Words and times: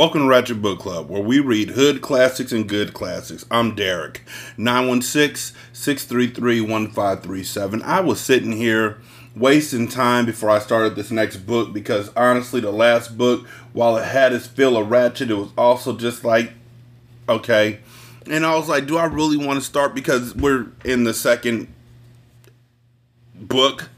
Welcome 0.00 0.22
to 0.22 0.28
Ratchet 0.28 0.62
Book 0.62 0.78
Club, 0.78 1.10
where 1.10 1.20
we 1.20 1.40
read 1.40 1.72
hood 1.72 2.00
classics 2.00 2.52
and 2.52 2.66
good 2.66 2.94
classics. 2.94 3.44
I'm 3.50 3.74
Derek, 3.74 4.22
916 4.56 5.54
633 5.74 6.62
1537. 6.62 7.82
I 7.82 8.00
was 8.00 8.18
sitting 8.18 8.52
here 8.52 8.96
wasting 9.36 9.88
time 9.88 10.24
before 10.24 10.48
I 10.48 10.58
started 10.58 10.96
this 10.96 11.10
next 11.10 11.36
book 11.46 11.74
because 11.74 12.10
honestly, 12.16 12.62
the 12.62 12.70
last 12.70 13.18
book, 13.18 13.46
while 13.74 13.98
it 13.98 14.06
had 14.06 14.32
its 14.32 14.46
fill 14.46 14.78
of 14.78 14.90
Ratchet, 14.90 15.30
it 15.30 15.34
was 15.34 15.50
also 15.58 15.94
just 15.94 16.24
like, 16.24 16.54
okay. 17.28 17.80
And 18.24 18.46
I 18.46 18.56
was 18.56 18.70
like, 18.70 18.86
do 18.86 18.96
I 18.96 19.04
really 19.04 19.36
want 19.36 19.58
to 19.58 19.64
start? 19.66 19.94
Because 19.94 20.34
we're 20.34 20.68
in 20.82 21.04
the 21.04 21.12
second 21.12 21.70
book, 23.34 23.90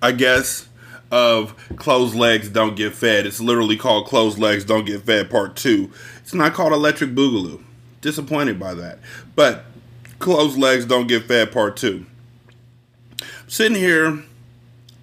I 0.00 0.12
guess 0.12 0.67
of 1.10 1.54
Closed 1.76 2.14
Legs 2.14 2.48
Don't 2.48 2.76
Get 2.76 2.94
Fed. 2.94 3.26
It's 3.26 3.40
literally 3.40 3.76
called 3.76 4.06
Closed 4.06 4.38
Legs 4.38 4.64
Don't 4.64 4.84
Get 4.84 5.02
Fed 5.02 5.30
Part 5.30 5.56
2. 5.56 5.90
It's 6.18 6.34
not 6.34 6.54
called 6.54 6.72
Electric 6.72 7.10
Boogaloo. 7.10 7.62
Disappointed 8.00 8.58
by 8.58 8.74
that. 8.74 8.98
But 9.34 9.64
Closed 10.18 10.58
Legs 10.58 10.84
Don't 10.84 11.06
Get 11.06 11.24
Fed 11.24 11.52
Part 11.52 11.76
2. 11.76 12.06
Sitting 13.46 13.78
here, 13.78 14.22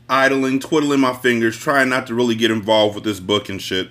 idling, 0.07 0.59
twiddling 0.59 0.99
my 0.99 1.13
fingers, 1.13 1.57
trying 1.57 1.89
not 1.89 2.07
to 2.07 2.13
really 2.13 2.35
get 2.35 2.51
involved 2.51 2.95
with 2.95 3.03
this 3.03 3.19
book 3.19 3.49
and 3.49 3.61
shit. 3.61 3.89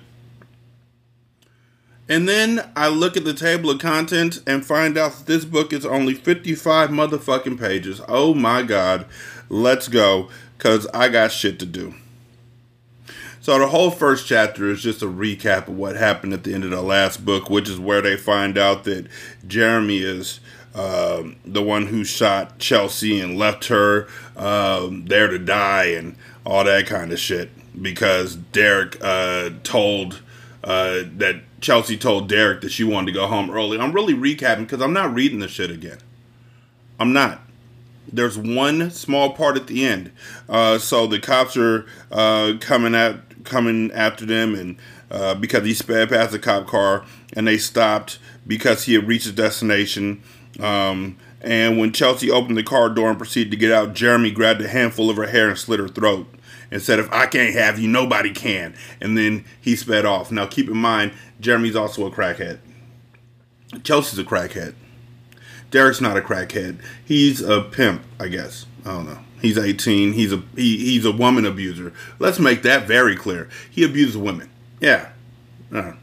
And 2.07 2.29
then 2.29 2.69
I 2.75 2.87
look 2.87 3.17
at 3.17 3.25
the 3.25 3.33
table 3.33 3.71
of 3.71 3.79
contents 3.79 4.39
and 4.45 4.65
find 4.65 4.97
out 4.97 5.13
that 5.13 5.25
this 5.25 5.43
book 5.43 5.73
is 5.73 5.85
only 5.85 6.13
55 6.13 6.89
motherfucking 6.89 7.59
pages. 7.59 7.99
Oh 8.07 8.33
my 8.33 8.61
god. 8.61 9.07
Let's 9.49 9.87
go, 9.87 10.29
because 10.57 10.87
I 10.93 11.09
got 11.09 11.31
shit 11.31 11.59
to 11.59 11.65
do. 11.65 11.95
So 13.45 13.59
the 13.59 13.67
whole 13.67 13.91
first 13.91 14.25
chapter 14.25 14.71
is 14.71 14.81
just 14.81 15.03
a 15.03 15.05
recap 15.05 15.67
of 15.67 15.77
what 15.77 15.95
happened 15.95 16.33
at 16.33 16.43
the 16.43 16.51
end 16.55 16.63
of 16.63 16.71
the 16.71 16.81
last 16.81 17.23
book, 17.23 17.47
which 17.47 17.69
is 17.69 17.79
where 17.79 18.01
they 18.01 18.17
find 18.17 18.57
out 18.57 18.85
that 18.85 19.05
Jeremy 19.45 19.99
is 19.99 20.39
um, 20.73 21.35
the 21.45 21.61
one 21.61 21.85
who 21.85 22.03
shot 22.03 22.57
Chelsea 22.57 23.19
and 23.19 23.37
left 23.37 23.67
her 23.67 24.07
um, 24.35 25.05
there 25.05 25.27
to 25.27 25.37
die 25.37 25.89
and 25.89 26.15
all 26.43 26.63
that 26.63 26.87
kind 26.87 27.11
of 27.11 27.19
shit 27.19 27.51
because 27.79 28.35
Derek 28.35 28.97
uh, 28.99 29.51
told 29.61 30.23
uh, 30.63 31.03
that 31.17 31.43
Chelsea 31.61 31.97
told 31.97 32.27
Derek 32.27 32.61
that 32.61 32.71
she 32.71 32.83
wanted 32.83 33.13
to 33.13 33.19
go 33.19 33.27
home 33.27 33.51
early. 33.51 33.77
I'm 33.77 33.91
really 33.91 34.15
recapping 34.15 34.61
because 34.61 34.81
I'm 34.81 34.93
not 34.93 35.13
reading 35.13 35.37
the 35.37 35.47
shit 35.47 35.69
again. 35.69 35.99
I'm 36.99 37.13
not 37.13 37.45
there's 38.11 38.37
one 38.37 38.91
small 38.91 39.33
part 39.33 39.57
at 39.57 39.67
the 39.67 39.85
end. 39.85 40.11
Uh, 40.47 40.77
so 40.77 41.07
the 41.07 41.19
cops 41.19 41.57
are 41.57 41.85
uh, 42.11 42.53
coming 42.59 42.95
at 42.95 43.24
coming 43.45 43.91
after 43.91 44.25
them, 44.25 44.55
and 44.55 44.77
uh, 45.09 45.35
because 45.35 45.63
he 45.63 45.73
sped 45.73 46.09
past 46.09 46.31
the 46.31 46.39
cop 46.39 46.67
car, 46.67 47.05
and 47.33 47.47
they 47.47 47.57
stopped 47.57 48.19
because 48.45 48.83
he 48.83 48.93
had 48.93 49.07
reached 49.07 49.25
his 49.25 49.33
destination. 49.33 50.21
Um, 50.59 51.17
and 51.41 51.77
when 51.77 51.93
Chelsea 51.93 52.31
opened 52.31 52.57
the 52.57 52.63
car 52.63 52.89
door 52.89 53.09
and 53.09 53.17
proceeded 53.17 53.51
to 53.51 53.57
get 53.57 53.71
out, 53.71 53.93
Jeremy 53.93 54.31
grabbed 54.31 54.61
a 54.61 54.67
handful 54.67 55.09
of 55.09 55.17
her 55.17 55.27
hair 55.27 55.49
and 55.49 55.57
slit 55.57 55.79
her 55.79 55.87
throat 55.87 56.27
and 56.71 56.81
said, 56.81 56.99
If 56.99 57.11
I 57.11 57.27
can't 57.27 57.53
have 57.53 57.77
you, 57.79 57.87
nobody 57.87 58.31
can. 58.31 58.73
And 58.99 59.17
then 59.17 59.45
he 59.61 59.75
sped 59.75 60.05
off. 60.05 60.31
Now, 60.31 60.47
keep 60.47 60.67
in 60.67 60.77
mind, 60.77 61.13
Jeremy's 61.39 61.75
also 61.75 62.07
a 62.07 62.11
crackhead. 62.11 62.59
Chelsea's 63.83 64.19
a 64.19 64.23
crackhead. 64.23 64.73
Derek's 65.71 66.01
not 66.01 66.17
a 66.17 66.21
crackhead. 66.21 66.79
He's 67.03 67.41
a 67.41 67.61
pimp, 67.61 68.03
I 68.19 68.27
guess. 68.27 68.65
I 68.85 68.89
don't 68.89 69.05
know. 69.05 69.19
He's 69.45 69.59
18. 69.59 70.13
He's 70.13 70.33
a 70.33 70.41
he, 70.55 70.77
he's 70.77 71.05
a 71.05 71.11
woman 71.11 71.45
abuser. 71.45 71.93
Let's 72.17 72.39
make 72.39 72.63
that 72.63 72.87
very 72.87 73.15
clear. 73.15 73.47
He 73.69 73.83
abuses 73.83 74.17
women. 74.17 74.49
Yeah. 74.79 75.09
Uh. 75.71 75.93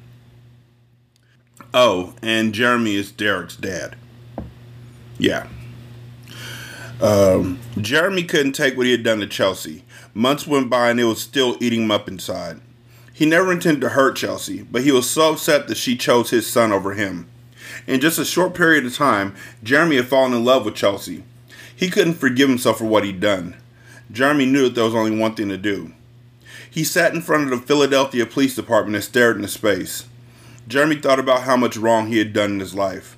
Oh, 1.75 2.15
and 2.23 2.55
Jeremy 2.55 2.95
is 2.95 3.11
Derek's 3.11 3.57
dad. 3.57 3.97
Yeah. 5.19 5.49
Um, 7.01 7.59
Jeremy 7.81 8.23
couldn't 8.23 8.53
take 8.53 8.77
what 8.77 8.87
he 8.87 8.93
had 8.93 9.03
done 9.03 9.19
to 9.19 9.27
Chelsea. 9.27 9.83
Months 10.15 10.47
went 10.47 10.71
by 10.71 10.91
and 10.91 11.01
it 11.01 11.05
was 11.05 11.21
still 11.21 11.57
eating 11.59 11.83
him 11.83 11.91
up 11.91 12.07
inside. 12.07 12.61
He 13.13 13.27
never 13.27 13.51
intended 13.51 13.81
to 13.81 13.89
hurt 13.89 14.17
Chelsea, 14.17 14.63
but 14.63 14.85
he 14.85 14.93
was 14.93 15.11
so 15.11 15.33
upset 15.33 15.67
that 15.67 15.77
she 15.77 15.97
chose 15.97 16.31
his 16.31 16.49
son 16.49 16.71
over 16.71 16.95
him. 16.95 17.29
In 17.89 18.01
just 18.01 18.21
a 18.21 18.25
short 18.25 18.55
period 18.55 18.87
of 18.87 18.95
time, 18.95 19.35
Jeremy 19.65 19.97
had 19.97 20.07
fallen 20.07 20.33
in 20.33 20.45
love 20.45 20.65
with 20.65 20.77
Chelsea. 20.77 21.25
He 21.75 21.91
couldn't 21.91 22.15
forgive 22.15 22.49
himself 22.49 22.79
for 22.79 22.85
what 22.85 23.05
he'd 23.05 23.21
done. 23.21 23.57
Jeremy 24.11 24.47
knew 24.47 24.65
that 24.65 24.75
there 24.75 24.85
was 24.85 24.95
only 24.95 25.17
one 25.17 25.35
thing 25.35 25.49
to 25.49 25.57
do. 25.57 25.93
He 26.71 26.85
sat 26.85 27.15
in 27.15 27.21
front 27.21 27.45
of 27.45 27.51
the 27.51 27.67
Philadelphia 27.67 28.27
Police 28.27 28.55
Department 28.55 28.97
and 28.97 29.05
stared 29.05 29.37
into 29.37 29.49
space. 29.49 30.07
Jeremy 30.69 30.97
thought 30.97 31.19
about 31.19 31.43
how 31.43 31.57
much 31.57 31.77
wrong 31.77 32.07
he 32.07 32.19
had 32.19 32.33
done 32.33 32.53
in 32.53 32.61
his 32.61 32.75
life. 32.75 33.17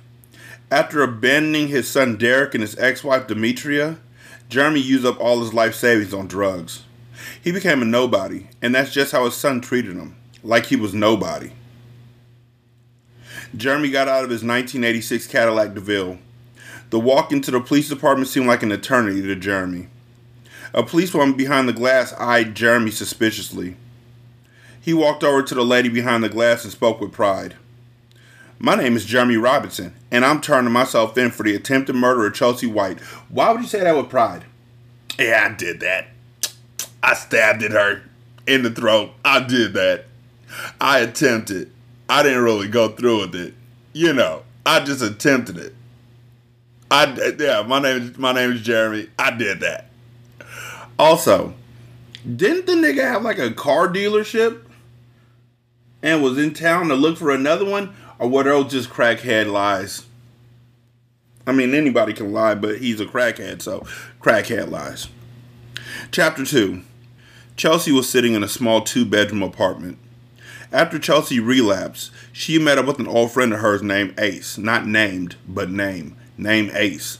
After 0.71 1.01
abandoning 1.01 1.67
his 1.67 1.87
son 1.87 2.17
Derek 2.17 2.53
and 2.53 2.61
his 2.61 2.77
ex 2.77 3.03
wife 3.03 3.27
Demetria, 3.27 3.97
Jeremy 4.49 4.79
used 4.79 5.05
up 5.05 5.19
all 5.19 5.41
his 5.41 5.53
life 5.53 5.75
savings 5.75 6.13
on 6.13 6.27
drugs. 6.27 6.83
He 7.41 7.51
became 7.51 7.81
a 7.81 7.85
nobody, 7.85 8.47
and 8.61 8.73
that's 8.73 8.91
just 8.91 9.11
how 9.11 9.25
his 9.25 9.35
son 9.35 9.61
treated 9.61 9.95
him 9.95 10.15
like 10.43 10.67
he 10.67 10.75
was 10.75 10.93
nobody. 10.93 11.51
Jeremy 13.55 13.89
got 13.89 14.07
out 14.07 14.23
of 14.23 14.29
his 14.29 14.43
1986 14.43 15.27
Cadillac 15.27 15.73
DeVille. 15.73 16.17
The 16.89 16.99
walk 16.99 17.31
into 17.31 17.51
the 17.51 17.59
police 17.59 17.89
department 17.89 18.29
seemed 18.29 18.47
like 18.47 18.63
an 18.63 18.71
eternity 18.71 19.21
to 19.21 19.35
Jeremy. 19.35 19.87
A 20.73 20.83
policewoman 20.83 21.35
behind 21.35 21.67
the 21.67 21.73
glass 21.73 22.13
eyed 22.13 22.55
Jeremy 22.55 22.91
suspiciously. 22.91 23.75
He 24.79 24.93
walked 24.93 25.23
over 25.23 25.41
to 25.41 25.55
the 25.55 25.63
lady 25.63 25.89
behind 25.89 26.23
the 26.23 26.29
glass 26.29 26.63
and 26.63 26.71
spoke 26.71 27.01
with 27.01 27.11
pride. 27.11 27.55
My 28.59 28.75
name 28.75 28.95
is 28.95 29.05
Jeremy 29.05 29.35
Robinson, 29.35 29.93
and 30.11 30.23
I'm 30.23 30.39
turning 30.41 30.71
myself 30.71 31.17
in 31.17 31.31
for 31.31 31.43
the 31.43 31.55
attempted 31.55 31.95
murder 31.95 32.25
of 32.27 32.33
Chelsea 32.33 32.67
White. 32.67 32.99
Why 33.29 33.51
would 33.51 33.61
you 33.61 33.67
say 33.67 33.81
that 33.81 33.95
with 33.95 34.09
pride? 34.09 34.45
Yeah, 35.19 35.49
I 35.49 35.55
did 35.55 35.79
that. 35.81 36.07
I 37.01 37.13
stabbed 37.15 37.63
at 37.63 37.71
her 37.71 38.03
in 38.47 38.63
the 38.63 38.69
throat. 38.69 39.11
I 39.23 39.41
did 39.41 39.73
that. 39.73 40.05
I 40.79 40.99
attempted. 40.99 41.71
I 42.07 42.23
didn't 42.23 42.43
really 42.43 42.67
go 42.67 42.89
through 42.89 43.21
with 43.21 43.35
it. 43.35 43.53
You 43.93 44.13
know, 44.13 44.43
I 44.65 44.83
just 44.83 45.01
attempted 45.01 45.57
it. 45.57 45.75
I 46.95 47.33
yeah, 47.37 47.61
my 47.67 47.79
name 47.79 48.01
is 48.01 48.17
my 48.17 48.31
name 48.31 48.53
is 48.53 48.61
Jeremy. 48.61 49.09
I 49.19 49.31
did 49.31 49.59
that. 49.59 49.89
Also, 50.97 51.53
didn't 52.23 52.67
the 52.67 52.73
nigga 52.73 53.01
have 53.01 53.21
like 53.21 53.37
a 53.37 53.51
car 53.51 53.89
dealership 53.89 54.61
and 56.01 56.23
was 56.23 56.37
in 56.37 56.53
town 56.53 56.87
to 56.87 56.95
look 56.95 57.17
for 57.17 57.31
another 57.31 57.65
one, 57.65 57.93
or 58.17 58.29
what 58.29 58.43
those 58.43 58.71
just 58.71 58.89
crackhead 58.89 59.51
lies? 59.51 60.05
I 61.45 61.51
mean, 61.51 61.73
anybody 61.73 62.13
can 62.13 62.31
lie, 62.31 62.55
but 62.55 62.77
he's 62.77 63.01
a 63.01 63.05
crackhead, 63.05 63.61
so 63.61 63.81
crackhead 64.21 64.69
lies. 64.69 65.09
Chapter 66.11 66.45
two. 66.45 66.81
Chelsea 67.57 67.91
was 67.91 68.09
sitting 68.09 68.33
in 68.33 68.43
a 68.43 68.49
small 68.49 68.81
two-bedroom 68.81 69.41
apartment. 69.41 69.97
After 70.71 70.99
Chelsea 70.99 71.39
relapsed, 71.39 72.11
she 72.33 72.57
met 72.59 72.77
up 72.77 72.85
with 72.85 72.99
an 72.99 73.07
old 73.07 73.31
friend 73.31 73.53
of 73.53 73.59
hers 73.59 73.81
named 73.81 74.13
Ace. 74.17 74.57
Not 74.57 74.85
named, 74.85 75.35
but 75.47 75.69
name. 75.69 76.17
Named 76.37 76.71
Ace. 76.73 77.19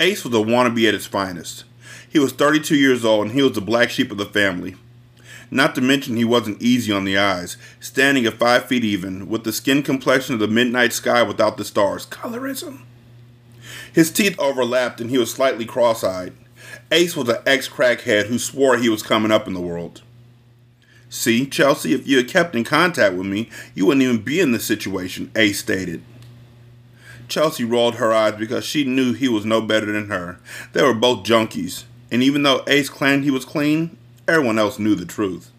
Ace 0.00 0.24
was 0.24 0.34
a 0.34 0.38
wannabe 0.38 0.88
at 0.88 0.94
his 0.94 1.06
finest. 1.06 1.64
He 2.08 2.18
was 2.18 2.32
32 2.32 2.76
years 2.76 3.04
old 3.04 3.26
and 3.26 3.34
he 3.34 3.42
was 3.42 3.52
the 3.52 3.60
black 3.60 3.90
sheep 3.90 4.10
of 4.10 4.18
the 4.18 4.26
family. 4.26 4.76
Not 5.50 5.74
to 5.74 5.80
mention 5.80 6.16
he 6.16 6.24
wasn't 6.24 6.62
easy 6.62 6.92
on 6.92 7.04
the 7.04 7.18
eyes, 7.18 7.56
standing 7.78 8.26
at 8.26 8.34
five 8.34 8.66
feet 8.66 8.84
even, 8.84 9.28
with 9.28 9.44
the 9.44 9.52
skin 9.52 9.82
complexion 9.82 10.34
of 10.34 10.40
the 10.40 10.48
midnight 10.48 10.92
sky 10.92 11.22
without 11.22 11.56
the 11.56 11.64
stars. 11.64 12.06
Colorism. 12.06 12.80
His 13.92 14.10
teeth 14.10 14.38
overlapped 14.38 15.00
and 15.00 15.10
he 15.10 15.18
was 15.18 15.32
slightly 15.32 15.64
cross 15.64 16.02
eyed. 16.02 16.32
Ace 16.90 17.16
was 17.16 17.28
an 17.28 17.38
ex 17.46 17.68
crackhead 17.68 18.26
who 18.26 18.38
swore 18.38 18.78
he 18.78 18.88
was 18.88 19.02
coming 19.02 19.30
up 19.30 19.46
in 19.46 19.54
the 19.54 19.60
world. 19.60 20.02
See, 21.08 21.46
Chelsea, 21.46 21.94
if 21.94 22.06
you 22.06 22.16
had 22.16 22.28
kept 22.28 22.56
in 22.56 22.64
contact 22.64 23.14
with 23.14 23.26
me, 23.26 23.48
you 23.74 23.86
wouldn't 23.86 24.02
even 24.02 24.22
be 24.22 24.40
in 24.40 24.50
this 24.50 24.64
situation, 24.64 25.30
Ace 25.36 25.60
stated. 25.60 26.02
Chelsea 27.28 27.64
rolled 27.64 27.96
her 27.96 28.12
eyes 28.12 28.34
because 28.34 28.64
she 28.64 28.84
knew 28.84 29.12
he 29.12 29.28
was 29.28 29.44
no 29.44 29.60
better 29.60 29.90
than 29.92 30.08
her. 30.08 30.38
They 30.72 30.82
were 30.82 30.94
both 30.94 31.24
junkies, 31.24 31.84
and 32.10 32.22
even 32.22 32.42
though 32.42 32.62
Ace 32.66 32.88
claimed 32.88 33.24
he 33.24 33.30
was 33.30 33.44
clean, 33.44 33.96
everyone 34.28 34.58
else 34.58 34.78
knew 34.78 34.94
the 34.94 35.06
truth. 35.06 35.50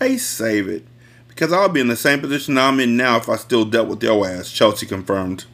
Ace, 0.00 0.26
save 0.26 0.68
it, 0.68 0.86
because 1.28 1.52
I'll 1.52 1.68
be 1.68 1.80
in 1.80 1.88
the 1.88 1.96
same 1.96 2.20
position 2.20 2.58
I'm 2.58 2.80
in 2.80 2.96
now 2.96 3.16
if 3.16 3.28
I 3.28 3.36
still 3.36 3.64
dealt 3.64 3.88
with 3.88 4.02
your 4.02 4.26
ass, 4.26 4.50
Chelsea 4.50 4.86
confirmed. 4.86 5.44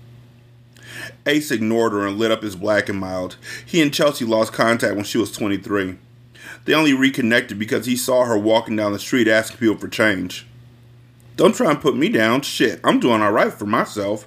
Ace 1.27 1.51
ignored 1.51 1.93
her 1.93 2.07
and 2.07 2.19
lit 2.19 2.31
up 2.31 2.43
his 2.43 2.57
black 2.57 2.89
and 2.89 2.99
mild. 2.99 3.37
He 3.65 3.81
and 3.83 3.93
Chelsea 3.93 4.25
lost 4.25 4.53
contact 4.53 4.95
when 4.95 5.05
she 5.05 5.19
was 5.19 5.33
23. 5.33 5.99
They 6.65 6.75
only 6.75 6.93
reconnected 6.93 7.59
because 7.59 7.87
he 7.87 7.97
saw 7.97 8.25
her 8.25 8.39
walking 8.39 8.77
down 8.77 8.93
the 8.93 8.99
street 8.99 9.29
asking 9.29 9.59
people 9.59 9.77
for 9.77 9.89
change. 9.89 10.47
Don't 11.37 11.55
try 11.55 11.71
and 11.71 11.81
put 11.81 11.97
me 11.97 12.09
down. 12.09 12.43
Shit, 12.43 12.81
I'm 12.85 13.01
doing 13.01 13.23
alright 13.23 13.53
for 13.53 13.67
myself. 13.67 14.27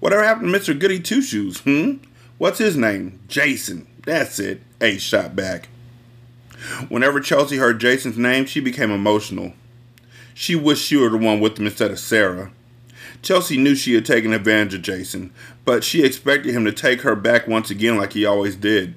Whatever 0.00 0.24
happened 0.24 0.52
to 0.52 0.58
Mr. 0.58 0.78
Goody 0.78 0.98
Two 0.98 1.22
Shoes, 1.22 1.60
hmm? 1.60 1.96
What's 2.38 2.58
his 2.58 2.76
name? 2.76 3.20
Jason. 3.28 3.86
That's 4.04 4.38
it. 4.38 4.62
Ace 4.80 5.02
shot 5.02 5.36
back. 5.36 5.68
Whenever 6.88 7.20
Chelsea 7.20 7.58
heard 7.58 7.80
Jason's 7.80 8.18
name, 8.18 8.46
she 8.46 8.60
became 8.60 8.90
emotional. 8.90 9.52
She 10.34 10.54
wished 10.54 10.86
she 10.86 10.96
were 10.96 11.10
the 11.10 11.18
one 11.18 11.40
with 11.40 11.58
him 11.58 11.66
instead 11.66 11.90
of 11.90 11.98
Sarah. 11.98 12.50
Chelsea 13.22 13.58
knew 13.58 13.74
she 13.74 13.94
had 13.94 14.06
taken 14.06 14.32
advantage 14.32 14.74
of 14.74 14.82
Jason, 14.82 15.32
but 15.66 15.84
she 15.84 16.02
expected 16.02 16.54
him 16.54 16.64
to 16.64 16.72
take 16.72 17.02
her 17.02 17.14
back 17.14 17.46
once 17.46 17.70
again 17.70 17.98
like 17.98 18.14
he 18.14 18.24
always 18.24 18.56
did. 18.56 18.94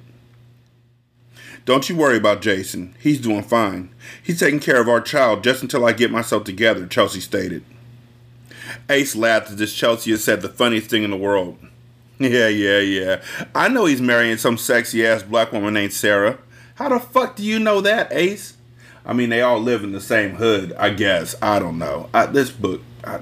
Don't 1.65 1.89
you 1.89 1.95
worry 1.95 2.17
about 2.17 2.41
Jason. 2.41 2.95
He's 2.99 3.19
doing 3.21 3.43
fine. 3.43 3.93
He's 4.21 4.39
taking 4.39 4.59
care 4.59 4.81
of 4.81 4.89
our 4.89 5.01
child 5.01 5.43
just 5.43 5.61
until 5.61 5.85
I 5.85 5.93
get 5.93 6.11
myself 6.11 6.43
together, 6.43 6.87
Chelsea 6.87 7.19
stated. 7.19 7.63
Ace 8.89 9.15
laughed 9.15 9.51
as 9.51 9.61
if 9.61 9.73
Chelsea 9.75 10.11
had 10.11 10.19
said 10.19 10.41
the 10.41 10.49
funniest 10.49 10.89
thing 10.89 11.03
in 11.03 11.11
the 11.11 11.17
world. 11.17 11.57
Yeah, 12.19 12.47
yeah, 12.47 12.79
yeah. 12.79 13.21
I 13.53 13.67
know 13.67 13.85
he's 13.85 14.01
marrying 14.01 14.37
some 14.37 14.57
sexy 14.57 15.05
ass 15.05 15.23
black 15.23 15.51
woman 15.51 15.73
named 15.73 15.93
Sarah. 15.93 16.37
How 16.75 16.89
the 16.89 16.99
fuck 16.99 17.35
do 17.35 17.43
you 17.43 17.59
know 17.59 17.81
that, 17.81 18.13
Ace? 18.13 18.55
I 19.05 19.13
mean, 19.13 19.29
they 19.29 19.41
all 19.41 19.59
live 19.59 19.83
in 19.83 19.91
the 19.91 19.99
same 19.99 20.35
hood, 20.35 20.73
I 20.73 20.91
guess. 20.91 21.35
I 21.41 21.59
don't 21.59 21.77
know. 21.77 22.09
I, 22.13 22.27
this 22.27 22.49
book, 22.49 22.81
I, 23.03 23.19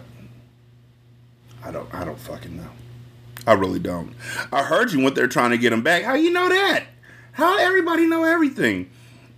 I 1.63 1.71
don't, 1.71 1.91
I 1.93 2.03
don't 2.03 2.19
fucking 2.19 2.57
know. 2.57 2.69
I 3.47 3.53
really 3.53 3.79
don't. 3.79 4.13
I 4.51 4.63
heard 4.63 4.91
you 4.91 4.99
went 5.01 5.15
there 5.15 5.27
trying 5.27 5.51
to 5.51 5.57
get 5.57 5.73
him 5.73 5.81
back. 5.81 6.03
How 6.03 6.13
you 6.13 6.31
know 6.31 6.49
that? 6.49 6.85
How 7.33 7.57
everybody 7.57 8.05
know 8.05 8.23
everything? 8.23 8.89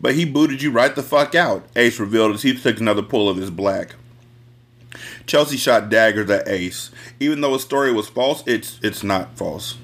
But 0.01 0.15
he 0.15 0.25
booted 0.25 0.61
you 0.61 0.71
right 0.71 0.93
the 0.93 1.03
fuck 1.03 1.35
out. 1.35 1.65
Ace 1.77 1.99
revealed 1.99 2.33
as 2.33 2.41
he 2.41 2.53
took 2.53 2.79
another 2.79 3.03
pull 3.03 3.29
of 3.29 3.37
his 3.37 3.49
black. 3.49 3.95
Chelsea 5.25 5.57
shot 5.57 5.89
daggers 5.89 6.29
at 6.29 6.47
Ace. 6.47 6.91
Even 7.19 7.41
though 7.41 7.53
his 7.53 7.61
story 7.61 7.91
was 7.91 8.09
false, 8.09 8.43
it's 8.45 8.79
it's 8.83 9.03
not 9.03 9.37
false. 9.37 9.77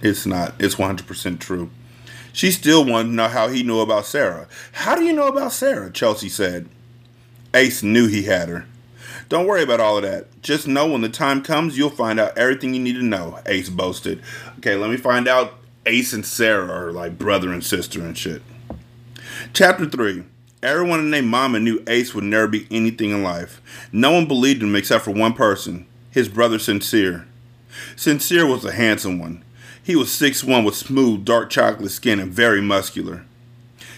It's 0.00 0.26
not. 0.26 0.54
It's 0.58 0.76
100% 0.76 1.40
true. 1.40 1.70
She 2.32 2.50
still 2.50 2.84
wanted 2.84 3.08
to 3.08 3.14
know 3.14 3.28
how 3.28 3.48
he 3.48 3.62
knew 3.62 3.80
about 3.80 4.06
Sarah. 4.06 4.46
How 4.72 4.94
do 4.94 5.02
you 5.02 5.12
know 5.12 5.26
about 5.26 5.52
Sarah? 5.52 5.90
Chelsea 5.90 6.28
said. 6.28 6.68
Ace 7.54 7.82
knew 7.82 8.06
he 8.06 8.24
had 8.24 8.48
her. 8.48 8.66
Don't 9.28 9.46
worry 9.46 9.62
about 9.62 9.80
all 9.80 9.96
of 9.96 10.04
that. 10.04 10.26
Just 10.42 10.68
know 10.68 10.86
when 10.86 11.00
the 11.00 11.08
time 11.08 11.42
comes, 11.42 11.76
you'll 11.76 11.90
find 11.90 12.20
out 12.20 12.36
everything 12.38 12.74
you 12.74 12.80
need 12.80 12.94
to 12.94 13.02
know, 13.02 13.40
Ace 13.46 13.68
boasted. 13.68 14.22
Okay, 14.58 14.76
let 14.76 14.90
me 14.90 14.96
find 14.96 15.26
out 15.26 15.54
Ace 15.84 16.12
and 16.12 16.24
Sarah 16.24 16.70
are 16.70 16.92
like 16.92 17.18
brother 17.18 17.52
and 17.52 17.64
sister 17.64 18.00
and 18.00 18.16
shit. 18.16 18.42
Chapter 19.52 19.86
3 19.86 20.24
Everyone 20.60 20.98
in 20.98 21.12
their 21.12 21.22
mama 21.22 21.60
knew 21.60 21.84
Ace 21.86 22.14
would 22.14 22.24
never 22.24 22.48
be 22.48 22.66
anything 22.68 23.10
in 23.10 23.22
life. 23.22 23.62
No 23.92 24.10
one 24.10 24.26
believed 24.26 24.60
him 24.60 24.74
except 24.74 25.04
for 25.04 25.12
one 25.12 25.34
person 25.34 25.86
his 26.10 26.28
brother 26.28 26.58
Sincere. 26.58 27.28
Sincere 27.94 28.44
was 28.44 28.64
a 28.64 28.72
handsome 28.72 29.20
one. 29.20 29.44
He 29.80 29.94
was 29.94 30.10
six 30.10 30.42
one 30.42 30.64
with 30.64 30.74
smooth, 30.74 31.24
dark 31.24 31.48
chocolate 31.48 31.92
skin 31.92 32.18
and 32.18 32.32
very 32.32 32.60
muscular. 32.60 33.24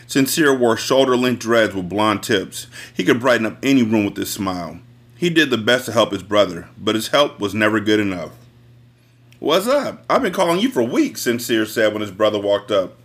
Sincere 0.07 0.55
wore 0.55 0.77
shoulder 0.77 1.17
length 1.17 1.41
dreads 1.41 1.75
with 1.75 1.89
blonde 1.89 2.23
tips. 2.23 2.67
He 2.93 3.05
could 3.05 3.21
brighten 3.21 3.47
up 3.47 3.59
any 3.63 3.83
room 3.83 4.05
with 4.05 4.17
his 4.17 4.31
smile. 4.31 4.81
He 5.17 5.31
did 5.31 5.49
the 5.49 5.57
best 5.57 5.87
to 5.87 5.93
help 5.93 6.13
his 6.13 6.23
brother, 6.23 6.69
but 6.77 6.95
his 6.95 7.09
help 7.09 7.41
was 7.41 7.55
never 7.55 7.81
good 7.81 8.01
enough. 8.01 8.33
What's 9.39 9.67
up? 9.67 10.05
I've 10.11 10.23
been 10.23 10.35
calling 10.35 10.61
you 10.61 10.71
for 10.71 10.83
weeks, 10.83 11.23
Sincere 11.23 11.65
said 11.65 11.95
when 11.95 12.03
his 12.03 12.11
brother 12.11 12.39
walked 12.39 12.71
up. 12.71 13.00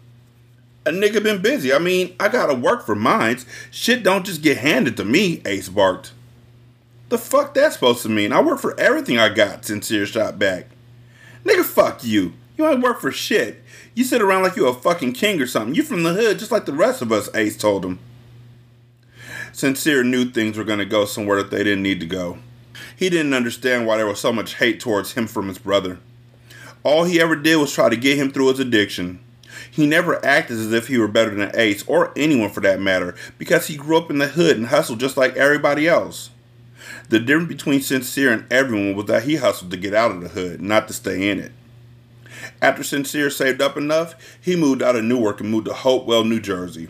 A 0.85 0.91
nigga 0.91 1.23
been 1.23 1.41
busy. 1.41 1.73
I 1.73 1.79
mean, 1.79 2.15
I 2.19 2.27
gotta 2.27 2.53
work 2.53 2.85
for 2.85 2.95
mines. 2.95 3.45
Shit 3.71 4.03
don't 4.03 4.25
just 4.25 4.43
get 4.43 4.57
handed 4.57 4.95
to 4.97 5.05
me, 5.05 5.41
Ace 5.45 5.69
barked. 5.69 6.11
The 7.09 7.17
fuck 7.17 7.53
that 7.53 7.73
supposed 7.73 8.03
to 8.03 8.09
mean? 8.09 8.31
I 8.31 8.41
work 8.41 8.59
for 8.59 8.79
everything 8.79 9.17
I 9.17 9.29
got, 9.29 9.65
Sincere 9.65 10.05
shot 10.05 10.37
back. 10.37 10.67
Nigga, 11.43 11.63
fuck 11.63 12.03
you. 12.03 12.33
You 12.57 12.67
ain't 12.67 12.81
work 12.81 13.01
for 13.01 13.11
shit. 13.11 13.63
You 13.93 14.03
sit 14.03 14.21
around 14.21 14.43
like 14.43 14.55
you 14.55 14.67
a 14.67 14.73
fucking 14.73 15.13
king 15.13 15.41
or 15.41 15.47
something. 15.47 15.75
You 15.75 15.83
from 15.83 16.03
the 16.03 16.13
hood 16.13 16.39
just 16.39 16.51
like 16.51 16.65
the 16.65 16.73
rest 16.73 17.01
of 17.01 17.11
us, 17.11 17.29
Ace 17.35 17.57
told 17.57 17.85
him. 17.85 17.99
Sincere 19.51 20.03
knew 20.03 20.25
things 20.25 20.57
were 20.57 20.65
to 20.65 20.85
go 20.85 21.05
somewhere 21.05 21.41
that 21.41 21.51
they 21.51 21.63
didn't 21.63 21.83
need 21.83 21.99
to 22.01 22.05
go. 22.05 22.39
He 22.95 23.09
didn't 23.09 23.33
understand 23.33 23.87
why 23.87 23.97
there 23.97 24.05
was 24.05 24.19
so 24.19 24.33
much 24.33 24.55
hate 24.55 24.79
towards 24.79 25.13
him 25.13 25.27
from 25.27 25.47
his 25.47 25.57
brother. 25.57 25.99
All 26.83 27.05
he 27.05 27.21
ever 27.21 27.35
did 27.35 27.55
was 27.55 27.73
try 27.73 27.89
to 27.89 27.95
get 27.95 28.17
him 28.17 28.31
through 28.31 28.49
his 28.49 28.59
addiction. 28.59 29.19
He 29.69 29.87
never 29.87 30.23
acted 30.25 30.57
as 30.57 30.73
if 30.73 30.87
he 30.87 30.97
were 30.97 31.07
better 31.07 31.33
than 31.33 31.51
Ace, 31.55 31.83
or 31.87 32.11
anyone 32.15 32.49
for 32.49 32.61
that 32.61 32.79
matter, 32.79 33.15
because 33.37 33.67
he 33.67 33.75
grew 33.75 33.97
up 33.97 34.09
in 34.09 34.17
the 34.17 34.27
hood 34.27 34.57
and 34.57 34.67
hustled 34.67 34.99
just 34.99 35.17
like 35.17 35.35
everybody 35.35 35.87
else. 35.87 36.29
The 37.09 37.19
difference 37.19 37.49
between 37.49 37.81
Sincere 37.81 38.31
and 38.31 38.51
everyone 38.51 38.95
was 38.95 39.05
that 39.05 39.23
he 39.23 39.35
hustled 39.35 39.71
to 39.71 39.77
get 39.77 39.93
out 39.93 40.11
of 40.11 40.21
the 40.21 40.29
hood, 40.29 40.61
not 40.61 40.87
to 40.87 40.93
stay 40.93 41.29
in 41.29 41.39
it. 41.39 41.51
After 42.61 42.83
Sincere 42.83 43.29
saved 43.29 43.61
up 43.61 43.77
enough, 43.77 44.15
he 44.41 44.55
moved 44.55 44.81
out 44.81 44.95
of 44.95 45.03
Newark 45.03 45.41
and 45.41 45.49
moved 45.49 45.65
to 45.65 45.73
Hopewell, 45.73 46.23
New 46.23 46.39
Jersey. 46.39 46.89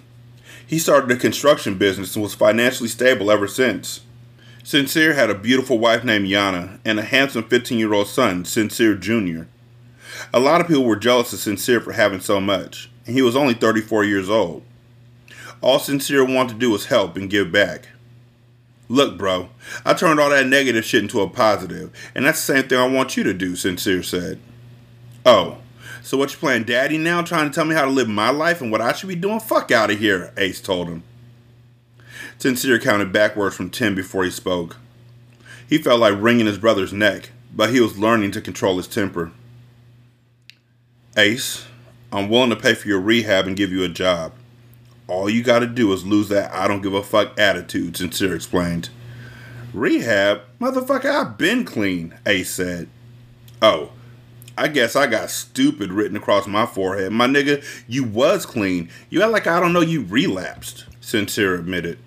He 0.66 0.80
started 0.80 1.12
a 1.12 1.16
construction 1.16 1.78
business 1.78 2.16
and 2.16 2.24
was 2.24 2.34
financially 2.34 2.90
stable 2.90 3.30
ever 3.30 3.48
since. 3.48 4.02
Sincere 4.64 5.14
had 5.14 5.30
a 5.30 5.36
beautiful 5.36 5.78
wife 5.78 6.04
named 6.04 6.28
Yana 6.28 6.80
and 6.84 7.00
a 7.00 7.04
handsome 7.04 7.44
15 7.44 7.78
year 7.78 7.94
old 7.94 8.08
son, 8.08 8.46
Sincere 8.46 8.96
Jr. 8.96 9.44
A 10.34 10.40
lot 10.40 10.62
of 10.62 10.68
people 10.68 10.86
were 10.86 10.96
jealous 10.96 11.34
of 11.34 11.40
Sincere 11.40 11.82
for 11.82 11.94
having 11.94 12.20
so 12.20 12.40
much, 12.40 12.90
and 13.06 13.16
he 13.16 13.22
was 13.22 13.36
only 13.36 13.54
34 13.54 14.04
years 14.04 14.30
old. 14.30 14.64
All 15.62 15.80
Sincere 15.80 16.26
wanted 16.26 16.54
to 16.54 16.60
do 16.60 16.72
was 16.72 16.86
help 16.86 17.18
and 17.18 17.30
give 17.30 17.52
back. 17.52 17.90
Look, 18.88 19.18
bro, 19.18 19.50
I 19.84 19.94
turned 19.94 20.20
all 20.20 20.30
that 20.30 20.46
negative 20.46 20.86
shit 20.86 21.02
into 21.02 21.22
a 21.22 21.30
positive, 21.30 21.92
and 22.14 22.26
that's 22.26 22.46
the 22.46 22.54
same 22.54 22.68
thing 22.68 22.78
I 22.78 22.88
want 22.88 23.18
you 23.18 23.24
to 23.24 23.34
do, 23.34 23.56
Sincere 23.56 24.04
said. 24.04 24.40
Oh, 25.26 25.58
so 26.04 26.18
what 26.18 26.32
you 26.32 26.38
playing 26.38 26.66
daddy 26.66 27.00
now, 27.00 27.24
trying 27.24 27.50
to 27.50 27.56
tell 27.56 27.66
me 27.66 27.74
how 27.74 27.86
to 27.86 27.92
live 27.92 28.08
my 28.08 28.30
life 28.30 28.62
and 28.62 28.72
what 28.72 28.82
I 28.82 28.94
should 28.94 29.10
be 29.10 29.16
doing? 29.16 29.40
Fuck 29.40 29.72
out 29.72 29.90
of 29.90 29.98
here, 29.98 30.32
Ace 30.38 30.62
told 30.62 30.88
him. 30.88 31.02
Sincere 32.38 32.78
counted 32.78 33.12
backwards 33.12 33.56
from 33.56 33.72
ten 33.72 33.96
before 33.96 34.24
he 34.24 34.30
spoke. 34.30 34.78
He 35.68 35.80
felt 35.80 36.00
like 36.00 36.14
wringing 36.22 36.46
his 36.46 36.60
brother's 36.60 36.94
neck, 36.94 37.32
but 37.56 37.72
he 37.72 37.80
was 37.80 37.98
learning 37.98 38.32
to 38.32 38.42
control 38.42 38.78
his 38.78 38.88
temper. 38.88 39.32
Ace, 41.18 41.66
I'm 42.12 42.28
willing 42.28 42.50
to 42.50 42.58
pay 42.58 42.74
for 42.74 42.90
your 42.90 43.00
rehab 43.00 43.48
and 43.48 43.56
give 43.56 43.72
you 43.72 43.84
a 43.84 43.90
job. 43.90 44.34
All 45.08 45.30
you 45.30 45.44
gotta 45.44 45.66
do 45.66 45.94
is 45.94 46.06
lose 46.06 46.28
that 46.28 46.52
I 46.54 46.68
don't 46.68 46.82
give 46.82 46.94
a 46.94 47.02
fuck 47.02 47.40
attitude, 47.40 47.96
Sincere 47.96 48.36
explained. 48.36 48.90
Rehab? 49.74 50.42
Motherfucker, 50.60 51.06
I've 51.06 51.38
been 51.38 51.64
clean, 51.64 52.16
Ace 52.26 52.50
said. 52.50 52.90
Oh, 53.62 53.92
I 54.58 54.68
guess 54.68 54.98
I 54.98 55.08
got 55.08 55.30
stupid 55.30 55.94
written 55.94 56.18
across 56.18 56.48
my 56.48 56.66
forehead. 56.66 57.14
My 57.14 57.28
nigga, 57.28 57.64
you 57.88 58.04
was 58.04 58.46
clean. 58.46 58.90
You 59.10 59.22
act 59.22 59.32
like 59.32 59.48
I 59.48 59.62
don't 59.62 59.74
know 59.74 59.80
you 59.80 60.04
relapsed, 60.04 60.86
Sincere 61.00 61.56
admitted. 61.56 61.98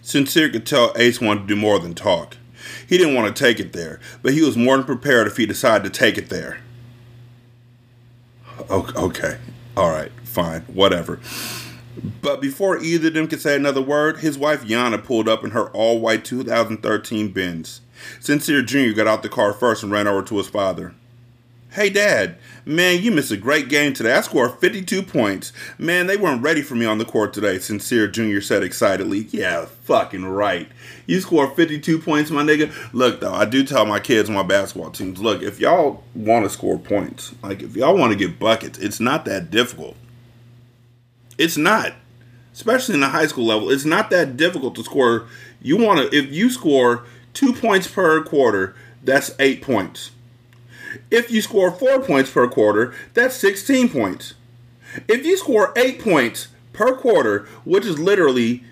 Sincere 0.00 0.48
could 0.48 0.64
tell 0.64 0.92
Ace 0.94 1.20
wanted 1.20 1.40
to 1.40 1.46
do 1.48 1.56
more 1.56 1.80
than 1.80 1.94
talk. 1.94 2.36
He 2.88 2.98
didn't 2.98 3.16
want 3.16 3.34
to 3.34 3.44
take 3.44 3.58
it 3.58 3.72
there, 3.72 3.98
but 4.22 4.32
he 4.32 4.42
was 4.42 4.56
more 4.56 4.76
than 4.76 4.86
prepared 4.86 5.26
if 5.26 5.36
he 5.38 5.46
decided 5.46 5.92
to 5.92 5.98
take 5.98 6.16
it 6.16 6.28
there. 6.28 6.60
Okay, 8.70 9.38
all 9.76 9.90
right, 9.90 10.12
fine, 10.24 10.62
whatever. 10.62 11.20
But 12.20 12.40
before 12.40 12.78
either 12.78 13.08
of 13.08 13.14
them 13.14 13.28
could 13.28 13.40
say 13.40 13.56
another 13.56 13.80
word, 13.80 14.18
his 14.18 14.38
wife 14.38 14.64
Yana 14.64 15.02
pulled 15.02 15.28
up 15.28 15.44
in 15.44 15.50
her 15.52 15.70
all 15.70 16.00
white 16.00 16.24
2013 16.24 17.28
Benz. 17.32 17.80
Sincere 18.20 18.62
Jr. 18.62 18.92
got 18.92 19.06
out 19.06 19.22
the 19.22 19.28
car 19.28 19.52
first 19.52 19.82
and 19.82 19.90
ran 19.90 20.06
over 20.06 20.22
to 20.22 20.36
his 20.36 20.48
father. 20.48 20.94
Hey, 21.76 21.90
Dad, 21.90 22.38
man, 22.64 23.02
you 23.02 23.10
missed 23.10 23.30
a 23.30 23.36
great 23.36 23.68
game 23.68 23.92
today. 23.92 24.14
I 24.14 24.22
scored 24.22 24.58
52 24.60 25.02
points. 25.02 25.52
Man, 25.76 26.06
they 26.06 26.16
weren't 26.16 26.40
ready 26.40 26.62
for 26.62 26.74
me 26.74 26.86
on 26.86 26.96
the 26.96 27.04
court 27.04 27.34
today, 27.34 27.58
Sincere 27.58 28.08
Jr. 28.08 28.40
said 28.40 28.62
excitedly. 28.62 29.26
Yeah, 29.30 29.66
fucking 29.66 30.24
right. 30.24 30.70
You 31.04 31.20
scored 31.20 31.54
52 31.54 31.98
points, 31.98 32.30
my 32.30 32.42
nigga. 32.42 32.72
Look, 32.94 33.20
though, 33.20 33.34
I 33.34 33.44
do 33.44 33.62
tell 33.62 33.84
my 33.84 34.00
kids 34.00 34.30
my 34.30 34.42
basketball 34.42 34.90
teams 34.90 35.20
look, 35.20 35.42
if 35.42 35.60
y'all 35.60 36.02
want 36.14 36.46
to 36.46 36.48
score 36.48 36.78
points, 36.78 37.34
like 37.42 37.60
if 37.62 37.76
y'all 37.76 37.98
want 37.98 38.10
to 38.10 38.18
get 38.18 38.38
buckets, 38.38 38.78
it's 38.78 38.98
not 38.98 39.26
that 39.26 39.50
difficult. 39.50 39.96
It's 41.36 41.58
not. 41.58 41.92
Especially 42.54 42.94
in 42.94 43.02
the 43.02 43.08
high 43.08 43.26
school 43.26 43.44
level, 43.44 43.68
it's 43.68 43.84
not 43.84 44.08
that 44.08 44.38
difficult 44.38 44.76
to 44.76 44.82
score. 44.82 45.28
You 45.60 45.76
want 45.76 46.00
to, 46.00 46.16
if 46.16 46.32
you 46.32 46.48
score 46.48 47.04
two 47.34 47.52
points 47.52 47.86
per 47.86 48.24
quarter, 48.24 48.74
that's 49.04 49.32
eight 49.38 49.60
points 49.60 50.12
if 51.10 51.30
you 51.30 51.40
score 51.40 51.70
four 51.70 52.00
points 52.00 52.30
per 52.30 52.48
quarter, 52.48 52.94
that's 53.14 53.36
16 53.36 53.88
points. 53.90 54.34
If 55.08 55.24
you 55.24 55.36
score 55.36 55.72
eight 55.76 56.00
points 56.00 56.48
per 56.72 56.96
quarter, 56.96 57.46
which 57.64 57.84
is 57.84 57.98
literally 57.98 58.64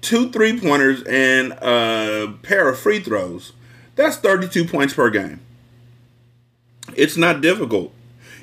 two 0.00 0.30
three 0.30 0.58
pointers 0.58 1.02
and 1.04 1.52
a 1.52 2.34
pair 2.42 2.68
of 2.68 2.78
free 2.78 3.00
throws, 3.00 3.52
that's 3.96 4.16
32 4.16 4.64
points 4.64 4.94
per 4.94 5.10
game. 5.10 5.40
It's 6.96 7.16
not 7.16 7.40
difficult. 7.40 7.92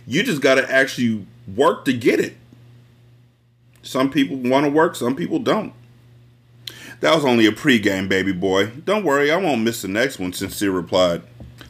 You 0.06 0.24
just 0.24 0.42
got 0.42 0.56
to 0.56 0.72
actually 0.72 1.26
work 1.56 1.86
to 1.86 1.94
get 1.94 2.20
it. 2.20 2.38
Some 3.82 4.10
people 4.10 4.38
want 4.38 4.66
to 4.66 4.72
work, 4.72 4.96
some 4.96 5.16
people 5.16 5.40
don't. 5.40 5.74
That 7.02 7.14
was 7.14 7.26
only 7.26 7.46
a 7.46 7.52
pregame, 7.52 8.10
baby 8.10 8.32
boy. 8.32 8.68
Don't 8.68 9.04
worry, 9.04 9.32
I 9.32 9.38
won't 9.38 9.62
miss 9.62 9.82
the 9.82 9.88
next 9.88 10.18
one, 10.20 10.34
Sincere 10.34 10.72
replied. 10.72 11.22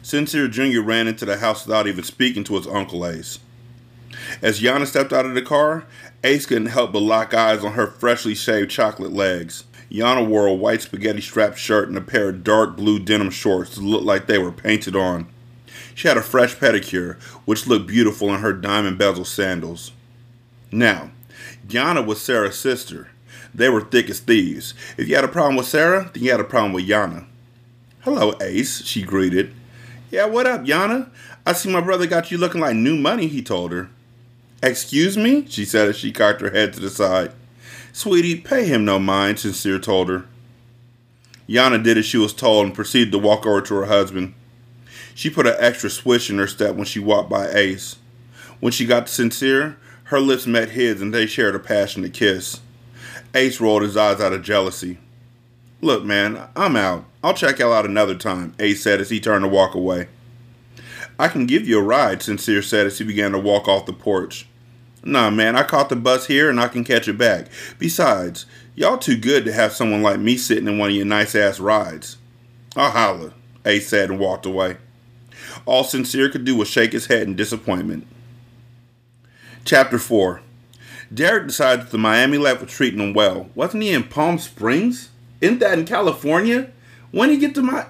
Sincere 0.06 0.46
Jr. 0.46 0.82
ran 0.82 1.08
into 1.08 1.24
the 1.24 1.38
house 1.38 1.66
without 1.66 1.88
even 1.88 2.04
speaking 2.04 2.44
to 2.44 2.54
his 2.54 2.68
Uncle 2.68 3.04
Ace. 3.04 3.40
As 4.40 4.60
Yana 4.60 4.86
stepped 4.86 5.12
out 5.12 5.26
of 5.26 5.34
the 5.34 5.42
car, 5.42 5.84
Ace 6.22 6.46
couldn't 6.46 6.66
help 6.66 6.92
but 6.92 7.00
lock 7.00 7.34
eyes 7.34 7.64
on 7.64 7.72
her 7.72 7.88
freshly 7.88 8.36
shaved 8.36 8.70
chocolate 8.70 9.12
legs. 9.12 9.64
Yana 9.90 10.24
wore 10.24 10.46
a 10.46 10.54
white 10.54 10.82
spaghetti 10.82 11.20
striped 11.20 11.58
shirt 11.58 11.88
and 11.88 11.98
a 11.98 12.00
pair 12.00 12.28
of 12.28 12.44
dark 12.44 12.76
blue 12.76 13.00
denim 13.00 13.30
shorts 13.30 13.74
that 13.74 13.82
looked 13.82 14.04
like 14.04 14.28
they 14.28 14.38
were 14.38 14.52
painted 14.52 14.94
on. 14.94 15.26
She 15.96 16.06
had 16.06 16.16
a 16.16 16.22
fresh 16.22 16.54
pedicure, 16.54 17.20
which 17.44 17.66
looked 17.66 17.88
beautiful 17.88 18.32
in 18.32 18.42
her 18.42 18.52
diamond 18.52 18.98
bezel 18.98 19.24
sandals. 19.24 19.90
Now, 20.70 21.10
Yana 21.66 22.06
was 22.06 22.22
Sarah's 22.22 22.56
sister. 22.56 23.08
They 23.52 23.68
were 23.68 23.80
thick 23.80 24.08
as 24.08 24.20
thieves. 24.20 24.72
If 24.96 25.08
you 25.08 25.16
had 25.16 25.24
a 25.24 25.28
problem 25.28 25.56
with 25.56 25.66
Sarah, 25.66 26.12
then 26.14 26.22
you 26.22 26.30
had 26.30 26.38
a 26.38 26.44
problem 26.44 26.72
with 26.72 26.86
Yana. 26.86 27.26
Hello, 28.02 28.34
Ace, 28.40 28.84
she 28.84 29.02
greeted. 29.02 29.52
Yeah, 30.10 30.26
what 30.26 30.46
up, 30.46 30.62
Yana? 30.62 31.10
I 31.44 31.52
see 31.52 31.70
my 31.70 31.80
brother 31.80 32.06
got 32.06 32.30
you 32.30 32.38
looking 32.38 32.60
like 32.60 32.76
new 32.76 32.94
money, 32.96 33.26
he 33.26 33.42
told 33.42 33.72
her. 33.72 33.90
Excuse 34.62 35.16
me? 35.16 35.46
she 35.48 35.64
said 35.64 35.88
as 35.88 35.96
she 35.96 36.12
cocked 36.12 36.40
her 36.40 36.50
head 36.50 36.72
to 36.74 36.80
the 36.80 36.90
side. 36.90 37.32
Sweetie, 37.92 38.40
pay 38.40 38.66
him 38.66 38.84
no 38.84 39.00
mind, 39.00 39.40
Sincere 39.40 39.80
told 39.80 40.08
her. 40.08 40.26
Yana 41.48 41.82
did 41.82 41.98
as 41.98 42.06
she 42.06 42.18
was 42.18 42.32
told 42.32 42.66
and 42.66 42.74
proceeded 42.74 43.10
to 43.12 43.18
walk 43.18 43.46
over 43.46 43.60
to 43.62 43.74
her 43.74 43.86
husband. 43.86 44.34
She 45.14 45.28
put 45.28 45.46
an 45.46 45.56
extra 45.58 45.90
swish 45.90 46.30
in 46.30 46.38
her 46.38 46.46
step 46.46 46.76
when 46.76 46.84
she 46.84 47.00
walked 47.00 47.30
by 47.30 47.48
Ace. 47.48 47.96
When 48.60 48.72
she 48.72 48.86
got 48.86 49.06
to 49.06 49.12
Sincere, 49.12 49.76
her 50.04 50.20
lips 50.20 50.46
met 50.46 50.70
his 50.70 51.00
and 51.00 51.12
they 51.12 51.26
shared 51.26 51.54
a 51.54 51.58
passionate 51.58 52.14
kiss. 52.14 52.60
Ace 53.34 53.60
rolled 53.60 53.82
his 53.82 53.96
eyes 53.96 54.20
out 54.20 54.32
of 54.32 54.42
jealousy. 54.42 54.98
Look, 55.80 56.04
man, 56.04 56.48
I'm 56.56 56.74
out. 56.76 57.04
I'll 57.22 57.34
check 57.34 57.58
y'all 57.58 57.72
out 57.72 57.84
another 57.84 58.14
time, 58.14 58.54
Ace 58.58 58.82
said 58.82 59.00
as 59.00 59.10
he 59.10 59.20
turned 59.20 59.44
to 59.44 59.48
walk 59.48 59.74
away. 59.74 60.08
I 61.18 61.28
can 61.28 61.46
give 61.46 61.66
you 61.66 61.78
a 61.78 61.82
ride, 61.82 62.22
Sincere 62.22 62.62
said 62.62 62.86
as 62.86 62.98
he 62.98 63.04
began 63.04 63.32
to 63.32 63.38
walk 63.38 63.68
off 63.68 63.86
the 63.86 63.92
porch. 63.92 64.46
Nah, 65.04 65.30
man, 65.30 65.54
I 65.54 65.62
caught 65.62 65.88
the 65.88 65.96
bus 65.96 66.26
here 66.26 66.50
and 66.50 66.60
I 66.60 66.68
can 66.68 66.82
catch 66.82 67.08
it 67.08 67.18
back. 67.18 67.46
Besides, 67.78 68.46
y'all 68.74 68.98
too 68.98 69.16
good 69.16 69.44
to 69.44 69.52
have 69.52 69.72
someone 69.72 70.02
like 70.02 70.18
me 70.18 70.36
sitting 70.36 70.66
in 70.66 70.78
one 70.78 70.90
of 70.90 70.96
your 70.96 71.06
nice 71.06 71.34
ass 71.34 71.60
rides. 71.60 72.16
I'll 72.74 72.90
holler, 72.90 73.32
Ace 73.64 73.88
said 73.88 74.10
and 74.10 74.18
walked 74.18 74.46
away. 74.46 74.78
All 75.64 75.84
Sincere 75.84 76.28
could 76.28 76.44
do 76.44 76.56
was 76.56 76.68
shake 76.68 76.92
his 76.92 77.06
head 77.06 77.22
in 77.22 77.36
disappointment. 77.36 78.06
Chapter 79.64 79.98
4 79.98 80.40
Derek 81.12 81.46
decided 81.46 81.86
that 81.86 81.92
the 81.92 81.98
Miami 81.98 82.36
life 82.38 82.60
was 82.60 82.70
treating 82.70 83.00
him 83.00 83.14
well. 83.14 83.48
Wasn't 83.54 83.82
he 83.82 83.92
in 83.92 84.04
Palm 84.04 84.38
Springs? 84.38 85.10
Isn't 85.40 85.58
that 85.60 85.78
in 85.78 85.84
California? 85.84 86.70
When 87.10 87.30
he 87.30 87.38
get 87.38 87.54
to 87.54 87.62
my 87.62 87.86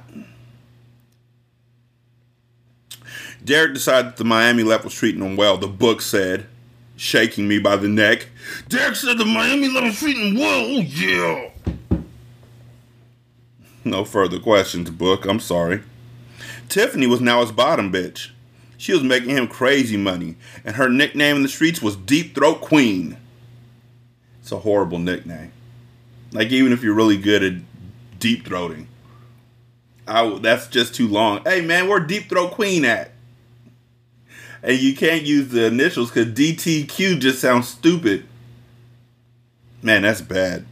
Derek 3.47 3.75
decided 3.75 4.12
that 4.12 4.17
the 4.17 4.25
Miami 4.25 4.65
left 4.65 4.85
was 4.85 4.95
treating 4.95 5.23
him 5.23 5.37
well, 5.37 5.57
the 5.57 5.69
book 5.69 6.03
said, 6.03 6.47
shaking 6.97 7.47
me 7.47 7.61
by 7.61 7.76
the 7.76 7.88
neck. 7.88 8.29
Derek 8.69 8.97
said 8.97 9.19
the 9.19 9.25
Miami 9.25 9.69
left 9.69 9.87
was 9.87 9.99
treating 10.00 10.35
him 10.35 10.41
well, 10.41 10.65
oh 10.65 10.81
yeah. 10.81 11.50
No 13.85 14.05
further 14.05 14.41
questions, 14.41 14.91
book, 14.91 15.26
I'm 15.26 15.38
sorry. 15.38 15.83
Tiffany 16.69 17.07
was 17.07 17.21
now 17.21 17.41
his 17.41 17.53
bottom 17.53 17.93
bitch. 17.93 18.31
She 18.79 18.93
was 18.93 19.05
making 19.05 19.31
him 19.31 19.47
crazy 19.47 19.97
money, 19.97 20.35
and 20.65 20.75
her 20.75 20.88
nickname 20.88 21.37
in 21.37 21.43
the 21.43 21.49
streets 21.49 21.81
was 21.81 21.95
Deep 21.95 22.35
Throat 22.35 22.61
Queen. 22.61 23.17
It's 24.41 24.50
a 24.50 24.59
horrible 24.59 24.99
nickname. 24.99 25.53
Like 26.33 26.50
even 26.50 26.73
if 26.73 26.83
you're 26.83 26.95
really 26.95 27.16
good 27.16 27.42
at 27.42 27.54
deep 28.18 28.45
throating, 28.45 28.87
I 30.06 30.38
that's 30.40 30.68
just 30.68 30.95
too 30.95 31.09
long. 31.09 31.42
Hey 31.45 31.61
man, 31.61 31.88
where 31.88 32.00
Deep 32.00 32.28
Throat 32.28 32.52
Queen 32.52 32.85
at? 32.85 33.12
And 34.62 34.78
you 34.78 34.97
can't 34.97 35.23
use 35.23 35.49
the 35.49 35.66
initials 35.66 36.11
because 36.11 36.33
DTQ 36.35 37.21
just 37.21 37.40
sounds 37.40 37.68
stupid. 37.68 38.26
Man, 39.83 40.02
that's 40.02 40.21
bad. 40.21 40.66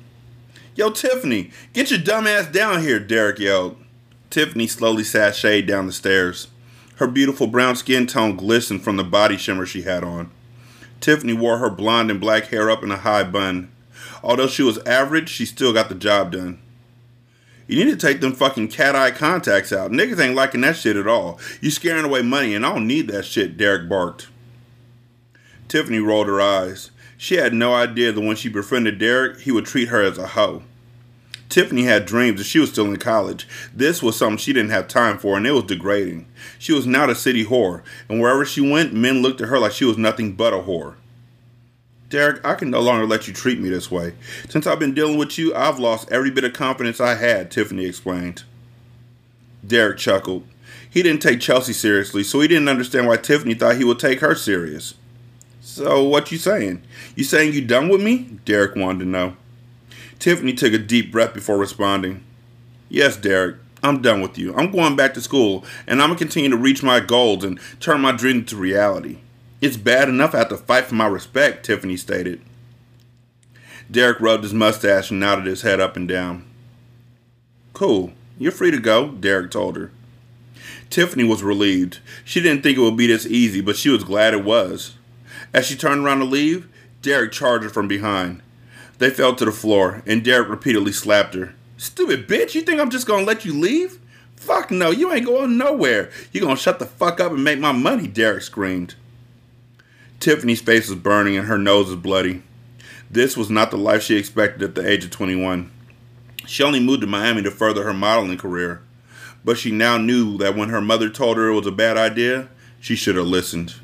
Yo, 0.74 0.90
Tiffany, 0.90 1.50
get 1.72 1.90
your 1.90 2.00
dumb 2.00 2.26
ass 2.26 2.48
down 2.48 2.82
here, 2.82 2.98
Derek 2.98 3.38
yelled. 3.38 3.76
Tiffany 4.30 4.66
slowly 4.66 5.04
sashayed 5.04 5.68
down 5.68 5.86
the 5.86 5.92
stairs. 5.92 6.48
Her 6.96 7.06
beautiful 7.06 7.46
brown 7.46 7.76
skin 7.76 8.08
tone 8.08 8.34
glistened 8.34 8.82
from 8.82 8.96
the 8.96 9.04
body 9.04 9.36
shimmer 9.36 9.66
she 9.66 9.82
had 9.82 10.02
on. 10.02 10.30
Tiffany 11.00 11.32
wore 11.32 11.58
her 11.58 11.70
blonde 11.70 12.10
and 12.10 12.20
black 12.20 12.46
hair 12.46 12.70
up 12.70 12.82
in 12.82 12.90
a 12.90 12.96
high 12.96 13.22
bun. 13.22 13.70
Although 14.24 14.48
she 14.48 14.62
was 14.62 14.78
average, 14.86 15.28
she 15.28 15.44
still 15.44 15.74
got 15.74 15.90
the 15.90 15.94
job 15.94 16.32
done. 16.32 16.58
You 17.66 17.84
need 17.84 17.90
to 17.90 18.06
take 18.06 18.22
them 18.22 18.32
fucking 18.32 18.68
cat 18.68 18.96
eye 18.96 19.10
contacts 19.10 19.70
out. 19.70 19.90
Niggas 19.90 20.18
ain't 20.18 20.34
liking 20.34 20.62
that 20.62 20.76
shit 20.76 20.96
at 20.96 21.06
all. 21.06 21.38
You 21.60 21.70
scaring 21.70 22.06
away 22.06 22.22
money, 22.22 22.54
and 22.54 22.64
I 22.64 22.72
don't 22.72 22.86
need 22.86 23.08
that 23.08 23.26
shit, 23.26 23.58
Derek 23.58 23.86
barked. 23.86 24.28
Tiffany 25.68 25.98
rolled 25.98 26.26
her 26.26 26.40
eyes. 26.40 26.90
She 27.18 27.36
had 27.36 27.52
no 27.52 27.74
idea 27.74 28.12
that 28.12 28.20
when 28.20 28.36
she 28.36 28.48
befriended 28.48 28.98
Derek, 28.98 29.40
he 29.40 29.52
would 29.52 29.66
treat 29.66 29.88
her 29.88 30.02
as 30.02 30.16
a 30.16 30.28
hoe. 30.28 30.62
Tiffany 31.50 31.84
had 31.84 32.06
dreams 32.06 32.38
that 32.38 32.44
she 32.44 32.58
was 32.58 32.70
still 32.70 32.86
in 32.86 32.96
college. 32.96 33.46
This 33.74 34.02
was 34.02 34.16
something 34.16 34.38
she 34.38 34.54
didn't 34.54 34.70
have 34.70 34.88
time 34.88 35.18
for, 35.18 35.36
and 35.36 35.46
it 35.46 35.52
was 35.52 35.64
degrading. 35.64 36.26
She 36.58 36.72
was 36.72 36.86
not 36.86 37.10
a 37.10 37.14
city 37.14 37.44
whore, 37.44 37.82
and 38.08 38.20
wherever 38.20 38.46
she 38.46 38.62
went, 38.62 38.94
men 38.94 39.20
looked 39.20 39.42
at 39.42 39.48
her 39.48 39.58
like 39.58 39.72
she 39.72 39.84
was 39.84 39.98
nothing 39.98 40.32
but 40.32 40.54
a 40.54 40.58
whore. 40.58 40.96
Derek, 42.14 42.46
I 42.46 42.54
can 42.54 42.70
no 42.70 42.80
longer 42.80 43.06
let 43.06 43.26
you 43.26 43.34
treat 43.34 43.58
me 43.58 43.68
this 43.68 43.90
way. 43.90 44.12
Since 44.48 44.68
I've 44.68 44.78
been 44.78 44.94
dealing 44.94 45.18
with 45.18 45.36
you, 45.36 45.52
I've 45.52 45.80
lost 45.80 46.08
every 46.12 46.30
bit 46.30 46.44
of 46.44 46.52
confidence 46.52 47.00
I 47.00 47.16
had, 47.16 47.50
Tiffany 47.50 47.86
explained. 47.86 48.44
Derek 49.66 49.98
chuckled. 49.98 50.46
He 50.88 51.02
didn't 51.02 51.22
take 51.22 51.40
Chelsea 51.40 51.72
seriously, 51.72 52.22
so 52.22 52.38
he 52.38 52.46
didn't 52.46 52.68
understand 52.68 53.08
why 53.08 53.16
Tiffany 53.16 53.54
thought 53.54 53.78
he 53.78 53.82
would 53.82 53.98
take 53.98 54.20
her 54.20 54.36
serious. 54.36 54.94
So 55.60 56.04
what 56.04 56.30
you 56.30 56.38
saying? 56.38 56.82
You 57.16 57.24
saying 57.24 57.52
you 57.52 57.66
done 57.66 57.88
with 57.88 58.00
me? 58.00 58.38
Derek 58.44 58.76
wanted 58.76 59.00
to 59.00 59.10
know. 59.10 59.36
Tiffany 60.20 60.52
took 60.52 60.72
a 60.72 60.78
deep 60.78 61.10
breath 61.10 61.34
before 61.34 61.58
responding. 61.58 62.22
Yes, 62.88 63.16
Derek, 63.16 63.56
I'm 63.82 64.02
done 64.02 64.20
with 64.20 64.38
you. 64.38 64.54
I'm 64.54 64.70
going 64.70 64.94
back 64.94 65.14
to 65.14 65.20
school, 65.20 65.64
and 65.88 66.00
I'm 66.00 66.10
going 66.10 66.18
to 66.18 66.24
continue 66.24 66.50
to 66.50 66.56
reach 66.56 66.80
my 66.80 67.00
goals 67.00 67.42
and 67.42 67.58
turn 67.80 68.02
my 68.02 68.12
dreams 68.12 68.42
into 68.42 68.56
reality. 68.56 69.18
It's 69.64 69.78
bad 69.78 70.10
enough 70.10 70.34
I 70.34 70.40
have 70.40 70.50
to 70.50 70.58
fight 70.58 70.84
for 70.84 70.94
my 70.94 71.06
respect, 71.06 71.64
Tiffany 71.64 71.96
stated. 71.96 72.42
Derek 73.90 74.20
rubbed 74.20 74.44
his 74.44 74.52
mustache 74.52 75.10
and 75.10 75.18
nodded 75.18 75.46
his 75.46 75.62
head 75.62 75.80
up 75.80 75.96
and 75.96 76.06
down. 76.06 76.44
Cool. 77.72 78.12
You're 78.38 78.52
free 78.52 78.70
to 78.70 78.78
go, 78.78 79.12
Derek 79.12 79.50
told 79.50 79.78
her. 79.78 79.90
Tiffany 80.90 81.24
was 81.24 81.42
relieved. 81.42 82.00
She 82.26 82.42
didn't 82.42 82.62
think 82.62 82.76
it 82.76 82.82
would 82.82 82.98
be 82.98 83.06
this 83.06 83.24
easy, 83.24 83.62
but 83.62 83.76
she 83.76 83.88
was 83.88 84.04
glad 84.04 84.34
it 84.34 84.44
was. 84.44 84.96
As 85.54 85.64
she 85.64 85.76
turned 85.76 86.04
around 86.04 86.18
to 86.18 86.26
leave, 86.26 86.68
Derek 87.00 87.32
charged 87.32 87.64
her 87.64 87.70
from 87.70 87.88
behind. 87.88 88.42
They 88.98 89.08
fell 89.08 89.34
to 89.34 89.46
the 89.46 89.50
floor, 89.50 90.02
and 90.04 90.22
Derek 90.22 90.50
repeatedly 90.50 90.92
slapped 90.92 91.32
her. 91.32 91.54
Stupid 91.78 92.28
bitch, 92.28 92.54
you 92.54 92.60
think 92.60 92.82
I'm 92.82 92.90
just 92.90 93.06
gonna 93.06 93.24
let 93.24 93.46
you 93.46 93.58
leave? 93.58 93.98
Fuck 94.36 94.70
no, 94.70 94.90
you 94.90 95.10
ain't 95.10 95.24
going 95.24 95.56
nowhere. 95.56 96.10
You 96.32 96.42
gonna 96.42 96.54
shut 96.54 96.80
the 96.80 96.84
fuck 96.84 97.18
up 97.18 97.32
and 97.32 97.42
make 97.42 97.58
my 97.58 97.72
money, 97.72 98.06
Derek 98.06 98.42
screamed. 98.42 98.96
Tiffany's 100.24 100.62
face 100.62 100.88
was 100.88 100.98
burning 100.98 101.36
and 101.36 101.48
her 101.48 101.58
nose 101.58 101.88
was 101.88 101.96
bloody. 101.96 102.42
This 103.10 103.36
was 103.36 103.50
not 103.50 103.70
the 103.70 103.76
life 103.76 104.02
she 104.02 104.16
expected 104.16 104.62
at 104.62 104.74
the 104.74 104.88
age 104.88 105.04
of 105.04 105.10
21. 105.10 105.70
She 106.46 106.62
only 106.62 106.80
moved 106.80 107.02
to 107.02 107.06
Miami 107.06 107.42
to 107.42 107.50
further 107.50 107.84
her 107.84 107.92
modeling 107.92 108.38
career, 108.38 108.80
but 109.44 109.58
she 109.58 109.70
now 109.70 109.98
knew 109.98 110.38
that 110.38 110.56
when 110.56 110.70
her 110.70 110.80
mother 110.80 111.10
told 111.10 111.36
her 111.36 111.50
it 111.50 111.54
was 111.54 111.66
a 111.66 111.70
bad 111.70 111.98
idea, 111.98 112.48
She 112.80 112.96
should 112.96 113.16
have 113.16 113.26
listened. 113.26 113.74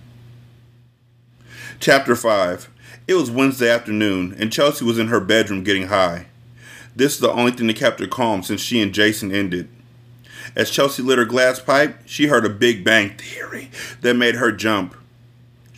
Chapter 1.78 2.16
5 2.16 2.70
It 3.06 3.16
was 3.16 3.30
Wednesday 3.30 3.68
afternoon, 3.68 4.34
and 4.38 4.50
Chelsea 4.50 4.82
was 4.82 4.98
in 4.98 5.08
her 5.08 5.20
bedroom 5.20 5.62
getting 5.62 5.88
high. 5.88 6.24
This 6.96 7.12
is 7.12 7.20
the 7.20 7.30
only 7.30 7.52
thing 7.52 7.66
that 7.66 7.76
kept 7.76 8.00
her 8.00 8.06
calm 8.06 8.42
since 8.42 8.62
she 8.62 8.80
and 8.80 8.94
Jason 8.94 9.30
ended. 9.30 9.68
As 10.56 10.70
Chelsea 10.70 11.02
lit 11.02 11.18
her 11.18 11.26
glass 11.26 11.60
pipe, 11.60 11.98
she 12.06 12.28
heard 12.28 12.46
a 12.46 12.48
big 12.48 12.82
bang 12.82 13.10
theory 13.10 13.70
that 14.00 14.14
made 14.14 14.36
her 14.36 14.50
jump. 14.50 14.96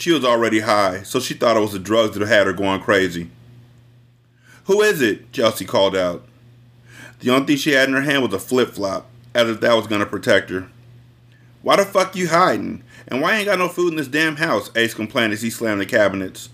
She 0.02 0.10
was 0.10 0.24
already 0.24 0.58
high, 0.58 1.04
so 1.04 1.20
she 1.20 1.32
thought 1.32 1.56
it 1.56 1.60
was 1.60 1.74
the 1.74 1.78
drugs 1.78 2.18
that 2.18 2.26
had 2.26 2.48
her 2.48 2.52
going 2.52 2.80
crazy. 2.80 3.30
Who 4.64 4.82
is 4.82 5.00
it? 5.00 5.30
Chelsea 5.30 5.64
called 5.64 5.94
out. 5.94 6.24
The 7.20 7.30
only 7.30 7.46
thing 7.46 7.56
she 7.56 7.70
had 7.70 7.88
in 7.88 7.94
her 7.94 8.00
hand 8.00 8.24
was 8.24 8.34
a 8.34 8.40
flip 8.40 8.70
flop, 8.70 9.08
as 9.32 9.48
if 9.48 9.60
that 9.60 9.76
was 9.76 9.86
gonna 9.86 10.04
protect 10.04 10.50
her. 10.50 10.66
Why 11.62 11.76
the 11.76 11.84
fuck 11.84 12.16
you 12.16 12.26
hiding? 12.26 12.82
And 13.06 13.20
why 13.20 13.36
ain't 13.36 13.46
got 13.46 13.60
no 13.60 13.68
food 13.68 13.92
in 13.92 13.96
this 13.96 14.08
damn 14.08 14.38
house? 14.38 14.72
Ace 14.74 14.92
complained 14.92 15.34
as 15.34 15.42
he 15.42 15.50
slammed 15.50 15.80
the 15.80 15.86
cabinets. 15.86 16.48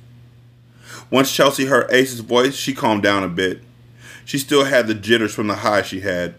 Once 1.10 1.34
Chelsea 1.34 1.64
heard 1.64 1.90
Ace's 1.90 2.20
voice, 2.20 2.54
she 2.54 2.74
calmed 2.74 3.02
down 3.02 3.24
a 3.24 3.28
bit. 3.28 3.62
She 4.26 4.36
still 4.36 4.64
had 4.66 4.88
the 4.88 4.94
jitters 4.94 5.34
from 5.34 5.46
the 5.46 5.54
high 5.54 5.80
she 5.80 6.00
had. 6.00 6.34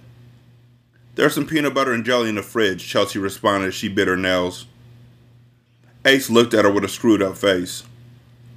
There's 1.16 1.34
some 1.34 1.48
peanut 1.48 1.74
butter 1.74 1.92
and 1.92 2.06
jelly 2.06 2.30
in 2.30 2.36
the 2.36 2.44
fridge, 2.44 2.88
Chelsea 2.88 3.18
responded 3.18 3.70
as 3.70 3.74
she 3.74 3.89
bit 3.89 4.08
her 4.08 4.16
nails. 4.16 4.68
Ace 6.06 6.29
looked 6.29 6.53
at 6.53 6.65
her 6.65 6.72
with 6.72 6.86
a 6.86 6.88
screwed 6.88 7.22
up 7.22 7.38
face. 7.38 7.84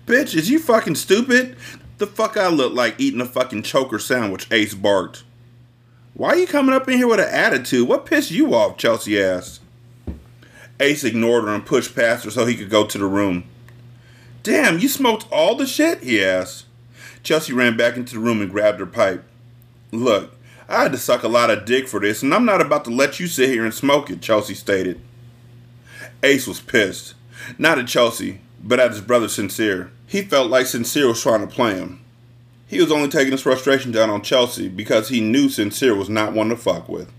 Bitch, 0.07 0.35
is 0.35 0.49
you 0.49 0.59
fucking 0.59 0.95
stupid? 0.95 1.57
The 1.99 2.07
fuck 2.07 2.37
I 2.37 2.49
look 2.49 2.73
like 2.73 2.99
eating 2.99 3.21
a 3.21 3.27
fucking 3.27 3.63
choker 3.63 3.99
sandwich, 3.99 4.47
Ace 4.51 4.75
barked. 4.75 5.25
Why 6.15 6.31
are 6.31 6.37
you 6.37 6.47
coming 6.47 6.75
up 6.75 6.89
in 6.89 6.99
here 6.99 7.09
with 7.09 7.21
an 7.21 7.29
attitude? 7.29 7.89
What 7.89 8.07
pissed 8.07 8.31
you 8.31 8.55
off? 8.55 8.77
Chelsea 8.77 9.21
asked. 9.21 9.61
Ace 10.79 11.05
ignored 11.05 11.45
her 11.45 11.55
and 11.55 11.65
pushed 11.65 11.95
past 11.95 12.25
her 12.25 12.31
so 12.31 12.45
he 12.45 12.57
could 12.57 12.71
go 12.71 12.87
to 12.87 12.99
the 12.99 13.07
room. 13.07 13.45
Damn, 14.43 14.79
you 14.79 14.89
smoked 14.89 15.27
all 15.31 15.55
the 15.55 15.67
shit? 15.67 16.03
he 16.03 16.23
asked. 16.23 16.67
Chelsea 17.23 17.53
ran 17.53 17.77
back 17.77 17.97
into 17.97 18.15
the 18.15 18.21
room 18.21 18.41
and 18.41 18.51
grabbed 18.51 18.81
her 18.81 18.87
pipe. 18.87 19.25
Look, 19.93 20.35
I 20.69 20.83
had 20.83 20.93
to 20.93 20.99
suck 20.99 21.23
a 21.23 21.29
lot 21.29 21.51
of 21.51 21.65
dick 21.65 21.87
for 21.87 22.01
this, 22.01 22.23
and 22.23 22.35
I'm 22.35 22.45
not 22.45 22.61
about 22.61 22.85
to 22.87 22.91
let 22.91 23.21
you 23.21 23.27
sit 23.27 23.51
here 23.51 23.65
and 23.65 23.73
smoke 23.73 24.11
it, 24.11 24.21
Chelsea 24.21 24.55
stated. 24.55 25.01
Ace 26.23 26.47
was 26.47 26.61
pissed. 26.61 27.15
Not 27.59 27.79
at 27.79 27.89
Chelsea, 27.89 28.41
but 28.63 28.81
at 28.81 28.93
his 28.93 29.01
brother 29.01 29.29
Sincere. 29.29 29.91
He 30.07 30.23
felt 30.23 30.51
like 30.51 30.67
Sincere 30.67 31.09
was 31.09 31.23
trying 31.23 31.41
to 31.41 31.47
play 31.47 31.75
him. 31.75 32.01
He 32.67 32.81
was 32.81 32.93
only 32.93 33.09
taking 33.09 33.33
his 33.33 33.43
frustration 33.43 33.93
down 33.93 34.11
on 34.11 34.23
Chelsea 34.23 34.69
because 34.69 35.09
he 35.09 35.21
knew 35.21 35.49
Sincere 35.49 35.95
was 35.95 36.09
not 36.09 36.33
one 36.33 36.49
to 36.49 36.57
fuck 36.57 36.89
with. 36.89 37.13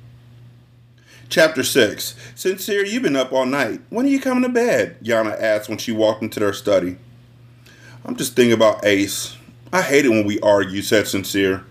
Chapter 1.30 1.64
6 1.64 2.16
Sincere, 2.36 2.86
you've 2.86 3.04
been 3.04 3.16
up 3.16 3.32
all 3.32 3.46
night. 3.46 3.82
When 3.90 4.06
are 4.06 4.10
you 4.10 4.20
coming 4.20 4.44
to 4.44 4.50
bed? 4.50 4.98
Yana 5.04 5.40
asked 5.40 5.70
when 5.70 5.78
she 5.78 5.92
walked 5.92 6.22
into 6.22 6.40
their 6.40 6.54
study. 6.54 6.98
I'm 8.06 8.16
just 8.16 8.36
thinking 8.36 8.54
about 8.54 8.86
Ace. 8.86 9.38
I 9.72 9.82
hate 9.82 10.06
it 10.06 10.10
when 10.10 10.26
we 10.26 10.40
argue, 10.42 10.82
said 10.82 11.08
Sincere. 11.08 11.66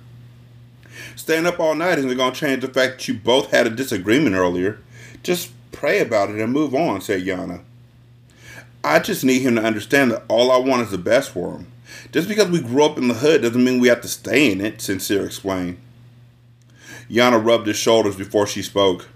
Staying 1.15 1.47
up 1.47 1.61
all 1.61 1.75
night 1.75 1.99
isn't 1.99 2.17
going 2.17 2.33
to 2.33 2.41
change 2.41 2.63
the 2.63 2.69
fact 2.69 2.99
that 2.99 3.09
you 3.09 3.15
both 3.15 3.51
had 3.51 3.67
a 3.67 3.71
disagreement 3.71 4.35
earlier. 4.35 4.81
Just 5.23 5.53
pray 5.71 6.01
about 6.01 6.31
it 6.31 6.41
and 6.41 6.53
move 6.53 6.75
on, 6.75 7.01
said 7.01 7.23
Yana. 7.23 7.63
I 8.85 8.99
just 8.99 9.25
need 9.25 9.43
him 9.43 9.57
to 9.57 9.63
understand 9.63 10.11
that 10.11 10.25
all 10.29 10.51
I 10.51 10.59
want 10.59 10.83
is 10.83 10.91
the 10.91 10.99
best 10.99 11.31
for 11.31 11.53
him. 11.53 11.67
Just 12.11 12.29
because 12.29 12.49
we 12.49 12.61
grew 12.61 12.85
up 12.85 12.99
in 12.99 13.09
the 13.09 13.15
hood 13.15 13.43
doesn't 13.43 13.63
mean 13.63 13.81
we 13.81 13.89
have 13.89 14.01
to 14.01 14.09
stay 14.09 14.51
in 14.51 14.61
it, 14.61 14.81
Sincere 14.81 15.27
explained. 15.27 15.79
Yana 17.09 17.45
rubbed 17.45 17.67
his 17.67 17.77
shoulders 17.77 18.17
before 18.17 18.47
she 18.47 18.63
spoke. 18.63 19.09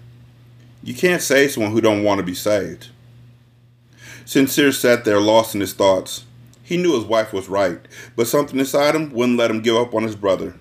You 0.83 0.93
can't 0.93 1.21
save 1.21 1.51
someone 1.51 1.71
who 1.71 1.81
don't 1.81 2.03
want 2.03 2.19
to 2.19 2.25
be 2.25 2.35
saved. 2.35 2.89
Sincere 4.25 4.71
sat 4.71 5.03
there 5.03 5.19
lost 5.19 5.55
in 5.55 5.61
his 5.61 5.73
thoughts. 5.73 6.25
He 6.63 6.77
knew 6.77 6.95
his 6.95 7.05
wife 7.05 7.33
was 7.33 7.49
right, 7.49 7.79
but 8.15 8.27
something 8.27 8.59
inside 8.59 8.93
him 8.93 9.11
wouldn't 9.11 9.37
let 9.37 9.51
him 9.51 9.61
give 9.61 9.75
up 9.75 9.95
on 9.95 10.03
his 10.03 10.15
brother. 10.15 10.55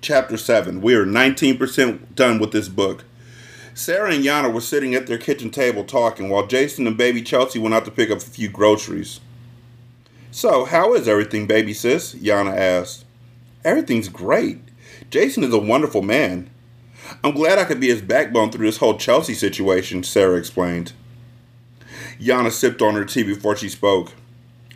Chapter 0.00 0.36
7. 0.36 0.80
We 0.80 0.94
are 0.94 1.04
19% 1.04 2.14
done 2.14 2.38
with 2.38 2.52
this 2.52 2.68
book. 2.68 3.04
Sarah 3.78 4.12
and 4.12 4.24
Yana 4.24 4.52
were 4.52 4.60
sitting 4.60 4.96
at 4.96 5.06
their 5.06 5.18
kitchen 5.18 5.50
table 5.50 5.84
talking 5.84 6.28
while 6.28 6.48
Jason 6.48 6.88
and 6.88 6.96
baby 6.96 7.22
Chelsea 7.22 7.60
went 7.60 7.76
out 7.76 7.84
to 7.84 7.92
pick 7.92 8.10
up 8.10 8.18
a 8.18 8.22
few 8.22 8.48
groceries. 8.48 9.20
So, 10.32 10.64
how 10.64 10.94
is 10.94 11.06
everything, 11.06 11.46
baby 11.46 11.72
sis? 11.72 12.12
Yana 12.16 12.56
asked. 12.56 13.04
Everything's 13.64 14.08
great. 14.08 14.58
Jason 15.10 15.44
is 15.44 15.54
a 15.54 15.60
wonderful 15.60 16.02
man. 16.02 16.50
I'm 17.22 17.32
glad 17.32 17.60
I 17.60 17.64
could 17.66 17.78
be 17.78 17.86
his 17.86 18.02
backbone 18.02 18.50
through 18.50 18.66
this 18.66 18.78
whole 18.78 18.98
Chelsea 18.98 19.34
situation, 19.34 20.02
Sarah 20.02 20.38
explained. 20.38 20.92
Yana 22.20 22.50
sipped 22.50 22.82
on 22.82 22.94
her 22.94 23.04
tea 23.04 23.22
before 23.22 23.54
she 23.54 23.68
spoke. 23.68 24.12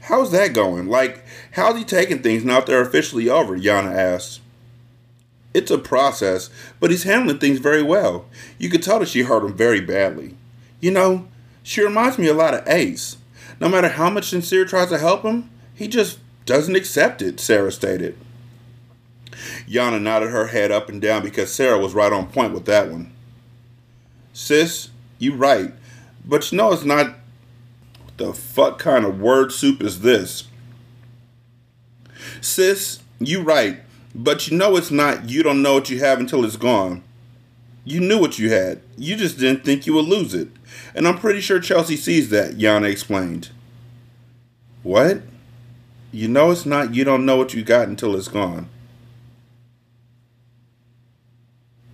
How's 0.02 0.30
that 0.30 0.54
going? 0.54 0.86
Like, 0.86 1.24
how's 1.50 1.76
he 1.76 1.82
taking 1.82 2.22
things 2.22 2.44
now 2.44 2.60
that 2.60 2.66
they're 2.66 2.80
officially 2.80 3.28
over? 3.28 3.58
Yana 3.58 3.92
asked. 3.92 4.41
It's 5.54 5.70
a 5.70 5.78
process, 5.78 6.50
but 6.80 6.90
he's 6.90 7.02
handling 7.02 7.38
things 7.38 7.58
very 7.58 7.82
well. 7.82 8.26
You 8.58 8.70
could 8.70 8.82
tell 8.82 9.00
that 9.00 9.08
she 9.08 9.22
hurt 9.22 9.44
him 9.44 9.54
very 9.54 9.80
badly. 9.80 10.36
You 10.80 10.90
know, 10.90 11.28
she 11.62 11.82
reminds 11.82 12.18
me 12.18 12.26
a 12.26 12.34
lot 12.34 12.54
of 12.54 12.66
Ace. 12.68 13.16
No 13.60 13.68
matter 13.68 13.88
how 13.88 14.10
much 14.10 14.30
Sincere 14.30 14.64
tries 14.64 14.88
to 14.88 14.98
help 14.98 15.22
him, 15.22 15.50
he 15.74 15.88
just 15.88 16.18
doesn't 16.46 16.76
accept 16.76 17.22
it, 17.22 17.38
Sarah 17.38 17.70
stated. 17.70 18.16
Yana 19.68 20.00
nodded 20.00 20.30
her 20.30 20.48
head 20.48 20.70
up 20.70 20.88
and 20.88 21.00
down 21.00 21.22
because 21.22 21.52
Sarah 21.52 21.78
was 21.78 21.94
right 21.94 22.12
on 22.12 22.28
point 22.28 22.52
with 22.52 22.64
that 22.66 22.90
one. 22.90 23.12
Sis, 24.32 24.88
you 25.18 25.34
right. 25.34 25.72
But 26.24 26.50
you 26.50 26.58
know 26.58 26.72
it's 26.72 26.84
not 26.84 27.16
the 28.16 28.32
fuck 28.32 28.78
kind 28.78 29.04
of 29.04 29.20
word 29.20 29.52
soup 29.52 29.82
is 29.82 30.00
this? 30.00 30.44
Sis, 32.40 33.00
you 33.18 33.42
right, 33.42 33.80
but 34.14 34.48
you 34.48 34.56
know 34.56 34.76
it's 34.76 34.90
not 34.90 35.28
you 35.30 35.42
don't 35.42 35.62
know 35.62 35.74
what 35.74 35.90
you 35.90 35.98
have 36.00 36.20
until 36.20 36.44
it's 36.44 36.56
gone. 36.56 37.02
You 37.84 38.00
knew 38.00 38.18
what 38.18 38.38
you 38.38 38.50
had. 38.52 38.80
You 38.96 39.16
just 39.16 39.38
didn't 39.38 39.64
think 39.64 39.86
you 39.86 39.94
would 39.94 40.04
lose 40.04 40.34
it. 40.34 40.48
And 40.94 41.08
I'm 41.08 41.18
pretty 41.18 41.40
sure 41.40 41.58
Chelsea 41.58 41.96
sees 41.96 42.30
that, 42.30 42.52
Yana 42.52 42.90
explained. 42.90 43.50
What? 44.82 45.22
You 46.12 46.28
know 46.28 46.50
it's 46.50 46.66
not 46.66 46.94
you 46.94 47.04
don't 47.04 47.26
know 47.26 47.36
what 47.36 47.54
you 47.54 47.62
got 47.62 47.88
until 47.88 48.14
it's 48.14 48.28
gone. 48.28 48.68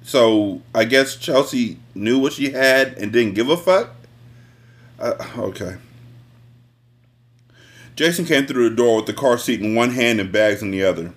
So 0.02 0.62
I 0.74 0.84
guess 0.84 1.16
Chelsea 1.16 1.78
knew 1.94 2.18
what 2.18 2.32
she 2.32 2.50
had 2.50 2.96
and 2.98 3.12
didn't 3.12 3.34
give 3.34 3.50
a 3.50 3.56
fuck? 3.56 3.90
Uh, 4.98 5.14
okay. 5.36 5.76
Jason 7.94 8.24
came 8.24 8.46
through 8.46 8.70
the 8.70 8.74
door 8.76 8.96
with 8.96 9.06
the 9.06 9.12
car 9.12 9.36
seat 9.38 9.60
in 9.60 9.74
one 9.74 9.90
hand 9.90 10.18
and 10.20 10.32
bags 10.32 10.62
in 10.62 10.70
the 10.70 10.82
other. 10.82 11.12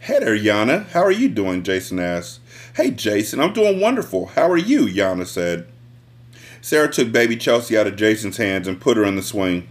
Hey 0.00 0.20
there, 0.20 0.38
Yana. 0.38 0.86
How 0.90 1.02
are 1.02 1.10
you 1.10 1.28
doing? 1.28 1.64
Jason 1.64 1.98
asked. 1.98 2.40
Hey, 2.76 2.92
Jason, 2.92 3.40
I'm 3.40 3.52
doing 3.52 3.80
wonderful. 3.80 4.26
How 4.26 4.48
are 4.48 4.56
you? 4.56 4.86
Yana 4.86 5.26
said. 5.26 5.66
Sarah 6.60 6.90
took 6.90 7.10
baby 7.10 7.36
Chelsea 7.36 7.76
out 7.76 7.88
of 7.88 7.96
Jason's 7.96 8.36
hands 8.36 8.68
and 8.68 8.80
put 8.80 8.96
her 8.96 9.04
in 9.04 9.16
the 9.16 9.22
swing. 9.22 9.66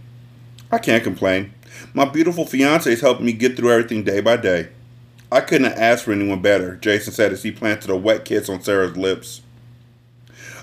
I 0.70 0.78
can't 0.78 1.02
complain. 1.02 1.54
My 1.94 2.04
beautiful 2.04 2.44
fiance 2.44 2.92
is 2.92 3.00
helping 3.00 3.24
me 3.24 3.32
get 3.32 3.56
through 3.56 3.72
everything 3.72 4.04
day 4.04 4.20
by 4.20 4.36
day. 4.36 4.68
I 5.32 5.40
couldn't 5.40 5.70
have 5.70 5.78
asked 5.78 6.04
for 6.04 6.12
anyone 6.12 6.42
better, 6.42 6.76
Jason 6.76 7.12
said 7.12 7.32
as 7.32 7.42
he 7.42 7.50
planted 7.50 7.90
a 7.90 7.96
wet 7.96 8.26
kiss 8.26 8.50
on 8.50 8.62
Sarah's 8.62 8.98
lips. 8.98 9.40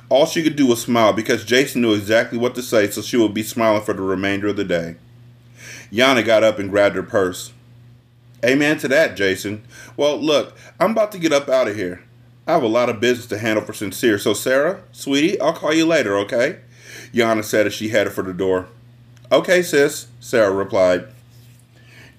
All 0.10 0.28
she 0.28 0.44
could 0.44 0.56
do 0.56 0.68
was 0.68 0.82
smile 0.84 1.12
because 1.12 1.44
Jason 1.44 1.82
knew 1.82 1.96
exactly 1.96 2.38
what 2.38 2.54
to 2.56 2.62
say, 2.62 2.90
so 2.90 3.02
she 3.02 3.18
would 3.18 3.34
be 3.34 3.44
smiling 3.44 3.84
for 3.84 3.94
the 3.94 4.04
remainder 4.04 4.48
of 4.48 4.58
the 4.58 4.64
day. 4.64 4.96
Yana 5.92 6.24
got 6.24 6.44
up 6.44 6.60
and 6.60 6.70
grabbed 6.70 6.96
her 6.96 7.04
purse. 7.04 7.52
Amen 8.46 8.78
to 8.78 8.88
that, 8.90 9.18
Jason. 9.18 9.64
Well, 9.98 10.18
look, 10.18 10.56
I'm 10.80 10.92
about 10.92 11.12
to 11.14 11.20
get 11.20 11.34
up 11.34 11.50
out 11.50 11.68
of 11.68 11.76
here. 11.76 12.04
I 12.46 12.54
have 12.54 12.62
a 12.62 12.68
lot 12.68 12.90
of 12.90 13.00
business 13.00 13.26
to 13.28 13.40
handle 13.40 13.66
for 13.66 13.74
Sincere, 13.74 14.20
so 14.20 14.36
Sarah, 14.36 14.84
sweetie, 14.92 15.42
I'll 15.42 15.54
call 15.54 15.74
you 15.74 15.88
later, 15.88 16.16
okay? 16.20 16.60
Yana 17.12 17.44
said 17.44 17.66
as 17.66 17.74
she 17.74 17.90
headed 17.90 18.14
for 18.14 18.22
the 18.22 18.34
door. 18.34 18.68
Okay, 19.32 19.64
sis, 19.64 20.08
Sarah 20.20 20.52
replied. 20.52 21.08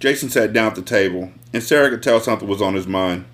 Jason 0.01 0.29
sat 0.29 0.53
down 0.53 0.69
at 0.69 0.75
the 0.75 0.83
table, 0.83 1.31
and 1.53 1.63
Sarah 1.63 1.91
could 1.91 2.03
tell 2.03 2.19
something 2.19 2.49
was 2.49 2.61
on 2.61 2.75
his 2.75 2.89
mind. 2.89 3.25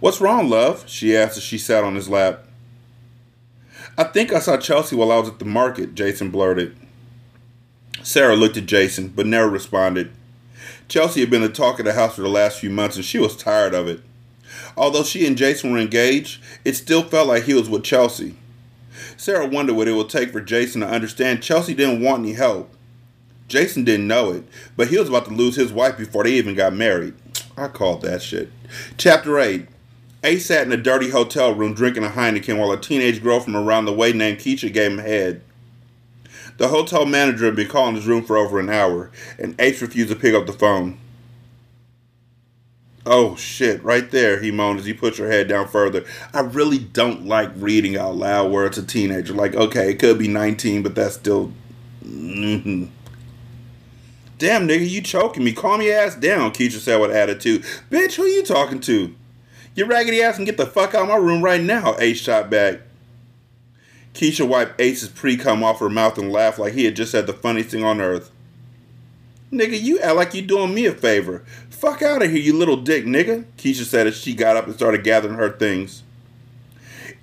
What's 0.00 0.20
wrong, 0.20 0.50
love? 0.50 0.88
she 0.88 1.16
asked 1.16 1.36
as 1.36 1.44
she 1.44 1.58
sat 1.58 1.84
on 1.84 1.94
his 1.94 2.08
lap. 2.08 2.44
I 3.96 4.04
think 4.04 4.32
I 4.32 4.40
saw 4.40 4.56
Chelsea 4.56 4.96
while 4.96 5.12
I 5.12 5.18
was 5.18 5.28
at 5.28 5.38
the 5.38 5.44
market, 5.44 5.94
Jason 5.94 6.30
blurted. 6.30 6.76
Sarah 8.02 8.34
looked 8.34 8.56
at 8.56 8.66
Jason, 8.66 9.08
but 9.08 9.26
never 9.26 9.48
responded. 9.48 10.10
Chelsea 10.90 11.20
had 11.20 11.30
been 11.30 11.40
the 11.40 11.48
talk 11.48 11.78
of 11.78 11.84
the 11.84 11.92
house 11.92 12.16
for 12.16 12.22
the 12.22 12.28
last 12.28 12.58
few 12.58 12.68
months, 12.68 12.96
and 12.96 13.04
she 13.04 13.20
was 13.20 13.36
tired 13.36 13.74
of 13.74 13.86
it. 13.86 14.00
Although 14.76 15.04
she 15.04 15.24
and 15.24 15.38
Jason 15.38 15.70
were 15.70 15.78
engaged, 15.78 16.42
it 16.64 16.74
still 16.74 17.04
felt 17.04 17.28
like 17.28 17.44
he 17.44 17.54
was 17.54 17.70
with 17.70 17.84
Chelsea. 17.84 18.34
Sarah 19.16 19.46
wondered 19.46 19.76
what 19.76 19.86
it 19.86 19.92
would 19.92 20.08
take 20.08 20.32
for 20.32 20.40
Jason 20.40 20.80
to 20.80 20.88
understand 20.88 21.44
Chelsea 21.44 21.74
didn't 21.74 22.02
want 22.02 22.24
any 22.24 22.32
help. 22.32 22.74
Jason 23.46 23.84
didn't 23.84 24.08
know 24.08 24.32
it, 24.32 24.42
but 24.76 24.88
he 24.88 24.98
was 24.98 25.08
about 25.08 25.26
to 25.26 25.30
lose 25.30 25.54
his 25.54 25.72
wife 25.72 25.96
before 25.96 26.24
they 26.24 26.32
even 26.32 26.56
got 26.56 26.74
married. 26.74 27.14
I 27.56 27.68
called 27.68 28.02
that 28.02 28.20
shit. 28.20 28.50
Chapter 28.98 29.38
8 29.38 29.68
Ace 30.24 30.46
sat 30.46 30.66
in 30.66 30.72
a 30.72 30.76
dirty 30.76 31.10
hotel 31.10 31.54
room 31.54 31.72
drinking 31.72 32.02
a 32.02 32.08
Heineken 32.08 32.58
while 32.58 32.72
a 32.72 32.80
teenage 32.80 33.22
girl 33.22 33.38
from 33.38 33.54
around 33.54 33.84
the 33.84 33.92
way 33.92 34.12
named 34.12 34.38
Keisha 34.38 34.72
gave 34.72 34.90
him 34.90 34.98
head. 34.98 35.42
The 36.60 36.68
hotel 36.68 37.06
manager 37.06 37.46
had 37.46 37.56
been 37.56 37.68
calling 37.68 37.94
his 37.94 38.06
room 38.06 38.22
for 38.22 38.36
over 38.36 38.60
an 38.60 38.68
hour, 38.68 39.10
and 39.38 39.58
Ace 39.58 39.80
refused 39.80 40.10
to 40.10 40.14
pick 40.14 40.34
up 40.34 40.44
the 40.44 40.52
phone. 40.52 40.98
Oh 43.06 43.34
shit, 43.34 43.82
right 43.82 44.10
there, 44.10 44.42
he 44.42 44.50
moaned 44.50 44.78
as 44.78 44.84
he 44.84 44.92
put 44.92 45.16
her 45.16 45.30
head 45.30 45.48
down 45.48 45.68
further. 45.68 46.04
I 46.34 46.40
really 46.40 46.78
don't 46.78 47.24
like 47.24 47.50
reading 47.56 47.96
out 47.96 48.16
loud 48.16 48.52
where 48.52 48.66
it's 48.66 48.76
a 48.76 48.84
teenager. 48.84 49.32
Like, 49.32 49.54
okay, 49.54 49.90
it 49.90 49.98
could 49.98 50.18
be 50.18 50.28
19, 50.28 50.82
but 50.82 50.94
that's 50.94 51.14
still. 51.14 51.50
Mm-hmm. 52.04 52.84
Damn, 54.36 54.68
nigga, 54.68 54.86
you 54.86 55.00
choking 55.00 55.44
me. 55.44 55.54
Calm 55.54 55.80
your 55.80 55.96
ass 55.96 56.14
down, 56.14 56.50
Keisha 56.50 56.78
said 56.78 57.00
with 57.00 57.10
attitude. 57.10 57.62
Bitch, 57.90 58.16
who 58.16 58.24
you 58.24 58.44
talking 58.44 58.80
to? 58.80 59.14
Your 59.74 59.86
raggedy 59.86 60.20
ass 60.20 60.36
can 60.36 60.44
get 60.44 60.58
the 60.58 60.66
fuck 60.66 60.94
out 60.94 61.04
of 61.04 61.08
my 61.08 61.16
room 61.16 61.40
right 61.40 61.62
now, 61.62 61.96
Ace 61.98 62.20
shot 62.20 62.50
back. 62.50 62.80
Keisha 64.14 64.46
wiped 64.46 64.80
Ace's 64.80 65.08
pre 65.08 65.36
cum 65.36 65.62
off 65.62 65.80
her 65.80 65.88
mouth 65.88 66.18
and 66.18 66.32
laughed 66.32 66.58
like 66.58 66.74
he 66.74 66.84
had 66.84 66.96
just 66.96 67.12
said 67.12 67.26
the 67.26 67.32
funniest 67.32 67.70
thing 67.70 67.84
on 67.84 68.00
earth. 68.00 68.30
Nigga, 69.52 69.80
you 69.80 69.98
act 69.98 70.16
like 70.16 70.34
you 70.34 70.42
doing 70.42 70.74
me 70.74 70.86
a 70.86 70.92
favor. 70.92 71.44
Fuck 71.70 72.02
out 72.02 72.22
of 72.22 72.30
here, 72.30 72.40
you 72.40 72.56
little 72.56 72.76
dick 72.76 73.04
nigga, 73.04 73.44
Keisha 73.56 73.84
said 73.84 74.06
as 74.06 74.16
she 74.16 74.34
got 74.34 74.56
up 74.56 74.66
and 74.66 74.74
started 74.74 75.02
gathering 75.02 75.34
her 75.34 75.50
things. 75.50 76.02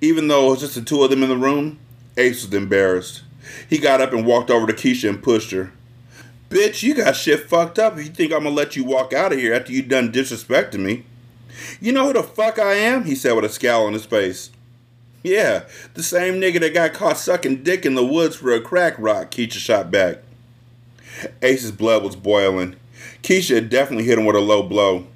Even 0.00 0.28
though 0.28 0.48
it 0.48 0.50
was 0.50 0.60
just 0.60 0.74
the 0.74 0.82
two 0.82 1.02
of 1.02 1.10
them 1.10 1.22
in 1.22 1.28
the 1.28 1.36
room, 1.36 1.78
Ace 2.16 2.44
was 2.44 2.52
embarrassed. 2.52 3.22
He 3.68 3.78
got 3.78 4.00
up 4.00 4.12
and 4.12 4.26
walked 4.26 4.50
over 4.50 4.66
to 4.66 4.72
Keisha 4.72 5.08
and 5.08 5.22
pushed 5.22 5.52
her. 5.52 5.72
Bitch, 6.50 6.82
you 6.82 6.94
got 6.94 7.16
shit 7.16 7.48
fucked 7.48 7.78
up 7.78 7.98
if 7.98 8.04
you 8.06 8.10
think 8.10 8.32
I'm 8.32 8.44
gonna 8.44 8.54
let 8.54 8.74
you 8.74 8.84
walk 8.84 9.12
out 9.12 9.32
of 9.32 9.38
here 9.38 9.54
after 9.54 9.72
you 9.72 9.82
done 9.82 10.12
disrespecting 10.12 10.80
me. 10.80 11.04
You 11.80 11.92
know 11.92 12.06
who 12.06 12.12
the 12.14 12.22
fuck 12.22 12.58
I 12.58 12.74
am? 12.74 13.04
He 13.04 13.14
said 13.14 13.32
with 13.32 13.44
a 13.44 13.48
scowl 13.48 13.86
on 13.86 13.92
his 13.92 14.06
face. 14.06 14.50
Yeah, 15.22 15.64
the 15.94 16.02
same 16.02 16.40
nigga 16.40 16.60
that 16.60 16.74
got 16.74 16.94
caught 16.94 17.18
sucking 17.18 17.64
dick 17.64 17.84
in 17.84 17.94
the 17.94 18.06
woods 18.06 18.36
for 18.36 18.52
a 18.52 18.60
crack 18.60 18.94
rock, 18.98 19.30
Keisha 19.30 19.58
shot 19.58 19.90
back. 19.90 20.18
Ace's 21.42 21.72
blood 21.72 22.04
was 22.04 22.16
boiling. 22.16 22.76
Keisha 23.22 23.56
had 23.56 23.70
definitely 23.70 24.04
hit 24.04 24.18
him 24.18 24.24
with 24.24 24.36
a 24.36 24.40
low 24.40 24.62
blow. 24.62 25.06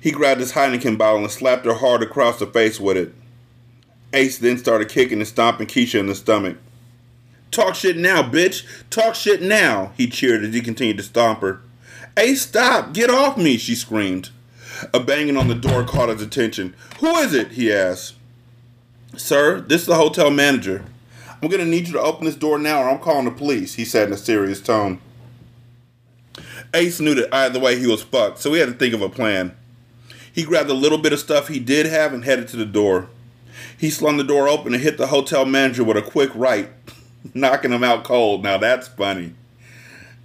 He 0.00 0.10
grabbed 0.10 0.40
his 0.40 0.52
Heineken 0.52 0.96
bottle 0.96 1.20
and 1.20 1.30
slapped 1.30 1.66
her 1.66 1.74
hard 1.74 2.02
across 2.02 2.38
the 2.38 2.46
face 2.46 2.80
with 2.80 2.96
it. 2.96 3.14
Ace 4.12 4.38
then 4.38 4.56
started 4.56 4.88
kicking 4.88 5.18
and 5.18 5.28
stomping 5.28 5.66
Keisha 5.66 6.00
in 6.00 6.06
the 6.06 6.14
stomach. 6.14 6.56
Talk 7.50 7.74
shit 7.74 7.96
now, 7.96 8.22
bitch. 8.22 8.64
Talk 8.90 9.14
shit 9.14 9.42
now, 9.42 9.92
he 9.96 10.08
cheered 10.08 10.44
as 10.44 10.54
he 10.54 10.60
continued 10.60 10.96
to 10.98 11.02
stomp 11.02 11.40
her. 11.40 11.60
Hey, 12.16 12.34
stop! 12.34 12.94
Get 12.94 13.10
off 13.10 13.36
me, 13.36 13.58
she 13.58 13.74
screamed. 13.74 14.30
A 14.92 15.00
banging 15.00 15.36
on 15.36 15.48
the 15.48 15.54
door 15.54 15.84
caught 15.84 16.08
his 16.08 16.22
attention. 16.22 16.74
Who 17.00 17.16
is 17.16 17.34
it? 17.34 17.52
he 17.52 17.72
asked. 17.72 18.15
Sir, 19.16 19.60
this 19.60 19.82
is 19.82 19.86
the 19.86 19.94
hotel 19.94 20.30
manager. 20.30 20.84
I'm 21.42 21.48
going 21.48 21.64
to 21.64 21.66
need 21.66 21.86
you 21.86 21.94
to 21.94 22.00
open 22.00 22.24
this 22.26 22.36
door 22.36 22.58
now 22.58 22.82
or 22.82 22.90
I'm 22.90 22.98
calling 22.98 23.24
the 23.24 23.30
police, 23.30 23.74
he 23.74 23.84
said 23.84 24.08
in 24.08 24.14
a 24.14 24.18
serious 24.18 24.60
tone. 24.60 25.00
Ace 26.74 27.00
knew 27.00 27.14
that 27.14 27.34
either 27.34 27.58
way 27.58 27.78
he 27.78 27.86
was 27.86 28.02
fucked, 28.02 28.38
so 28.38 28.52
he 28.52 28.60
had 28.60 28.68
to 28.68 28.74
think 28.74 28.94
of 28.94 29.00
a 29.00 29.08
plan. 29.08 29.56
He 30.32 30.44
grabbed 30.44 30.68
a 30.68 30.74
little 30.74 30.98
bit 30.98 31.14
of 31.14 31.18
stuff 31.18 31.48
he 31.48 31.58
did 31.58 31.86
have 31.86 32.12
and 32.12 32.24
headed 32.24 32.48
to 32.48 32.56
the 32.56 32.66
door. 32.66 33.08
He 33.78 33.88
slung 33.88 34.18
the 34.18 34.24
door 34.24 34.48
open 34.48 34.74
and 34.74 34.82
hit 34.82 34.98
the 34.98 35.06
hotel 35.06 35.46
manager 35.46 35.82
with 35.82 35.96
a 35.96 36.02
quick 36.02 36.30
right 36.34 36.70
knocking 37.34 37.72
him 37.72 37.84
out 37.84 38.04
cold. 38.04 38.42
Now 38.42 38.58
that's 38.58 38.88
funny. 38.88 39.32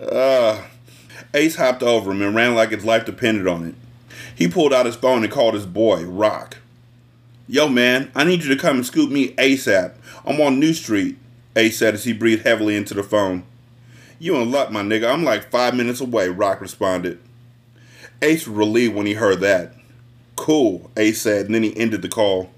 Uh, 0.01 0.63
Ace 1.33 1.55
hopped 1.55 1.83
over 1.83 2.11
him 2.11 2.21
and 2.21 2.35
ran 2.35 2.55
like 2.55 2.71
his 2.71 2.83
life 2.83 3.05
depended 3.05 3.47
on 3.47 3.65
it. 3.65 3.75
He 4.35 4.47
pulled 4.47 4.73
out 4.73 4.85
his 4.85 4.95
phone 4.95 5.23
and 5.23 5.31
called 5.31 5.53
his 5.53 5.65
boy, 5.65 6.03
Rock. 6.03 6.57
Yo, 7.47 7.67
man, 7.67 8.11
I 8.15 8.23
need 8.23 8.43
you 8.43 8.53
to 8.53 8.61
come 8.61 8.77
and 8.77 8.85
scoop 8.85 9.09
me 9.09 9.33
ASAP. 9.33 9.95
I'm 10.25 10.39
on 10.39 10.59
New 10.59 10.73
Street, 10.73 11.17
Ace 11.55 11.79
said 11.79 11.95
as 11.95 12.03
he 12.03 12.13
breathed 12.13 12.45
heavily 12.45 12.75
into 12.75 12.93
the 12.93 13.03
phone. 13.03 13.43
You 14.19 14.35
in 14.37 14.51
luck, 14.51 14.71
my 14.71 14.83
nigga. 14.83 15.11
I'm 15.11 15.23
like 15.23 15.49
five 15.49 15.75
minutes 15.75 15.99
away, 15.99 16.29
Rock 16.29 16.61
responded. 16.61 17.19
Ace 18.21 18.47
was 18.47 18.55
relieved 18.55 18.93
when 18.93 19.07
he 19.07 19.15
heard 19.15 19.39
that. 19.39 19.73
Cool, 20.35 20.91
Ace 20.95 21.21
said, 21.21 21.47
and 21.47 21.55
then 21.55 21.63
he 21.63 21.75
ended 21.75 22.03
the 22.03 22.09
call. 22.09 22.51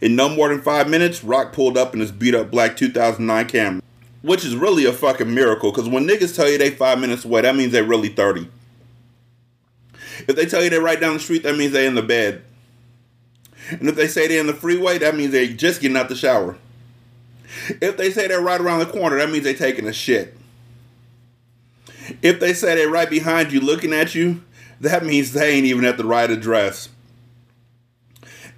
In 0.00 0.16
no 0.16 0.28
more 0.28 0.48
than 0.48 0.60
five 0.60 0.90
minutes, 0.90 1.22
Rock 1.22 1.52
pulled 1.52 1.78
up 1.78 1.94
in 1.94 2.00
his 2.00 2.10
beat 2.10 2.34
up 2.34 2.50
black 2.50 2.76
2009 2.76 3.48
Camry. 3.48 3.82
Which 4.22 4.44
is 4.44 4.56
really 4.56 4.84
a 4.84 4.92
fucking 4.92 5.32
miracle, 5.32 5.70
because 5.70 5.88
when 5.88 6.06
niggas 6.06 6.34
tell 6.34 6.50
you 6.50 6.58
they 6.58 6.70
five 6.70 6.98
minutes 6.98 7.24
away, 7.24 7.42
that 7.42 7.56
means 7.56 7.72
they 7.72 7.82
really 7.82 8.08
30. 8.08 8.48
If 10.28 10.36
they 10.36 10.46
tell 10.46 10.62
you 10.62 10.70
they're 10.70 10.80
right 10.80 11.00
down 11.00 11.14
the 11.14 11.20
street, 11.20 11.44
that 11.44 11.56
means 11.56 11.72
they 11.72 11.86
in 11.86 11.94
the 11.94 12.02
bed. 12.02 12.42
And 13.80 13.88
if 13.88 13.94
they 13.94 14.06
say 14.06 14.26
they're 14.26 14.40
in 14.40 14.46
the 14.46 14.54
freeway, 14.54 14.98
that 14.98 15.16
means 15.16 15.32
they're 15.32 15.46
just 15.46 15.80
getting 15.80 15.96
out 15.96 16.08
the 16.08 16.16
shower. 16.16 16.56
If 17.80 17.96
they 17.96 18.10
say 18.10 18.28
they're 18.28 18.40
right 18.40 18.60
around 18.60 18.80
the 18.80 18.86
corner, 18.86 19.18
that 19.18 19.30
means 19.30 19.44
they're 19.44 19.54
taking 19.54 19.86
a 19.86 19.92
shit. 19.92 20.36
If 22.22 22.40
they 22.40 22.54
say 22.54 22.74
they're 22.74 22.90
right 22.90 23.08
behind 23.08 23.52
you 23.52 23.60
looking 23.60 23.92
at 23.92 24.14
you, 24.14 24.42
that 24.80 25.04
means 25.04 25.32
they 25.32 25.50
ain't 25.54 25.66
even 25.66 25.84
at 25.84 25.96
the 25.96 26.04
right 26.04 26.30
address. 26.30 26.88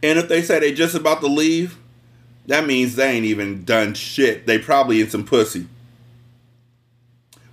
And 0.02 0.18
if 0.18 0.28
they 0.28 0.42
say 0.42 0.60
they're 0.60 0.74
just 0.74 0.94
about 0.94 1.20
to 1.20 1.26
leave, 1.26 1.78
that 2.46 2.66
means 2.66 2.96
they 2.96 3.10
ain't 3.10 3.24
even 3.24 3.64
done 3.64 3.94
shit. 3.94 4.46
They 4.46 4.58
probably 4.58 5.00
in 5.00 5.10
some 5.10 5.24
pussy. 5.24 5.66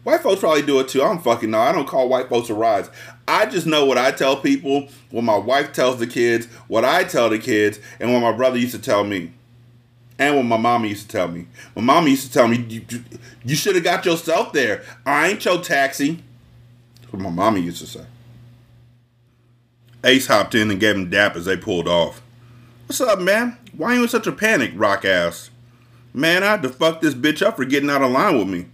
White 0.04 0.22
folks 0.22 0.40
probably 0.40 0.64
do 0.64 0.80
it 0.80 0.88
too. 0.88 1.02
I 1.04 1.08
don't 1.08 1.24
fucking 1.24 1.52
know. 1.52 1.60
I 1.60 1.72
don't 1.72 1.88
call 1.88 2.10
white 2.10 2.28
folks 2.28 2.50
a 2.50 2.54
rides. 2.54 2.90
I 3.32 3.46
just 3.46 3.66
know 3.66 3.86
what 3.86 3.98
I 3.98 4.12
tell 4.12 4.36
people, 4.36 4.90
what 5.10 5.24
my 5.24 5.38
wife 5.38 5.72
tells 5.72 6.00
the 6.00 6.06
kids, 6.06 6.48
what 6.68 6.84
I 6.84 7.06
tell 7.06 7.30
the 7.30 7.40
kids, 7.40 7.80
and 7.98 8.12
what 8.12 8.20
my 8.20 8.34
brother 8.34 8.58
used 8.58 8.76
to 8.76 8.82
tell 8.82 9.06
me. 9.06 9.32
And 10.20 10.36
what 10.36 10.44
my 10.44 10.58
mama 10.58 10.88
used 10.88 11.04
to 11.04 11.18
tell 11.18 11.30
me. 11.30 11.48
My 11.74 11.82
mama 11.82 12.10
used 12.10 12.28
to 12.28 12.34
tell 12.34 12.50
me, 12.50 12.58
you, 12.58 12.86
you, 13.46 13.56
should 13.56 13.76
have 13.76 13.86
got 13.86 14.06
yourself 14.06 14.52
there. 14.52 14.84
I 15.06 15.30
ain't 15.30 15.46
your 15.46 15.62
taxi. 15.62 16.22
That's 17.00 17.14
what 17.14 17.22
my 17.22 17.30
mama 17.30 17.60
used 17.60 17.80
to 17.80 17.88
say. 17.88 18.06
Ace 20.04 20.28
hopped 20.28 20.54
in 20.54 20.70
and 20.70 20.80
gave 20.80 20.96
him 20.96 21.10
dap 21.10 21.38
as 21.38 21.46
they 21.46 21.56
pulled 21.56 21.88
off. 21.88 22.22
What's 22.88 23.00
up, 23.00 23.20
man? 23.20 23.58
Why 23.78 23.94
you 23.94 24.04
in 24.04 24.10
such 24.10 24.28
a 24.28 24.34
panic? 24.34 24.74
Rock 24.76 25.06
asked. 25.06 25.52
Man, 26.14 26.44
I 26.44 26.48
had 26.48 26.64
to 26.64 26.70
fuck 26.70 27.00
this 27.00 27.14
bitch 27.14 27.42
up 27.42 27.56
for 27.56 27.64
getting 27.64 27.90
out 27.90 28.02
of 28.02 28.12
line 28.12 28.38
with 28.38 28.50
me. 28.50 28.66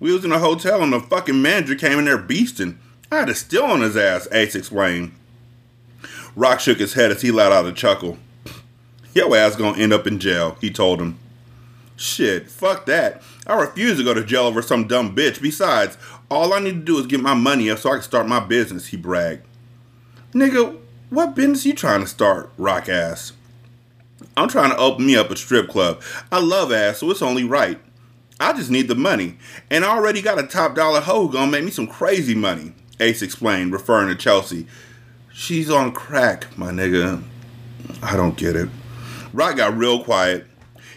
We 0.00 0.12
was 0.12 0.24
in 0.24 0.32
a 0.32 0.40
hotel 0.40 0.82
and 0.82 0.92
the 0.92 0.98
fucking 0.98 1.40
manager 1.40 1.76
came 1.76 2.00
in 2.00 2.06
there 2.06 2.18
beasting. 2.18 2.78
I 3.12 3.18
had 3.18 3.28
to 3.28 3.34
steal 3.34 3.64
on 3.64 3.82
his 3.82 3.96
ass, 3.96 4.26
Ace 4.32 4.54
explained. 4.54 5.14
Rock 6.34 6.60
shook 6.60 6.78
his 6.78 6.94
head 6.94 7.10
as 7.10 7.22
he 7.22 7.30
let 7.30 7.52
out 7.52 7.66
a 7.66 7.72
chuckle. 7.72 8.18
Yo 9.14 9.34
ass 9.34 9.56
gonna 9.56 9.78
end 9.78 9.92
up 9.92 10.06
in 10.06 10.18
jail, 10.18 10.56
he 10.60 10.70
told 10.70 11.00
him. 11.00 11.18
Shit, 11.96 12.50
fuck 12.50 12.86
that. 12.86 13.22
I 13.46 13.60
refuse 13.60 13.98
to 13.98 14.04
go 14.04 14.14
to 14.14 14.24
jail 14.24 14.44
over 14.44 14.62
some 14.62 14.88
dumb 14.88 15.14
bitch. 15.14 15.42
Besides, 15.42 15.98
all 16.30 16.54
I 16.54 16.60
need 16.60 16.72
to 16.72 16.80
do 16.80 16.98
is 16.98 17.06
get 17.06 17.20
my 17.20 17.34
money 17.34 17.68
up 17.68 17.78
so 17.78 17.90
I 17.90 17.94
can 17.94 18.02
start 18.02 18.26
my 18.26 18.40
business, 18.40 18.86
he 18.86 18.96
bragged. 18.96 19.44
Nigga, 20.32 20.78
what 21.10 21.34
business 21.34 21.66
you 21.66 21.74
trying 21.74 22.00
to 22.00 22.06
start? 22.06 22.50
Rock 22.56 22.88
ass. 22.88 23.34
I'm 24.36 24.48
trying 24.48 24.70
to 24.70 24.78
open 24.78 25.04
me 25.04 25.16
up 25.16 25.30
a 25.30 25.36
strip 25.36 25.68
club. 25.68 26.00
I 26.30 26.40
love 26.40 26.72
ass, 26.72 26.98
so 26.98 27.10
it's 27.10 27.20
only 27.20 27.44
right. 27.44 27.78
I 28.40 28.54
just 28.54 28.70
need 28.70 28.88
the 28.88 28.94
money. 28.94 29.36
And 29.70 29.84
I 29.84 29.90
already 29.90 30.22
got 30.22 30.38
a 30.38 30.46
top 30.46 30.74
dollar 30.74 31.00
hoe 31.00 31.28
gonna 31.28 31.50
make 31.50 31.64
me 31.64 31.70
some 31.70 31.86
crazy 31.86 32.34
money, 32.34 32.72
Ace 33.02 33.20
explained, 33.20 33.72
referring 33.72 34.08
to 34.08 34.14
Chelsea. 34.14 34.66
She's 35.32 35.70
on 35.70 35.92
crack, 35.92 36.56
my 36.56 36.70
nigga. 36.70 37.22
I 38.02 38.16
don't 38.16 38.36
get 38.36 38.56
it. 38.56 38.68
Rock 39.32 39.56
got 39.56 39.76
real 39.76 40.04
quiet. 40.04 40.46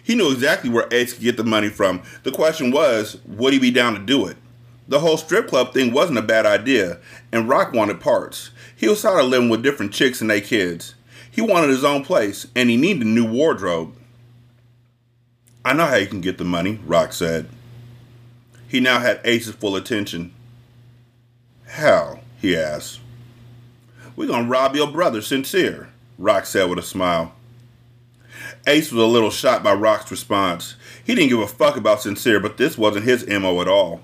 He 0.04 0.14
knew 0.14 0.32
exactly 0.32 0.70
where 0.70 0.88
Ace 0.92 1.14
could 1.14 1.24
get 1.24 1.36
the 1.36 1.44
money 1.44 1.70
from. 1.70 2.04
The 2.24 2.32
question 2.32 2.70
was, 2.70 3.18
would 3.26 3.54
he 3.54 3.60
be 3.60 3.72
down 3.72 3.96
to 3.96 4.00
do 4.00 4.28
it? 4.28 4.38
The 4.88 5.00
whole 5.00 5.18
strip 5.18 5.48
club 5.48 5.74
thing 5.74 5.92
wasn't 5.92 6.20
a 6.20 6.22
bad 6.22 6.46
idea, 6.46 7.00
and 7.32 7.50
Rock 7.50 7.74
wanted 7.74 8.00
parts. 8.00 8.52
He 8.76 8.88
was 8.88 9.02
tired 9.02 9.22
of 9.22 9.30
living 9.30 9.50
with 9.50 9.64
different 9.64 9.94
chicks 9.94 10.22
and 10.22 10.30
their 10.30 10.42
kids. 10.42 10.94
He 11.32 11.42
wanted 11.42 11.70
his 11.70 11.84
own 11.84 12.06
place, 12.06 12.46
and 12.56 12.70
he 12.70 12.78
needed 12.78 13.02
a 13.02 13.10
new 13.10 13.26
wardrobe. 13.26 13.96
I 15.64 15.74
know 15.74 15.88
how 15.88 15.96
you 15.96 16.06
can 16.06 16.22
get 16.22 16.38
the 16.38 16.44
money, 16.44 16.80
Rock 16.86 17.14
said. 17.14 17.50
He 18.68 18.80
now 18.80 19.00
had 19.00 19.22
Ace's 19.24 19.56
full 19.56 19.76
attention. 19.76 20.35
How? 21.76 22.22
he 22.42 22.56
asked. 22.56 23.02
We're 24.16 24.30
gonna 24.30 24.48
rob 24.48 24.78
your 24.78 24.90
brother, 24.90 25.22
Sincere, 25.22 25.90
Rock 26.18 26.46
said 26.46 26.70
with 26.70 26.80
a 26.80 26.82
smile. 26.82 27.34
Ace 28.66 28.94
was 28.94 29.04
a 29.04 29.08
little 29.08 29.30
shocked 29.30 29.66
by 29.66 29.74
Rock's 29.74 30.10
response. 30.10 30.76
He 31.04 31.16
didn't 31.16 31.32
give 31.32 31.40
a 31.40 31.48
fuck 31.48 31.76
about 31.76 32.02
Sincere, 32.02 32.40
but 32.40 32.56
this 32.56 32.78
wasn't 32.78 33.04
his 33.04 33.28
MO 33.28 33.60
at 33.60 33.68
all. 33.68 34.00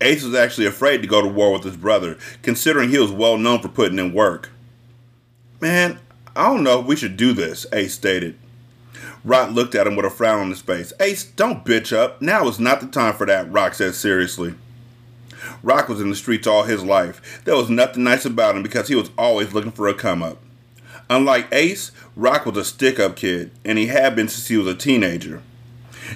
Ace 0.00 0.24
was 0.24 0.34
actually 0.34 0.66
afraid 0.66 1.02
to 1.02 1.08
go 1.08 1.22
to 1.22 1.28
war 1.28 1.52
with 1.52 1.62
his 1.62 1.76
brother, 1.76 2.18
considering 2.42 2.90
he 2.90 2.98
was 2.98 3.12
well 3.12 3.38
known 3.38 3.62
for 3.62 3.68
putting 3.68 4.00
in 4.00 4.12
work. 4.12 4.50
Man, 5.60 6.00
I 6.34 6.48
don't 6.48 6.64
know 6.64 6.80
if 6.80 6.86
we 6.86 6.96
should 6.96 7.16
do 7.16 7.32
this, 7.32 7.64
Ace 7.72 7.94
stated. 7.94 8.36
Rock 9.24 9.52
looked 9.52 9.76
at 9.76 9.86
him 9.86 9.94
with 9.94 10.04
a 10.04 10.10
frown 10.10 10.40
on 10.40 10.50
his 10.50 10.60
face. 10.60 10.92
Ace, 10.98 11.22
don't 11.22 11.64
bitch 11.64 11.96
up. 11.96 12.20
Now 12.20 12.48
is 12.48 12.58
not 12.58 12.80
the 12.80 12.88
time 12.88 13.14
for 13.14 13.26
that, 13.26 13.52
Rock 13.52 13.74
said 13.74 13.94
seriously. 13.94 14.56
Rock 15.62 15.88
was 15.88 16.00
in 16.00 16.10
the 16.10 16.16
streets 16.16 16.46
all 16.46 16.64
his 16.64 16.82
life. 16.82 17.42
There 17.44 17.56
was 17.56 17.70
nothing 17.70 18.04
nice 18.04 18.24
about 18.24 18.56
him 18.56 18.62
because 18.62 18.88
he 18.88 18.94
was 18.94 19.10
always 19.16 19.52
looking 19.52 19.72
for 19.72 19.88
a 19.88 19.94
come 19.94 20.22
up. 20.22 20.38
Unlike 21.08 21.48
Ace, 21.52 21.92
Rock 22.16 22.46
was 22.46 22.56
a 22.56 22.64
stick 22.64 22.98
up 22.98 23.16
kid, 23.16 23.50
and 23.64 23.78
he 23.78 23.86
had 23.86 24.16
been 24.16 24.28
since 24.28 24.48
he 24.48 24.56
was 24.56 24.66
a 24.66 24.74
teenager. 24.74 25.42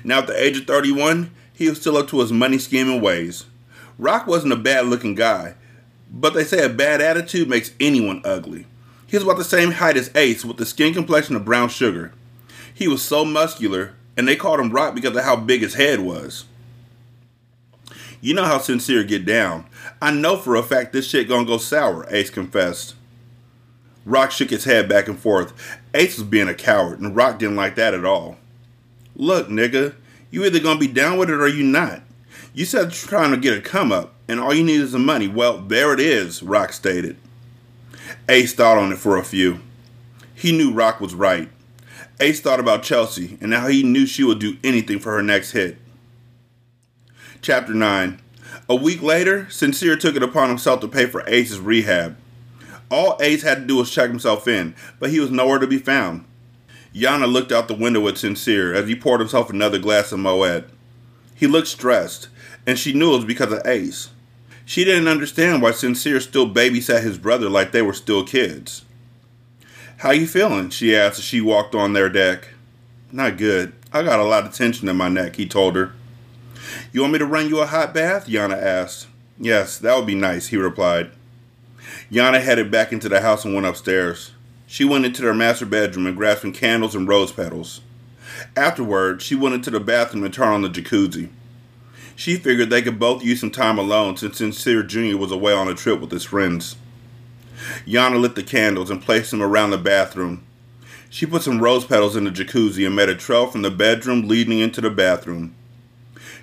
Now, 0.04 0.18
at 0.18 0.26
the 0.26 0.42
age 0.42 0.58
of 0.58 0.66
31, 0.66 1.30
he 1.52 1.68
was 1.68 1.80
still 1.80 1.96
up 1.96 2.08
to 2.08 2.20
his 2.20 2.32
money 2.32 2.58
scheming 2.58 3.00
ways. 3.00 3.44
Rock 3.98 4.26
wasn't 4.26 4.52
a 4.52 4.56
bad 4.56 4.86
looking 4.86 5.14
guy, 5.14 5.54
but 6.10 6.34
they 6.34 6.44
say 6.44 6.64
a 6.64 6.68
bad 6.68 7.00
attitude 7.00 7.48
makes 7.48 7.72
anyone 7.80 8.22
ugly. 8.24 8.66
He 9.06 9.16
was 9.16 9.24
about 9.24 9.38
the 9.38 9.44
same 9.44 9.72
height 9.72 9.96
as 9.96 10.10
Ace 10.14 10.44
with 10.44 10.56
the 10.56 10.66
skin 10.66 10.92
complexion 10.92 11.36
of 11.36 11.44
brown 11.44 11.68
sugar. 11.68 12.12
He 12.74 12.88
was 12.88 13.02
so 13.02 13.24
muscular, 13.24 13.94
and 14.16 14.26
they 14.26 14.36
called 14.36 14.60
him 14.60 14.70
Rock 14.70 14.94
because 14.94 15.16
of 15.16 15.24
how 15.24 15.36
big 15.36 15.62
his 15.62 15.74
head 15.74 16.00
was. 16.00 16.44
You 18.26 18.34
know 18.34 18.42
how 18.42 18.58
sincere 18.58 19.04
get 19.04 19.24
down. 19.24 19.66
I 20.02 20.10
know 20.10 20.36
for 20.36 20.56
a 20.56 20.62
fact 20.64 20.92
this 20.92 21.06
shit 21.06 21.28
gonna 21.28 21.46
go 21.46 21.58
sour, 21.58 22.08
Ace 22.10 22.28
confessed. 22.28 22.96
Rock 24.04 24.32
shook 24.32 24.50
his 24.50 24.64
head 24.64 24.88
back 24.88 25.06
and 25.06 25.16
forth. 25.16 25.52
Ace 25.94 26.18
was 26.18 26.26
being 26.26 26.48
a 26.48 26.54
coward, 26.54 26.98
and 26.98 27.14
Rock 27.14 27.38
didn't 27.38 27.54
like 27.54 27.76
that 27.76 27.94
at 27.94 28.04
all. 28.04 28.36
Look, 29.14 29.46
nigga, 29.46 29.94
you 30.32 30.44
either 30.44 30.58
gonna 30.58 30.80
be 30.80 30.88
down 30.88 31.18
with 31.18 31.30
it 31.30 31.40
or 31.40 31.46
you 31.46 31.62
not. 31.62 32.02
You 32.52 32.64
said 32.64 32.86
you're 32.86 32.90
trying 32.90 33.30
to 33.30 33.36
get 33.36 33.56
a 33.56 33.60
come 33.60 33.92
up, 33.92 34.14
and 34.26 34.40
all 34.40 34.52
you 34.52 34.64
need 34.64 34.80
is 34.80 34.90
the 34.90 34.98
money. 34.98 35.28
Well, 35.28 35.58
there 35.58 35.92
it 35.92 36.00
is, 36.00 36.42
Rock 36.42 36.72
stated. 36.72 37.16
Ace 38.28 38.52
thought 38.52 38.76
on 38.76 38.90
it 38.90 38.98
for 38.98 39.16
a 39.16 39.22
few. 39.22 39.60
He 40.34 40.50
knew 40.50 40.72
Rock 40.72 41.00
was 41.00 41.14
right. 41.14 41.48
Ace 42.18 42.40
thought 42.40 42.58
about 42.58 42.82
Chelsea 42.82 43.38
and 43.40 43.54
how 43.54 43.68
he 43.68 43.84
knew 43.84 44.04
she 44.04 44.24
would 44.24 44.40
do 44.40 44.56
anything 44.64 44.98
for 44.98 45.12
her 45.12 45.22
next 45.22 45.52
hit. 45.52 45.78
Chapter 47.46 47.74
9 47.74 48.18
A 48.68 48.74
week 48.74 49.00
later, 49.00 49.48
Sincere 49.50 49.94
took 49.94 50.16
it 50.16 50.22
upon 50.24 50.48
himself 50.48 50.80
to 50.80 50.88
pay 50.88 51.06
for 51.06 51.22
Ace's 51.28 51.60
rehab. 51.60 52.16
All 52.90 53.16
Ace 53.20 53.44
had 53.44 53.58
to 53.58 53.66
do 53.66 53.76
was 53.76 53.88
check 53.88 54.10
himself 54.10 54.48
in, 54.48 54.74
but 54.98 55.10
he 55.10 55.20
was 55.20 55.30
nowhere 55.30 55.60
to 55.60 55.66
be 55.68 55.78
found. 55.78 56.24
Yana 56.92 57.32
looked 57.32 57.52
out 57.52 57.68
the 57.68 57.74
window 57.74 58.08
at 58.08 58.18
Sincere 58.18 58.74
as 58.74 58.88
he 58.88 58.96
poured 58.96 59.20
himself 59.20 59.48
another 59.48 59.78
glass 59.78 60.10
of 60.10 60.18
Moet. 60.18 60.64
He 61.36 61.46
looked 61.46 61.68
stressed, 61.68 62.26
and 62.66 62.76
she 62.76 62.92
knew 62.92 63.12
it 63.12 63.18
was 63.18 63.24
because 63.24 63.52
of 63.52 63.64
Ace. 63.64 64.10
She 64.64 64.82
didn't 64.82 65.06
understand 65.06 65.62
why 65.62 65.70
Sincere 65.70 66.18
still 66.18 66.52
babysat 66.52 67.04
his 67.04 67.16
brother 67.16 67.48
like 67.48 67.70
they 67.70 67.80
were 67.80 67.92
still 67.92 68.24
kids. 68.24 68.84
How 69.98 70.10
you 70.10 70.26
feeling? 70.26 70.70
she 70.70 70.96
asked 70.96 71.20
as 71.20 71.24
she 71.24 71.40
walked 71.40 71.76
on 71.76 71.92
their 71.92 72.08
deck. 72.08 72.48
Not 73.12 73.36
good. 73.36 73.72
I 73.92 74.02
got 74.02 74.18
a 74.18 74.24
lot 74.24 74.46
of 74.46 74.52
tension 74.52 74.88
in 74.88 74.96
my 74.96 75.08
neck, 75.08 75.36
he 75.36 75.46
told 75.46 75.76
her. 75.76 75.92
You 76.92 77.00
want 77.00 77.12
me 77.12 77.18
to 77.18 77.26
run 77.26 77.48
you 77.48 77.60
a 77.60 77.66
hot 77.66 77.94
bath? 77.94 78.26
Yana 78.26 78.60
asked. 78.60 79.06
Yes, 79.38 79.78
that 79.78 79.96
would 79.96 80.06
be 80.06 80.14
nice, 80.14 80.48
he 80.48 80.56
replied. 80.56 81.10
Yana 82.10 82.40
headed 82.40 82.70
back 82.70 82.92
into 82.92 83.08
the 83.08 83.20
house 83.20 83.44
and 83.44 83.54
went 83.54 83.66
upstairs. 83.66 84.32
She 84.66 84.84
went 84.84 85.04
into 85.04 85.22
their 85.22 85.34
master 85.34 85.66
bedroom 85.66 86.06
and 86.06 86.16
grabbed 86.16 86.40
some 86.40 86.52
candles 86.52 86.94
and 86.94 87.06
rose 87.06 87.32
petals. 87.32 87.80
Afterward, 88.56 89.22
she 89.22 89.34
went 89.34 89.54
into 89.54 89.70
the 89.70 89.80
bathroom 89.80 90.24
and 90.24 90.32
turned 90.32 90.54
on 90.54 90.62
the 90.62 90.68
jacuzzi. 90.68 91.28
She 92.14 92.36
figured 92.36 92.70
they 92.70 92.82
could 92.82 92.98
both 92.98 93.24
use 93.24 93.40
some 93.40 93.50
time 93.50 93.78
alone 93.78 94.16
since 94.16 94.38
Sincere 94.38 94.82
Jr. 94.82 95.16
was 95.16 95.30
away 95.30 95.52
on 95.52 95.68
a 95.68 95.74
trip 95.74 96.00
with 96.00 96.10
his 96.10 96.24
friends. 96.24 96.76
Yana 97.86 98.20
lit 98.20 98.34
the 98.34 98.42
candles 98.42 98.90
and 98.90 99.02
placed 99.02 99.30
them 99.30 99.42
around 99.42 99.70
the 99.70 99.78
bathroom. 99.78 100.44
She 101.10 101.26
put 101.26 101.42
some 101.42 101.60
rose 101.60 101.84
petals 101.84 102.16
in 102.16 102.24
the 102.24 102.30
jacuzzi 102.30 102.86
and 102.86 102.96
made 102.96 103.08
a 103.08 103.14
trail 103.14 103.46
from 103.46 103.62
the 103.62 103.70
bedroom 103.70 104.28
leading 104.28 104.58
into 104.58 104.80
the 104.80 104.90
bathroom. 104.90 105.54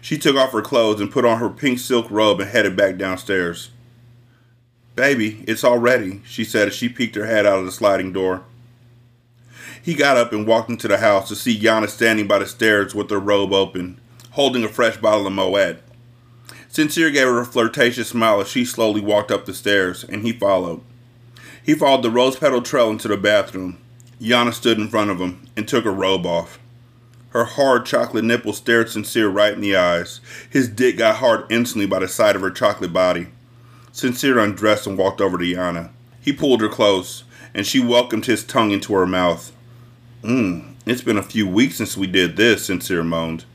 She 0.03 0.17
took 0.17 0.35
off 0.35 0.51
her 0.51 0.61
clothes 0.61 0.99
and 0.99 1.09
put 1.09 1.23
on 1.23 1.39
her 1.39 1.49
pink 1.49 1.79
silk 1.79 2.11
robe 2.11 2.41
and 2.41 2.49
headed 2.49 2.75
back 2.75 2.97
downstairs. 2.97 3.69
Baby, 4.97 5.45
it's 5.47 5.63
all 5.63 5.77
ready, 5.77 6.21
she 6.25 6.43
said 6.43 6.67
as 6.67 6.75
she 6.75 6.89
peeked 6.89 7.15
her 7.15 7.25
head 7.25 7.45
out 7.45 7.59
of 7.59 7.65
the 7.65 7.71
sliding 7.71 8.11
door. 8.11 8.43
He 9.81 9.93
got 9.93 10.17
up 10.17 10.33
and 10.33 10.45
walked 10.45 10.69
into 10.69 10.89
the 10.89 10.97
house 10.97 11.29
to 11.29 11.37
see 11.37 11.57
Yana 11.57 11.87
standing 11.87 12.27
by 12.27 12.39
the 12.39 12.45
stairs 12.45 12.93
with 12.93 13.09
her 13.11 13.19
robe 13.19 13.53
open, 13.53 13.97
holding 14.31 14.65
a 14.65 14.67
fresh 14.67 14.97
bottle 14.97 15.25
of 15.25 15.31
Moet. 15.31 15.77
Sincere 16.67 17.09
gave 17.09 17.27
her 17.27 17.39
a 17.39 17.45
flirtatious 17.45 18.09
smile 18.09 18.41
as 18.41 18.49
she 18.49 18.65
slowly 18.65 18.99
walked 18.99 19.31
up 19.31 19.45
the 19.45 19.53
stairs, 19.53 20.03
and 20.03 20.23
he 20.23 20.33
followed. 20.33 20.81
He 21.63 21.75
followed 21.75 22.03
the 22.03 22.11
rose 22.11 22.35
petal 22.35 22.61
trail 22.61 22.89
into 22.89 23.07
the 23.07 23.15
bathroom. 23.15 23.77
Yana 24.19 24.53
stood 24.53 24.77
in 24.77 24.89
front 24.89 25.11
of 25.11 25.21
him 25.21 25.47
and 25.55 25.65
took 25.65 25.85
her 25.85 25.93
robe 25.93 26.25
off. 26.25 26.59
Her 27.33 27.45
hard 27.45 27.87
chocolate 27.87 28.23
nipples 28.23 28.57
stared 28.57 28.91
Sincere 28.91 29.27
right 29.27 29.53
in 29.53 29.61
the 29.61 29.75
eyes. 29.75 30.21
His 30.47 30.69
dick 30.69 30.99
got 30.99 31.15
hard 31.15 31.51
instantly 31.51 31.87
by 31.87 31.97
the 31.97 32.07
sight 32.07 32.35
of 32.35 32.43
her 32.43 32.51
chocolate 32.51 32.93
body. 32.93 33.27
Sincere 33.91 34.37
undressed 34.37 34.85
and 34.85 34.99
walked 34.99 35.19
over 35.19 35.39
to 35.39 35.43
Yana. 35.43 35.89
He 36.21 36.31
pulled 36.31 36.61
her 36.61 36.69
close, 36.69 37.23
and 37.51 37.65
she 37.65 37.79
welcomed 37.79 38.27
his 38.27 38.43
tongue 38.43 38.69
into 38.69 38.93
her 38.93 39.07
mouth. 39.07 39.51
Mmm, 40.23 40.75
it's 40.85 41.01
been 41.01 41.17
a 41.17 41.23
few 41.23 41.47
weeks 41.47 41.77
since 41.77 41.97
we 41.97 42.05
did 42.05 42.35
this, 42.35 42.67
Sincere 42.67 43.03
moaned. 43.03 43.45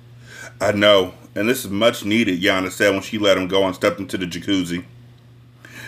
I 0.61 0.73
know, 0.73 1.15
and 1.37 1.49
this 1.49 1.65
is 1.65 1.71
much 1.71 2.05
needed, 2.05 2.43
Yana 2.43 2.73
said 2.73 2.93
when 2.93 3.03
she 3.03 3.17
let 3.17 3.39
him 3.39 3.47
go 3.47 3.65
and 3.65 3.77
stepped 3.77 4.01
into 4.01 4.19
the 4.19 4.27
jacuzzi. 4.27 4.85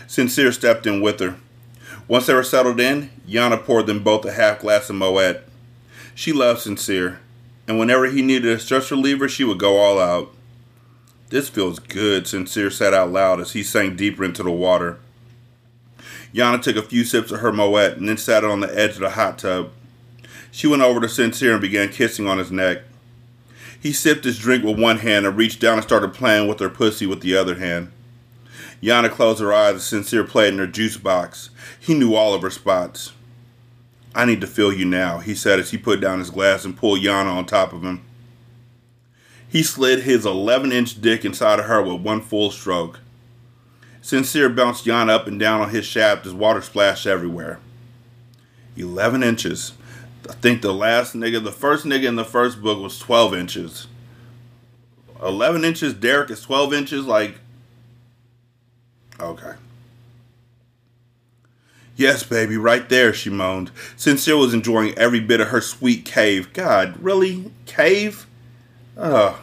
Sincere 0.06 0.52
stepped 0.52 0.86
in 0.86 1.00
with 1.00 1.18
her. 1.18 1.38
Once 2.06 2.26
they 2.26 2.34
were 2.34 2.44
settled 2.44 2.78
in, 2.78 3.10
Yana 3.28 3.60
poured 3.64 3.88
them 3.88 4.04
both 4.04 4.24
a 4.24 4.32
half 4.32 4.60
glass 4.60 4.88
of 4.90 4.94
Moet. 4.94 5.42
She 6.14 6.32
loved 6.32 6.60
Sincere, 6.60 7.18
and 7.70 7.78
whenever 7.78 8.06
he 8.06 8.20
needed 8.20 8.50
a 8.50 8.58
stress 8.58 8.90
reliever, 8.90 9.28
she 9.28 9.44
would 9.44 9.60
go 9.60 9.76
all 9.76 10.00
out. 10.00 10.34
This 11.28 11.48
feels 11.48 11.78
good, 11.78 12.26
Sincere 12.26 12.68
said 12.68 12.92
out 12.92 13.12
loud 13.12 13.40
as 13.40 13.52
he 13.52 13.62
sank 13.62 13.96
deeper 13.96 14.24
into 14.24 14.42
the 14.42 14.50
water. 14.50 14.98
Yana 16.34 16.60
took 16.60 16.74
a 16.74 16.82
few 16.82 17.04
sips 17.04 17.30
of 17.30 17.38
her 17.38 17.52
Moet 17.52 17.96
and 17.96 18.08
then 18.08 18.16
sat 18.16 18.44
on 18.44 18.58
the 18.58 18.76
edge 18.76 18.94
of 18.94 19.02
the 19.02 19.10
hot 19.10 19.38
tub. 19.38 19.70
She 20.50 20.66
went 20.66 20.82
over 20.82 20.98
to 20.98 21.08
Sincere 21.08 21.52
and 21.52 21.60
began 21.60 21.90
kissing 21.90 22.26
on 22.26 22.38
his 22.38 22.50
neck. 22.50 22.78
He 23.80 23.92
sipped 23.92 24.24
his 24.24 24.40
drink 24.40 24.64
with 24.64 24.76
one 24.76 24.98
hand 24.98 25.24
and 25.24 25.36
reached 25.36 25.60
down 25.60 25.74
and 25.74 25.84
started 25.84 26.12
playing 26.12 26.48
with 26.48 26.58
her 26.58 26.70
pussy 26.70 27.06
with 27.06 27.20
the 27.20 27.36
other 27.36 27.54
hand. 27.54 27.92
Yana 28.82 29.08
closed 29.08 29.40
her 29.40 29.52
eyes 29.52 29.76
as 29.76 29.84
Sincere 29.84 30.24
played 30.24 30.54
in 30.54 30.58
her 30.58 30.66
juice 30.66 30.96
box. 30.96 31.50
He 31.78 31.94
knew 31.94 32.16
all 32.16 32.34
of 32.34 32.42
her 32.42 32.50
spots. 32.50 33.12
I 34.14 34.24
need 34.24 34.40
to 34.40 34.46
feel 34.46 34.72
you 34.72 34.84
now, 34.84 35.18
he 35.18 35.34
said 35.34 35.60
as 35.60 35.70
he 35.70 35.78
put 35.78 36.00
down 36.00 36.18
his 36.18 36.30
glass 36.30 36.64
and 36.64 36.76
pulled 36.76 37.00
Yana 37.00 37.32
on 37.32 37.46
top 37.46 37.72
of 37.72 37.82
him. 37.82 38.02
He 39.48 39.62
slid 39.62 40.02
his 40.02 40.26
11 40.26 40.72
inch 40.72 41.00
dick 41.00 41.24
inside 41.24 41.58
of 41.58 41.66
her 41.66 41.82
with 41.82 42.02
one 42.02 42.20
full 42.20 42.50
stroke. 42.50 43.00
Sincere 44.02 44.48
bounced 44.48 44.84
Yana 44.86 45.10
up 45.10 45.26
and 45.26 45.38
down 45.38 45.60
on 45.60 45.70
his 45.70 45.84
shaft 45.84 46.26
as 46.26 46.32
water 46.32 46.62
splashed 46.62 47.06
everywhere. 47.06 47.58
11 48.76 49.22
inches. 49.22 49.72
I 50.28 50.32
think 50.34 50.62
the 50.62 50.72
last 50.72 51.14
nigga, 51.14 51.42
the 51.42 51.52
first 51.52 51.84
nigga 51.84 52.04
in 52.04 52.16
the 52.16 52.24
first 52.24 52.62
book 52.62 52.80
was 52.80 52.98
12 52.98 53.34
inches. 53.34 53.86
11 55.22 55.64
inches, 55.64 55.94
Derek 55.94 56.30
is 56.30 56.42
12 56.42 56.72
inches, 56.72 57.04
like, 57.04 57.36
Okay. 59.20 59.52
Yes, 62.00 62.22
baby, 62.22 62.56
right 62.56 62.88
there, 62.88 63.12
she 63.12 63.28
moaned. 63.28 63.70
Sincere 63.94 64.38
was 64.38 64.54
enjoying 64.54 64.96
every 64.96 65.20
bit 65.20 65.38
of 65.38 65.48
her 65.48 65.60
sweet 65.60 66.06
cave. 66.06 66.50
God, 66.54 66.94
really? 66.98 67.52
Cave? 67.66 68.26
Ugh. 68.96 69.38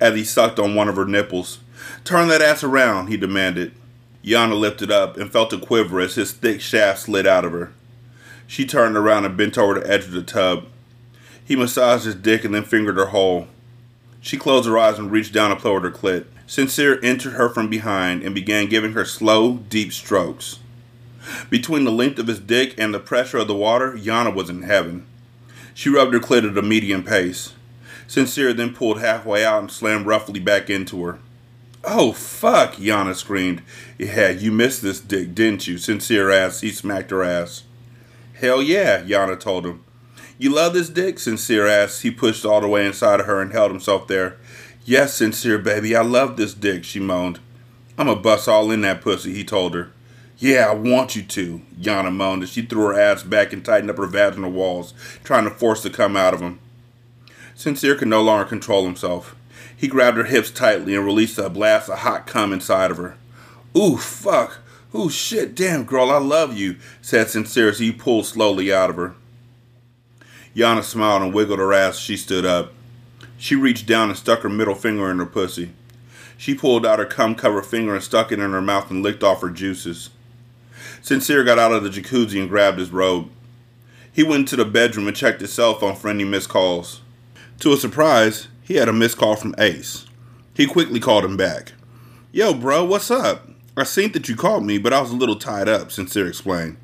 As 0.00 0.14
he 0.14 0.22
sucked 0.22 0.60
on 0.60 0.76
one 0.76 0.88
of 0.88 0.94
her 0.94 1.06
nipples. 1.06 1.58
Turn 2.04 2.28
that 2.28 2.40
ass 2.40 2.62
around, 2.62 3.08
he 3.08 3.16
demanded. 3.16 3.72
Yana 4.24 4.56
lifted 4.56 4.92
up 4.92 5.16
and 5.16 5.32
felt 5.32 5.52
a 5.52 5.58
quiver 5.58 5.98
as 5.98 6.14
his 6.14 6.30
thick 6.30 6.60
shaft 6.60 7.00
slid 7.00 7.26
out 7.26 7.44
of 7.44 7.50
her. 7.50 7.72
She 8.46 8.64
turned 8.64 8.96
around 8.96 9.24
and 9.24 9.36
bent 9.36 9.58
over 9.58 9.80
the 9.80 9.90
edge 9.90 10.04
of 10.04 10.12
the 10.12 10.22
tub. 10.22 10.66
He 11.44 11.56
massaged 11.56 12.04
his 12.04 12.14
dick 12.14 12.44
and 12.44 12.54
then 12.54 12.62
fingered 12.62 12.96
her 12.96 13.06
hole. 13.06 13.48
She 14.20 14.36
closed 14.36 14.68
her 14.68 14.78
eyes 14.78 15.00
and 15.00 15.10
reached 15.10 15.32
down 15.32 15.50
and 15.50 15.58
played 15.58 15.82
with 15.82 15.82
her 15.82 15.90
clit. 15.90 16.26
Sincere 16.46 17.00
entered 17.02 17.32
her 17.32 17.48
from 17.48 17.68
behind 17.68 18.22
and 18.22 18.36
began 18.36 18.68
giving 18.68 18.92
her 18.92 19.04
slow, 19.04 19.54
deep 19.68 19.92
strokes. 19.92 20.60
Between 21.50 21.84
the 21.84 21.92
length 21.92 22.18
of 22.18 22.26
his 22.26 22.40
dick 22.40 22.74
and 22.78 22.94
the 22.94 23.00
pressure 23.00 23.38
of 23.38 23.48
the 23.48 23.54
water, 23.54 23.92
Yana 23.92 24.34
was 24.34 24.50
in 24.50 24.62
heaven. 24.62 25.06
She 25.74 25.88
rubbed 25.88 26.14
her 26.14 26.20
clit 26.20 26.48
at 26.48 26.56
a 26.56 26.62
medium 26.62 27.02
pace. 27.02 27.54
Sincere 28.06 28.52
then 28.52 28.74
pulled 28.74 29.00
halfway 29.00 29.44
out 29.44 29.60
and 29.60 29.70
slammed 29.70 30.06
roughly 30.06 30.40
back 30.40 30.70
into 30.70 31.04
her. 31.04 31.18
Oh, 31.84 32.12
fuck, 32.12 32.74
Yana 32.74 33.14
screamed. 33.14 33.62
Yeah, 33.98 34.30
you 34.30 34.50
missed 34.50 34.82
this 34.82 35.00
dick, 35.00 35.34
didn't 35.34 35.68
you? 35.68 35.78
Sincere 35.78 36.30
asked. 36.30 36.62
He 36.62 36.70
smacked 36.70 37.10
her 37.10 37.22
ass. 37.22 37.64
Hell 38.34 38.62
yeah, 38.62 39.02
Yana 39.02 39.38
told 39.38 39.66
him. 39.66 39.82
You 40.38 40.50
love 40.50 40.74
this 40.74 40.88
dick? 40.88 41.18
Sincere 41.18 41.66
asked. 41.66 42.02
He 42.02 42.10
pushed 42.10 42.44
all 42.44 42.60
the 42.60 42.68
way 42.68 42.86
inside 42.86 43.20
of 43.20 43.26
her 43.26 43.40
and 43.40 43.52
held 43.52 43.70
himself 43.70 44.06
there. 44.08 44.36
Yes, 44.88 45.14
sincere 45.14 45.58
baby, 45.58 45.96
I 45.96 46.02
love 46.02 46.36
this 46.36 46.54
dick, 46.54 46.84
she 46.84 47.00
moaned. 47.00 47.40
I'm 47.98 48.08
a 48.08 48.14
bust 48.14 48.46
all 48.46 48.70
in 48.70 48.82
that 48.82 49.00
pussy, 49.00 49.34
he 49.34 49.42
told 49.42 49.74
her. 49.74 49.90
Yeah, 50.38 50.68
I 50.70 50.74
want 50.74 51.16
you 51.16 51.22
to, 51.22 51.62
Yana 51.80 52.12
moaned 52.12 52.42
as 52.42 52.50
she 52.50 52.62
threw 52.62 52.82
her 52.86 53.00
ass 53.00 53.22
back 53.22 53.54
and 53.54 53.64
tightened 53.64 53.90
up 53.90 53.96
her 53.96 54.06
vaginal 54.06 54.50
walls, 54.50 54.92
trying 55.24 55.44
to 55.44 55.50
force 55.50 55.82
the 55.82 55.88
come 55.88 56.14
out 56.14 56.34
of 56.34 56.40
him. 56.40 56.58
Sincere 57.54 57.94
could 57.94 58.08
no 58.08 58.22
longer 58.22 58.44
control 58.44 58.84
himself. 58.84 59.34
He 59.74 59.88
grabbed 59.88 60.18
her 60.18 60.24
hips 60.24 60.50
tightly 60.50 60.94
and 60.94 61.06
released 61.06 61.38
a 61.38 61.48
blast 61.48 61.88
of 61.88 62.00
hot 62.00 62.26
cum 62.26 62.52
inside 62.52 62.90
of 62.90 62.98
her. 62.98 63.16
Ooh, 63.74 63.96
fuck. 63.96 64.58
Ooh, 64.94 65.08
shit, 65.08 65.54
damn, 65.54 65.84
girl, 65.84 66.10
I 66.10 66.18
love 66.18 66.56
you, 66.56 66.76
said 67.00 67.30
Sincere 67.30 67.70
as 67.70 67.78
he 67.78 67.90
pulled 67.90 68.26
slowly 68.26 68.72
out 68.72 68.90
of 68.90 68.96
her. 68.96 69.14
Yana 70.54 70.82
smiled 70.82 71.22
and 71.22 71.34
wiggled 71.34 71.58
her 71.58 71.72
ass 71.72 71.96
as 71.96 72.00
she 72.00 72.16
stood 72.16 72.44
up. 72.44 72.72
She 73.38 73.54
reached 73.54 73.86
down 73.86 74.10
and 74.10 74.18
stuck 74.18 74.40
her 74.40 74.48
middle 74.50 74.74
finger 74.74 75.10
in 75.10 75.18
her 75.18 75.26
pussy. 75.26 75.72
She 76.38 76.54
pulled 76.54 76.84
out 76.84 76.98
her 76.98 77.06
cum 77.06 77.34
covered 77.34 77.66
finger 77.66 77.94
and 77.94 78.04
stuck 78.04 78.32
it 78.32 78.38
in 78.38 78.52
her 78.52 78.62
mouth 78.62 78.90
and 78.90 79.02
licked 79.02 79.22
off 79.22 79.40
her 79.40 79.50
juices. 79.50 80.10
Sincere 81.02 81.44
got 81.44 81.58
out 81.58 81.72
of 81.72 81.82
the 81.82 81.90
jacuzzi 81.90 82.40
and 82.40 82.48
grabbed 82.48 82.78
his 82.78 82.90
robe. 82.90 83.30
He 84.12 84.22
went 84.22 84.40
into 84.40 84.56
the 84.56 84.64
bedroom 84.64 85.06
and 85.06 85.16
checked 85.16 85.40
his 85.40 85.52
cell 85.52 85.74
phone 85.74 85.94
for 85.94 86.08
any 86.08 86.24
missed 86.24 86.48
calls. 86.48 87.02
To 87.60 87.70
his 87.70 87.80
surprise, 87.80 88.48
he 88.62 88.74
had 88.74 88.88
a 88.88 88.92
missed 88.92 89.18
call 89.18 89.36
from 89.36 89.54
Ace. 89.58 90.06
He 90.54 90.66
quickly 90.66 91.00
called 91.00 91.24
him 91.24 91.36
back. 91.36 91.72
Yo, 92.32 92.54
bro, 92.54 92.84
what's 92.84 93.10
up? 93.10 93.48
I 93.76 93.84
seen 93.84 94.12
that 94.12 94.28
you 94.28 94.36
called 94.36 94.64
me, 94.64 94.78
but 94.78 94.92
I 94.92 95.00
was 95.00 95.10
a 95.10 95.16
little 95.16 95.36
tied 95.36 95.68
up, 95.68 95.92
Sincere 95.92 96.26
explained. 96.26 96.78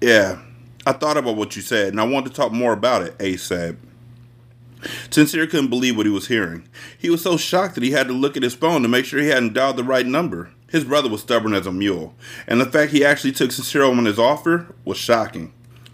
Yeah, 0.00 0.40
I 0.86 0.92
thought 0.92 1.16
about 1.16 1.36
what 1.36 1.56
you 1.56 1.62
said, 1.62 1.88
and 1.88 2.00
I 2.00 2.04
wanted 2.04 2.30
to 2.30 2.36
talk 2.36 2.52
more 2.52 2.72
about 2.72 3.02
it, 3.02 3.14
Ace 3.18 3.42
said. 3.42 3.78
Sincere 5.10 5.46
couldn't 5.46 5.70
believe 5.70 5.96
what 5.96 6.06
he 6.06 6.12
was 6.12 6.28
hearing. 6.28 6.68
He 6.98 7.08
was 7.08 7.22
so 7.22 7.36
shocked 7.36 7.76
that 7.76 7.84
he 7.84 7.92
had 7.92 8.08
to 8.08 8.12
look 8.12 8.36
at 8.36 8.42
his 8.42 8.54
phone 8.54 8.82
to 8.82 8.88
make 8.88 9.04
sure 9.04 9.20
he 9.20 9.28
hadn't 9.28 9.54
dialed 9.54 9.76
the 9.76 9.84
right 9.84 10.06
number. 10.06 10.50
His 10.72 10.84
brother 10.84 11.10
was 11.10 11.20
stubborn 11.20 11.52
as 11.52 11.66
a 11.66 11.70
mule, 11.70 12.14
and 12.46 12.58
the 12.58 12.64
fact 12.64 12.92
he 12.92 13.04
actually 13.04 13.32
took 13.32 13.50
Sincero 13.50 13.94
on 13.94 14.06
his 14.06 14.18
offer 14.18 14.74
was 14.86 14.96
shocking. 14.96 15.52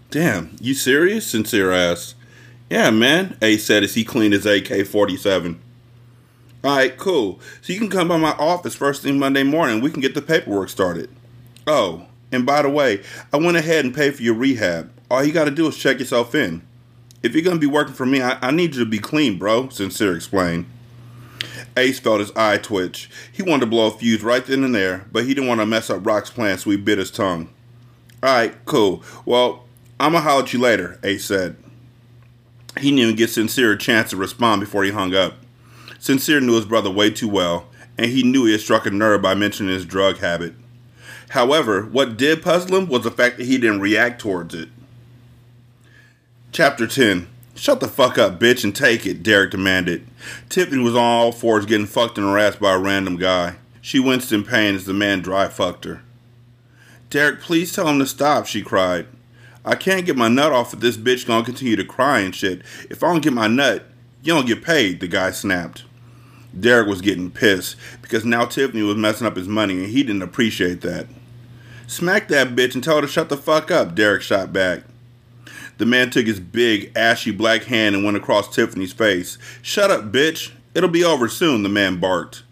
Damn, 0.09 0.55
you 0.61 0.73
serious? 0.73 1.27
Sincere 1.27 1.73
asked. 1.73 2.15
Yeah, 2.69 2.89
man, 2.89 3.37
Ace 3.41 3.65
said 3.65 3.83
as 3.83 3.95
he 3.95 4.05
cleaned 4.05 4.33
his 4.33 4.45
AK 4.45 4.87
47. 4.87 5.59
Alright, 6.63 6.97
cool. 6.97 7.41
So 7.61 7.73
you 7.73 7.79
can 7.79 7.89
come 7.89 8.07
by 8.07 8.15
my 8.15 8.31
office 8.31 8.73
first 8.73 9.03
thing 9.03 9.19
Monday 9.19 9.43
morning. 9.43 9.81
We 9.81 9.91
can 9.91 10.01
get 10.01 10.13
the 10.13 10.21
paperwork 10.21 10.69
started. 10.69 11.09
Oh, 11.67 12.05
and 12.31 12.45
by 12.45 12.61
the 12.61 12.69
way, 12.69 13.03
I 13.33 13.37
went 13.37 13.57
ahead 13.57 13.83
and 13.83 13.93
paid 13.93 14.15
for 14.15 14.23
your 14.23 14.35
rehab. 14.35 14.91
All 15.11 15.23
you 15.23 15.33
gotta 15.33 15.51
do 15.51 15.67
is 15.67 15.77
check 15.77 15.99
yourself 15.99 16.33
in. 16.33 16.61
If 17.21 17.33
you're 17.33 17.43
gonna 17.43 17.59
be 17.59 17.67
working 17.67 17.93
for 17.93 18.05
me, 18.05 18.21
I, 18.21 18.37
I 18.41 18.51
need 18.51 18.75
you 18.75 18.85
to 18.85 18.89
be 18.89 18.99
clean, 18.99 19.37
bro, 19.37 19.67
Sincere 19.67 20.15
explained. 20.15 20.67
Ace 21.79 21.99
felt 21.99 22.19
his 22.19 22.31
eye 22.35 22.57
twitch. 22.57 23.09
He 23.31 23.41
wanted 23.41 23.61
to 23.61 23.65
blow 23.67 23.87
a 23.87 23.91
fuse 23.91 24.21
right 24.21 24.45
then 24.45 24.63
and 24.63 24.75
there, 24.75 25.05
but 25.11 25.23
he 25.23 25.33
didn't 25.33 25.47
want 25.47 25.61
to 25.61 25.65
mess 25.65 25.89
up 25.89 26.05
Rock's 26.05 26.29
plan, 26.29 26.57
so 26.57 26.69
he 26.69 26.77
bit 26.77 26.97
his 26.97 27.09
tongue. 27.09 27.49
Alright, 28.23 28.65
cool. 28.65 29.01
Well, 29.25 29.65
I'm 29.99 30.11
gonna 30.11 30.23
holler 30.23 30.43
at 30.43 30.53
you 30.53 30.59
later, 30.59 30.99
Ace 31.03 31.25
said. 31.25 31.55
He 32.77 32.89
didn't 32.89 32.99
even 32.99 33.15
get 33.15 33.29
Sincere 33.29 33.71
a 33.71 33.77
chance 33.77 34.09
to 34.11 34.17
respond 34.17 34.59
before 34.59 34.83
he 34.83 34.91
hung 34.91 35.15
up. 35.15 35.35
Sincere 35.97 36.39
knew 36.39 36.55
his 36.55 36.65
brother 36.65 36.89
way 36.89 37.09
too 37.09 37.27
well, 37.27 37.67
and 37.97 38.11
he 38.11 38.23
knew 38.23 38.45
he 38.45 38.51
had 38.51 38.61
struck 38.61 38.85
a 38.85 38.91
nerve 38.91 39.21
by 39.21 39.33
mentioning 39.33 39.73
his 39.73 39.85
drug 39.85 40.19
habit. 40.19 40.53
However, 41.29 41.83
what 41.83 42.17
did 42.17 42.41
puzzle 42.41 42.77
him 42.77 42.87
was 42.87 43.03
the 43.03 43.11
fact 43.11 43.37
that 43.37 43.45
he 43.45 43.57
didn't 43.57 43.81
react 43.81 44.19
towards 44.19 44.53
it. 44.53 44.69
Chapter 46.51 46.87
10 46.87 47.27
Shut 47.59 47.81
the 47.81 47.89
fuck 47.89 48.17
up, 48.17 48.39
bitch, 48.39 48.63
and 48.63 48.73
take 48.73 49.05
it, 49.05 49.21
Derek 49.21 49.51
demanded. 49.51 50.07
Tiffany 50.47 50.81
was 50.81 50.95
on 50.95 51.03
all 51.03 51.33
fours 51.33 51.65
getting 51.65 51.87
fucked 51.87 52.17
and 52.17 52.25
harassed 52.25 52.61
by 52.61 52.73
a 52.73 52.79
random 52.79 53.17
guy. 53.17 53.55
She 53.81 53.99
winced 53.99 54.31
in 54.31 54.45
pain 54.45 54.75
as 54.75 54.85
the 54.85 54.93
man 54.93 55.19
dry 55.19 55.49
fucked 55.49 55.83
her. 55.83 56.01
Derek, 57.09 57.41
please 57.41 57.73
tell 57.73 57.89
him 57.89 57.99
to 57.99 58.05
stop, 58.05 58.45
she 58.45 58.61
cried. 58.61 59.07
I 59.65 59.75
can't 59.75 60.05
get 60.05 60.15
my 60.15 60.29
nut 60.29 60.53
off 60.53 60.73
if 60.73 60.79
this 60.79 60.95
bitch 60.95 61.27
gonna 61.27 61.43
continue 61.43 61.75
to 61.75 61.83
cry 61.83 62.19
and 62.19 62.33
shit. 62.33 62.61
If 62.89 63.03
I 63.03 63.11
don't 63.11 63.21
get 63.21 63.33
my 63.33 63.47
nut, 63.47 63.83
you 64.23 64.33
don't 64.33 64.47
get 64.47 64.63
paid, 64.63 65.01
the 65.01 65.09
guy 65.09 65.31
snapped. 65.31 65.83
Derek 66.57 66.87
was 66.87 67.01
getting 67.01 67.29
pissed 67.29 67.75
because 68.01 68.23
now 68.23 68.45
Tiffany 68.45 68.83
was 68.83 68.95
messing 68.95 69.27
up 69.27 69.35
his 69.35 69.49
money 69.49 69.83
and 69.83 69.87
he 69.87 70.01
didn't 70.03 70.21
appreciate 70.21 70.79
that. 70.79 71.07
Smack 71.87 72.29
that 72.29 72.55
bitch 72.55 72.73
and 72.73 72.81
tell 72.81 72.95
her 72.95 73.01
to 73.01 73.07
shut 73.07 73.27
the 73.27 73.35
fuck 73.35 73.69
up, 73.69 73.95
Derek 73.95 74.21
shot 74.21 74.53
back. 74.53 74.83
The 75.79 75.85
man 75.85 76.09
took 76.09 76.27
his 76.27 76.41
big, 76.41 76.91
ashy 76.93 77.31
black 77.31 77.63
hand 77.63 77.95
and 77.95 78.03
went 78.03 78.17
across 78.17 78.53
Tiffany's 78.53 78.91
face. 78.91 79.37
Shut 79.61 79.89
up, 79.89 80.11
bitch. 80.11 80.51
It'll 80.75 80.89
be 80.89 81.05
over 81.05 81.29
soon, 81.29 81.63
the 81.63 81.69
man 81.69 82.01
barked. 82.01 82.43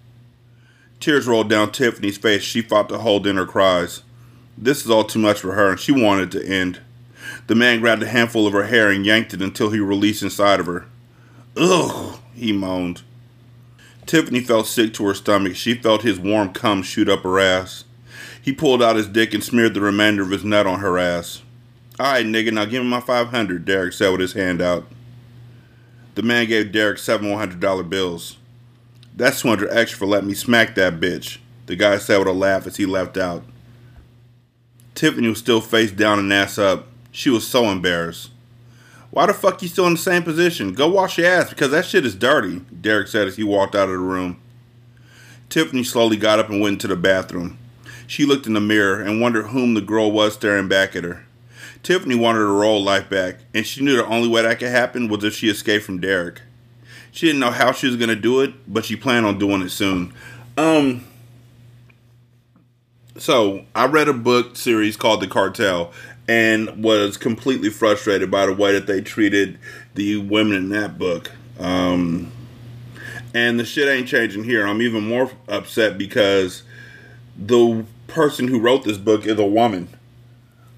Tears 1.02 1.28
rolled 1.28 1.50
down 1.50 1.74
Tiffany's 1.74 2.18
face. 2.18 2.42
She 2.42 2.62
fought 2.62 2.88
to 2.88 3.00
hold 3.00 3.28
in 3.28 3.36
her 3.36 3.46
cries. 3.46 4.02
This 4.58 4.84
is 4.84 4.90
all 4.90 5.04
too 5.04 5.20
much 5.20 5.42
for 5.42 5.54
her, 5.54 5.72
and 5.72 5.80
she 5.80 5.92
wanted 5.92 6.32
to 6.32 6.48
end. 6.48 6.80
The 7.48 7.56
man 7.56 7.82
grabbed 7.82 8.02
a 8.02 8.08
handful 8.08 8.48
of 8.48 8.54
her 8.54 8.68
hair 8.68 8.90
and 8.90 9.06
yanked 9.06 9.34
it 9.34 9.42
until 9.42 9.72
he 9.72 9.80
released 9.80 10.24
inside 10.24 10.62
of 10.62 10.66
her. 10.66 10.86
Ugh, 11.58 12.18
he 12.34 12.54
moaned. 12.54 13.02
Tiffany 14.06 14.40
felt 14.40 14.68
sick 14.68 14.94
to 14.94 15.06
her 15.06 15.14
stomach. 15.14 15.58
She 15.58 15.74
felt 15.74 16.02
his 16.02 16.18
warm 16.18 16.54
cum 16.54 16.82
shoot 16.82 17.10
up 17.10 17.24
her 17.24 17.42
ass. 17.42 17.84
He 18.42 18.54
pulled 18.54 18.82
out 18.82 18.96
his 18.96 19.08
dick 19.08 19.34
and 19.34 19.44
smeared 19.44 19.74
the 19.74 19.82
remainder 19.82 20.24
of 20.24 20.32
his 20.32 20.46
nut 20.46 20.66
on 20.66 20.80
her 20.80 20.98
ass. 20.98 21.42
Alright, 22.00 22.28
nigga, 22.28 22.54
now 22.54 22.66
give 22.66 22.84
me 22.84 22.90
my 22.90 23.00
500, 23.00 23.66
Derek 23.66 23.92
said 23.92 24.12
with 24.12 24.20
his 24.20 24.34
hand 24.34 24.62
out. 24.62 24.86
The 26.14 26.22
man 26.22 26.48
gave 26.48 26.72
Derek 26.72 27.00
seven 27.00 27.28
$100 27.28 27.90
bills. 27.90 28.38
That's 29.16 29.42
200 29.42 29.70
extra 29.72 29.98
for 29.98 30.06
letting 30.06 30.28
me 30.28 30.36
smack 30.36 30.76
that 30.76 31.00
bitch, 31.00 31.40
the 31.66 31.76
guy 31.76 31.98
said 31.98 32.20
with 32.20 32.28
a 32.28 32.34
laugh 32.34 32.68
as 32.68 32.78
he 32.78 32.86
left 32.86 33.18
out. 33.18 33.44
Tiffany 34.94 35.28
was 35.28 35.40
still 35.40 35.60
face 35.60 35.92
down 35.92 36.20
and 36.20 36.32
ass 36.32 36.60
up. 36.60 36.88
She 37.12 37.32
was 37.32 37.48
so 37.48 37.66
embarrassed. 37.66 38.30
Why 39.10 39.26
the 39.26 39.34
fuck 39.34 39.62
you 39.64 39.68
still 39.68 39.88
in 39.88 39.94
the 39.94 40.00
same 40.00 40.22
position? 40.22 40.74
Go 40.74 40.88
wash 40.88 41.18
your 41.18 41.28
ass 41.28 41.50
because 41.50 41.72
that 41.72 41.86
shit 41.86 42.06
is 42.06 42.16
dirty, 42.16 42.62
Derek 42.80 43.08
said 43.08 43.28
as 43.28 43.38
he 43.38 43.44
walked 43.44 43.74
out 43.74 43.90
of 43.90 43.96
the 43.96 43.98
room. 43.98 44.40
Tiffany 45.50 45.84
slowly 45.84 46.18
got 46.18 46.40
up 46.40 46.50
and 46.50 46.62
went 46.62 46.74
into 46.74 46.88
the 46.88 46.96
bathroom. 46.96 47.58
She 48.06 48.26
looked 48.26 48.46
in 48.46 48.54
the 48.54 48.62
mirror 48.62 49.02
and 49.02 49.22
wondered 49.22 49.48
whom 49.48 49.74
the 49.74 49.82
girl 49.82 50.12
was 50.12 50.34
staring 50.34 50.68
back 50.68 50.96
at 50.96 51.04
her. 51.04 51.27
Tiffany 51.88 52.16
wanted 52.16 52.40
her 52.40 52.66
old 52.66 52.84
life 52.84 53.10
back, 53.10 53.38
and 53.54 53.66
she 53.66 53.82
knew 53.82 53.96
the 53.96 54.06
only 54.08 54.28
way 54.28 54.42
that 54.42 54.60
could 54.60 54.68
happen 54.68 55.08
was 55.08 55.24
if 55.24 55.34
she 55.34 55.48
escaped 55.48 55.86
from 55.86 56.02
Derek. 56.02 56.42
She 57.14 57.28
didn't 57.28 57.40
know 57.40 57.50
how 57.50 57.72
she 57.72 57.88
was 57.88 57.96
gonna 57.96 58.14
do 58.14 58.42
it, 58.42 58.54
but 58.68 58.84
she 58.84 58.98
planned 58.98 59.26
on 59.26 59.40
doing 59.40 59.62
it 59.62 59.70
soon. 59.70 60.14
Um 60.58 61.06
so 63.16 63.64
I 63.74 63.86
read 63.86 64.10
a 64.10 64.14
book 64.14 64.58
series 64.58 64.98
called 64.98 65.22
The 65.22 65.28
Cartel, 65.28 65.94
and 66.28 66.84
was 66.84 67.16
completely 67.16 67.70
frustrated 67.70 68.30
by 68.30 68.48
the 68.48 68.54
way 68.54 68.74
that 68.74 68.86
they 68.86 69.00
treated 69.00 69.58
the 69.96 70.18
women 70.18 70.58
in 70.58 70.70
that 70.72 71.00
book. 71.00 71.32
Um, 71.58 72.34
and 73.34 73.58
the 73.58 73.64
shit 73.64 73.88
ain't 73.88 74.10
changing 74.10 74.44
here. 74.44 74.68
I'm 74.68 74.82
even 74.82 75.08
more 75.08 75.32
upset 75.48 75.98
because 75.98 76.64
the 77.38 77.86
person 78.08 78.50
who 78.50 78.60
wrote 78.60 78.84
this 78.84 78.98
book 78.98 79.26
is 79.26 79.40
a 79.40 79.46
woman, 79.46 79.88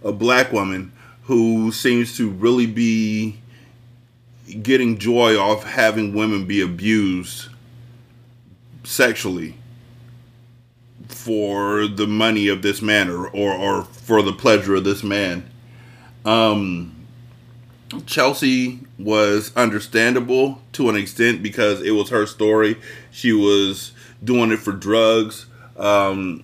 a 0.03 0.11
black 0.11 0.53
woman 0.53 0.91
who 1.29 1.71
seems 1.71 2.17
to 2.17 2.27
really 2.27 2.65
be 2.65 3.39
getting 4.63 4.97
joy 4.97 5.37
off 5.37 5.63
having 5.63 6.11
women 6.11 6.43
be 6.47 6.59
abused 6.59 7.49
sexually 8.83 9.53
for 11.07 11.85
the 11.85 12.07
money 12.07 12.47
of 12.47 12.63
this 12.63 12.81
man 12.81 13.11
or, 13.11 13.29
or, 13.29 13.53
or 13.53 13.83
for 13.83 14.23
the 14.23 14.33
pleasure 14.33 14.73
of 14.73 14.83
this 14.83 15.03
man. 15.03 15.47
Um, 16.25 17.05
Chelsea 18.07 18.79
was 18.97 19.55
understandable 19.55 20.63
to 20.73 20.89
an 20.89 20.95
extent 20.95 21.43
because 21.43 21.79
it 21.83 21.91
was 21.91 22.09
her 22.09 22.25
story. 22.25 22.75
She 23.11 23.33
was 23.33 23.91
doing 24.23 24.51
it 24.51 24.57
for 24.57 24.71
drugs. 24.71 25.45
Um, 25.77 26.43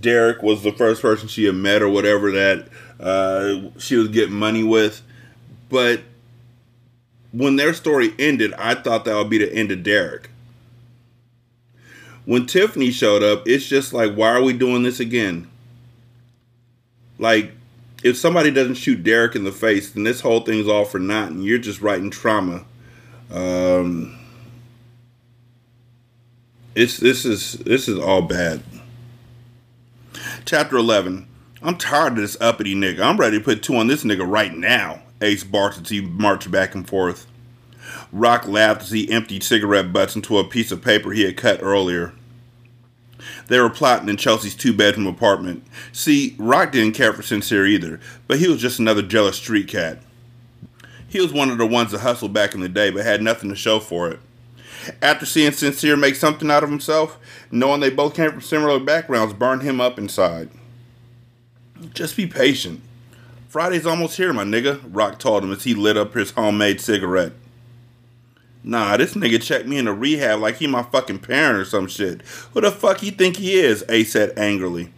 Derek 0.00 0.42
was 0.42 0.64
the 0.64 0.72
first 0.72 1.00
person 1.00 1.28
she 1.28 1.44
had 1.44 1.54
met 1.54 1.80
or 1.80 1.88
whatever 1.88 2.32
that 2.32 2.68
uh, 3.00 3.70
she 3.78 3.96
was 3.96 4.08
getting 4.08 4.34
money 4.34 4.62
with. 4.62 5.02
But 5.68 6.02
when 7.32 7.56
their 7.56 7.74
story 7.74 8.14
ended, 8.18 8.54
I 8.54 8.74
thought 8.74 9.04
that 9.04 9.14
would 9.14 9.30
be 9.30 9.38
the 9.38 9.52
end 9.52 9.70
of 9.70 9.82
Derek 9.82 10.30
when 12.28 12.44
Tiffany 12.44 12.90
showed 12.90 13.22
up, 13.22 13.48
it's 13.48 13.64
just 13.66 13.94
like, 13.94 14.12
why 14.12 14.28
are 14.28 14.42
we 14.42 14.52
doing 14.52 14.82
this 14.82 15.00
again? 15.00 15.48
Like, 17.18 17.52
if 18.04 18.18
somebody 18.18 18.50
doesn't 18.50 18.74
shoot 18.74 19.02
Derek 19.02 19.34
in 19.34 19.44
the 19.44 19.50
face, 19.50 19.92
then 19.92 20.02
this 20.02 20.20
whole 20.20 20.40
thing's 20.40 20.68
all 20.68 20.84
for 20.84 20.98
naught, 20.98 21.30
and 21.30 21.42
you're 21.42 21.56
just 21.56 21.80
writing 21.80 22.10
trauma. 22.10 22.66
Um, 23.32 24.18
it's 26.74 26.98
this 26.98 27.24
is 27.24 27.52
this 27.52 27.88
is 27.88 27.98
all 27.98 28.20
bad. 28.20 28.62
Chapter 30.44 30.76
eleven. 30.76 31.27
I'm 31.60 31.76
tired 31.76 32.12
of 32.12 32.18
this 32.18 32.36
uppity 32.40 32.74
nigga. 32.74 33.00
I'm 33.00 33.16
ready 33.16 33.38
to 33.38 33.44
put 33.44 33.62
two 33.62 33.76
on 33.76 33.88
this 33.88 34.04
nigga 34.04 34.28
right 34.28 34.54
now. 34.54 35.02
Ace 35.20 35.42
barked 35.42 35.78
as 35.78 35.88
he 35.88 36.00
marched 36.00 36.50
back 36.50 36.74
and 36.74 36.88
forth. 36.88 37.26
Rock 38.12 38.46
laughed 38.46 38.82
as 38.82 38.90
he 38.90 39.10
emptied 39.10 39.42
cigarette 39.42 39.92
butts 39.92 40.14
into 40.14 40.38
a 40.38 40.44
piece 40.44 40.70
of 40.70 40.82
paper 40.82 41.10
he 41.10 41.24
had 41.24 41.36
cut 41.36 41.60
earlier. 41.60 42.12
They 43.48 43.58
were 43.58 43.70
plotting 43.70 44.08
in 44.08 44.16
Chelsea's 44.16 44.54
two 44.54 44.72
bedroom 44.72 45.08
apartment. 45.08 45.64
See, 45.92 46.36
Rock 46.38 46.70
didn't 46.70 46.94
care 46.94 47.12
for 47.12 47.22
Sincere 47.22 47.66
either, 47.66 47.98
but 48.28 48.38
he 48.38 48.46
was 48.46 48.60
just 48.60 48.78
another 48.78 49.02
jealous 49.02 49.36
street 49.36 49.66
cat. 49.66 49.98
He 51.08 51.20
was 51.20 51.32
one 51.32 51.50
of 51.50 51.58
the 51.58 51.66
ones 51.66 51.90
that 51.90 52.00
hustled 52.00 52.32
back 52.32 52.54
in 52.54 52.60
the 52.60 52.68
day, 52.68 52.90
but 52.90 53.04
had 53.04 53.22
nothing 53.22 53.50
to 53.50 53.56
show 53.56 53.80
for 53.80 54.08
it. 54.08 54.20
After 55.02 55.26
seeing 55.26 55.52
Sincere 55.52 55.96
make 55.96 56.14
something 56.14 56.50
out 56.50 56.62
of 56.62 56.70
himself, 56.70 57.18
knowing 57.50 57.80
they 57.80 57.90
both 57.90 58.14
came 58.14 58.30
from 58.30 58.40
similar 58.42 58.78
backgrounds 58.78 59.34
burned 59.34 59.62
him 59.62 59.80
up 59.80 59.98
inside. 59.98 60.50
Just 61.94 62.16
be 62.16 62.26
patient. 62.26 62.80
Friday's 63.48 63.86
almost 63.86 64.16
here, 64.16 64.32
my 64.32 64.44
nigga, 64.44 64.80
Rock 64.90 65.18
told 65.18 65.42
him 65.42 65.52
as 65.52 65.64
he 65.64 65.74
lit 65.74 65.96
up 65.96 66.14
his 66.14 66.32
homemade 66.32 66.80
cigarette. 66.80 67.32
Nah, 68.62 68.96
this 68.96 69.14
nigga 69.14 69.42
checked 69.42 69.66
me 69.66 69.78
into 69.78 69.92
rehab 69.92 70.40
like 70.40 70.56
he 70.56 70.66
my 70.66 70.82
fucking 70.82 71.20
parent 71.20 71.58
or 71.58 71.64
some 71.64 71.86
shit. 71.86 72.22
Who 72.52 72.60
the 72.60 72.70
fuck 72.70 72.98
he 72.98 73.10
think 73.10 73.36
he 73.36 73.54
is? 73.54 73.84
Ace 73.88 74.12
said 74.12 74.36
angrily. 74.36 74.92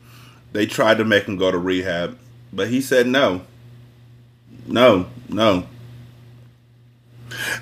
They 0.53 0.67
tried 0.67 0.99
to 0.99 1.05
make 1.05 1.25
him 1.25 1.37
go 1.37 1.53
to 1.53 1.59
rehab, 1.59 2.19
but 2.53 2.69
he 2.69 2.81
said 2.81 3.07
no. 3.07 3.43
No, 4.67 5.07
no. 5.29 5.67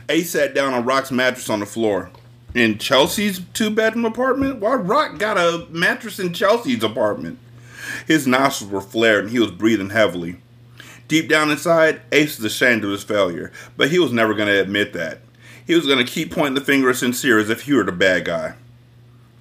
Ace 0.08 0.30
sat 0.30 0.54
down 0.54 0.72
on 0.72 0.86
Rock's 0.86 1.10
mattress 1.10 1.50
on 1.50 1.60
the 1.60 1.66
floor. 1.66 2.10
In 2.54 2.78
Chelsea's 2.78 3.42
two 3.52 3.68
bedroom 3.68 4.06
apartment? 4.06 4.60
Why 4.60 4.74
Rock 4.74 5.18
got 5.18 5.36
a 5.36 5.66
mattress 5.68 6.18
in 6.18 6.32
Chelsea's 6.32 6.82
apartment? 6.82 7.38
His 8.06 8.26
nostrils 8.26 8.70
were 8.70 8.80
flared 8.80 9.24
and 9.24 9.32
he 9.32 9.38
was 9.38 9.50
breathing 9.50 9.90
heavily. 9.90 10.36
Deep 11.08 11.28
down 11.28 11.50
inside, 11.50 12.02
Ace 12.12 12.36
was 12.36 12.44
ashamed 12.44 12.84
of 12.84 12.90
his 12.90 13.02
failure, 13.02 13.50
but 13.76 13.90
he 13.90 13.98
was 13.98 14.12
never 14.12 14.34
going 14.34 14.48
to 14.48 14.60
admit 14.60 14.92
that. 14.92 15.20
He 15.66 15.74
was 15.74 15.86
going 15.86 16.04
to 16.04 16.12
keep 16.12 16.30
pointing 16.30 16.54
the 16.54 16.60
finger 16.60 16.90
at 16.90 16.96
Sincere 16.96 17.38
as 17.38 17.50
if 17.50 17.62
he 17.62 17.72
were 17.72 17.84
the 17.84 17.92
bad 17.92 18.24
guy. 18.24 18.54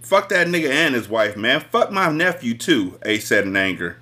Fuck 0.02 0.30
that 0.30 0.48
nigga 0.48 0.70
and 0.70 0.96
his 0.96 1.10
wife, 1.10 1.36
man. 1.36 1.60
Fuck 1.60 1.92
my 1.92 2.10
nephew, 2.10 2.58
too, 2.58 2.98
Ace 3.04 3.28
said 3.28 3.46
in 3.46 3.58
anger. 3.58 3.98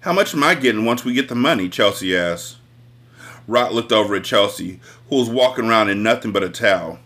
How 0.00 0.12
much 0.12 0.34
am 0.34 0.44
I 0.44 0.54
getting 0.54 0.84
once 0.84 1.02
we 1.02 1.14
get 1.14 1.30
the 1.30 1.34
money? 1.34 1.70
Chelsea 1.70 2.14
asked. 2.14 2.56
Rock 3.46 3.72
looked 3.72 3.92
over 3.92 4.14
at 4.14 4.24
Chelsea, 4.24 4.80
who 5.08 5.16
was 5.16 5.30
walking 5.30 5.66
around 5.66 5.88
in 5.88 6.02
nothing 6.02 6.32
but 6.32 6.42
a 6.42 6.50
towel. 6.50 6.98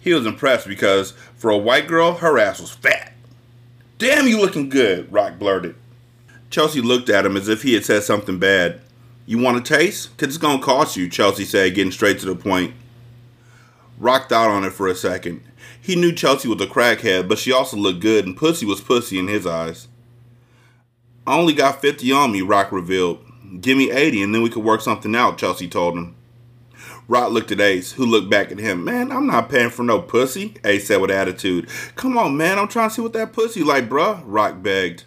He 0.00 0.14
was 0.14 0.24
impressed 0.24 0.66
because, 0.66 1.12
for 1.36 1.50
a 1.50 1.58
white 1.58 1.86
girl, 1.86 2.14
her 2.14 2.38
ass 2.38 2.60
was 2.60 2.70
fat. 2.70 3.12
Damn, 4.00 4.26
you 4.26 4.40
looking 4.40 4.70
good, 4.70 5.12
Rock 5.12 5.38
blurted. 5.38 5.74
Chelsea 6.48 6.80
looked 6.80 7.10
at 7.10 7.26
him 7.26 7.36
as 7.36 7.48
if 7.48 7.60
he 7.60 7.74
had 7.74 7.84
said 7.84 8.02
something 8.02 8.38
bad. 8.38 8.80
You 9.26 9.36
want 9.36 9.58
a 9.58 9.60
taste? 9.60 10.16
Cause 10.16 10.28
it's 10.28 10.38
gonna 10.38 10.62
cost 10.62 10.96
you, 10.96 11.06
Chelsea 11.06 11.44
said, 11.44 11.74
getting 11.74 11.92
straight 11.92 12.18
to 12.20 12.26
the 12.26 12.34
point. 12.34 12.72
Rock 13.98 14.30
thought 14.30 14.48
on 14.48 14.64
it 14.64 14.72
for 14.72 14.88
a 14.88 14.94
second. 14.94 15.42
He 15.78 15.96
knew 15.96 16.14
Chelsea 16.14 16.48
was 16.48 16.62
a 16.62 16.66
crackhead, 16.66 17.28
but 17.28 17.38
she 17.38 17.52
also 17.52 17.76
looked 17.76 18.00
good, 18.00 18.24
and 18.24 18.34
pussy 18.34 18.64
was 18.64 18.80
pussy 18.80 19.18
in 19.18 19.28
his 19.28 19.46
eyes. 19.46 19.86
I 21.26 21.36
only 21.36 21.52
got 21.52 21.82
50 21.82 22.10
on 22.10 22.32
me, 22.32 22.40
Rock 22.40 22.72
revealed. 22.72 23.22
Give 23.60 23.76
me 23.76 23.90
80 23.90 24.22
and 24.22 24.34
then 24.34 24.40
we 24.40 24.48
could 24.48 24.64
work 24.64 24.80
something 24.80 25.14
out, 25.14 25.36
Chelsea 25.36 25.68
told 25.68 25.98
him. 25.98 26.16
Rock 27.10 27.32
looked 27.32 27.50
at 27.50 27.60
Ace, 27.60 27.90
who 27.90 28.06
looked 28.06 28.30
back 28.30 28.52
at 28.52 28.60
him. 28.60 28.84
Man, 28.84 29.10
I'm 29.10 29.26
not 29.26 29.48
paying 29.48 29.70
for 29.70 29.82
no 29.82 30.00
pussy, 30.00 30.54
Ace 30.62 30.86
said 30.86 31.00
with 31.00 31.10
attitude. 31.10 31.68
Come 31.96 32.16
on, 32.16 32.36
man, 32.36 32.56
I'm 32.56 32.68
trying 32.68 32.88
to 32.88 32.94
see 32.94 33.02
what 33.02 33.14
that 33.14 33.32
pussy 33.32 33.64
like, 33.64 33.88
bruh, 33.88 34.22
Rock 34.24 34.62
begged. 34.62 35.02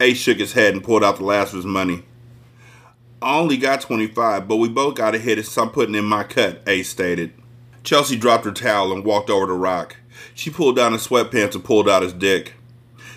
Ace 0.00 0.18
shook 0.18 0.36
his 0.36 0.52
head 0.52 0.74
and 0.74 0.84
pulled 0.84 1.02
out 1.02 1.16
the 1.16 1.24
last 1.24 1.54
of 1.54 1.56
his 1.56 1.64
money. 1.64 2.02
I 3.22 3.38
only 3.38 3.56
got 3.56 3.80
25, 3.80 4.46
but 4.46 4.56
we 4.56 4.68
both 4.68 4.96
got 4.96 5.12
to 5.12 5.18
hit 5.18 5.38
it, 5.38 5.46
so 5.46 5.62
I'm 5.62 5.70
putting 5.70 5.94
in 5.94 6.04
my 6.04 6.24
cut, 6.24 6.60
Ace 6.66 6.90
stated. 6.90 7.32
Chelsea 7.82 8.14
dropped 8.14 8.44
her 8.44 8.52
towel 8.52 8.92
and 8.92 9.02
walked 9.02 9.30
over 9.30 9.46
to 9.46 9.54
Rock. 9.54 9.96
She 10.34 10.50
pulled 10.50 10.76
down 10.76 10.92
his 10.92 11.06
sweatpants 11.06 11.54
and 11.54 11.64
pulled 11.64 11.88
out 11.88 12.02
his 12.02 12.12
dick. 12.12 12.52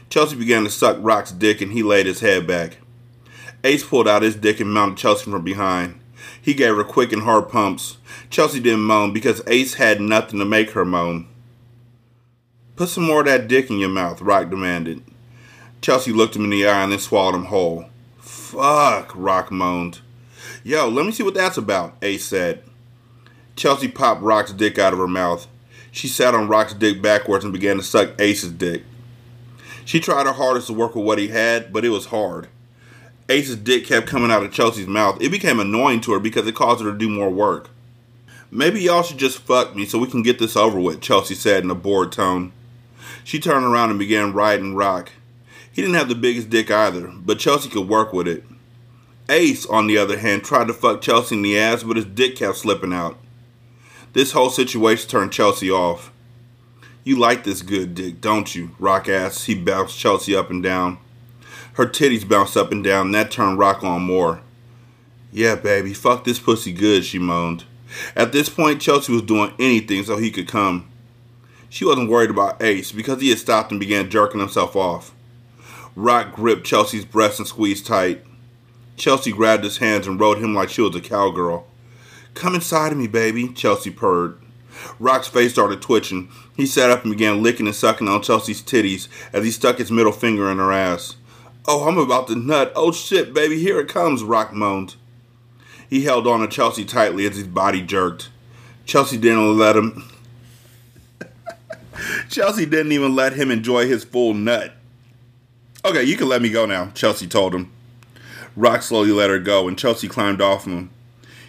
Chelsea 0.09 0.37
began 0.37 0.63
to 0.63 0.69
suck 0.69 0.95
Rock's 1.01 1.33
dick 1.33 1.59
and 1.59 1.73
he 1.73 1.83
laid 1.83 2.05
his 2.05 2.21
head 2.21 2.47
back. 2.47 2.77
Ace 3.65 3.83
pulled 3.83 4.07
out 4.07 4.21
his 4.21 4.37
dick 4.37 4.61
and 4.61 4.73
mounted 4.73 4.97
Chelsea 4.97 5.29
from 5.29 5.43
behind. 5.43 6.00
He 6.41 6.53
gave 6.53 6.75
her 6.75 6.83
quick 6.83 7.11
and 7.11 7.21
hard 7.21 7.49
pumps. 7.49 7.97
Chelsea 8.29 8.59
didn't 8.59 8.81
moan 8.81 9.13
because 9.13 9.43
Ace 9.47 9.75
had 9.75 10.01
nothing 10.01 10.39
to 10.39 10.45
make 10.45 10.71
her 10.71 10.85
moan. 10.85 11.27
Put 12.75 12.89
some 12.89 13.03
more 13.03 13.19
of 13.19 13.27
that 13.27 13.47
dick 13.47 13.69
in 13.69 13.77
your 13.77 13.89
mouth, 13.89 14.21
Rock 14.21 14.49
demanded. 14.49 15.03
Chelsea 15.81 16.11
looked 16.11 16.35
him 16.35 16.45
in 16.45 16.49
the 16.49 16.67
eye 16.67 16.83
and 16.83 16.91
then 16.91 16.99
swallowed 16.99 17.35
him 17.35 17.45
whole. 17.45 17.85
Fuck, 18.19 19.11
Rock 19.15 19.51
moaned. 19.51 19.99
Yo, 20.63 20.87
let 20.87 21.05
me 21.05 21.11
see 21.11 21.23
what 21.23 21.33
that's 21.33 21.57
about, 21.57 21.95
Ace 22.01 22.25
said. 22.25 22.63
Chelsea 23.55 23.87
popped 23.87 24.21
Rock's 24.21 24.53
dick 24.53 24.79
out 24.79 24.93
of 24.93 24.99
her 24.99 25.07
mouth. 25.07 25.47
She 25.91 26.07
sat 26.07 26.33
on 26.33 26.47
Rock's 26.47 26.73
dick 26.73 27.01
backwards 27.01 27.43
and 27.43 27.53
began 27.53 27.77
to 27.77 27.83
suck 27.83 28.19
Ace's 28.19 28.51
dick. 28.51 28.83
She 29.85 29.99
tried 29.99 30.25
her 30.25 30.33
hardest 30.33 30.67
to 30.67 30.73
work 30.73 30.95
with 30.95 31.05
what 31.05 31.19
he 31.19 31.27
had, 31.27 31.73
but 31.73 31.83
it 31.83 31.89
was 31.89 32.07
hard. 32.07 32.47
Ace's 33.31 33.55
dick 33.55 33.85
kept 33.85 34.07
coming 34.07 34.29
out 34.29 34.43
of 34.43 34.51
Chelsea's 34.51 34.87
mouth. 34.87 35.21
It 35.21 35.29
became 35.29 35.59
annoying 35.59 36.01
to 36.01 36.11
her 36.11 36.19
because 36.19 36.45
it 36.47 36.55
caused 36.55 36.83
her 36.83 36.91
to 36.91 36.97
do 36.97 37.09
more 37.09 37.29
work. 37.29 37.69
Maybe 38.51 38.81
y'all 38.81 39.03
should 39.03 39.17
just 39.17 39.39
fuck 39.39 39.73
me 39.73 39.85
so 39.85 39.97
we 39.97 40.11
can 40.11 40.21
get 40.21 40.37
this 40.37 40.57
over 40.57 40.77
with, 40.77 40.99
Chelsea 40.99 41.35
said 41.35 41.63
in 41.63 41.71
a 41.71 41.75
bored 41.75 42.11
tone. 42.11 42.51
She 43.23 43.39
turned 43.39 43.65
around 43.65 43.89
and 43.89 43.97
began 43.97 44.33
riding 44.33 44.75
Rock. 44.75 45.13
He 45.71 45.81
didn't 45.81 45.95
have 45.95 46.09
the 46.09 46.15
biggest 46.15 46.49
dick 46.49 46.69
either, 46.69 47.07
but 47.07 47.39
Chelsea 47.39 47.69
could 47.69 47.87
work 47.87 48.11
with 48.11 48.27
it. 48.27 48.43
Ace, 49.29 49.65
on 49.65 49.87
the 49.87 49.97
other 49.97 50.17
hand, 50.17 50.43
tried 50.43 50.67
to 50.67 50.73
fuck 50.73 51.01
Chelsea 51.01 51.35
in 51.35 51.41
the 51.41 51.57
ass, 51.57 51.83
but 51.83 51.95
his 51.95 52.05
dick 52.05 52.35
kept 52.35 52.57
slipping 52.57 52.91
out. 52.91 53.17
This 54.11 54.33
whole 54.33 54.49
situation 54.49 55.09
turned 55.09 55.31
Chelsea 55.31 55.71
off. 55.71 56.11
You 57.05 57.17
like 57.17 57.45
this 57.45 57.61
good 57.61 57.95
dick, 57.95 58.19
don't 58.19 58.53
you? 58.53 58.71
Rock 58.77 59.07
asked. 59.07 59.45
He 59.45 59.55
bounced 59.55 59.97
Chelsea 59.97 60.35
up 60.35 60.49
and 60.49 60.61
down. 60.61 60.97
Her 61.73 61.85
titties 61.85 62.27
bounced 62.27 62.57
up 62.57 62.71
and 62.71 62.83
down, 62.83 63.11
that 63.11 63.31
turned 63.31 63.59
Rock 63.59 63.83
on 63.83 64.01
more. 64.01 64.41
Yeah, 65.31 65.55
baby, 65.55 65.93
fuck 65.93 66.23
this 66.23 66.39
pussy 66.39 66.73
good, 66.73 67.05
she 67.05 67.17
moaned. 67.17 67.63
At 68.15 68.31
this 68.31 68.49
point, 68.49 68.81
Chelsea 68.81 69.13
was 69.13 69.21
doing 69.21 69.53
anything 69.59 70.03
so 70.03 70.17
he 70.17 70.31
could 70.31 70.47
come. 70.47 70.89
She 71.69 71.85
wasn't 71.85 72.09
worried 72.09 72.29
about 72.29 72.61
Ace 72.61 72.91
because 72.91 73.21
he 73.21 73.29
had 73.29 73.39
stopped 73.39 73.71
and 73.71 73.79
began 73.79 74.09
jerking 74.09 74.41
himself 74.41 74.75
off. 74.75 75.13
Rock 75.95 76.35
gripped 76.35 76.65
Chelsea's 76.65 77.05
breast 77.05 77.39
and 77.39 77.47
squeezed 77.47 77.85
tight. 77.85 78.23
Chelsea 78.97 79.31
grabbed 79.31 79.63
his 79.63 79.77
hands 79.77 80.05
and 80.07 80.19
rode 80.19 80.37
him 80.37 80.53
like 80.53 80.69
she 80.69 80.81
was 80.81 80.95
a 80.95 81.01
cowgirl. 81.01 81.65
Come 82.33 82.55
inside 82.55 82.91
of 82.91 82.97
me, 82.97 83.07
baby, 83.07 83.49
Chelsea 83.49 83.89
purred. 83.89 84.37
Rock's 84.99 85.27
face 85.27 85.53
started 85.53 85.81
twitching. 85.81 86.29
He 86.55 86.65
sat 86.65 86.89
up 86.89 87.03
and 87.03 87.11
began 87.11 87.43
licking 87.43 87.67
and 87.67 87.75
sucking 87.75 88.07
on 88.07 88.21
Chelsea's 88.21 88.61
titties 88.61 89.07
as 89.33 89.43
he 89.43 89.51
stuck 89.51 89.77
his 89.77 89.91
middle 89.91 90.11
finger 90.11 90.49
in 90.49 90.57
her 90.57 90.71
ass. 90.71 91.15
Oh, 91.67 91.87
I'm 91.87 91.97
about 91.97 92.27
to 92.27 92.35
nut. 92.35 92.71
Oh 92.75 92.91
shit, 92.91 93.33
baby, 93.33 93.59
here 93.59 93.79
it 93.79 93.87
comes, 93.87 94.23
Rock 94.23 94.53
moaned. 94.53 94.95
He 95.89 96.03
held 96.03 96.25
on 96.25 96.39
to 96.39 96.47
Chelsea 96.47 96.85
tightly 96.85 97.25
as 97.25 97.35
his 97.35 97.47
body 97.47 97.81
jerked. 97.81 98.29
Chelsea 98.85 99.17
didn't 99.17 99.57
let 99.57 99.75
him. 99.75 100.09
Chelsea 102.29 102.65
didn't 102.65 102.93
even 102.93 103.15
let 103.15 103.33
him 103.33 103.51
enjoy 103.51 103.87
his 103.87 104.03
full 104.03 104.33
nut. 104.33 104.73
Okay, 105.85 106.03
you 106.03 106.17
can 106.17 106.27
let 106.27 106.41
me 106.41 106.49
go 106.49 106.65
now, 106.65 106.91
Chelsea 106.93 107.27
told 107.27 107.53
him. 107.53 107.71
Rock 108.55 108.81
slowly 108.81 109.11
let 109.11 109.29
her 109.29 109.39
go, 109.39 109.67
and 109.67 109.77
Chelsea 109.77 110.07
climbed 110.07 110.41
off 110.41 110.65
him. 110.65 110.89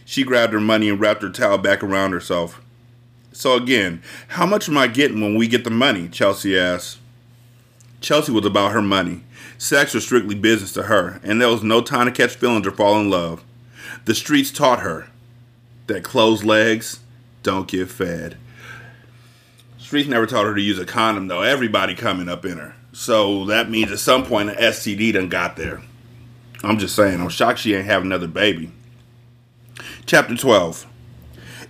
She 0.04 0.24
grabbed 0.24 0.52
her 0.52 0.60
money 0.60 0.88
and 0.88 1.00
wrapped 1.00 1.22
her 1.22 1.30
towel 1.30 1.58
back 1.58 1.82
around 1.82 2.12
herself. 2.12 2.60
So 3.32 3.54
again, 3.54 4.02
how 4.28 4.44
much 4.44 4.68
am 4.68 4.76
I 4.76 4.88
getting 4.88 5.20
when 5.20 5.36
we 5.36 5.48
get 5.48 5.64
the 5.64 5.70
money? 5.70 6.08
Chelsea 6.08 6.58
asked. 6.58 6.98
Chelsea 8.00 8.32
was 8.32 8.44
about 8.44 8.72
her 8.72 8.82
money. 8.82 9.22
Sex 9.62 9.94
was 9.94 10.02
strictly 10.02 10.34
business 10.34 10.72
to 10.72 10.82
her, 10.82 11.20
and 11.22 11.40
there 11.40 11.48
was 11.48 11.62
no 11.62 11.80
time 11.80 12.06
to 12.06 12.10
catch 12.10 12.34
feelings 12.34 12.66
or 12.66 12.72
fall 12.72 12.98
in 12.98 13.08
love. 13.08 13.44
The 14.06 14.12
streets 14.12 14.50
taught 14.50 14.80
her 14.80 15.06
that 15.86 16.02
closed 16.02 16.42
legs 16.42 16.98
don't 17.44 17.68
get 17.68 17.88
fed. 17.88 18.36
Streets 19.78 20.08
never 20.08 20.26
taught 20.26 20.46
her 20.46 20.54
to 20.56 20.60
use 20.60 20.80
a 20.80 20.84
condom, 20.84 21.28
though. 21.28 21.42
Everybody 21.42 21.94
coming 21.94 22.28
up 22.28 22.44
in 22.44 22.58
her. 22.58 22.74
So 22.92 23.44
that 23.44 23.70
means 23.70 23.92
at 23.92 24.00
some 24.00 24.26
point 24.26 24.50
an 24.50 24.56
STD 24.56 25.12
done 25.12 25.28
got 25.28 25.54
there. 25.54 25.80
I'm 26.64 26.78
just 26.78 26.96
saying, 26.96 27.20
I'm 27.20 27.28
shocked 27.28 27.60
she 27.60 27.76
ain't 27.76 27.86
have 27.86 28.02
another 28.02 28.26
baby. 28.26 28.72
Chapter 30.06 30.36
12. 30.36 30.88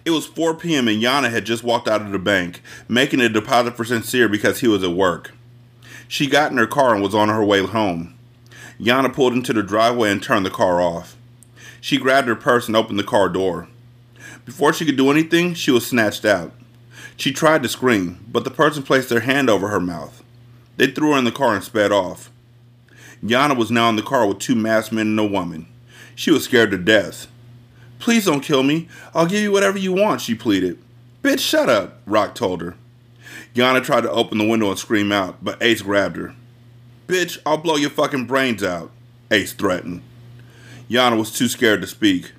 It 0.06 0.12
was 0.12 0.24
4 0.24 0.54
p.m. 0.54 0.88
and 0.88 1.02
Yana 1.02 1.30
had 1.30 1.44
just 1.44 1.62
walked 1.62 1.88
out 1.88 2.00
of 2.00 2.10
the 2.10 2.18
bank, 2.18 2.62
making 2.88 3.20
a 3.20 3.28
deposit 3.28 3.76
for 3.76 3.84
Sincere 3.84 4.30
because 4.30 4.60
he 4.60 4.66
was 4.66 4.82
at 4.82 4.92
work. 4.92 5.34
She 6.12 6.26
got 6.26 6.52
in 6.52 6.58
her 6.58 6.66
car 6.66 6.92
and 6.92 7.02
was 7.02 7.14
on 7.14 7.30
her 7.30 7.42
way 7.42 7.64
home. 7.64 8.12
Yana 8.78 9.14
pulled 9.14 9.32
into 9.32 9.54
the 9.54 9.62
driveway 9.62 10.10
and 10.10 10.22
turned 10.22 10.44
the 10.44 10.50
car 10.50 10.78
off. 10.78 11.16
She 11.80 11.96
grabbed 11.96 12.28
her 12.28 12.36
purse 12.36 12.66
and 12.66 12.76
opened 12.76 12.98
the 12.98 13.02
car 13.02 13.30
door. 13.30 13.68
Before 14.44 14.74
she 14.74 14.84
could 14.84 14.98
do 14.98 15.10
anything, 15.10 15.54
she 15.54 15.70
was 15.70 15.86
snatched 15.86 16.26
out. 16.26 16.52
She 17.16 17.32
tried 17.32 17.62
to 17.62 17.68
scream, 17.70 18.22
but 18.30 18.44
the 18.44 18.50
person 18.50 18.82
placed 18.82 19.08
their 19.08 19.20
hand 19.20 19.48
over 19.48 19.68
her 19.68 19.80
mouth. 19.80 20.22
They 20.76 20.88
threw 20.88 21.12
her 21.12 21.18
in 21.18 21.24
the 21.24 21.32
car 21.32 21.54
and 21.54 21.64
sped 21.64 21.92
off. 21.92 22.30
Yana 23.24 23.56
was 23.56 23.70
now 23.70 23.88
in 23.88 23.96
the 23.96 24.02
car 24.02 24.26
with 24.26 24.38
two 24.38 24.54
masked 24.54 24.92
men 24.92 25.06
and 25.06 25.18
a 25.18 25.24
woman. 25.24 25.66
She 26.14 26.30
was 26.30 26.44
scared 26.44 26.72
to 26.72 26.76
death. 26.76 27.26
Please 28.00 28.26
don't 28.26 28.42
kill 28.42 28.62
me. 28.62 28.86
I'll 29.14 29.24
give 29.24 29.40
you 29.40 29.50
whatever 29.50 29.78
you 29.78 29.94
want, 29.94 30.20
she 30.20 30.34
pleaded. 30.34 30.78
Bitch, 31.22 31.38
shut 31.38 31.70
up, 31.70 32.02
Rock 32.04 32.34
told 32.34 32.60
her. 32.60 32.76
Yana 33.54 33.84
tried 33.84 34.02
to 34.02 34.10
open 34.10 34.38
the 34.38 34.46
window 34.46 34.70
and 34.70 34.78
scream 34.78 35.12
out, 35.12 35.42
but 35.42 35.62
Ace 35.62 35.82
grabbed 35.82 36.16
her. 36.16 36.34
Bitch, 37.06 37.38
I'll 37.44 37.58
blow 37.58 37.76
your 37.76 37.90
fucking 37.90 38.26
brains 38.26 38.62
out, 38.62 38.90
Ace 39.30 39.52
threatened. 39.52 40.02
Yana 40.88 41.18
was 41.18 41.32
too 41.32 41.48
scared 41.48 41.80
to 41.82 41.86
speak. 41.86 42.32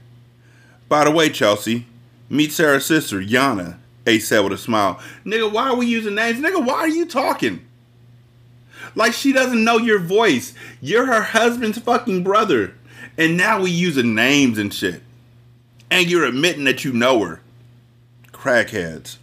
By 0.89 1.03
the 1.03 1.11
way, 1.11 1.29
Chelsea, 1.29 1.85
meet 2.29 2.51
Sarah's 2.51 2.85
sister, 2.85 3.21
Yana, 3.21 3.77
Ace 4.07 4.27
said 4.27 4.39
with 4.39 4.53
a 4.53 4.57
smile. 4.57 4.99
Nigga, 5.25 5.51
why 5.51 5.69
are 5.69 5.75
we 5.75 5.85
using 5.85 6.15
names? 6.15 6.39
Nigga, 6.39 6.65
why 6.65 6.75
are 6.75 6.87
you 6.87 7.05
talking? 7.05 7.65
Like 8.95 9.13
she 9.13 9.31
doesn't 9.31 9.63
know 9.63 9.77
your 9.77 9.99
voice. 9.99 10.53
You're 10.81 11.05
her 11.05 11.21
husband's 11.21 11.79
fucking 11.79 12.23
brother. 12.23 12.75
And 13.17 13.37
now 13.37 13.61
we 13.61 13.71
using 13.71 14.13
names 14.15 14.57
and 14.57 14.73
shit 14.73 15.01
and 15.93 16.09
you're 16.09 16.25
admitting 16.25 16.63
that 16.63 16.83
you 16.83 16.91
know 16.91 17.19
her. 17.23 17.39
crackheads. 18.31 19.17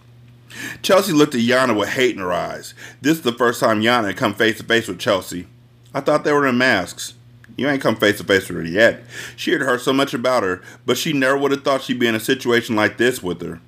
Chelsea 0.83 1.13
looked 1.13 1.35
at 1.35 1.41
Yana 1.41 1.79
with 1.79 1.91
hate 1.91 2.15
in 2.15 2.21
her 2.21 2.33
eyes. 2.33 2.75
This 3.01 3.19
is 3.19 3.23
the 3.23 3.33
first 3.33 3.61
time 3.61 3.83
Yana 3.83 4.09
had 4.09 4.17
come 4.17 4.35
face 4.35 4.59
to 4.59 4.65
face 4.65 4.89
with 4.89 4.99
Chelsea. 4.99 5.47
I 5.95 6.01
thought 6.01 6.25
they 6.25 6.33
were 6.33 6.47
in 6.47 6.59
masks. 6.59 7.15
You 7.57 7.69
ain't 7.69 7.83
come 7.83 7.97
face 7.97 8.19
to 8.19 8.25
face 8.25 8.49
with 8.49 8.59
her 8.59 8.65
yet. 8.65 9.03
She 9.37 9.53
had 9.53 9.61
heard 9.61 9.81
so 9.81 9.93
much 9.93 10.15
about 10.15 10.43
her, 10.43 10.63
but 10.87 10.97
she 10.97 11.13
never 11.13 11.37
would 11.37 11.51
have 11.51 11.65
thought 11.65 11.83
she'd 11.83 11.99
be 11.99 12.07
in 12.07 12.15
a 12.15 12.21
situation 12.21 12.77
like 12.77 12.97
this 12.97 13.23
with 13.23 13.43
her. 13.43 13.61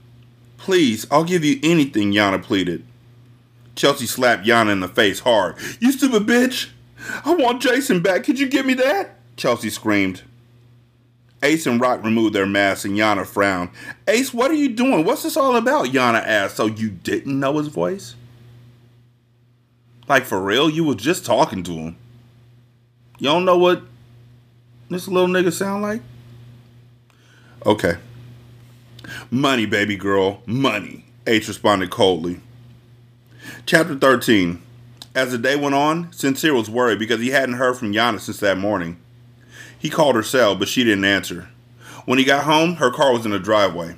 Please, 0.56 1.06
I'll 1.10 1.24
give 1.24 1.44
you 1.44 1.58
anything, 1.62 2.12
Yana 2.12 2.42
pleaded. 2.42 2.84
Chelsea 3.74 4.06
slapped 4.06 4.46
Yana 4.46 4.72
in 4.72 4.80
the 4.80 4.88
face 4.88 5.20
hard. 5.20 5.56
You 5.80 5.92
stupid 5.92 6.26
bitch! 6.26 6.70
I 7.24 7.34
want 7.34 7.62
Jason 7.62 8.00
back. 8.00 8.24
Could 8.24 8.38
you 8.38 8.48
give 8.48 8.64
me 8.64 8.74
that? 8.74 9.18
Chelsea 9.36 9.70
screamed. 9.70 10.22
Ace 11.42 11.66
and 11.66 11.80
Rock 11.80 12.04
removed 12.04 12.34
their 12.34 12.46
masks 12.46 12.84
and 12.84 12.96
Yana 12.96 13.26
frowned. 13.26 13.70
Ace, 14.06 14.32
what 14.32 14.50
are 14.50 14.54
you 14.54 14.68
doing? 14.68 15.04
What's 15.04 15.22
this 15.22 15.36
all 15.36 15.56
about? 15.56 15.86
Yana 15.86 16.22
asked. 16.24 16.56
So 16.56 16.66
you 16.66 16.90
didn't 16.90 17.38
know 17.38 17.58
his 17.58 17.68
voice? 17.68 18.14
Like 20.08 20.24
for 20.24 20.40
real? 20.40 20.70
You 20.70 20.84
were 20.84 20.94
just 20.94 21.24
talking 21.24 21.62
to 21.64 21.72
him. 21.72 21.96
You 23.18 23.28
don't 23.28 23.44
know 23.44 23.58
what 23.58 23.82
this 24.88 25.08
little 25.08 25.28
nigga 25.28 25.52
sound 25.52 25.82
like? 25.82 26.02
Okay. 27.64 27.96
Money, 29.30 29.66
baby 29.66 29.96
girl. 29.96 30.42
Money. 30.46 31.04
Ace 31.26 31.48
responded 31.48 31.90
coldly. 31.90 32.40
Chapter 33.66 33.96
13. 33.96 34.62
As 35.14 35.32
the 35.32 35.38
day 35.38 35.56
went 35.56 35.74
on, 35.74 36.12
Sincere 36.12 36.54
was 36.54 36.70
worried 36.70 36.98
because 36.98 37.20
he 37.20 37.30
hadn't 37.30 37.56
heard 37.56 37.76
from 37.76 37.92
Yana 37.92 38.18
since 38.18 38.38
that 38.38 38.58
morning. 38.58 38.96
He 39.82 39.90
called 39.90 40.14
her 40.14 40.22
cell, 40.22 40.54
but 40.54 40.68
she 40.68 40.84
didn't 40.84 41.04
answer. 41.04 41.48
When 42.04 42.16
he 42.16 42.24
got 42.24 42.44
home, 42.44 42.76
her 42.76 42.92
car 42.92 43.12
was 43.12 43.26
in 43.26 43.32
the 43.32 43.40
driveway. 43.40 43.96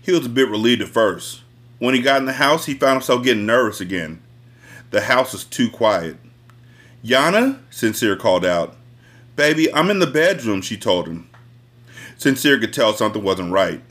He 0.00 0.12
was 0.12 0.24
a 0.24 0.28
bit 0.28 0.48
relieved 0.48 0.82
at 0.82 0.88
first. 0.88 1.42
When 1.80 1.96
he 1.96 2.00
got 2.00 2.20
in 2.20 2.26
the 2.26 2.34
house, 2.34 2.66
he 2.66 2.74
found 2.74 2.98
himself 2.98 3.24
getting 3.24 3.44
nervous 3.44 3.80
again. 3.80 4.22
The 4.92 5.00
house 5.00 5.32
was 5.32 5.42
too 5.42 5.68
quiet. 5.68 6.16
Yana? 7.04 7.58
Sincere 7.70 8.14
called 8.14 8.44
out. 8.44 8.76
Baby, 9.34 9.74
I'm 9.74 9.90
in 9.90 9.98
the 9.98 10.06
bedroom, 10.06 10.62
she 10.62 10.76
told 10.76 11.08
him. 11.08 11.28
Sincere 12.16 12.60
could 12.60 12.72
tell 12.72 12.92
something 12.92 13.24
wasn't 13.24 13.52
right. 13.52 13.82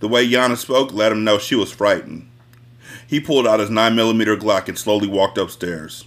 The 0.00 0.08
way 0.08 0.28
Yana 0.28 0.58
spoke 0.58 0.92
let 0.92 1.12
him 1.12 1.24
know 1.24 1.38
she 1.38 1.54
was 1.54 1.72
frightened. 1.72 2.28
He 3.06 3.20
pulled 3.20 3.46
out 3.46 3.60
his 3.60 3.70
9mm 3.70 4.38
Glock 4.38 4.68
and 4.68 4.78
slowly 4.78 5.08
walked 5.08 5.38
upstairs. 5.38 6.04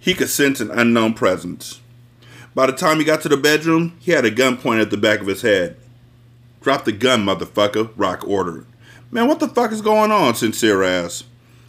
He 0.00 0.14
could 0.14 0.30
sense 0.30 0.58
an 0.58 0.72
unknown 0.72 1.14
presence. 1.14 1.80
By 2.54 2.66
the 2.66 2.72
time 2.72 2.98
he 2.98 3.04
got 3.04 3.20
to 3.22 3.28
the 3.28 3.36
bedroom, 3.36 3.96
he 4.00 4.12
had 4.12 4.24
a 4.24 4.30
gun 4.30 4.56
pointed 4.56 4.86
at 4.86 4.90
the 4.90 4.96
back 4.96 5.20
of 5.20 5.26
his 5.26 5.42
head. 5.42 5.76
Drop 6.60 6.84
the 6.84 6.92
gun, 6.92 7.24
motherfucker, 7.24 7.90
Rock 7.96 8.26
ordered. 8.26 8.66
Man, 9.10 9.28
what 9.28 9.40
the 9.40 9.48
fuck 9.48 9.72
is 9.72 9.80
going 9.80 10.10
on? 10.10 10.34
Sincere 10.34 10.82
asked. 10.82 11.24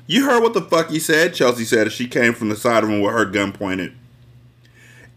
You 0.08 0.26
heard 0.26 0.42
what 0.42 0.54
the 0.54 0.62
fuck 0.62 0.90
he 0.90 1.00
said, 1.00 1.36
Chelsea 1.36 1.64
said 1.64 1.88
as 1.88 1.94
she 1.94 2.08
came 2.08 2.34
from 2.34 2.50
the 2.50 2.56
side 2.56 2.84
of 2.84 2.90
him 2.90 3.02
with 3.02 3.14
her 3.14 3.26
gun 3.26 3.52
pointed. 3.52 3.94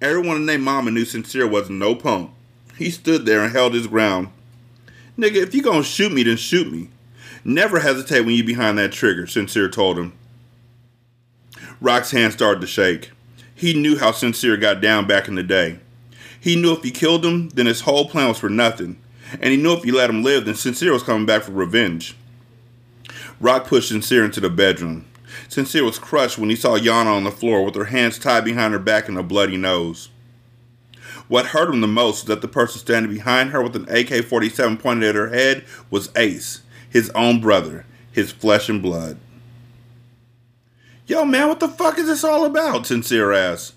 Everyone 0.01 0.37
in 0.37 0.47
their 0.47 0.59
mama 0.59 0.91
knew 0.91 1.05
Sincere 1.05 1.47
wasn't 1.47 1.79
no 1.79 1.95
punk. 1.95 2.31
He 2.77 2.91
stood 2.91 3.25
there 3.25 3.43
and 3.43 3.53
held 3.53 3.75
his 3.75 3.87
ground. 3.87 4.29
Nigga, 5.19 5.37
if 5.37 5.55
you 5.55 5.63
gonna 5.63 5.83
shoot 5.83 6.13
me, 6.13 6.23
then 6.23 6.37
shoot 6.37 6.71
me. 6.71 6.91
Never 7.45 7.81
hesitate 7.81 8.21
when 8.21 8.35
you 8.35 8.45
behind 8.45 8.79
that 8.79 8.93
trigger, 8.93 9.27
Sincere 9.27 9.69
told 9.69 9.99
him. 9.99 10.13
Rock's 11.81 12.11
hand 12.11 12.33
started 12.33 12.61
to 12.61 12.67
shake. 12.67 13.13
He 13.63 13.75
knew 13.75 13.97
how 13.97 14.11
Sincere 14.11 14.57
got 14.57 14.81
down 14.81 15.07
back 15.07 15.29
in 15.29 15.37
the 15.37 15.43
day. 15.45 15.79
He 16.41 16.57
knew 16.57 16.73
if 16.73 16.83
he 16.83 16.91
killed 16.91 17.25
him, 17.25 17.49
then 17.51 17.67
his 17.67 17.83
whole 17.83 18.09
plan 18.09 18.27
was 18.27 18.39
for 18.41 18.49
nothing. 18.49 19.01
And 19.35 19.53
he 19.53 19.57
knew 19.57 19.73
if 19.75 19.85
he 19.85 19.93
let 19.93 20.11
him 20.11 20.25
live, 20.25 20.47
then 20.47 20.57
Sincere 20.57 20.93
was 20.93 21.05
coming 21.05 21.27
back 21.27 21.45
for 21.45 21.53
revenge. 21.53 22.17
Rock 23.41 23.69
pushed 23.69 23.91
Sincere 23.91 24.25
into 24.25 24.41
the 24.41 24.51
bedroom. 24.51 25.05
Sincere 25.49 25.85
was 25.85 26.01
crushed 26.01 26.39
when 26.39 26.51
he 26.51 26.57
saw 26.57 26.77
Yana 26.77 27.15
on 27.15 27.23
the 27.23 27.31
floor 27.31 27.65
with 27.65 27.77
her 27.77 27.85
hands 27.85 28.19
tied 28.19 28.45
behind 28.45 28.73
her 28.73 28.81
back 28.81 29.09
and 29.09 29.17
a 29.17 29.23
bloody 29.23 29.57
nose. 29.57 30.09
What 31.29 31.47
hurt 31.47 31.73
him 31.73 31.83
the 31.83 31.87
most 31.87 32.23
was 32.23 32.29
that 32.31 32.43
the 32.43 32.49
person 32.49 32.81
standing 32.81 33.15
behind 33.15 33.51
her 33.51 33.63
with 33.63 33.77
an 33.77 33.87
AK 33.89 34.25
47 34.25 34.77
pointed 34.79 35.11
at 35.11 35.15
her 35.15 35.29
head 35.29 35.65
was 35.89 36.11
Ace, 36.17 36.63
his 36.91 37.11
own 37.11 37.41
brother, 37.41 37.87
his 38.11 38.33
flesh 38.33 38.69
and 38.69 38.83
blood. 38.83 39.19
Yo, 41.07 41.25
man, 41.25 41.49
what 41.49 41.61
the 41.61 41.69
fuck 41.69 41.99
is 41.99 42.07
this 42.07 42.25
all 42.25 42.45
about? 42.45 42.87
Sincere 42.87 43.33
asked. 43.33 43.75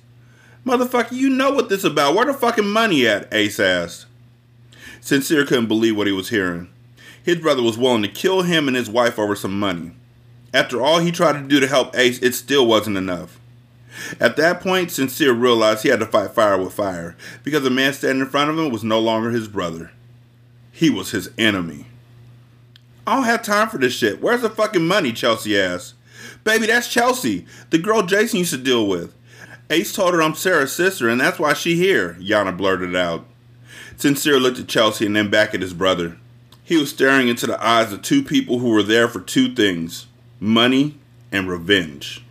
Motherfucker, 0.65 1.11
you 1.11 1.29
know 1.29 1.51
what 1.51 1.69
this 1.69 1.83
about. 1.83 2.15
Where 2.15 2.25
the 2.25 2.33
fucking 2.33 2.67
money 2.67 3.07
at? 3.07 3.31
Ace 3.33 3.59
asked. 3.59 4.05
Sincere 5.01 5.45
couldn't 5.45 5.67
believe 5.67 5.95
what 5.97 6.07
he 6.07 6.13
was 6.13 6.29
hearing. 6.29 6.69
His 7.23 7.37
brother 7.37 7.61
was 7.61 7.77
willing 7.77 8.03
to 8.03 8.07
kill 8.07 8.43
him 8.43 8.67
and 8.67 8.77
his 8.77 8.89
wife 8.89 9.17
over 9.17 9.35
some 9.35 9.59
money. 9.59 9.91
After 10.53 10.81
all 10.81 10.99
he 10.99 11.11
tried 11.11 11.33
to 11.33 11.47
do 11.47 11.59
to 11.59 11.67
help 11.67 11.97
Ace, 11.97 12.19
it 12.19 12.33
still 12.33 12.65
wasn't 12.67 12.97
enough. 12.97 13.39
At 14.19 14.35
that 14.37 14.61
point, 14.61 14.91
Sincere 14.91 15.33
realized 15.33 15.83
he 15.83 15.89
had 15.89 15.99
to 15.99 16.05
fight 16.05 16.31
fire 16.31 16.57
with 16.57 16.73
fire 16.73 17.15
because 17.43 17.63
the 17.63 17.69
man 17.69 17.93
standing 17.93 18.21
in 18.21 18.29
front 18.29 18.49
of 18.51 18.57
him 18.57 18.71
was 18.71 18.83
no 18.83 18.99
longer 18.99 19.31
his 19.31 19.47
brother. 19.47 19.91
He 20.71 20.89
was 20.89 21.11
his 21.11 21.29
enemy. 21.37 21.87
I 23.07 23.15
don't 23.15 23.25
have 23.25 23.43
time 23.43 23.69
for 23.69 23.77
this 23.77 23.93
shit. 23.93 24.21
Where's 24.21 24.41
the 24.41 24.49
fucking 24.49 24.87
money? 24.87 25.11
Chelsea 25.11 25.59
asked. 25.59 25.94
Baby, 26.45 26.67
that's 26.67 26.87
Chelsea, 26.87 27.47
the 27.71 27.79
girl 27.79 28.03
Jason 28.03 28.37
used 28.37 28.51
to 28.51 28.57
deal 28.59 28.87
with. 28.87 29.15
Ace 29.71 29.91
told 29.91 30.13
her 30.13 30.21
I'm 30.21 30.35
Sarah's 30.35 30.71
sister, 30.71 31.09
and 31.09 31.19
that's 31.19 31.39
why 31.39 31.53
she 31.53 31.75
here, 31.75 32.15
Yana 32.19 32.55
blurted 32.55 32.95
out. 32.95 33.25
Sincere 33.97 34.39
looked 34.39 34.59
at 34.59 34.67
Chelsea 34.67 35.07
and 35.07 35.15
then 35.15 35.31
back 35.31 35.55
at 35.55 35.63
his 35.63 35.73
brother. 35.73 36.17
He 36.63 36.77
was 36.77 36.91
staring 36.91 37.29
into 37.29 37.47
the 37.47 37.63
eyes 37.65 37.91
of 37.91 38.03
two 38.03 38.21
people 38.21 38.59
who 38.59 38.69
were 38.69 38.83
there 38.83 39.07
for 39.07 39.21
two 39.21 39.55
things 39.55 40.05
money 40.39 40.99
and 41.31 41.49
revenge. 41.49 42.23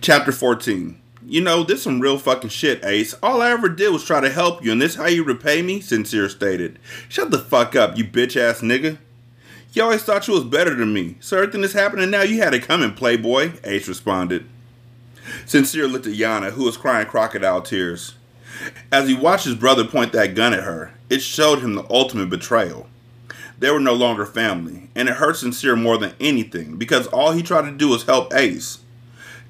Chapter 0.00 0.32
14. 0.32 1.00
You 1.24 1.42
know, 1.42 1.62
this 1.62 1.84
some 1.84 2.00
real 2.00 2.18
fucking 2.18 2.50
shit, 2.50 2.84
Ace. 2.84 3.14
All 3.22 3.40
I 3.40 3.52
ever 3.52 3.68
did 3.68 3.92
was 3.92 4.04
try 4.04 4.20
to 4.20 4.30
help 4.30 4.64
you, 4.64 4.72
and 4.72 4.82
this 4.82 4.96
how 4.96 5.06
you 5.06 5.22
repay 5.22 5.62
me? 5.62 5.80
Sincere 5.80 6.28
stated. 6.28 6.80
Shut 7.08 7.30
the 7.30 7.38
fuck 7.38 7.76
up, 7.76 7.96
you 7.96 8.04
bitch 8.04 8.36
ass 8.36 8.62
nigga. 8.62 8.98
You 9.72 9.84
always 9.84 10.02
thought 10.02 10.26
you 10.26 10.34
was 10.34 10.44
better 10.44 10.74
than 10.74 10.92
me. 10.92 11.16
So 11.20 11.36
everything 11.36 11.60
that's 11.60 11.74
happening 11.74 12.10
now, 12.10 12.22
you 12.22 12.42
had 12.42 12.54
it 12.54 12.62
coming, 12.64 12.92
playboy, 12.92 13.52
Ace 13.62 13.86
responded. 13.86 14.46
Sincere 15.46 15.86
looked 15.86 16.08
at 16.08 16.14
Yana, 16.14 16.50
who 16.50 16.64
was 16.64 16.76
crying 16.76 17.06
crocodile 17.06 17.62
tears. 17.62 18.14
As 18.90 19.08
he 19.08 19.14
watched 19.14 19.44
his 19.44 19.54
brother 19.54 19.84
point 19.84 20.12
that 20.12 20.34
gun 20.34 20.52
at 20.52 20.64
her, 20.64 20.92
it 21.08 21.20
showed 21.22 21.60
him 21.60 21.74
the 21.74 21.86
ultimate 21.88 22.30
betrayal. 22.30 22.88
They 23.60 23.70
were 23.70 23.78
no 23.78 23.94
longer 23.94 24.26
family, 24.26 24.88
and 24.96 25.08
it 25.08 25.16
hurt 25.16 25.36
Sincere 25.36 25.76
more 25.76 25.98
than 25.98 26.14
anything 26.18 26.76
because 26.76 27.06
all 27.08 27.32
he 27.32 27.42
tried 27.42 27.70
to 27.70 27.76
do 27.76 27.88
was 27.88 28.04
help 28.04 28.34
Ace. 28.34 28.80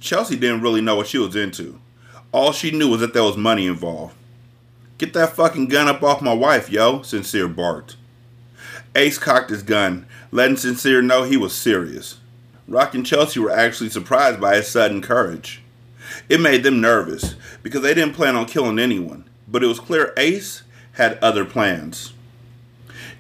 Chelsea 0.01 0.37
didn't 0.37 0.63
really 0.63 0.81
know 0.81 0.97
what 0.97 1.07
she 1.07 1.19
was 1.19 1.37
into. 1.37 1.81
All 2.33 2.53
she 2.53 2.71
knew 2.71 2.91
was 2.91 3.01
that 3.01 3.15
there 3.15 3.25
was 3.25 3.37
money 3.37 3.67
involved. 3.67 4.15
Get 4.99 5.15
that 5.15 5.35
fucking 5.35 5.69
gun 5.69 5.89
up 5.89 6.03
off 6.03 6.21
my 6.21 6.35
wife, 6.35 6.69
yo, 6.69 7.03
Sincere 7.03 7.49
barked. 7.49 7.97
Ace 8.97 9.19
cocked 9.19 9.51
his 9.51 9.63
gun, 9.63 10.07
letting 10.33 10.57
Sincere 10.57 11.03
know 11.03 11.23
he 11.23 11.37
was 11.37 11.55
serious. 11.55 12.19
Rock 12.67 12.95
and 12.95 13.07
Chelsea 13.07 13.39
were 13.39 13.51
actually 13.51 13.91
surprised 13.91 14.41
by 14.41 14.57
his 14.57 14.69
sudden 14.69 15.01
courage. 15.01 15.63
It 16.29 16.41
made 16.41 16.63
them 16.63 16.81
nervous 16.81 17.35
because 17.63 17.83
they 17.83 17.95
didn't 17.95 18.15
plan 18.15 18.35
on 18.35 18.47
killing 18.47 18.79
anyone, 18.79 19.25
but 19.47 19.63
it 19.63 19.69
was 19.69 19.81
clear 19.81 20.13
Ace 20.17 20.63
had 20.93 21.19
other 21.19 21.45
plans. 21.45 22.13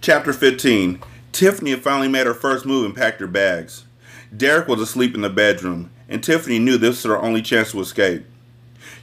Chapter 0.01 0.33
15 0.33 1.01
Tiffany 1.33 1.71
had 1.71 1.83
finally 1.83 2.09
made 2.09 2.27
her 2.27 2.35
first 2.35 2.67
move 2.67 2.85
and 2.85 2.97
packed 2.97 3.21
her 3.21 3.27
bags. 3.27 3.85
Derek 4.37 4.67
was 4.67 4.81
asleep 4.81 5.15
in 5.15 5.21
the 5.21 5.31
bedroom, 5.31 5.91
and 6.09 6.23
Tiffany 6.23 6.59
knew 6.59 6.77
this 6.77 7.05
was 7.05 7.05
her 7.05 7.19
only 7.19 7.43
chance 7.43 7.71
to 7.71 7.81
escape. 7.81 8.25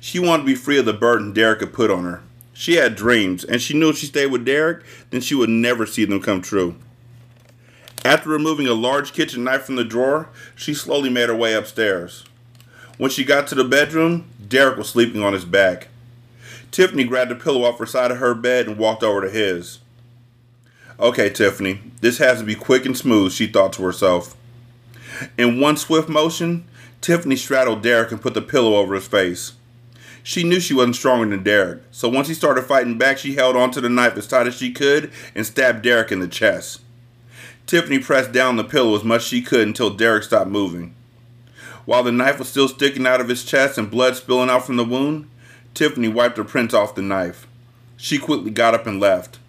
She 0.01 0.19
wanted 0.19 0.43
to 0.43 0.47
be 0.47 0.55
free 0.55 0.77
of 0.77 0.85
the 0.85 0.93
burden 0.93 1.33
Derek 1.33 1.61
had 1.61 1.73
put 1.73 1.91
on 1.91 2.03
her. 2.03 2.23
She 2.59 2.77
had 2.77 2.95
dreams, 2.95 3.43
and 3.43 3.61
she 3.61 3.75
knew 3.75 3.89
if 3.89 3.99
she 3.99 4.07
stayed 4.07 4.31
with 4.31 4.43
Derek, 4.43 4.83
then 5.11 5.21
she 5.21 5.35
would 5.35 5.47
never 5.47 5.85
see 5.85 6.05
them 6.05 6.19
come 6.19 6.41
true. 6.41 6.75
After 8.03 8.29
removing 8.29 8.65
a 8.65 8.73
large 8.73 9.13
kitchen 9.13 9.43
knife 9.43 9.65
from 9.65 9.75
the 9.75 9.83
drawer, 9.83 10.29
she 10.55 10.73
slowly 10.73 11.11
made 11.11 11.29
her 11.29 11.35
way 11.35 11.53
upstairs. 11.53 12.25
When 12.97 13.11
she 13.11 13.23
got 13.23 13.45
to 13.47 13.55
the 13.55 13.63
bedroom, 13.63 14.25
Derek 14.45 14.75
was 14.75 14.89
sleeping 14.89 15.21
on 15.21 15.33
his 15.33 15.45
back. 15.45 15.89
Tiffany 16.71 17.03
grabbed 17.03 17.31
a 17.31 17.35
pillow 17.35 17.63
off 17.63 17.77
her 17.77 17.85
side 17.85 18.09
of 18.09 18.17
her 18.17 18.33
bed 18.33 18.65
and 18.65 18.79
walked 18.79 19.03
over 19.03 19.21
to 19.21 19.29
his. 19.29 19.77
Okay, 20.99 21.29
Tiffany, 21.29 21.79
this 22.01 22.17
has 22.17 22.39
to 22.39 22.43
be 22.43 22.55
quick 22.55 22.87
and 22.87 22.97
smooth, 22.97 23.33
she 23.33 23.45
thought 23.45 23.73
to 23.73 23.83
herself. 23.83 24.35
In 25.37 25.59
one 25.59 25.77
swift 25.77 26.09
motion, 26.09 26.65
Tiffany 27.01 27.35
straddled 27.35 27.83
Derek 27.83 28.11
and 28.11 28.19
put 28.19 28.33
the 28.33 28.41
pillow 28.41 28.77
over 28.77 28.95
his 28.95 29.07
face. 29.07 29.53
She 30.27 30.43
knew 30.43 30.59
she 30.59 30.73
wasn't 30.73 30.97
stronger 30.97 31.25
than 31.25 31.41
Derek, 31.41 31.83
so 31.89 32.09
once 32.09 32.27
he 32.27 32.33
started 32.33 32.63
fighting 32.63 32.97
back, 32.97 33.17
she 33.17 33.35
held 33.35 33.55
onto 33.55 33.79
the 33.79 33.87
knife 33.87 34.17
as 34.17 34.27
tight 34.27 34.45
as 34.45 34.55
she 34.55 34.73
could 34.73 35.09
and 35.33 35.45
stabbed 35.45 35.83
Derek 35.83 36.11
in 36.11 36.19
the 36.19 36.27
chest. 36.27 36.81
Tiffany 37.65 37.99
pressed 37.99 38.33
down 38.33 38.57
the 38.57 38.65
pillow 38.65 38.97
as 38.97 39.05
much 39.05 39.21
as 39.21 39.27
she 39.29 39.41
could 39.41 39.65
until 39.65 39.89
Derek 39.89 40.23
stopped 40.23 40.49
moving. 40.49 40.93
While 41.85 42.03
the 42.03 42.11
knife 42.11 42.39
was 42.39 42.49
still 42.49 42.67
sticking 42.67 43.07
out 43.07 43.21
of 43.21 43.29
his 43.29 43.45
chest 43.45 43.77
and 43.77 43.89
blood 43.89 44.17
spilling 44.17 44.49
out 44.49 44.65
from 44.65 44.75
the 44.75 44.83
wound, 44.83 45.29
Tiffany 45.73 46.09
wiped 46.09 46.35
her 46.35 46.43
prints 46.43 46.73
off 46.73 46.93
the 46.93 47.01
knife. 47.01 47.47
She 47.95 48.17
quickly 48.19 48.51
got 48.51 48.73
up 48.73 48.85
and 48.85 48.99
left. 48.99 49.39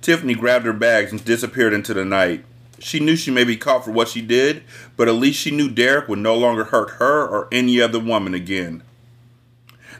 Tiffany 0.00 0.34
grabbed 0.34 0.66
her 0.66 0.72
bags 0.72 1.12
and 1.12 1.24
disappeared 1.24 1.72
into 1.72 1.94
the 1.94 2.04
night. 2.04 2.44
She 2.80 2.98
knew 2.98 3.14
she 3.14 3.30
may 3.30 3.44
be 3.44 3.56
caught 3.56 3.84
for 3.84 3.92
what 3.92 4.08
she 4.08 4.20
did, 4.20 4.64
but 4.96 5.06
at 5.06 5.14
least 5.14 5.38
she 5.38 5.52
knew 5.52 5.70
Derek 5.70 6.08
would 6.08 6.18
no 6.18 6.34
longer 6.36 6.64
hurt 6.64 6.94
her 6.94 7.24
or 7.24 7.46
any 7.52 7.80
other 7.80 8.00
woman 8.00 8.34
again. 8.34 8.82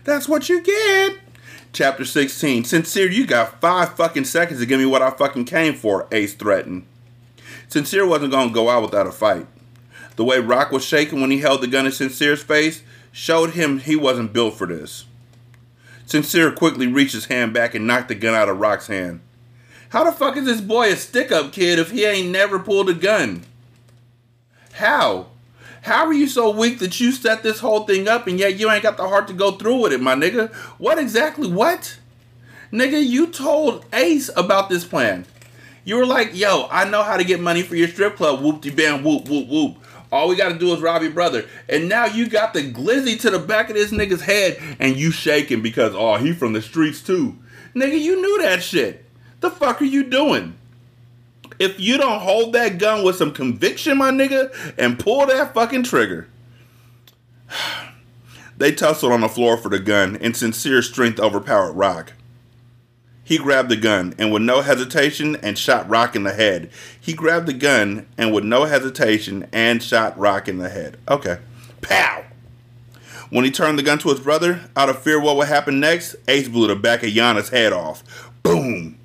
That's 0.05 0.28
what 0.28 0.48
you 0.48 0.62
get. 0.62 1.18
Chapter 1.72 2.05
16. 2.05 2.64
Sincere, 2.64 3.11
you 3.11 3.26
got 3.26 3.61
five 3.61 3.96
fucking 3.96 4.24
seconds 4.24 4.61
to 4.61 4.66
give 4.66 4.78
me 4.78 4.86
what 4.86 5.03
I 5.03 5.11
fucking 5.11 5.46
came 5.46 5.74
for, 5.74 6.07
Ace 6.12 6.34
threatened. 6.34 6.86
Sincere 7.68 8.07
wasn't 8.07 8.32
gonna 8.32 8.53
go 8.53 8.68
out 8.68 8.82
without 8.82 9.07
a 9.07 9.12
fight. 9.12 9.46
The 10.16 10.24
way 10.24 10.38
Rock 10.40 10.70
was 10.72 10.84
shaking 10.84 11.20
when 11.20 11.30
he 11.30 11.38
held 11.38 11.62
the 11.62 11.66
gun 11.66 11.86
in 11.86 11.92
Sincere's 11.92 12.42
face 12.42 12.82
showed 13.12 13.50
him 13.50 13.78
he 13.78 13.96
wasn't 13.96 14.32
built 14.32 14.55
for 14.55 14.66
this. 14.66 15.07
Sincere 16.05 16.53
quickly 16.53 16.86
reached 16.86 17.14
his 17.14 17.26
hand 17.26 17.55
back 17.55 17.74
and 17.74 17.86
knocked 17.86 18.09
the 18.09 18.14
gun 18.14 18.34
out 18.34 18.48
of 18.48 18.61
Rock's 18.61 18.88
hand. 18.88 19.20
How 19.90 20.05
the 20.05 20.12
fuck 20.12 20.36
is 20.36 20.44
this 20.44 20.61
boy 20.61 20.92
a 20.92 20.96
stick 20.96 21.32
up 21.32 21.53
kid 21.53 21.78
if 21.78 21.90
he 21.90 22.05
ain't 22.05 22.30
never 22.30 22.59
pulled 22.59 22.90
a 22.90 22.94
gun? 22.94 23.44
How? 24.72 25.28
How 25.83 26.07
are 26.07 26.12
you 26.12 26.28
so 26.28 26.49
weak 26.51 26.78
that 26.78 27.01
you 27.01 27.11
set 27.11 27.43
this 27.43 27.59
whole 27.59 27.85
thing 27.85 28.07
up 28.07 28.28
and 28.28 28.39
yet 28.39 28.57
you 28.57 28.70
ain't 28.70 28.85
got 28.85 28.97
the 28.97 29.09
heart 29.09 29.26
to 29.26 29.35
go 29.35 29.51
through 29.51 29.83
with 29.83 29.93
it, 29.93 30.01
my 30.01 30.14
nigga? 30.14 30.55
What 30.78 30.97
exactly? 30.97 31.51
What? 31.51 31.99
Nigga, 32.72 33.05
you 33.05 33.26
told 33.26 33.85
Ace 33.93 34.30
about 34.37 34.68
this 34.68 34.85
plan. 34.85 35.26
You 35.85 35.97
were 35.97 36.07
like, 36.07 36.37
yo, 36.37 36.68
I 36.70 36.89
know 36.89 37.03
how 37.03 37.16
to 37.16 37.24
get 37.24 37.41
money 37.41 37.62
for 37.62 37.74
your 37.74 37.89
strip 37.89 38.14
club. 38.14 38.41
Whoop 38.41 38.61
de 38.61 38.70
bam, 38.70 39.03
whoop, 39.03 39.28
whoop, 39.28 39.49
whoop. 39.49 39.76
All 40.12 40.28
we 40.28 40.37
gotta 40.37 40.57
do 40.57 40.72
is 40.72 40.80
rob 40.80 41.03
your 41.03 41.11
brother. 41.11 41.47
And 41.68 41.89
now 41.89 42.05
you 42.05 42.28
got 42.28 42.55
the 42.55 42.72
glizzy 42.72 43.18
to 43.20 43.30
the 43.30 43.41
back 43.41 43.68
of 43.68 43.74
this 43.74 43.91
nigga's 43.91 44.22
head 44.22 44.59
and 44.78 44.97
you 44.97 45.11
shaking 45.11 45.62
because, 45.62 45.95
oh, 45.97 46.14
he 46.14 46.33
from 46.33 46.53
the 46.53 46.62
streets 46.62 47.03
too. 47.03 47.37
Nigga, 47.74 48.01
you 48.01 48.22
knew 48.22 48.41
that 48.43 48.62
shit. 48.62 49.05
The 49.41 49.51
fuck 49.51 49.83
are 49.83 49.87
you 49.87 50.05
doing? 50.05 50.55
If 51.59 51.78
you 51.78 51.98
don't 51.98 52.20
hold 52.20 52.53
that 52.53 52.78
gun 52.78 53.05
with 53.05 53.16
some 53.16 53.32
conviction, 53.32 53.98
my 53.98 54.11
nigga, 54.11 54.74
and 54.78 54.98
pull 54.98 55.26
that 55.26 55.55
fucking 55.55 55.84
trigger. 55.84 56.28
they 58.57 58.72
tussled 58.72 59.12
on 59.12 59.20
the 59.20 59.28
floor 59.28 59.57
for 59.57 59.68
the 59.68 59.78
gun, 59.78 60.16
and 60.16 60.36
sincere 60.36 60.82
strength 60.82 61.20
overpowered 61.20 61.72
Rock. 61.72 62.12
He 63.24 63.38
grabbed 63.38 63.68
the 63.68 63.76
gun 63.76 64.14
and 64.18 64.32
with 64.32 64.42
no 64.42 64.61
hesitation 64.62 65.36
and 65.36 65.57
shot 65.57 65.88
Rock 65.88 66.16
in 66.16 66.24
the 66.24 66.34
head. 66.34 66.70
He 67.00 67.12
grabbed 67.12 67.46
the 67.46 67.53
gun 67.53 68.07
and 68.18 68.34
with 68.34 68.44
no 68.44 68.64
hesitation 68.64 69.48
and 69.53 69.82
shot 69.82 70.18
Rock 70.18 70.48
in 70.48 70.59
the 70.59 70.68
head. 70.68 70.98
Okay. 71.09 71.38
Pow! 71.80 72.24
When 73.30 73.44
he 73.44 73.50
turned 73.50 73.78
the 73.78 73.82
gun 73.82 73.98
to 74.00 74.11
his 74.11 74.20
brother, 74.20 74.68
out 74.76 74.90
of 74.90 75.03
fear 75.03 75.18
what 75.18 75.36
would 75.36 75.48
happen 75.48 75.80
next, 75.80 76.16
Ace 76.28 76.48
blew 76.48 76.66
the 76.66 76.76
back 76.76 77.03
of 77.03 77.09
Yana's 77.09 77.48
head 77.48 77.72
off. 77.72 78.30
Boom! 78.42 78.98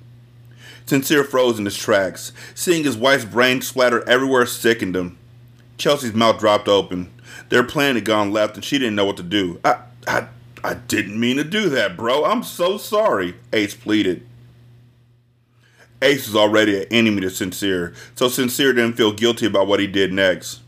Sincere 0.88 1.22
froze 1.22 1.58
in 1.58 1.66
his 1.66 1.76
tracks. 1.76 2.32
Seeing 2.54 2.82
his 2.82 2.96
wife's 2.96 3.26
brain 3.26 3.60
splatter 3.60 4.08
everywhere 4.08 4.46
sickened 4.46 4.96
him. 4.96 5.18
Chelsea's 5.76 6.14
mouth 6.14 6.38
dropped 6.40 6.66
open. 6.66 7.12
Their 7.50 7.62
plan 7.62 7.94
had 7.94 8.06
gone 8.06 8.32
left 8.32 8.56
and 8.56 8.64
she 8.64 8.78
didn't 8.78 8.94
know 8.94 9.04
what 9.04 9.18
to 9.18 9.22
do. 9.22 9.60
I, 9.62 9.80
I, 10.06 10.28
I 10.64 10.74
didn't 10.74 11.20
mean 11.20 11.36
to 11.36 11.44
do 11.44 11.68
that, 11.68 11.94
bro. 11.94 12.24
I'm 12.24 12.42
so 12.42 12.78
sorry, 12.78 13.34
Ace 13.52 13.74
pleaded. 13.74 14.26
Ace 16.00 16.26
was 16.26 16.36
already 16.36 16.80
an 16.80 16.86
enemy 16.90 17.20
to 17.20 17.30
Sincere, 17.30 17.92
so 18.14 18.28
Sincere 18.28 18.72
didn't 18.72 18.96
feel 18.96 19.12
guilty 19.12 19.44
about 19.44 19.66
what 19.66 19.80
he 19.80 19.86
did 19.86 20.12
next. 20.12 20.60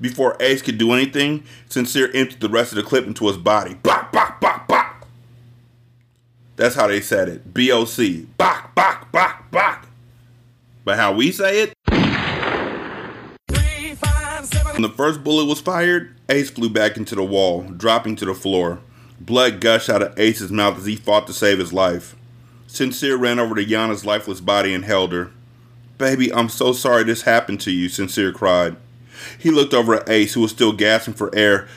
Before 0.00 0.36
Ace 0.40 0.62
could 0.62 0.78
do 0.78 0.92
anything, 0.92 1.44
Sincere 1.68 2.10
emptied 2.14 2.40
the 2.40 2.48
rest 2.48 2.72
of 2.72 2.76
the 2.76 2.82
clip 2.82 3.06
into 3.06 3.26
his 3.26 3.36
body. 3.36 3.74
Bop, 3.74 4.10
bop, 4.10 4.40
bop, 4.40 4.66
bop. 4.68 4.79
That's 6.60 6.74
how 6.74 6.88
they 6.88 7.00
said 7.00 7.30
it. 7.30 7.54
B 7.54 7.72
O 7.72 7.86
C. 7.86 8.26
Bok, 8.36 8.74
bok, 8.74 9.10
bok, 9.10 9.50
bok. 9.50 9.86
But 10.84 10.98
how 10.98 11.14
we 11.14 11.32
say 11.32 11.62
it? 11.62 11.72
When 14.74 14.82
the 14.82 14.92
first 14.94 15.24
bullet 15.24 15.46
was 15.46 15.62
fired, 15.62 16.14
Ace 16.28 16.50
flew 16.50 16.68
back 16.68 16.98
into 16.98 17.14
the 17.14 17.24
wall, 17.24 17.62
dropping 17.62 18.16
to 18.16 18.26
the 18.26 18.34
floor. 18.34 18.80
Blood 19.18 19.62
gushed 19.62 19.88
out 19.88 20.02
of 20.02 20.12
Ace's 20.20 20.52
mouth 20.52 20.76
as 20.76 20.84
he 20.84 20.96
fought 20.96 21.26
to 21.28 21.32
save 21.32 21.58
his 21.58 21.72
life. 21.72 22.14
Sincere 22.66 23.16
ran 23.16 23.38
over 23.38 23.54
to 23.54 23.64
Yana's 23.64 24.04
lifeless 24.04 24.42
body 24.42 24.74
and 24.74 24.84
held 24.84 25.12
her. 25.12 25.30
Baby, 25.96 26.30
I'm 26.30 26.50
so 26.50 26.74
sorry 26.74 27.04
this 27.04 27.22
happened 27.22 27.62
to 27.62 27.70
you, 27.70 27.88
Sincere 27.88 28.32
cried. 28.32 28.76
He 29.38 29.50
looked 29.50 29.72
over 29.72 29.94
at 29.94 30.10
Ace, 30.10 30.34
who 30.34 30.42
was 30.42 30.50
still 30.50 30.74
gasping 30.74 31.14
for 31.14 31.34
air. 31.34 31.68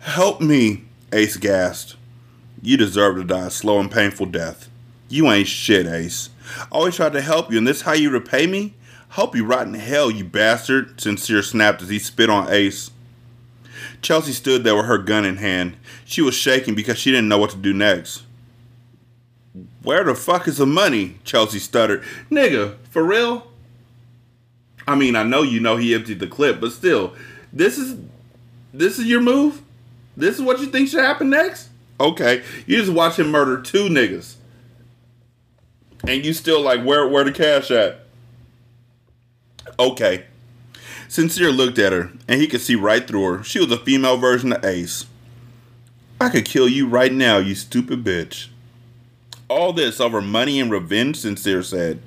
Help 0.00 0.40
me, 0.40 0.84
Ace 1.12 1.36
gasped. 1.36 1.96
You 2.64 2.78
deserve 2.78 3.16
to 3.16 3.24
die 3.24 3.46
a 3.46 3.50
slow 3.50 3.78
and 3.78 3.90
painful 3.90 4.24
death. 4.24 4.70
You 5.10 5.30
ain't 5.30 5.48
shit, 5.48 5.86
Ace. 5.86 6.30
I 6.58 6.66
Always 6.72 6.96
tried 6.96 7.12
to 7.12 7.20
help 7.20 7.52
you, 7.52 7.58
and 7.58 7.68
this 7.68 7.82
how 7.82 7.92
you 7.92 8.08
repay 8.08 8.46
me? 8.46 8.72
Hope 9.10 9.36
you 9.36 9.44
rot 9.44 9.66
in 9.66 9.74
hell, 9.74 10.10
you 10.10 10.24
bastard, 10.24 10.98
Sincere 10.98 11.42
snapped 11.42 11.82
as 11.82 11.90
he 11.90 11.98
spit 11.98 12.30
on 12.30 12.50
Ace. 12.50 12.90
Chelsea 14.00 14.32
stood 14.32 14.64
there 14.64 14.74
with 14.74 14.86
her 14.86 14.96
gun 14.96 15.26
in 15.26 15.36
hand. 15.36 15.76
She 16.06 16.22
was 16.22 16.34
shaking 16.34 16.74
because 16.74 16.98
she 16.98 17.10
didn't 17.10 17.28
know 17.28 17.36
what 17.36 17.50
to 17.50 17.58
do 17.58 17.74
next. 17.74 18.22
Where 19.82 20.02
the 20.02 20.14
fuck 20.14 20.48
is 20.48 20.56
the 20.56 20.66
money? 20.66 21.18
Chelsea 21.22 21.58
stuttered. 21.58 22.02
Nigga, 22.30 22.76
for 22.88 23.04
real? 23.04 23.46
I 24.88 24.94
mean, 24.94 25.16
I 25.16 25.22
know 25.22 25.42
you 25.42 25.60
know 25.60 25.76
he 25.76 25.94
emptied 25.94 26.18
the 26.18 26.26
clip, 26.26 26.62
but 26.62 26.72
still, 26.72 27.14
this 27.52 27.76
is 27.76 27.98
this 28.72 28.98
is 28.98 29.04
your 29.04 29.20
move? 29.20 29.60
This 30.16 30.36
is 30.36 30.42
what 30.42 30.60
you 30.60 30.66
think 30.66 30.88
should 30.88 31.04
happen 31.04 31.28
next? 31.28 31.68
Okay, 32.00 32.42
you 32.66 32.78
just 32.78 32.92
watch 32.92 33.18
him 33.18 33.30
murder 33.30 33.60
two 33.60 33.88
niggas, 33.88 34.34
and 36.06 36.24
you 36.24 36.32
still 36.32 36.60
like 36.60 36.82
where 36.84 37.06
where 37.06 37.24
the 37.24 37.32
cash 37.32 37.70
at? 37.70 38.00
Okay. 39.78 40.26
Sincere 41.08 41.52
looked 41.52 41.78
at 41.78 41.92
her, 41.92 42.10
and 42.26 42.40
he 42.40 42.48
could 42.48 42.60
see 42.60 42.74
right 42.74 43.06
through 43.06 43.24
her. 43.24 43.44
She 43.44 43.60
was 43.60 43.70
a 43.70 43.78
female 43.78 44.16
version 44.16 44.52
of 44.52 44.64
Ace. 44.64 45.06
I 46.20 46.28
could 46.28 46.44
kill 46.44 46.68
you 46.68 46.88
right 46.88 47.12
now, 47.12 47.38
you 47.38 47.54
stupid 47.54 48.02
bitch. 48.02 48.48
All 49.48 49.72
this 49.72 50.00
over 50.00 50.20
money 50.20 50.58
and 50.58 50.70
revenge, 50.70 51.18
Sincere 51.18 51.62
said. 51.62 52.00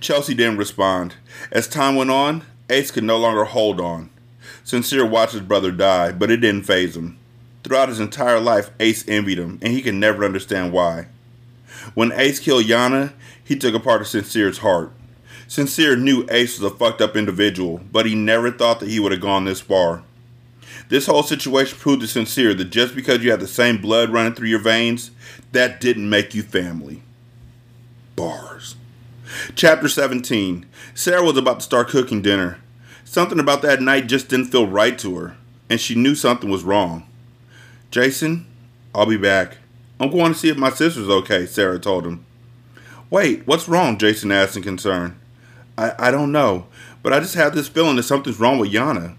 Chelsea 0.00 0.34
didn't 0.34 0.58
respond. 0.58 1.14
As 1.50 1.68
time 1.68 1.94
went 1.94 2.10
on, 2.10 2.44
Ace 2.68 2.90
could 2.90 3.04
no 3.04 3.18
longer 3.18 3.44
hold 3.44 3.80
on. 3.80 4.10
Sincere 4.64 5.06
watched 5.06 5.32
his 5.32 5.42
brother 5.42 5.70
die, 5.70 6.12
but 6.12 6.30
it 6.30 6.38
didn't 6.38 6.64
phase 6.64 6.96
him. 6.96 7.18
Throughout 7.62 7.88
his 7.88 8.00
entire 8.00 8.40
life, 8.40 8.70
Ace 8.80 9.06
envied 9.08 9.38
him, 9.38 9.58
and 9.62 9.72
he 9.72 9.82
could 9.82 9.94
never 9.94 10.24
understand 10.24 10.72
why. 10.72 11.06
When 11.94 12.12
Ace 12.12 12.40
killed 12.40 12.64
Yana, 12.64 13.12
he 13.42 13.56
took 13.56 13.74
a 13.74 13.80
part 13.80 14.00
of 14.00 14.08
Sincere's 14.08 14.58
heart. 14.58 14.92
Sincere 15.46 15.96
knew 15.96 16.26
Ace 16.30 16.58
was 16.58 16.72
a 16.72 16.74
fucked 16.74 17.00
up 17.00 17.16
individual, 17.16 17.80
but 17.92 18.06
he 18.06 18.14
never 18.14 18.50
thought 18.50 18.80
that 18.80 18.88
he 18.88 18.98
would 18.98 19.12
have 19.12 19.20
gone 19.20 19.44
this 19.44 19.60
far. 19.60 20.02
This 20.88 21.06
whole 21.06 21.22
situation 21.22 21.78
proved 21.78 22.00
to 22.02 22.08
Sincere 22.08 22.54
that 22.54 22.70
just 22.70 22.94
because 22.94 23.22
you 23.22 23.30
have 23.30 23.40
the 23.40 23.46
same 23.46 23.80
blood 23.80 24.10
running 24.10 24.34
through 24.34 24.48
your 24.48 24.58
veins, 24.58 25.10
that 25.52 25.80
didn't 25.80 26.08
make 26.08 26.34
you 26.34 26.42
family. 26.42 27.02
Bars. 28.16 28.76
Chapter 29.54 29.88
17. 29.88 30.66
Sarah 30.94 31.22
was 31.24 31.36
about 31.36 31.60
to 31.60 31.64
start 31.64 31.88
cooking 31.88 32.22
dinner. 32.22 32.58
Something 33.04 33.38
about 33.38 33.62
that 33.62 33.80
night 33.80 34.06
just 34.06 34.28
didn't 34.28 34.46
feel 34.46 34.66
right 34.66 34.98
to 34.98 35.16
her, 35.16 35.36
and 35.68 35.80
she 35.80 35.94
knew 35.94 36.14
something 36.14 36.50
was 36.50 36.64
wrong. 36.64 37.06
Jason, 37.92 38.46
I'll 38.94 39.04
be 39.04 39.18
back. 39.18 39.58
I'm 40.00 40.10
going 40.10 40.32
to 40.32 40.38
see 40.38 40.48
if 40.48 40.56
my 40.56 40.70
sister's 40.70 41.10
okay, 41.10 41.44
Sarah 41.44 41.78
told 41.78 42.06
him. 42.06 42.24
Wait, 43.10 43.46
what's 43.46 43.68
wrong? 43.68 43.98
Jason 43.98 44.32
asked 44.32 44.56
in 44.56 44.62
concern. 44.62 45.20
I, 45.76 45.92
I 45.98 46.10
don't 46.10 46.32
know, 46.32 46.66
but 47.02 47.12
I 47.12 47.20
just 47.20 47.34
have 47.34 47.54
this 47.54 47.68
feeling 47.68 47.96
that 47.96 48.04
something's 48.04 48.40
wrong 48.40 48.58
with 48.58 48.72
Yana. 48.72 49.16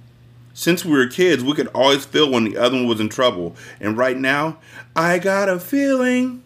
Since 0.56 0.84
we 0.84 0.94
were 0.94 1.06
kids, 1.06 1.44
we 1.44 1.54
could 1.54 1.68
always 1.68 2.04
feel 2.04 2.32
when 2.32 2.46
the 2.46 2.58
other 2.58 2.76
one 2.76 2.88
was 2.88 3.00
in 3.00 3.10
trouble, 3.10 3.56
and 3.80 3.96
right 3.96 4.18
now, 4.18 4.58
I 4.96 5.20
got 5.20 5.50
a 5.50 5.60
feeling. 5.60 6.44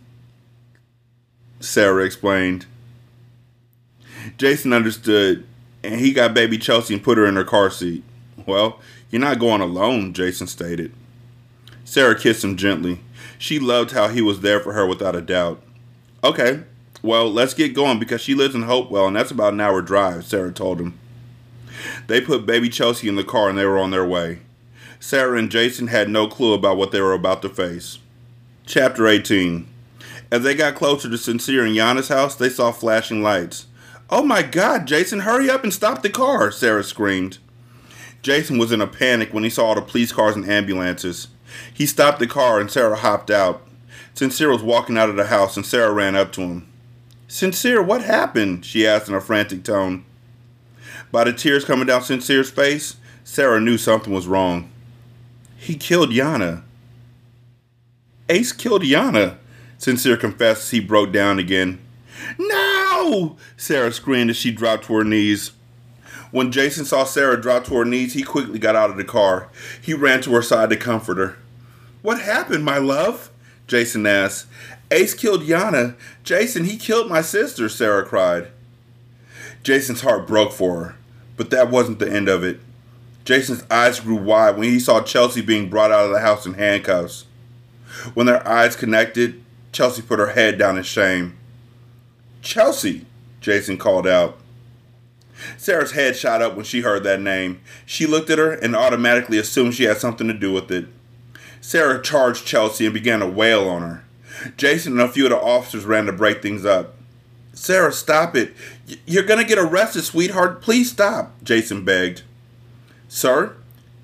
Sarah 1.62 2.04
explained. 2.04 2.66
Jason 4.38 4.74
understood, 4.74 5.48
and 5.82 6.02
he 6.02 6.12
got 6.12 6.34
baby 6.34 6.58
Chelsea 6.58 6.94
and 6.94 7.04
put 7.04 7.18
her 7.18 7.26
in 7.26 7.38
her 7.38 7.46
car 7.46 7.72
seat. 7.72 8.04
Well, 8.46 8.82
you're 9.12 9.22
not 9.22 9.40
going 9.40 9.62
alone, 9.62 10.12
Jason 10.12 10.48
stated. 10.48 10.92
Sarah 11.88 12.20
kissed 12.20 12.44
him 12.44 12.58
gently. 12.58 13.00
She 13.40 13.60
loved 13.60 13.92
how 13.92 14.10
he 14.10 14.22
was 14.22 14.42
there 14.42 14.60
for 14.60 14.74
her 14.74 14.86
without 14.86 15.16
a 15.16 15.22
doubt. 15.22 15.64
Okay, 16.22 16.64
well, 17.02 17.32
let's 17.32 17.54
get 17.54 17.74
going 17.74 17.98
because 17.98 18.20
she 18.20 18.36
lives 18.36 18.54
in 18.54 18.64
Hopewell 18.64 19.08
and 19.08 19.16
that's 19.16 19.32
about 19.32 19.54
an 19.54 19.62
hour 19.62 19.82
drive, 19.82 20.26
Sarah 20.26 20.52
told 20.52 20.82
him. 20.82 21.00
They 22.08 22.20
put 22.20 22.46
baby 22.46 22.68
Chelsea 22.68 23.08
in 23.08 23.16
the 23.16 23.24
car 23.24 23.48
and 23.48 23.58
they 23.58 23.64
were 23.64 23.78
on 23.78 23.92
their 23.92 24.06
way. 24.06 24.40
Sarah 25.00 25.40
and 25.40 25.50
Jason 25.50 25.88
had 25.88 26.10
no 26.10 26.28
clue 26.28 26.54
about 26.54 26.76
what 26.76 26.92
they 26.92 27.00
were 27.00 27.14
about 27.14 27.42
to 27.44 27.50
face. 27.50 28.00
Chapter 28.66 29.08
18 29.08 29.66
As 30.30 30.44
they 30.44 30.56
got 30.56 30.76
closer 30.76 31.10
to 31.10 31.18
Sincere 31.18 31.64
and 31.64 31.74
Yana's 31.74 32.10
house, 32.10 32.36
they 32.36 32.50
saw 32.50 32.74
flashing 32.74 33.24
lights. 33.24 33.66
Oh 34.10 34.24
my 34.24 34.44
god, 34.44 34.88
Jason, 34.88 35.22
hurry 35.22 35.50
up 35.50 35.64
and 35.64 35.74
stop 35.74 36.02
the 36.02 36.10
car, 36.10 36.52
Sarah 36.52 36.84
screamed. 36.84 37.38
Jason 38.22 38.58
was 38.58 38.74
in 38.74 38.82
a 38.82 38.88
panic 38.88 39.34
when 39.34 39.46
he 39.46 39.50
saw 39.50 39.68
all 39.68 39.76
the 39.76 39.82
police 39.82 40.12
cars 40.12 40.36
and 40.36 40.50
ambulances. 40.50 41.30
He 41.74 41.86
stopped 41.86 42.20
the 42.20 42.28
car 42.28 42.60
and 42.60 42.70
Sarah 42.70 42.96
hopped 42.96 43.32
out. 43.32 43.64
Sincere 44.14 44.52
was 44.52 44.64
walking 44.64 44.98
out 44.98 45.10
of 45.10 45.16
the 45.16 45.26
house 45.26 45.56
and 45.58 45.66
Sarah 45.66 45.92
ran 45.92 46.16
up 46.16 46.32
to 46.34 46.42
him. 46.42 46.68
Sincere, 47.28 47.82
what 47.82 48.02
happened? 48.02 48.66
she 48.66 48.88
asked 48.88 49.10
in 49.10 49.16
a 49.16 49.22
frantic 49.22 49.64
tone. 49.64 50.06
By 51.12 51.26
the 51.26 51.34
tears 51.34 51.66
coming 51.66 51.88
down 51.88 52.02
Sincere's 52.02 52.50
face, 52.50 52.98
Sarah 53.24 53.60
knew 53.60 53.78
something 53.78 54.14
was 54.14 54.28
wrong. 54.28 54.70
He 55.58 55.76
killed 55.76 56.12
Yana. 56.12 56.64
Ace 58.30 58.52
killed 58.52 58.84
Yana, 58.84 59.38
Sincere 59.78 60.18
confessed 60.18 60.64
as 60.64 60.72
he 60.72 60.80
broke 60.80 61.12
down 61.12 61.40
again. 61.40 61.80
No! 62.38 63.38
Sarah 63.56 63.92
screamed 63.92 64.30
as 64.30 64.38
she 64.38 64.52
dropped 64.52 64.86
to 64.86 64.94
her 64.96 65.04
knees. 65.04 65.52
When 66.32 66.52
Jason 66.52 66.84
saw 66.84 67.06
Sarah 67.06 67.40
drop 67.40 67.66
to 67.66 67.76
her 67.76 67.86
knees, 67.86 68.14
he 68.14 68.24
quickly 68.24 68.60
got 68.60 68.76
out 68.76 68.90
of 68.90 68.98
the 68.98 69.06
car. 69.06 69.50
He 69.82 69.94
ran 69.94 70.22
to 70.22 70.34
her 70.34 70.42
side 70.42 70.70
to 70.72 70.76
comfort 70.76 71.18
her. 71.18 71.38
What 72.08 72.22
happened, 72.22 72.64
my 72.64 72.78
love? 72.78 73.30
Jason 73.68 74.06
asked. 74.06 74.46
Ace 74.92 75.14
killed 75.14 75.42
Yana. 75.42 75.98
Jason, 76.24 76.64
he 76.64 76.78
killed 76.78 77.10
my 77.10 77.22
sister, 77.22 77.68
Sarah 77.68 78.06
cried. 78.06 78.48
Jason's 79.62 80.00
heart 80.00 80.26
broke 80.26 80.54
for 80.54 80.82
her, 80.82 80.96
but 81.36 81.50
that 81.50 81.70
wasn't 81.70 82.00
the 82.00 82.10
end 82.10 82.30
of 82.30 82.46
it. 82.46 82.62
Jason's 83.26 83.66
eyes 83.70 84.00
grew 84.00 84.16
wide 84.16 84.56
when 84.56 84.70
he 84.70 84.80
saw 84.80 85.02
Chelsea 85.02 85.42
being 85.42 85.70
brought 85.70 85.92
out 85.92 86.06
of 86.06 86.12
the 86.12 86.22
house 86.22 86.46
in 86.46 86.54
handcuffs. 86.54 87.26
When 88.14 88.26
their 88.26 88.48
eyes 88.48 88.78
connected, 88.78 89.44
Chelsea 89.74 90.02
put 90.02 90.20
her 90.20 90.28
head 90.28 90.58
down 90.58 90.78
in 90.78 90.84
shame. 90.84 91.38
Chelsea, 92.42 93.06
Jason 93.42 93.78
called 93.78 94.08
out. 94.08 94.40
Sarah's 95.58 95.92
head 95.92 96.16
shot 96.16 96.42
up 96.42 96.56
when 96.56 96.64
she 96.64 96.80
heard 96.80 97.04
that 97.04 97.20
name. 97.20 97.60
She 97.86 98.06
looked 98.06 98.30
at 98.30 98.40
her 98.40 98.54
and 98.54 98.78
automatically 98.78 99.38
assumed 99.38 99.76
she 99.76 99.84
had 99.84 99.98
something 99.98 100.28
to 100.28 100.34
do 100.34 100.54
with 100.54 100.72
it. 100.72 100.88
Sarah 101.68 102.02
charged 102.02 102.46
Chelsea 102.46 102.86
and 102.86 102.94
began 102.94 103.20
to 103.20 103.28
wail 103.28 103.68
on 103.68 103.82
her. 103.82 104.04
Jason 104.56 104.94
and 104.94 105.02
a 105.02 105.10
few 105.10 105.26
of 105.26 105.32
the 105.32 105.38
officers 105.38 105.84
ran 105.84 106.06
to 106.06 106.14
break 106.14 106.42
things 106.42 106.64
up. 106.64 106.96
Sarah, 107.52 107.92
stop 107.92 108.38
it. 108.38 108.54
You're 109.06 109.24
going 109.26 109.42
to 109.42 109.46
get 109.46 109.60
arrested, 109.60 110.04
sweetheart. 110.04 110.62
Please 110.62 110.90
stop, 110.90 111.34
Jason 111.44 111.84
begged. 111.84 112.22
Sir, 113.10 113.58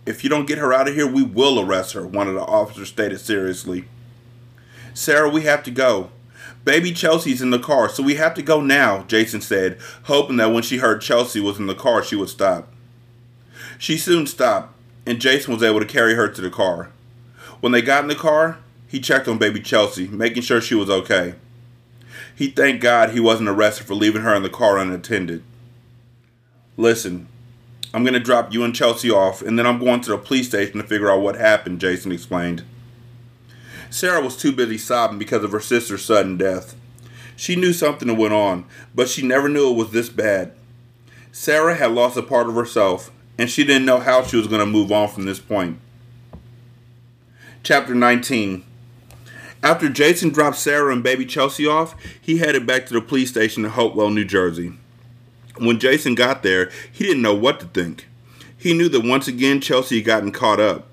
if 0.05 0.25
you 0.25 0.29
don't 0.29 0.45
get 0.45 0.57
her 0.57 0.73
out 0.73 0.89
of 0.89 0.95
here, 0.95 1.07
we 1.07 1.23
will 1.23 1.57
arrest 1.57 1.93
her, 1.93 2.05
one 2.05 2.27
of 2.27 2.33
the 2.33 2.41
officers 2.41 2.89
stated 2.89 3.21
seriously. 3.21 3.85
Sarah, 4.93 5.29
we 5.29 5.43
have 5.43 5.63
to 5.63 5.71
go. 5.71 6.09
Baby 6.65 6.91
Chelsea's 6.91 7.41
in 7.41 7.51
the 7.51 7.59
car, 7.59 7.87
so 7.87 8.03
we 8.03 8.15
have 8.15 8.33
to 8.33 8.41
go 8.41 8.59
now, 8.59 9.03
Jason 9.03 9.39
said, 9.39 9.79
hoping 10.03 10.35
that 10.35 10.51
when 10.51 10.63
she 10.63 10.79
heard 10.79 10.99
Chelsea 10.99 11.39
was 11.39 11.59
in 11.59 11.67
the 11.67 11.75
car, 11.75 12.03
she 12.03 12.17
would 12.17 12.27
stop. 12.27 12.67
She 13.77 13.97
soon 13.97 14.27
stopped, 14.27 14.75
and 15.05 15.21
Jason 15.21 15.53
was 15.53 15.63
able 15.63 15.79
to 15.79 15.85
carry 15.85 16.15
her 16.15 16.27
to 16.27 16.41
the 16.41 16.49
car. 16.49 16.89
When 17.63 17.71
they 17.71 17.81
got 17.81 18.03
in 18.03 18.09
the 18.09 18.15
car, 18.15 18.57
he 18.89 18.99
checked 18.99 19.25
on 19.25 19.37
baby 19.37 19.61
Chelsea, 19.61 20.09
making 20.09 20.43
sure 20.43 20.59
she 20.59 20.75
was 20.75 20.89
okay. 20.89 21.35
He 22.35 22.47
thanked 22.47 22.83
God 22.83 23.11
he 23.11 23.21
wasn't 23.21 23.47
arrested 23.47 23.87
for 23.87 23.93
leaving 23.93 24.23
her 24.23 24.35
in 24.35 24.43
the 24.43 24.49
car 24.49 24.77
unattended. 24.77 25.43
Listen, 26.75 27.29
I'm 27.93 28.03
going 28.03 28.15
to 28.15 28.19
drop 28.19 28.53
you 28.53 28.65
and 28.65 28.75
Chelsea 28.75 29.09
off, 29.09 29.41
and 29.41 29.57
then 29.57 29.65
I'm 29.65 29.79
going 29.79 30.01
to 30.01 30.09
the 30.09 30.17
police 30.17 30.49
station 30.49 30.81
to 30.81 30.85
figure 30.85 31.09
out 31.09 31.21
what 31.21 31.37
happened, 31.37 31.79
Jason 31.79 32.11
explained. 32.11 32.65
Sarah 33.89 34.19
was 34.19 34.35
too 34.35 34.51
busy 34.51 34.77
sobbing 34.77 35.17
because 35.17 35.45
of 35.45 35.53
her 35.53 35.61
sister's 35.61 36.03
sudden 36.03 36.35
death. 36.35 36.75
She 37.37 37.55
knew 37.55 37.71
something 37.71 38.09
had 38.09 38.17
went 38.17 38.33
on, 38.33 38.65
but 38.93 39.07
she 39.07 39.25
never 39.25 39.47
knew 39.47 39.71
it 39.71 39.77
was 39.77 39.91
this 39.91 40.09
bad. 40.09 40.51
Sarah 41.31 41.75
had 41.75 41.93
lost 41.93 42.17
a 42.17 42.23
part 42.23 42.49
of 42.49 42.55
herself, 42.55 43.09
and 43.37 43.49
she 43.49 43.63
didn't 43.63 43.85
know 43.85 43.99
how 44.01 44.21
she 44.21 44.35
was 44.35 44.47
going 44.47 44.59
to 44.59 44.65
move 44.65 44.91
on 44.91 45.07
from 45.07 45.23
this 45.23 45.39
point. 45.39 45.79
Chapter 47.63 47.95
19 47.95 48.61
After 49.63 49.87
Jason 49.87 50.31
dropped 50.31 50.57
Sarah 50.57 50.91
and 50.91 51.01
baby 51.01 51.25
Chelsea 51.25 51.65
off, 51.65 51.95
he 52.19 52.39
headed 52.39 52.67
back 52.67 52.85
to 52.87 52.93
the 52.93 52.99
police 52.99 53.29
station 53.29 53.63
in 53.63 53.71
Hopewell, 53.71 54.09
New 54.09 54.25
Jersey. 54.25 54.73
When 55.57 55.79
Jason 55.79 56.13
got 56.13 56.43
there, 56.43 56.69
he 56.91 57.05
didn't 57.05 57.21
know 57.21 57.33
what 57.33 57.61
to 57.61 57.67
think. 57.67 58.09
He 58.57 58.73
knew 58.73 58.89
that 58.89 59.05
once 59.05 59.29
again 59.29 59.61
Chelsea 59.61 59.99
had 59.99 60.05
gotten 60.05 60.33
caught 60.33 60.59
up. 60.59 60.89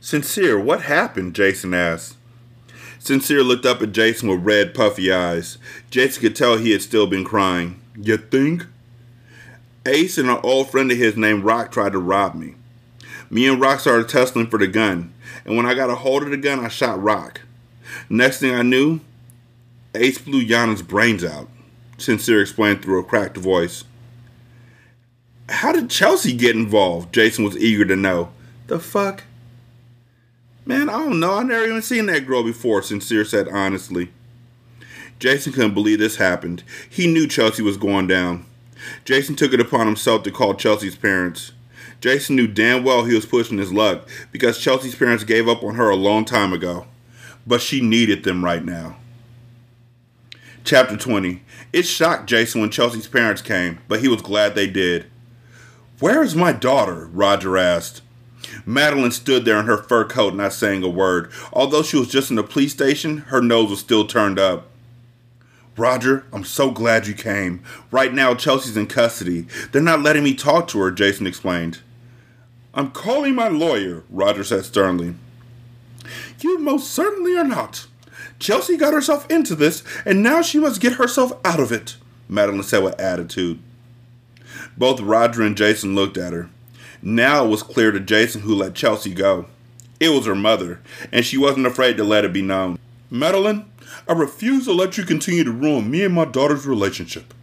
Sincere, 0.00 0.58
what 0.58 0.84
happened? 0.84 1.34
Jason 1.34 1.74
asked. 1.74 2.16
Sincere 2.98 3.42
looked 3.42 3.66
up 3.66 3.82
at 3.82 3.92
Jason 3.92 4.30
with 4.30 4.42
red, 4.42 4.72
puffy 4.72 5.12
eyes. 5.12 5.58
Jason 5.90 6.22
could 6.22 6.36
tell 6.36 6.56
he 6.56 6.72
had 6.72 6.80
still 6.80 7.06
been 7.06 7.24
crying. 7.24 7.78
You 8.00 8.16
think? 8.16 8.64
Ace 9.84 10.16
and 10.16 10.30
an 10.30 10.40
old 10.42 10.70
friend 10.70 10.90
of 10.90 10.96
his 10.96 11.18
named 11.18 11.44
Rock 11.44 11.70
tried 11.70 11.92
to 11.92 11.98
rob 11.98 12.34
me. 12.34 12.54
Me 13.28 13.46
and 13.46 13.60
Rock 13.60 13.78
started 13.78 14.08
tussling 14.08 14.48
for 14.48 14.58
the 14.58 14.66
gun, 14.66 15.12
and 15.44 15.56
when 15.56 15.66
I 15.66 15.74
got 15.74 15.90
a 15.90 15.94
hold 15.94 16.22
of 16.22 16.30
the 16.30 16.36
gun, 16.36 16.60
I 16.60 16.68
shot 16.68 17.02
Rock. 17.02 17.40
Next 18.08 18.40
thing 18.40 18.54
I 18.54 18.62
knew, 18.62 19.00
Ace 19.94 20.18
blew 20.18 20.40
Yana's 20.40 20.82
brains 20.82 21.24
out, 21.24 21.48
Sincere 21.98 22.40
explained 22.40 22.82
through 22.82 23.00
a 23.00 23.04
cracked 23.04 23.36
voice. 23.36 23.84
How 25.48 25.72
did 25.72 25.90
Chelsea 25.90 26.32
get 26.32 26.54
involved? 26.54 27.12
Jason 27.12 27.44
was 27.44 27.56
eager 27.56 27.84
to 27.84 27.96
know. 27.96 28.30
The 28.68 28.78
fuck? 28.78 29.24
Man, 30.64 30.88
I 30.88 30.98
don't 30.98 31.18
know. 31.18 31.34
I 31.34 31.42
never 31.42 31.64
even 31.64 31.82
seen 31.82 32.06
that 32.06 32.26
girl 32.26 32.44
before, 32.44 32.82
Sincere 32.82 33.24
said 33.24 33.48
honestly. 33.48 34.10
Jason 35.18 35.52
couldn't 35.52 35.74
believe 35.74 35.98
this 35.98 36.16
happened. 36.16 36.62
He 36.88 37.06
knew 37.06 37.26
Chelsea 37.26 37.62
was 37.62 37.76
going 37.76 38.06
down. 38.06 38.46
Jason 39.04 39.34
took 39.34 39.52
it 39.52 39.60
upon 39.60 39.86
himself 39.86 40.22
to 40.22 40.30
call 40.30 40.54
Chelsea's 40.54 40.96
parents. 40.96 41.52
Jason 42.00 42.36
knew 42.36 42.46
damn 42.46 42.82
well 42.82 43.04
he 43.04 43.14
was 43.14 43.26
pushing 43.26 43.58
his 43.58 43.72
luck 43.72 44.08
because 44.32 44.58
Chelsea's 44.58 44.94
parents 44.94 45.24
gave 45.24 45.48
up 45.48 45.62
on 45.62 45.74
her 45.74 45.90
a 45.90 45.96
long 45.96 46.24
time 46.24 46.52
ago. 46.52 46.86
But 47.46 47.60
she 47.60 47.80
needed 47.80 48.24
them 48.24 48.44
right 48.44 48.64
now. 48.64 48.96
Chapter 50.64 50.96
20. 50.96 51.42
It 51.72 51.82
shocked 51.82 52.26
Jason 52.26 52.60
when 52.60 52.70
Chelsea's 52.70 53.06
parents 53.06 53.42
came, 53.42 53.78
but 53.88 54.00
he 54.00 54.08
was 54.08 54.22
glad 54.22 54.54
they 54.54 54.66
did. 54.66 55.06
Where 56.00 56.22
is 56.22 56.34
my 56.34 56.52
daughter? 56.52 57.06
Roger 57.12 57.56
asked. 57.56 58.02
Madeline 58.64 59.10
stood 59.10 59.44
there 59.44 59.58
in 59.58 59.66
her 59.66 59.76
fur 59.76 60.04
coat, 60.04 60.34
not 60.34 60.52
saying 60.52 60.82
a 60.82 60.88
word. 60.88 61.30
Although 61.52 61.82
she 61.82 61.96
was 61.96 62.08
just 62.08 62.30
in 62.30 62.36
the 62.36 62.42
police 62.42 62.72
station, 62.72 63.18
her 63.28 63.40
nose 63.40 63.70
was 63.70 63.80
still 63.80 64.06
turned 64.06 64.38
up. 64.38 64.68
Roger, 65.76 66.26
I'm 66.32 66.44
so 66.44 66.70
glad 66.70 67.06
you 67.06 67.14
came. 67.14 67.62
Right 67.90 68.12
now, 68.12 68.34
Chelsea's 68.34 68.76
in 68.76 68.86
custody. 68.86 69.46
They're 69.72 69.82
not 69.82 70.02
letting 70.02 70.24
me 70.24 70.34
talk 70.34 70.68
to 70.68 70.80
her, 70.80 70.90
Jason 70.90 71.26
explained. 71.26 71.80
I'm 72.72 72.90
calling 72.92 73.34
my 73.34 73.48
lawyer, 73.48 74.04
Roger 74.10 74.44
said 74.44 74.64
sternly. 74.64 75.14
You 76.40 76.58
most 76.58 76.90
certainly 76.90 77.36
are 77.36 77.44
not. 77.44 77.86
Chelsea 78.38 78.76
got 78.76 78.94
herself 78.94 79.28
into 79.30 79.54
this, 79.54 79.82
and 80.06 80.22
now 80.22 80.40
she 80.40 80.58
must 80.58 80.80
get 80.80 80.94
herself 80.94 81.32
out 81.44 81.60
of 81.60 81.72
it, 81.72 81.96
Madeline 82.28 82.62
said 82.62 82.84
with 82.84 82.98
attitude. 83.00 83.58
Both 84.76 85.00
Roger 85.00 85.42
and 85.42 85.56
Jason 85.56 85.94
looked 85.94 86.16
at 86.16 86.32
her. 86.32 86.48
Now 87.02 87.44
it 87.44 87.48
was 87.48 87.62
clear 87.62 87.90
to 87.90 88.00
Jason 88.00 88.42
who 88.42 88.54
let 88.54 88.74
Chelsea 88.74 89.14
go. 89.14 89.46
It 89.98 90.10
was 90.10 90.26
her 90.26 90.34
mother, 90.34 90.80
and 91.12 91.24
she 91.24 91.36
wasn't 91.36 91.66
afraid 91.66 91.96
to 91.96 92.04
let 92.04 92.24
it 92.24 92.32
be 92.32 92.42
known. 92.42 92.78
Madeline, 93.10 93.66
I 94.08 94.12
refuse 94.12 94.64
to 94.66 94.72
let 94.72 94.96
you 94.96 95.04
continue 95.04 95.44
to 95.44 95.50
ruin 95.50 95.90
me 95.90 96.04
and 96.04 96.14
my 96.14 96.24
daughter's 96.24 96.66
relationship. 96.66 97.34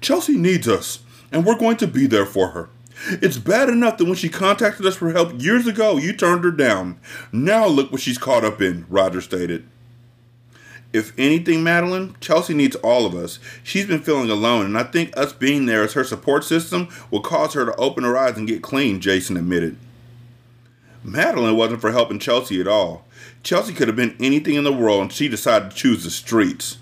Chelsea 0.00 0.36
needs 0.36 0.68
us, 0.68 1.00
and 1.32 1.46
we're 1.46 1.58
going 1.58 1.78
to 1.78 1.86
be 1.86 2.06
there 2.06 2.26
for 2.26 2.48
her. 2.48 2.68
It's 3.08 3.38
bad 3.38 3.68
enough 3.68 3.96
that 3.98 4.04
when 4.04 4.14
she 4.14 4.28
contacted 4.28 4.84
us 4.84 4.96
for 4.96 5.12
help 5.12 5.40
years 5.40 5.66
ago, 5.66 5.96
you 5.96 6.12
turned 6.12 6.44
her 6.44 6.50
down. 6.50 7.00
Now 7.32 7.66
look 7.66 7.90
what 7.90 8.00
she's 8.00 8.18
caught 8.18 8.44
up 8.44 8.60
in, 8.60 8.84
Roger 8.88 9.20
stated. 9.20 9.66
If 10.92 11.16
anything, 11.16 11.62
Madeline, 11.62 12.16
Chelsea 12.20 12.52
needs 12.52 12.76
all 12.76 13.06
of 13.06 13.14
us. 13.14 13.38
She's 13.62 13.86
been 13.86 14.02
feeling 14.02 14.28
alone, 14.28 14.66
and 14.66 14.76
I 14.76 14.82
think 14.82 15.16
us 15.16 15.32
being 15.32 15.66
there 15.66 15.84
as 15.84 15.92
her 15.92 16.02
support 16.04 16.44
system 16.44 16.88
will 17.10 17.20
cause 17.20 17.54
her 17.54 17.64
to 17.64 17.76
open 17.76 18.02
her 18.04 18.16
eyes 18.16 18.36
and 18.36 18.48
get 18.48 18.62
clean, 18.62 19.00
Jason 19.00 19.36
admitted. 19.36 19.76
Madeline 21.02 21.56
wasn't 21.56 21.80
for 21.80 21.92
helping 21.92 22.18
Chelsea 22.18 22.60
at 22.60 22.68
all. 22.68 23.06
Chelsea 23.42 23.72
could 23.72 23.88
have 23.88 23.96
been 23.96 24.16
anything 24.20 24.56
in 24.56 24.64
the 24.64 24.72
world, 24.72 25.02
and 25.02 25.12
she 25.12 25.28
decided 25.28 25.70
to 25.70 25.76
choose 25.76 26.04
the 26.04 26.10
streets. 26.10 26.78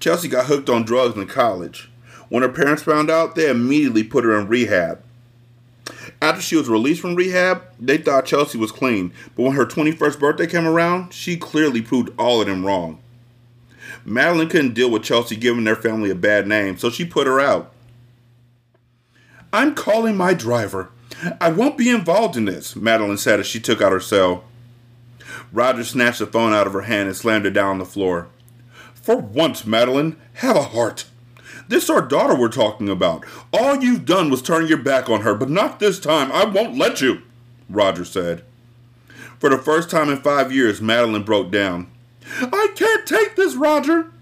Chelsea 0.00 0.28
got 0.28 0.46
hooked 0.46 0.70
on 0.70 0.84
drugs 0.84 1.16
in 1.16 1.26
college. 1.26 1.90
When 2.28 2.42
her 2.42 2.48
parents 2.48 2.84
found 2.84 3.10
out, 3.10 3.34
they 3.34 3.50
immediately 3.50 4.04
put 4.04 4.24
her 4.24 4.38
in 4.38 4.48
rehab. 4.48 5.02
After 6.22 6.40
she 6.40 6.54
was 6.54 6.68
released 6.68 7.00
from 7.00 7.16
rehab, 7.16 7.64
they 7.80 7.98
thought 7.98 8.26
Chelsea 8.26 8.56
was 8.56 8.70
clean, 8.70 9.12
but 9.34 9.42
when 9.42 9.56
her 9.56 9.66
21st 9.66 10.20
birthday 10.20 10.46
came 10.46 10.68
around, 10.68 11.12
she 11.12 11.36
clearly 11.36 11.82
proved 11.82 12.10
all 12.16 12.40
of 12.40 12.46
them 12.46 12.64
wrong. 12.64 13.00
Madeline 14.04 14.48
couldn't 14.48 14.74
deal 14.74 14.88
with 14.88 15.02
Chelsea 15.02 15.34
giving 15.34 15.64
their 15.64 15.74
family 15.74 16.10
a 16.10 16.14
bad 16.14 16.46
name, 16.46 16.78
so 16.78 16.90
she 16.90 17.04
put 17.04 17.26
her 17.26 17.40
out. 17.40 17.72
I'm 19.52 19.74
calling 19.74 20.16
my 20.16 20.32
driver. 20.32 20.90
I 21.40 21.50
won't 21.50 21.76
be 21.76 21.90
involved 21.90 22.36
in 22.36 22.44
this, 22.44 22.76
Madeline 22.76 23.18
said 23.18 23.40
as 23.40 23.48
she 23.48 23.58
took 23.58 23.82
out 23.82 23.90
her 23.90 23.98
cell. 23.98 24.44
Roger 25.52 25.82
snatched 25.82 26.20
the 26.20 26.26
phone 26.26 26.52
out 26.52 26.68
of 26.68 26.72
her 26.72 26.82
hand 26.82 27.08
and 27.08 27.16
slammed 27.16 27.46
it 27.46 27.50
down 27.50 27.70
on 27.70 27.78
the 27.78 27.84
floor. 27.84 28.28
For 28.94 29.16
once, 29.16 29.66
Madeline, 29.66 30.16
have 30.34 30.54
a 30.54 30.62
heart. 30.62 31.06
This 31.72 31.88
our 31.88 32.02
daughter 32.02 32.34
we're 32.34 32.50
talking 32.50 32.90
about. 32.90 33.24
All 33.50 33.82
you've 33.82 34.04
done 34.04 34.28
was 34.28 34.42
turn 34.42 34.66
your 34.66 34.76
back 34.76 35.08
on 35.08 35.22
her, 35.22 35.34
but 35.34 35.48
not 35.48 35.80
this 35.80 35.98
time. 35.98 36.30
I 36.30 36.44
won't 36.44 36.76
let 36.76 37.00
you, 37.00 37.22
Roger 37.66 38.04
said. 38.04 38.44
For 39.38 39.48
the 39.48 39.56
first 39.56 39.88
time 39.88 40.10
in 40.10 40.18
five 40.18 40.52
years, 40.52 40.82
Madeline 40.82 41.22
broke 41.22 41.50
down. 41.50 41.90
I 42.38 42.68
can't 42.74 43.06
take 43.06 43.36
this, 43.36 43.54
Roger. 43.54 44.12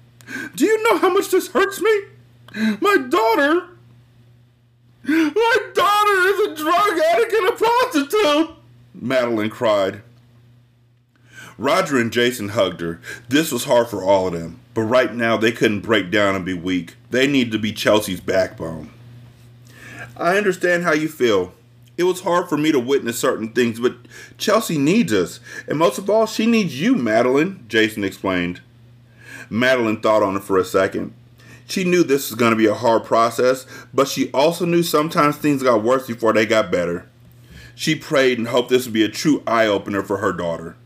Do 0.55 0.65
you 0.65 0.81
know 0.85 0.99
how 0.99 1.13
much 1.13 1.33
this 1.33 1.49
hurts 1.49 1.83
me? 1.83 2.03
My 2.81 2.97
daughter. 3.09 3.67
My 5.03 5.59
daughter 5.75 6.21
is 6.29 6.41
a 6.47 6.55
drug 6.55 7.01
addict 7.11 7.33
and 7.33 7.49
a 7.49 7.53
prostitute, 7.53 8.57
Madeline 8.95 9.51
cried. 9.51 10.03
Roger 11.59 11.99
and 11.99 12.13
Jason 12.13 12.51
hugged 12.51 12.81
her. 12.81 13.01
This 13.29 13.51
was 13.51 13.65
hard 13.65 13.89
for 13.89 14.05
all 14.05 14.29
of 14.29 14.35
them 14.35 14.60
but 14.75 14.83
right 14.83 15.15
now 15.15 15.37
they 15.37 15.53
couldn't 15.53 15.81
break 15.81 16.11
down 16.11 16.37
and 16.37 16.45
be 16.45 16.55
weak. 16.55 16.97
They 17.11 17.27
needed 17.27 17.53
to 17.53 17.59
be 17.59 17.73
Chelsea's 17.73 18.21
backbone. 18.21 18.91
I 20.17 20.37
understand 20.37 20.85
how 20.85 20.93
you 20.93 21.09
feel. 21.09 21.55
It 21.97 22.05
was 22.05 22.23
hard 22.23 22.49
for 22.49 22.57
me 22.57 22.73
to 22.73 22.81
witness 22.81 23.19
certain 23.19 23.53
things, 23.53 23.79
but 23.81 23.97
Chelsea 24.39 24.79
needs 24.79 25.13
us. 25.13 25.41
And 25.69 25.79
most 25.79 25.99
of 25.99 26.09
all, 26.09 26.27
she 26.27 26.47
needs 26.47 26.81
you, 26.81 26.95
Madeline, 26.95 27.65
Jason 27.69 28.05
explained. 28.05 28.61
Madeline 29.51 30.01
thought 30.01 30.23
on 30.23 30.37
it 30.37 30.43
for 30.43 30.57
a 30.57 30.65
second. 30.65 31.13
She 31.67 31.85
knew 31.85 32.03
this 32.03 32.31
was 32.31 32.39
going 32.39 32.51
to 32.51 32.57
be 32.57 32.67
a 32.67 32.75
hard 32.75 33.05
process, 33.05 33.67
but 33.95 34.09
she 34.09 34.31
also 34.33 34.65
knew 34.65 34.83
sometimes 34.83 35.37
things 35.37 35.63
got 35.63 35.83
worse 35.83 36.07
before 36.07 36.33
they 36.33 36.47
got 36.47 36.73
better. 36.73 37.07
She 37.75 37.95
prayed 37.95 38.39
and 38.39 38.49
hoped 38.49 38.71
this 38.71 38.85
would 38.85 38.95
be 38.95 39.05
a 39.05 39.09
true 39.09 39.43
eye 39.47 39.67
opener 39.67 40.03
for 40.03 40.19
her 40.19 40.33
daughter. 40.33 40.77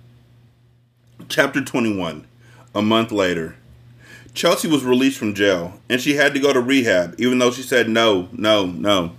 Chapter 1.28 1.62
21 1.62 2.26
A 2.74 2.82
month 2.82 3.12
later. 3.12 3.56
Chelsea 4.34 4.66
was 4.68 4.84
released 4.84 5.18
from 5.18 5.32
jail, 5.34 5.80
and 5.88 6.00
she 6.00 6.14
had 6.14 6.34
to 6.34 6.40
go 6.40 6.52
to 6.52 6.60
rehab, 6.60 7.14
even 7.18 7.38
though 7.38 7.52
she 7.52 7.62
said 7.62 7.88
no, 7.88 8.28
no, 8.32 8.66
no. 8.66 9.12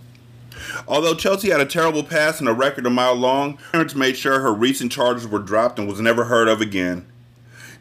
Although 0.88 1.16
Chelsea 1.16 1.49
had 1.49 1.61
a 1.61 1.66
terrible 1.66 2.03
past 2.03 2.39
and 2.39 2.49
a 2.49 2.53
record 2.53 2.86
a 2.86 2.89
mile 2.89 3.16
long, 3.16 3.57
parents 3.72 3.95
made 3.95 4.18
sure 4.18 4.41
her 4.41 4.53
recent 4.53 4.91
charges 4.91 5.28
were 5.28 5.39
dropped 5.39 5.80
and 5.80 5.88
was 5.88 6.01
never 6.01 6.26
heard 6.26 6.47
of 6.47 6.61
again. 6.61 7.07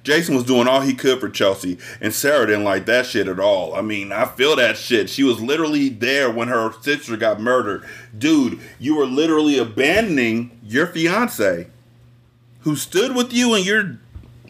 Jason 0.04 0.34
was 0.34 0.44
doing 0.44 0.68
all 0.68 0.82
he 0.82 0.94
could 0.94 1.18
for 1.18 1.30
Chelsea, 1.30 1.78
and 2.00 2.12
Sarah 2.12 2.46
didn't 2.46 2.64
like 2.64 2.84
that 2.86 3.06
shit 3.06 3.26
at 3.26 3.40
all. 3.40 3.74
I 3.74 3.80
mean, 3.80 4.12
I 4.12 4.26
feel 4.26 4.54
that 4.56 4.76
shit. 4.76 5.08
She 5.08 5.24
was 5.24 5.40
literally 5.40 5.88
there 5.88 6.30
when 6.30 6.48
her 6.48 6.72
sister 6.82 7.16
got 7.16 7.40
murdered. 7.40 7.84
Dude, 8.16 8.60
you 8.78 8.96
were 8.96 9.06
literally 9.06 9.58
abandoning 9.58 10.58
your 10.62 10.86
fiance 10.86 11.68
who 12.60 12.76
stood 12.76 13.16
with 13.16 13.32
you 13.32 13.54
and 13.54 13.64
your 13.64 13.98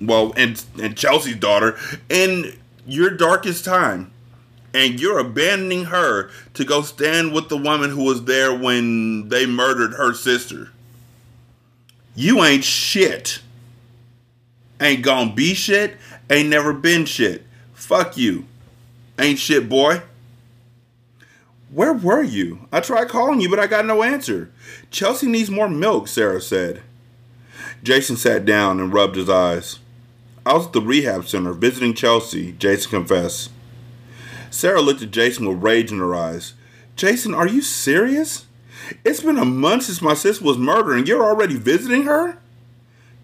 well 0.01 0.33
and 0.37 0.63
and 0.83 0.97
Chelsea's 0.97 1.37
daughter 1.37 1.79
in 2.09 2.59
your 2.87 3.11
darkest 3.11 3.65
time 3.65 4.13
and 4.75 5.01
you're 5.01 5.19
abandoning 5.19 5.85
her 5.85 6.31
to 6.55 6.65
go 6.65 6.83
stand 6.83 7.33
with 7.33 7.49
the 7.49 7.57
woman 7.57 7.91
who 7.91 8.05
was 8.05 8.25
there 8.25 8.53
when 8.53 9.29
they 9.29 9.47
murdered 9.47 9.93
her 9.93 10.13
sister. 10.13 10.71
You 12.17 12.45
ain't 12.45 12.65
shit. 12.65 13.41
Ain't 14.81 15.05
gonna 15.05 15.33
be 15.33 15.55
shit, 15.55 15.97
ain't 16.29 16.49
never 16.49 16.73
been 16.73 17.05
shit. 17.05 17.45
Fuck 17.73 18.17
you. 18.17 18.47
Ain't 19.19 19.39
shit, 19.39 19.69
boy. 19.69 20.03
Where 21.71 21.93
were 21.93 22.23
you? 22.23 22.69
I 22.73 22.81
tried 22.81 23.09
calling 23.09 23.41
you, 23.41 23.49
but 23.49 23.61
I 23.61 23.69
got 23.69 23.87
no 23.87 24.03
answer. 24.03 24.51
Chelsea 24.91 25.29
needs 25.29 25.51
more 25.51 25.69
milk, 25.69 26.09
Sarah 26.09 26.41
said. 26.41 26.83
Jason 27.83 28.17
sat 28.17 28.45
down 28.45 28.81
and 28.81 28.93
rubbed 28.93 29.17
his 29.17 29.31
eyes. 29.31 29.79
I 30.47 30.55
was 30.55 30.67
at 30.67 30.73
the 30.73 30.81
rehab 30.81 31.27
center 31.27 31.53
visiting 31.53 31.95
Chelsea, 31.95 32.53
Jason 32.53 32.91
confessed. 32.91 33.51
Sarah 34.51 34.83
looked 34.83 35.03
at 35.03 35.11
Jason 35.11 35.49
with 35.49 35.63
rage 35.63 35.91
in 35.91 35.99
her 35.99 36.15
eyes. 36.15 36.55
Jason, 36.97 37.35
are 37.35 37.49
you 37.49 37.63
serious? 37.63 38.47
It's 39.05 39.23
been 39.23 39.39
a 39.39 39.45
month 39.45 39.85
since 39.85 40.03
my 40.03 40.15
sister 40.15 40.45
was 40.45 40.59
murdered 40.59 40.99
and 40.99 41.09
you're 41.09 41.25
already 41.25 41.57
visiting 41.57 42.03
her? 42.03 42.39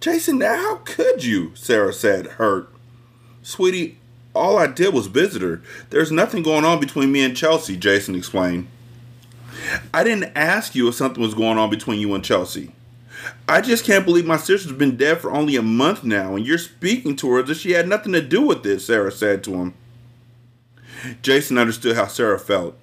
Jason, 0.00 0.40
how 0.40 0.76
could 0.84 1.22
you? 1.22 1.54
Sarah 1.54 1.92
said, 1.92 2.26
hurt. 2.26 2.72
Sweetie, 3.42 3.98
all 4.34 4.56
I 4.56 4.66
did 4.66 4.94
was 4.94 5.06
visit 5.06 5.42
her. 5.42 5.60
There's 5.90 6.10
nothing 6.10 6.42
going 6.42 6.64
on 6.64 6.80
between 6.80 7.12
me 7.12 7.22
and 7.22 7.36
Chelsea, 7.36 7.76
Jason 7.76 8.14
explained. 8.14 8.68
I 9.92 10.04
didn't 10.04 10.32
ask 10.34 10.74
you 10.74 10.88
if 10.88 10.94
something 10.94 11.22
was 11.22 11.34
going 11.34 11.58
on 11.58 11.68
between 11.68 12.00
you 12.00 12.14
and 12.14 12.24
Chelsea. 12.24 12.72
I 13.48 13.60
just 13.60 13.84
can't 13.84 14.04
believe 14.04 14.26
my 14.26 14.36
sister's 14.36 14.72
been 14.72 14.96
dead 14.96 15.20
for 15.20 15.32
only 15.32 15.56
a 15.56 15.62
month 15.62 16.04
now, 16.04 16.36
and 16.36 16.46
you're 16.46 16.58
speaking 16.58 17.16
to 17.16 17.30
her 17.32 17.42
as 17.42 17.50
if 17.50 17.58
she 17.58 17.72
had 17.72 17.88
nothing 17.88 18.12
to 18.12 18.22
do 18.22 18.42
with 18.42 18.62
this, 18.62 18.86
Sarah 18.86 19.12
said 19.12 19.42
to 19.44 19.54
him. 19.54 19.74
Jason 21.22 21.58
understood 21.58 21.96
how 21.96 22.06
Sarah 22.06 22.38
felt, 22.38 22.76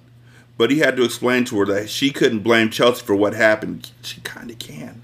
but 0.56 0.70
he 0.70 0.78
had 0.78 0.96
to 0.96 1.04
explain 1.04 1.44
to 1.46 1.58
her 1.60 1.66
that 1.66 1.88
she 1.88 2.10
couldn't 2.10 2.40
blame 2.40 2.70
Chelsea 2.70 3.04
for 3.04 3.14
what 3.14 3.34
happened. 3.34 3.90
She 4.02 4.20
kind 4.22 4.50
of 4.50 4.58
can. 4.58 5.02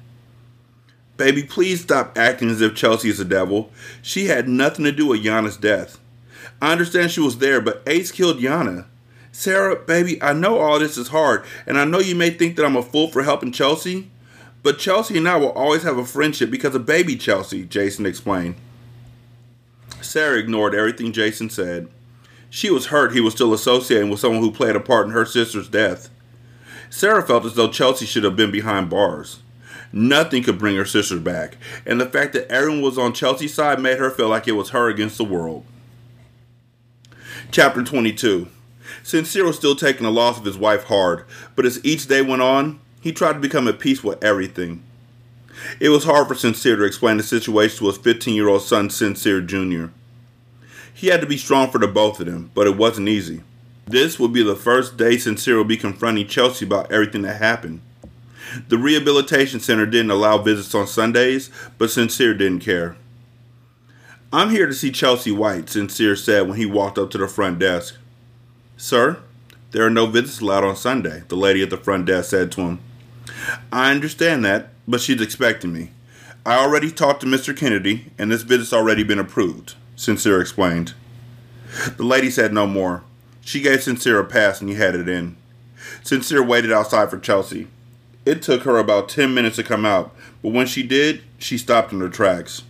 Baby, 1.16 1.45
please 1.45 1.82
stop 1.82 2.18
acting 2.18 2.51
as 2.51 2.61
if 2.61 2.74
Chelsea 2.74 3.09
is 3.09 3.20
a 3.20 3.24
devil. 3.24 3.70
She 4.03 4.26
had 4.26 4.49
nothing 4.49 4.85
to 4.85 4.93
do 4.93 5.07
with 5.07 5.24
Yana's 5.24 5.57
death. 5.57 6.01
I 6.61 6.72
understand 6.72 7.11
she 7.11 7.20
was 7.20 7.39
there, 7.39 7.61
but 7.61 7.82
Ace 7.87 8.11
killed 8.11 8.41
Yana. 8.41 8.87
Sarah, 9.30 9.76
baby, 9.76 10.20
I 10.22 10.32
know 10.32 10.59
all 10.59 10.78
this 10.78 10.97
is 10.97 11.09
hard, 11.09 11.45
and 11.66 11.78
I 11.78 11.85
know 11.85 11.99
you 11.99 12.14
may 12.14 12.30
think 12.30 12.57
that 12.57 12.64
I'm 12.64 12.76
a 12.76 12.82
fool 12.82 13.09
for 13.09 13.22
helping 13.22 13.53
Chelsea, 13.53 14.11
but 14.65 14.79
Chelsea 14.79 15.19
and 15.19 15.29
I 15.29 15.37
will 15.37 15.53
always 15.53 15.83
have 15.83 15.99
a 15.99 16.07
friendship 16.07 16.51
because 16.51 16.75
of 16.75 16.87
baby 16.87 17.17
Chelsea, 17.17 17.65
Jason 17.65 18.07
explained. 18.07 18.57
Sarah 20.01 20.39
ignored 20.39 20.75
everything 20.75 21.12
Jason 21.12 21.51
said. 21.51 21.89
She 22.49 22.71
was 22.71 22.87
hurt 22.87 23.12
he 23.12 23.21
was 23.21 23.35
still 23.35 23.53
associating 23.53 24.09
with 24.09 24.21
someone 24.21 24.41
who 24.41 24.51
played 24.51 24.75
a 24.75 24.81
part 24.81 25.05
in 25.05 25.12
her 25.12 25.27
sister's 25.27 25.69
death. 25.69 26.09
Sarah 26.89 27.23
felt 27.23 27.45
as 27.45 27.55
though 27.55 27.69
Chelsea 27.69 28.07
should 28.07 28.25
have 28.25 28.37
been 28.37 28.51
behind 28.51 28.89
bars. 28.89 29.41
Nothing 29.93 30.43
could 30.43 30.59
bring 30.59 30.77
her 30.77 30.87
sister 30.87 31.19
back, 31.19 31.59
and 31.85 32.01
the 32.01 32.09
fact 32.09 32.33
that 32.33 32.51
everyone 32.51 32.81
was 32.81 32.97
on 32.97 33.12
Chelsea's 33.12 33.53
side 33.53 33.81
made 33.81 33.99
her 33.99 34.11
feel 34.11 34.29
like 34.29 34.49
it 34.49 34.53
was 34.53 34.71
her 34.71 34.89
against 34.89 35.19
the 35.19 35.25
world. 35.25 35.65
Chapter 37.51 37.83
22 37.83 38.49
Sincere 39.03 39.45
was 39.45 39.57
still 39.57 39.77
taking 39.77 40.05
the 40.05 40.11
loss 40.11 40.39
of 40.39 40.47
his 40.47 40.57
wife 40.57 40.85
hard, 40.85 41.27
but 41.55 41.67
as 41.67 41.85
each 41.85 42.07
day 42.07 42.23
went 42.23 42.41
on, 42.43 42.81
he 43.05 43.13
tried 43.13 43.35
to 43.35 43.39
become 43.39 43.69
at 43.69 43.79
peace 43.79 44.03
with 44.03 44.25
everything. 44.25 44.83
It 45.79 45.91
was 45.91 46.05
hard 46.05 46.27
for 46.27 46.35
Sincere 46.35 46.77
to 46.77 46.85
explain 46.85 47.19
the 47.19 47.23
situation 47.23 47.81
to 47.81 47.87
his 47.89 47.99
15 47.99 48.35
year 48.35 48.49
old 48.49 48.63
son, 48.63 48.89
Sincere 48.89 49.43
Jr. 49.43 49.89
He 50.95 51.09
had 51.09 51.21
to 51.21 51.27
be 51.27 51.37
strong 51.37 51.71
for 51.71 51.77
the 51.77 51.87
both 51.87 52.19
of 52.19 52.25
them, 52.25 52.51
but 52.55 52.67
it 52.67 52.79
wasn't 52.79 53.11
easy. 53.11 53.43
This 53.85 54.19
would 54.19 54.33
be 54.33 54.43
the 54.43 54.57
first 54.57 54.97
day 54.97 55.19
Sincere 55.19 55.59
would 55.59 55.69
be 55.69 55.77
confronting 55.77 56.27
Chelsea 56.27 56.65
about 56.65 56.91
everything 56.91 57.21
that 57.23 57.43
happened. 57.43 57.83
The 58.69 58.79
rehabilitation 58.79 59.61
center 59.61 59.85
didn't 59.85 60.11
allow 60.11 60.39
visits 60.39 60.75
on 60.75 60.87
Sundays, 60.87 61.51
but 61.77 61.91
Sincere 61.91 62.33
didn't 62.33 62.65
care. 62.65 62.97
I'm 64.33 64.49
here 64.49 64.67
to 64.67 64.73
see 64.73 64.91
Chelsea 64.91 65.31
White, 65.31 65.69
Sincere 65.69 66.17
said 66.17 66.49
when 66.49 66.57
he 66.57 66.65
walked 66.65 66.97
up 66.97 67.11
to 67.11 67.19
the 67.19 67.29
front 67.29 67.59
desk. 67.59 67.97
Sir, 68.79 69.19
there 69.73 69.85
are 69.85 69.91
no 69.91 70.07
visits 70.07 70.41
allowed 70.41 70.65
on 70.65 70.75
Sunday, 70.75 71.25
the 71.29 71.37
lady 71.37 71.63
at 71.63 71.69
the 71.69 71.77
front 71.77 72.07
desk 72.07 72.31
said 72.31 72.51
to 72.53 72.63
him. 72.63 72.81
I 73.72 73.91
understand 73.91 74.45
that, 74.45 74.70
but 74.87 75.01
she's 75.01 75.20
expecting 75.20 75.72
me. 75.72 75.91
I 76.47 76.59
already 76.59 76.91
talked 76.91 77.20
to 77.22 77.27
Mr. 77.27 77.57
Kennedy, 77.57 78.07
and 78.18 78.31
this 78.31 78.43
visit's 78.43 78.72
already 78.72 79.03
been 79.03 79.18
approved. 79.18 79.75
Sincere 79.97 80.41
explained. 80.41 80.95
The 81.97 82.05
lady 82.05 82.31
said 82.31 82.53
no 82.53 82.66
more. 82.66 83.03
She 83.41 83.61
gave 83.61 83.83
Sincere 83.83 84.20
a 84.20 84.25
pass 84.25 84.61
and 84.61 84.70
he 84.70 84.77
headed 84.77 85.09
in. 85.09 85.37
Sincere 86.03 86.43
waited 86.43 86.72
outside 86.72 87.11
for 87.11 87.18
Chelsea. 87.18 87.68
It 88.25 88.43
took 88.43 88.62
her 88.62 88.79
about 88.79 89.09
10 89.09 89.35
minutes 89.35 89.57
to 89.57 89.62
come 89.62 89.85
out, 89.85 90.14
but 90.43 90.53
when 90.53 90.66
she 90.66 90.83
did, 90.83 91.22
she 91.39 91.59
stopped 91.59 91.93
in 91.93 92.01
her 92.01 92.09
tracks. 92.09 92.62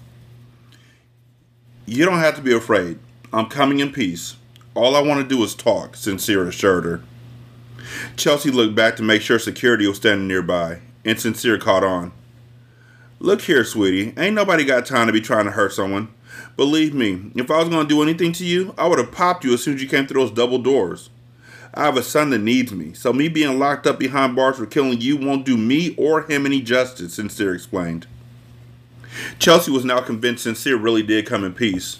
You 1.86 2.04
don't 2.04 2.18
have 2.18 2.34
to 2.36 2.42
be 2.42 2.52
afraid. 2.52 2.98
I'm 3.32 3.46
coming 3.46 3.80
in 3.80 3.92
peace. 3.92 4.36
All 4.74 4.96
I 4.96 5.02
want 5.02 5.20
to 5.20 5.36
do 5.36 5.42
is 5.44 5.54
talk, 5.54 5.96
Sincere 5.96 6.48
assured 6.48 6.84
her. 6.84 7.02
Chelsea 8.16 8.50
looked 8.50 8.74
back 8.74 8.96
to 8.96 9.02
make 9.02 9.22
sure 9.22 9.38
security 9.38 9.86
was 9.86 9.96
standing 9.96 10.28
nearby, 10.28 10.80
and 11.04 11.18
Sincere 11.18 11.58
caught 11.58 11.84
on. 11.84 12.12
Look 13.18 13.42
here, 13.42 13.64
sweetie. 13.64 14.12
Ain't 14.16 14.34
nobody 14.34 14.64
got 14.64 14.86
time 14.86 15.06
to 15.06 15.12
be 15.12 15.20
trying 15.20 15.46
to 15.46 15.52
hurt 15.52 15.72
someone. 15.72 16.08
Believe 16.56 16.94
me, 16.94 17.32
if 17.34 17.50
I 17.50 17.58
was 17.58 17.68
going 17.68 17.86
to 17.86 17.94
do 17.94 18.02
anything 18.02 18.32
to 18.34 18.44
you, 18.44 18.74
I 18.76 18.86
would 18.86 18.98
have 18.98 19.12
popped 19.12 19.44
you 19.44 19.54
as 19.54 19.62
soon 19.62 19.74
as 19.74 19.82
you 19.82 19.88
came 19.88 20.06
through 20.06 20.20
those 20.20 20.30
double 20.30 20.58
doors. 20.58 21.10
I 21.72 21.84
have 21.84 21.96
a 21.96 22.02
son 22.02 22.30
that 22.30 22.38
needs 22.38 22.72
me, 22.72 22.92
so 22.92 23.12
me 23.12 23.28
being 23.28 23.58
locked 23.58 23.86
up 23.86 23.98
behind 23.98 24.36
bars 24.36 24.58
for 24.58 24.66
killing 24.66 25.00
you 25.00 25.16
won't 25.16 25.44
do 25.44 25.56
me 25.56 25.94
or 25.96 26.22
him 26.22 26.46
any 26.46 26.60
justice, 26.60 27.14
Sincere 27.14 27.54
explained. 27.54 28.06
Chelsea 29.38 29.72
was 29.72 29.84
now 29.84 30.00
convinced 30.00 30.44
Sincere 30.44 30.76
really 30.76 31.02
did 31.02 31.26
come 31.26 31.44
in 31.44 31.52
peace. 31.52 31.98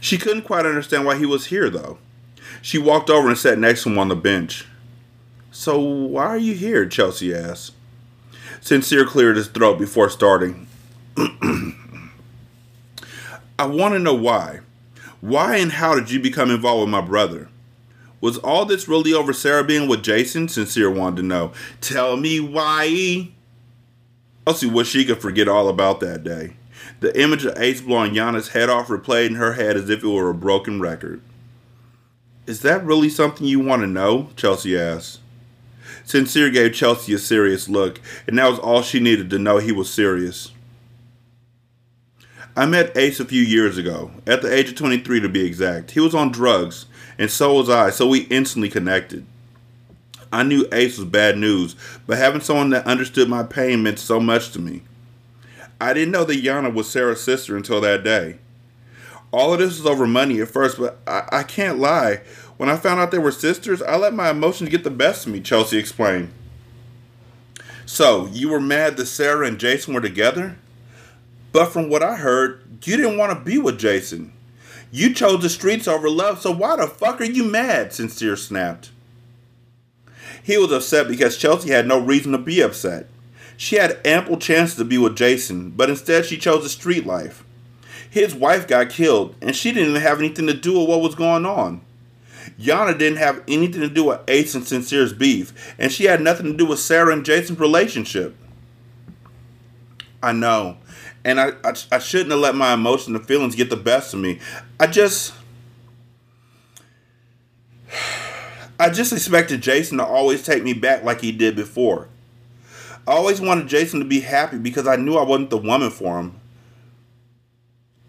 She 0.00 0.18
couldn't 0.18 0.42
quite 0.42 0.66
understand 0.66 1.06
why 1.06 1.16
he 1.16 1.26
was 1.26 1.46
here, 1.46 1.70
though. 1.70 1.98
She 2.60 2.78
walked 2.78 3.08
over 3.08 3.28
and 3.28 3.38
sat 3.38 3.58
next 3.58 3.84
to 3.84 3.90
him 3.90 3.98
on 3.98 4.08
the 4.08 4.16
bench. 4.16 4.66
So, 5.58 5.80
why 5.80 6.26
are 6.26 6.36
you 6.36 6.52
here? 6.54 6.84
Chelsea 6.86 7.34
asked. 7.34 7.72
Sincere 8.60 9.06
cleared 9.06 9.38
his 9.38 9.48
throat 9.48 9.78
before 9.78 10.10
starting. 10.10 10.68
I 13.58 13.64
want 13.64 13.94
to 13.94 13.98
know 13.98 14.14
why. 14.14 14.60
Why 15.22 15.56
and 15.56 15.72
how 15.72 15.94
did 15.94 16.10
you 16.10 16.20
become 16.20 16.50
involved 16.50 16.82
with 16.82 16.90
my 16.90 17.00
brother? 17.00 17.48
Was 18.20 18.36
all 18.38 18.66
this 18.66 18.86
really 18.86 19.14
over 19.14 19.32
Sarah 19.32 19.64
being 19.64 19.88
with 19.88 20.02
Jason? 20.02 20.46
Sincere 20.48 20.90
wanted 20.90 21.16
to 21.16 21.22
know. 21.22 21.52
Tell 21.80 22.18
me 22.18 22.38
why. 22.38 23.30
Oh, 24.46 24.50
Elsie 24.50 24.66
wished 24.66 24.92
she 24.92 25.06
could 25.06 25.22
forget 25.22 25.48
all 25.48 25.70
about 25.70 26.00
that 26.00 26.22
day. 26.22 26.52
The 27.00 27.18
image 27.18 27.46
of 27.46 27.56
Ace 27.56 27.80
blowing 27.80 28.14
Yana's 28.14 28.48
head 28.48 28.68
off 28.68 28.88
replayed 28.88 29.28
in 29.28 29.36
her 29.36 29.54
head 29.54 29.78
as 29.78 29.88
if 29.88 30.04
it 30.04 30.06
were 30.06 30.28
a 30.28 30.34
broken 30.34 30.82
record. 30.82 31.22
Is 32.46 32.60
that 32.60 32.84
really 32.84 33.08
something 33.08 33.46
you 33.46 33.58
want 33.58 33.80
to 33.80 33.88
know? 33.88 34.28
Chelsea 34.36 34.78
asked. 34.78 35.20
Sincere 36.06 36.50
gave 36.50 36.72
Chelsea 36.72 37.12
a 37.14 37.18
serious 37.18 37.68
look, 37.68 38.00
and 38.28 38.38
that 38.38 38.48
was 38.48 38.60
all 38.60 38.80
she 38.80 39.00
needed 39.00 39.28
to 39.28 39.40
know 39.40 39.58
he 39.58 39.72
was 39.72 39.92
serious. 39.92 40.52
I 42.54 42.64
met 42.64 42.96
Ace 42.96 43.18
a 43.18 43.24
few 43.24 43.42
years 43.42 43.76
ago, 43.76 44.12
at 44.24 44.40
the 44.40 44.54
age 44.54 44.68
of 44.68 44.76
23 44.76 45.18
to 45.18 45.28
be 45.28 45.44
exact. 45.44 45.90
He 45.90 46.00
was 46.00 46.14
on 46.14 46.30
drugs, 46.30 46.86
and 47.18 47.28
so 47.28 47.54
was 47.54 47.68
I, 47.68 47.90
so 47.90 48.06
we 48.06 48.20
instantly 48.20 48.70
connected. 48.70 49.26
I 50.32 50.44
knew 50.44 50.68
Ace 50.70 50.96
was 50.96 51.08
bad 51.08 51.38
news, 51.38 51.74
but 52.06 52.18
having 52.18 52.40
someone 52.40 52.70
that 52.70 52.86
understood 52.86 53.28
my 53.28 53.42
pain 53.42 53.82
meant 53.82 53.98
so 53.98 54.20
much 54.20 54.52
to 54.52 54.60
me. 54.60 54.82
I 55.80 55.92
didn't 55.92 56.12
know 56.12 56.24
that 56.24 56.42
Yana 56.42 56.72
was 56.72 56.88
Sarah's 56.88 57.20
sister 57.20 57.56
until 57.56 57.80
that 57.80 58.04
day. 58.04 58.38
All 59.32 59.52
of 59.52 59.58
this 59.58 59.76
was 59.76 59.86
over 59.86 60.06
money 60.06 60.40
at 60.40 60.48
first, 60.48 60.78
but 60.78 60.98
I, 61.04 61.28
I 61.32 61.42
can't 61.42 61.80
lie. 61.80 62.20
When 62.56 62.68
I 62.68 62.76
found 62.76 63.00
out 63.00 63.10
they 63.10 63.18
were 63.18 63.32
sisters, 63.32 63.82
I 63.82 63.96
let 63.96 64.14
my 64.14 64.30
emotions 64.30 64.70
get 64.70 64.84
the 64.84 64.90
best 64.90 65.26
of 65.26 65.32
me, 65.32 65.40
Chelsea 65.40 65.78
explained. 65.78 66.30
So, 67.84 68.26
you 68.32 68.48
were 68.48 68.60
mad 68.60 68.96
that 68.96 69.06
Sarah 69.06 69.46
and 69.46 69.58
Jason 69.58 69.94
were 69.94 70.00
together? 70.00 70.56
But 71.52 71.66
from 71.66 71.88
what 71.88 72.02
I 72.02 72.16
heard, 72.16 72.62
you 72.84 72.96
didn't 72.96 73.18
want 73.18 73.32
to 73.32 73.44
be 73.44 73.58
with 73.58 73.78
Jason. 73.78 74.32
You 74.90 75.12
chose 75.12 75.42
the 75.42 75.48
streets 75.48 75.86
over 75.86 76.08
love, 76.08 76.40
so 76.40 76.50
why 76.50 76.76
the 76.76 76.86
fuck 76.86 77.20
are 77.20 77.24
you 77.24 77.44
mad? 77.44 77.92
Sincere 77.92 78.36
snapped. 78.36 78.90
He 80.42 80.56
was 80.58 80.72
upset 80.72 81.08
because 81.08 81.36
Chelsea 81.36 81.70
had 81.70 81.86
no 81.86 81.98
reason 81.98 82.32
to 82.32 82.38
be 82.38 82.60
upset. 82.60 83.08
She 83.56 83.76
had 83.76 84.00
ample 84.04 84.36
chances 84.36 84.76
to 84.76 84.84
be 84.84 84.98
with 84.98 85.16
Jason, 85.16 85.70
but 85.70 85.90
instead 85.90 86.24
she 86.24 86.38
chose 86.38 86.62
the 86.62 86.68
street 86.68 87.06
life. 87.06 87.44
His 88.08 88.34
wife 88.34 88.66
got 88.66 88.90
killed, 88.90 89.34
and 89.40 89.56
she 89.56 89.72
didn't 89.72 90.00
have 90.00 90.18
anything 90.18 90.46
to 90.46 90.54
do 90.54 90.78
with 90.78 90.88
what 90.88 91.00
was 91.00 91.14
going 91.14 91.46
on. 91.46 91.80
Yana 92.60 92.98
didn't 92.98 93.18
have 93.18 93.42
anything 93.46 93.82
to 93.82 93.88
do 93.88 94.04
with 94.04 94.20
Ace 94.28 94.54
and 94.54 94.66
Sincere's 94.66 95.12
beef, 95.12 95.74
and 95.78 95.92
she 95.92 96.04
had 96.04 96.22
nothing 96.22 96.46
to 96.46 96.56
do 96.56 96.64
with 96.64 96.78
Sarah 96.78 97.12
and 97.12 97.24
Jason's 97.24 97.60
relationship. 97.60 98.34
I 100.22 100.32
know, 100.32 100.78
and 101.24 101.38
I, 101.38 101.50
I, 101.62 101.74
I 101.92 101.98
shouldn't 101.98 102.30
have 102.30 102.40
let 102.40 102.54
my 102.54 102.72
emotions 102.72 103.16
and 103.16 103.26
feelings 103.26 103.54
get 103.54 103.68
the 103.68 103.76
best 103.76 104.14
of 104.14 104.20
me. 104.20 104.40
I 104.80 104.86
just. 104.86 105.34
I 108.78 108.90
just 108.90 109.10
expected 109.10 109.62
Jason 109.62 109.96
to 109.96 110.04
always 110.04 110.42
take 110.42 110.62
me 110.62 110.74
back 110.74 111.02
like 111.02 111.22
he 111.22 111.32
did 111.32 111.56
before. 111.56 112.08
I 113.06 113.12
always 113.12 113.40
wanted 113.40 113.68
Jason 113.68 114.00
to 114.00 114.04
be 114.04 114.20
happy 114.20 114.58
because 114.58 114.86
I 114.86 114.96
knew 114.96 115.16
I 115.16 115.22
wasn't 115.22 115.48
the 115.48 115.56
woman 115.56 115.90
for 115.90 116.18
him. 116.18 116.40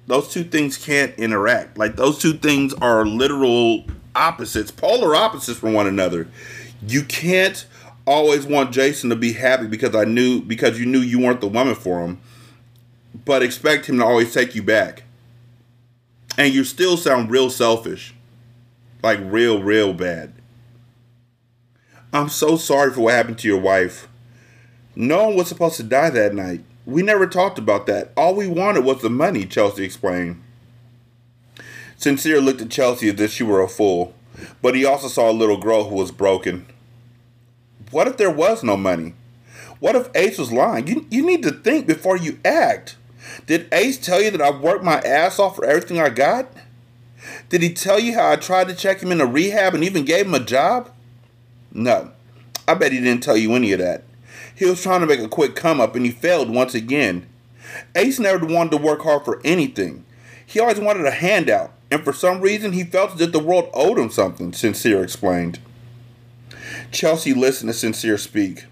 Those 0.08 0.30
two 0.30 0.44
things 0.44 0.78
can't 0.78 1.14
interact. 1.18 1.78
Like, 1.78 1.96
those 1.96 2.18
two 2.18 2.34
things 2.34 2.74
are 2.76 3.06
literal 3.06 3.86
opposites, 4.18 4.72
polar 4.72 5.16
opposites 5.16 5.60
from 5.60 5.74
one 5.74 5.88
another. 5.88 6.28
You 6.86 7.04
can't 7.04 7.66
always 8.06 8.46
want 8.46 8.72
Jason 8.72 9.10
to 9.10 9.16
be 9.16 9.34
happy 9.34 9.68
because 9.68 9.94
I 9.96 10.06
knew 10.06 10.42
because 10.42 10.80
you 10.80 10.86
knew 10.86 11.00
you 11.00 11.20
weren't 11.20 11.42
the 11.42 11.48
woman 11.48 11.76
for 11.76 12.02
him, 12.02 12.20
but 13.26 13.44
expect 13.44 13.86
him 13.86 13.98
to 13.98 14.06
always 14.06 14.34
take 14.34 14.56
you 14.56 14.64
back. 14.64 15.04
And 16.38 16.54
you 16.54 16.64
still 16.64 16.98
sound 16.98 17.32
real 17.32 17.50
selfish. 17.50 18.14
Like 19.04 19.20
real, 19.22 19.62
real 19.62 19.94
bad. 19.94 20.34
I'm 22.14 22.30
so 22.30 22.58
sorry 22.58 22.92
for 22.92 23.02
what 23.02 23.14
happened 23.14 23.38
to 23.40 23.48
your 23.48 23.60
wife. 23.60 24.08
No 24.96 25.26
one 25.26 25.36
was 25.36 25.48
supposed 25.48 25.78
to 25.78 25.84
die 25.84 26.10
that 26.10 26.34
night. 26.34 26.62
We 26.86 27.04
never 27.04 27.28
talked 27.28 27.60
about 27.60 27.86
that. 27.88 28.12
All 28.18 28.34
we 28.34 28.48
wanted 28.48 28.86
was 28.86 29.02
the 29.02 29.10
money, 29.10 29.46
Chelsea 29.46 29.84
explained. 29.84 30.42
Sincere 31.98 32.40
looked 32.40 32.62
at 32.62 32.70
Chelsea 32.70 33.10
as 33.10 33.20
if 33.20 33.32
she 33.32 33.44
were 33.44 33.62
a 33.62 33.68
fool, 33.68 34.14
but 34.62 34.76
he 34.76 34.86
also 34.86 35.08
saw 35.08 35.30
a 35.30 35.34
little 35.34 35.58
girl 35.58 35.90
who 35.90 35.96
was 35.96 36.12
broken. 36.12 36.68
What 37.90 38.08
if 38.08 38.18
there 38.18 38.32
was 38.32 38.64
no 38.64 38.78
money? 38.78 39.14
What 39.80 39.96
if 39.96 40.10
Ace 40.16 40.38
was 40.38 40.52
lying? 40.52 40.88
You, 40.88 41.08
you 41.10 41.26
need 41.26 41.44
to 41.44 41.52
think 41.52 41.88
before 41.88 42.18
you 42.18 42.40
act. 42.46 42.98
Did 43.46 43.68
Ace 43.72 43.98
tell 43.98 44.22
you 44.22 44.32
that 44.32 44.42
I 44.42 44.52
worked 44.52 44.84
my 44.84 45.00
ass 45.00 45.40
off 45.40 45.56
for 45.56 45.66
everything 45.66 46.00
I 46.00 46.10
got? 46.10 46.52
Did 47.50 47.62
he 47.62 47.74
tell 47.74 48.00
you 48.00 48.14
how 48.14 48.32
I 48.32 48.36
tried 48.36 48.68
to 48.68 48.76
check 48.76 49.02
him 49.02 49.12
into 49.12 49.26
rehab 49.26 49.74
and 49.74 49.84
even 49.84 50.06
gave 50.06 50.28
him 50.28 50.34
a 50.36 50.40
job? 50.40 50.92
No. 51.72 52.12
I 52.68 52.74
bet 52.74 52.92
he 52.92 53.00
didn't 53.00 53.24
tell 53.24 53.38
you 53.38 53.54
any 53.54 53.72
of 53.72 53.80
that. 53.80 54.04
He 54.54 54.66
was 54.66 54.82
trying 54.82 55.02
to 55.02 55.08
make 55.08 55.20
a 55.20 55.28
quick 55.28 55.56
come 55.56 55.80
up 55.80 55.96
and 55.96 56.06
he 56.06 56.12
failed 56.12 56.50
once 56.50 56.74
again. 56.74 57.28
Ace 57.96 58.20
never 58.20 58.46
wanted 58.46 58.72
to 58.72 58.78
work 58.78 59.02
hard 59.02 59.24
for 59.24 59.42
anything. 59.44 60.04
He 60.46 60.60
always 60.60 60.80
wanted 60.80 61.06
a 61.06 61.12
handout, 61.12 61.74
and 61.90 62.04
for 62.04 62.14
some 62.14 62.42
reason 62.42 62.74
he 62.74 62.84
felt 62.84 63.20
if 63.20 63.32
the 63.32 63.40
world 63.40 63.70
owed 63.74 63.98
him 63.98 64.10
something, 64.10 64.54
Sincere 64.54 65.04
explained. 65.04 65.60
Chelsea 66.92 67.34
listened 67.34 67.70
to 67.70 67.78
Sincere 67.78 68.18
speak. 68.18 68.66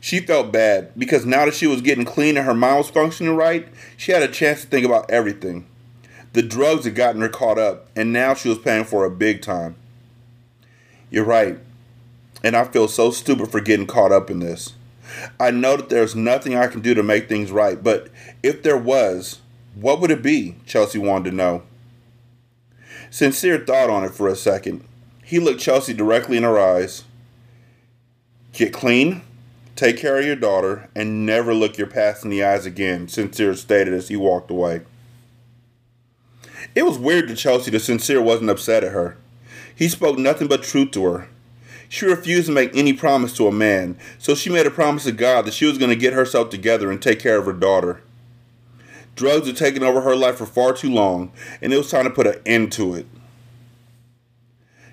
She 0.00 0.20
felt 0.20 0.52
bad 0.52 0.92
because 0.98 1.26
now 1.26 1.44
that 1.44 1.54
she 1.54 1.66
was 1.66 1.82
getting 1.82 2.04
clean 2.06 2.36
and 2.36 2.46
her 2.46 2.54
mind 2.54 2.78
was 2.78 2.90
functioning 2.90 3.36
right, 3.36 3.68
she 3.96 4.12
had 4.12 4.22
a 4.22 4.28
chance 4.28 4.62
to 4.62 4.66
think 4.66 4.86
about 4.86 5.10
everything. 5.10 5.66
The 6.32 6.42
drugs 6.42 6.84
had 6.84 6.94
gotten 6.94 7.20
her 7.22 7.28
caught 7.28 7.58
up, 7.58 7.88
and 7.96 8.12
now 8.12 8.34
she 8.34 8.48
was 8.48 8.58
paying 8.58 8.84
for 8.84 9.04
it 9.04 9.18
big 9.18 9.42
time. 9.42 9.74
You're 11.10 11.24
right, 11.24 11.58
and 12.44 12.56
I 12.56 12.64
feel 12.64 12.86
so 12.86 13.10
stupid 13.10 13.50
for 13.50 13.60
getting 13.60 13.86
caught 13.86 14.12
up 14.12 14.30
in 14.30 14.38
this. 14.38 14.74
I 15.40 15.50
know 15.50 15.76
that 15.76 15.88
there's 15.88 16.14
nothing 16.14 16.54
I 16.54 16.68
can 16.68 16.80
do 16.80 16.94
to 16.94 17.02
make 17.02 17.28
things 17.28 17.50
right, 17.50 17.82
but 17.82 18.08
if 18.44 18.62
there 18.62 18.76
was, 18.76 19.40
what 19.74 20.00
would 20.00 20.12
it 20.12 20.22
be? 20.22 20.54
Chelsea 20.66 20.98
wanted 21.00 21.30
to 21.30 21.36
know. 21.36 21.62
Sincere 23.10 23.58
thought 23.58 23.90
on 23.90 24.04
it 24.04 24.14
for 24.14 24.28
a 24.28 24.36
second. 24.36 24.84
He 25.24 25.40
looked 25.40 25.60
Chelsea 25.60 25.92
directly 25.92 26.36
in 26.36 26.44
her 26.44 26.58
eyes. 26.58 27.04
Get 28.52 28.72
clean, 28.72 29.22
take 29.74 29.96
care 29.96 30.18
of 30.18 30.24
your 30.24 30.36
daughter, 30.36 30.88
and 30.94 31.26
never 31.26 31.52
look 31.52 31.76
your 31.76 31.88
past 31.88 32.24
in 32.24 32.30
the 32.30 32.44
eyes 32.44 32.66
again, 32.66 33.08
Sincere 33.08 33.54
stated 33.54 33.94
as 33.94 34.08
he 34.08 34.16
walked 34.16 34.50
away. 34.50 34.82
It 36.74 36.84
was 36.84 36.98
weird 36.98 37.28
to 37.28 37.36
Chelsea 37.36 37.70
that 37.72 37.80
Sincere 37.80 38.22
wasn't 38.22 38.50
upset 38.50 38.84
at 38.84 38.92
her. 38.92 39.16
He 39.74 39.88
spoke 39.88 40.18
nothing 40.18 40.46
but 40.46 40.62
truth 40.62 40.92
to 40.92 41.04
her. 41.04 41.28
She 41.88 42.06
refused 42.06 42.46
to 42.46 42.52
make 42.52 42.76
any 42.76 42.92
promise 42.92 43.36
to 43.36 43.48
a 43.48 43.52
man, 43.52 43.98
so 44.18 44.36
she 44.36 44.50
made 44.50 44.66
a 44.66 44.70
promise 44.70 45.04
to 45.04 45.12
God 45.12 45.46
that 45.46 45.54
she 45.54 45.66
was 45.66 45.78
going 45.78 45.90
to 45.90 45.96
get 45.96 46.12
herself 46.12 46.50
together 46.50 46.90
and 46.90 47.02
take 47.02 47.18
care 47.18 47.38
of 47.38 47.46
her 47.46 47.52
daughter. 47.52 48.02
Drugs 49.20 49.46
had 49.46 49.56
taken 49.58 49.82
over 49.82 50.00
her 50.00 50.16
life 50.16 50.36
for 50.36 50.46
far 50.46 50.72
too 50.72 50.90
long, 50.90 51.30
and 51.60 51.74
it 51.74 51.76
was 51.76 51.90
time 51.90 52.04
to 52.04 52.10
put 52.10 52.26
an 52.26 52.40
end 52.46 52.72
to 52.72 52.94
it. 52.94 53.04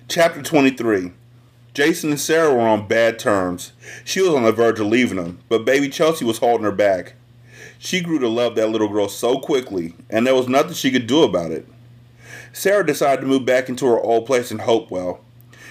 Chapter 0.06 0.42
23 0.42 1.12
Jason 1.72 2.10
and 2.10 2.20
Sarah 2.20 2.52
were 2.52 2.60
on 2.60 2.86
bad 2.86 3.18
terms. 3.18 3.72
She 4.04 4.20
was 4.20 4.34
on 4.34 4.42
the 4.42 4.52
verge 4.52 4.80
of 4.80 4.88
leaving 4.88 5.16
him, 5.16 5.38
but 5.48 5.64
baby 5.64 5.88
Chelsea 5.88 6.26
was 6.26 6.36
holding 6.36 6.66
her 6.66 6.72
back. 6.72 7.14
She 7.78 8.02
grew 8.02 8.18
to 8.18 8.28
love 8.28 8.54
that 8.56 8.68
little 8.68 8.88
girl 8.88 9.08
so 9.08 9.38
quickly, 9.38 9.94
and 10.10 10.26
there 10.26 10.34
was 10.34 10.46
nothing 10.46 10.74
she 10.74 10.90
could 10.90 11.06
do 11.06 11.22
about 11.22 11.50
it. 11.50 11.66
Sarah 12.52 12.84
decided 12.84 13.22
to 13.22 13.26
move 13.26 13.46
back 13.46 13.70
into 13.70 13.86
her 13.86 13.98
old 13.98 14.26
place 14.26 14.52
in 14.52 14.58
Hopewell. 14.58 15.24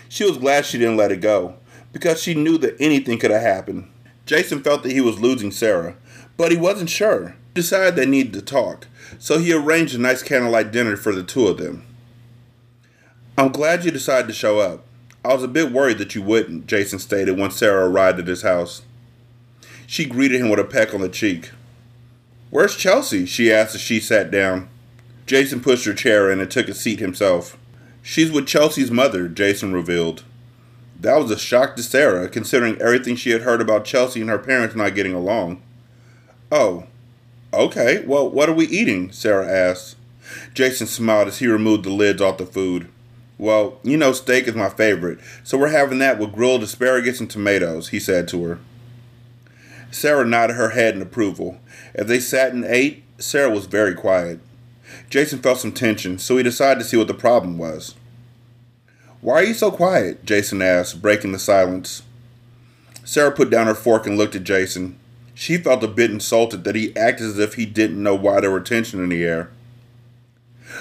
She 0.10 0.24
was 0.24 0.40
glad 0.40 0.66
she 0.66 0.80
didn't 0.80 0.98
let 0.98 1.12
it 1.12 1.22
go, 1.22 1.58
because 1.94 2.24
she 2.24 2.34
knew 2.34 2.58
that 2.58 2.78
anything 2.80 3.20
could 3.20 3.30
have 3.30 3.44
happened. 3.44 3.88
Jason 4.26 4.64
felt 4.64 4.82
that 4.82 4.94
he 4.94 5.02
was 5.02 5.20
losing 5.20 5.52
Sarah, 5.52 5.96
but 6.38 6.52
he 6.52 6.58
wasn't 6.58 6.90
sure. 6.90 7.36
Decided 7.58 7.96
they 7.96 8.06
needed 8.06 8.34
to 8.34 8.42
talk, 8.44 8.86
so 9.18 9.40
he 9.40 9.52
arranged 9.52 9.96
a 9.96 9.98
nice 9.98 10.22
candlelight 10.22 10.72
dinner 10.72 10.96
for 10.96 11.12
the 11.12 11.24
two 11.24 11.48
of 11.48 11.58
them. 11.58 11.84
I'm 13.36 13.52
glad 13.52 13.84
you 13.84 13.90
decided 13.90 14.28
to 14.28 14.34
show 14.36 14.60
up. 14.60 14.86
I 15.26 15.34
was 15.34 15.42
a 15.42 15.48
bit 15.48 15.72
worried 15.72 15.98
that 15.98 16.14
you 16.14 16.22
wouldn't, 16.22 16.68
Jason 16.68 17.00
stated 17.00 17.36
when 17.36 17.50
Sarah 17.50 17.90
arrived 17.90 18.20
at 18.20 18.28
his 18.28 18.44
house. 18.44 18.84
She 19.88 20.06
greeted 20.06 20.40
him 20.40 20.50
with 20.50 20.60
a 20.60 20.64
peck 20.64 20.94
on 20.94 21.02
the 21.02 21.10
cheek. 21.10 21.50
Where's 22.52 22.78
Chelsea? 22.78 23.26
she 23.26 23.52
asked 23.52 23.74
as 23.74 23.82
she 23.82 24.00
sat 24.00 24.30
down. 24.30 24.70
Jason 25.26 25.60
pushed 25.60 25.86
her 25.86 25.96
chair 25.96 26.30
in 26.30 26.40
and 26.40 26.52
took 26.52 26.68
a 26.68 26.76
seat 26.76 27.00
himself. 27.00 27.58
She's 28.04 28.32
with 28.32 28.46
Chelsea's 28.46 28.92
mother, 28.92 29.28
Jason 29.28 29.74
revealed. 29.74 30.24
That 31.00 31.18
was 31.18 31.32
a 31.32 31.40
shock 31.40 31.76
to 31.78 31.82
Sarah, 31.82 32.30
considering 32.30 32.80
everything 32.80 33.16
she 33.16 33.32
had 33.32 33.42
heard 33.42 33.62
about 33.62 33.84
Chelsea 33.84 34.22
and 34.22 34.30
her 34.30 34.38
parents 34.38 34.76
not 34.76 34.94
getting 34.94 35.16
along. 35.16 35.64
Oh, 36.52 36.86
okay, 37.54 38.04
well, 38.06 38.30
what 38.30 38.50
are 38.50 38.54
we 38.54 38.68
eating? 38.68 39.12
Sarah 39.12 39.50
asked. 39.50 39.96
Jason 40.54 40.88
smiled 40.88 41.28
as 41.28 41.40
he 41.40 41.48
removed 41.48 41.86
the 41.86 41.90
lids 41.90 42.22
off 42.22 42.38
the 42.38 42.46
food. 42.46 42.90
Well, 43.38 43.80
you 43.84 43.98
know, 43.98 44.14
steak 44.14 44.48
is 44.48 44.56
my 44.56 44.70
favorite, 44.70 45.20
so 45.44 45.58
we're 45.58 45.70
having 45.70 46.00
that 46.00 46.18
with 46.18 46.34
grilled 46.34 46.64
asparagus 46.64 47.20
and 47.20 47.30
tomatoes, 47.30 47.90
he 47.90 48.00
said 48.00 48.28
to 48.30 48.44
her. 48.44 48.60
Sarah 49.92 50.26
nodded 50.26 50.56
her 50.56 50.70
head 50.70 50.96
in 50.96 51.02
approval. 51.02 51.60
As 51.94 52.08
they 52.08 52.20
sat 52.20 52.52
and 52.52 52.66
ate, 52.66 53.04
Sarah 53.20 53.50
was 53.50 53.66
very 53.66 53.94
quiet. 53.94 54.40
Jason 55.10 55.40
felt 55.40 55.60
some 55.60 55.72
tension, 55.72 56.18
so 56.18 56.38
he 56.38 56.44
decided 56.44 56.80
to 56.80 56.86
see 56.86 56.98
what 56.98 57.08
the 57.08 57.14
problem 57.14 57.58
was. 57.58 57.96
Why 59.22 59.36
are 59.36 59.44
you 59.44 59.54
so 59.54 59.72
quiet? 59.72 60.26
Jason 60.26 60.62
asked, 60.62 61.02
breaking 61.02 61.32
the 61.32 61.40
silence. 61.40 62.04
Sarah 63.04 63.32
put 63.32 63.50
down 63.50 63.68
her 63.68 63.76
fork 63.76 64.06
and 64.06 64.18
looked 64.18 64.36
at 64.36 64.44
Jason. 64.44 64.98
She 65.40 65.58
felt 65.58 65.84
a 65.84 65.88
bit 65.88 66.10
insulted 66.10 66.64
that 66.64 66.74
he 66.74 66.98
acted 66.98 67.28
as 67.28 67.38
if 67.38 67.54
he 67.54 67.68
didn't 67.68 68.02
know 68.02 68.16
why 68.16 68.40
there 68.40 68.50
were 68.50 68.60
tension 68.60 69.04
in 69.04 69.10
the 69.10 69.24
air. 69.24 69.52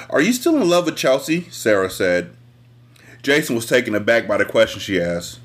Are 0.08 0.22
you 0.22 0.32
still 0.32 0.56
in 0.56 0.66
love 0.66 0.86
with 0.86 0.96
Chelsea? 0.96 1.42
Sarah 1.50 1.90
said. 1.90 2.34
Jason 3.22 3.54
was 3.54 3.66
taken 3.66 3.94
aback 3.94 4.26
by 4.26 4.38
the 4.38 4.46
question 4.46 4.80
she 4.80 4.98
asked. 4.98 5.40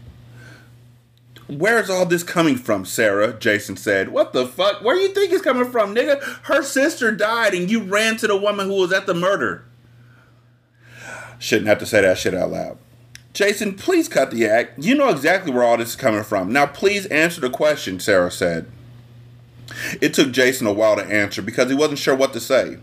Where's 1.50 1.90
all 1.90 2.06
this 2.06 2.24
coming 2.24 2.56
from, 2.56 2.86
Sarah? 2.86 3.34
Jason 3.34 3.76
said. 3.76 4.14
What 4.14 4.32
the 4.32 4.48
fuck? 4.48 4.82
Where 4.82 4.96
do 4.96 5.02
you 5.02 5.10
think 5.10 5.34
it's 5.34 5.44
coming 5.44 5.70
from, 5.70 5.94
nigga? 5.94 6.24
Her 6.44 6.64
sister 6.64 7.12
died 7.12 7.54
and 7.54 7.70
you 7.70 7.84
ran 7.84 8.16
to 8.16 8.28
the 8.28 8.38
woman 8.38 8.68
who 8.68 8.76
was 8.76 8.94
at 8.94 9.08
the 9.08 9.14
murder. 9.14 9.66
Shouldn't 11.38 11.68
have 11.68 11.80
to 11.80 11.86
say 11.86 12.00
that 12.00 12.18
shit 12.18 12.34
out 12.34 12.52
loud. 12.52 12.78
Jason, 13.34 13.76
please 13.76 14.08
cut 14.08 14.32
the 14.32 14.48
act. 14.48 14.82
You 14.82 14.96
know 14.96 15.10
exactly 15.10 15.52
where 15.52 15.66
all 15.66 15.76
this 15.76 15.90
is 15.90 15.96
coming 15.98 16.24
from. 16.24 16.54
Now, 16.54 16.66
please 16.66 17.08
answer 17.08 17.42
the 17.42 17.50
question, 17.50 18.00
Sarah 18.00 18.32
said. 18.32 18.72
It 20.02 20.14
took 20.14 20.32
Jason 20.32 20.68
a 20.68 20.74
while 20.74 20.96
to 20.96 21.04
answer 21.04 21.42
because 21.42 21.70
he 21.70 21.76
wasn't 21.76 22.00
sure 22.00 22.16
what 22.16 22.34
to 22.34 22.40
say. 22.40 22.78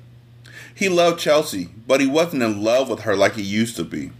He 0.75 0.89
loved 0.89 1.21
Chelsea, 1.21 1.71
but 1.87 2.01
he 2.01 2.07
wasn't 2.07 2.43
in 2.43 2.63
love 2.63 2.89
with 2.89 3.01
her 3.01 3.17
like 3.17 3.35
he 3.35 3.43
used 3.43 3.77
to 3.77 3.85
be. 3.85 4.13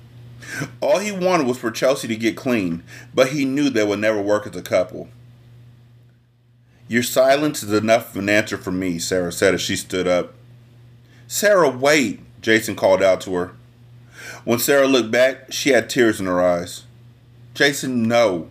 All 0.81 0.99
he 0.99 1.13
wanted 1.13 1.47
was 1.47 1.59
for 1.59 1.71
Chelsea 1.71 2.09
to 2.09 2.17
get 2.17 2.37
clean, 2.37 2.83
but 3.15 3.29
he 3.29 3.45
knew 3.45 3.71
they 3.71 3.85
would 3.85 4.01
never 4.01 4.21
work 4.21 4.47
as 4.47 4.57
a 4.57 4.63
couple. 4.63 5.09
Your 6.89 7.03
silence 7.03 7.63
is 7.63 7.73
enough 7.73 8.11
of 8.11 8.17
an 8.23 8.29
answer 8.29 8.57
for 8.57 8.73
me, 8.73 8.99
Sarah 8.99 9.31
said 9.31 9.55
as 9.55 9.61
she 9.61 9.77
stood 9.77 10.09
up. 10.09 10.35
Sarah, 11.27 11.69
wait, 11.69 12.21
Jason 12.41 12.75
called 12.75 13.03
out 13.03 13.21
to 13.23 13.35
her. 13.35 13.53
When 14.45 14.59
Sarah 14.59 14.87
looked 14.87 15.11
back, 15.11 15.53
she 15.53 15.71
had 15.71 15.91
tears 15.91 16.19
in 16.19 16.27
her 16.27 16.43
eyes. 16.43 16.85
Jason, 17.55 18.05
no. 18.09 18.49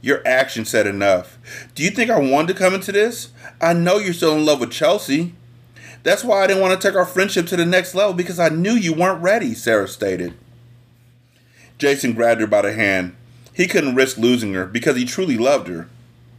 Your 0.00 0.26
action 0.26 0.64
said 0.64 0.86
enough. 0.86 1.38
Do 1.74 1.82
you 1.82 1.90
think 1.90 2.10
I 2.10 2.18
wanted 2.18 2.52
to 2.52 2.58
come 2.58 2.74
into 2.74 2.92
this? 2.92 3.30
I 3.60 3.72
know 3.72 3.98
you're 3.98 4.12
still 4.12 4.36
in 4.36 4.46
love 4.46 4.60
with 4.60 4.70
Chelsea. 4.70 5.34
That's 6.02 6.22
why 6.22 6.44
I 6.44 6.46
didn't 6.46 6.62
want 6.62 6.80
to 6.80 6.88
take 6.88 6.96
our 6.96 7.06
friendship 7.06 7.46
to 7.48 7.56
the 7.56 7.66
next 7.66 7.94
level 7.94 8.12
because 8.14 8.38
I 8.38 8.48
knew 8.48 8.72
you 8.72 8.92
weren't 8.92 9.22
ready, 9.22 9.54
Sarah 9.54 9.88
stated. 9.88 10.34
Jason 11.78 12.12
grabbed 12.12 12.40
her 12.40 12.46
by 12.46 12.62
the 12.62 12.72
hand. 12.72 13.16
He 13.52 13.66
couldn't 13.66 13.94
risk 13.94 14.16
losing 14.16 14.54
her 14.54 14.66
because 14.66 14.96
he 14.96 15.04
truly 15.04 15.36
loved 15.36 15.68
her. 15.68 15.88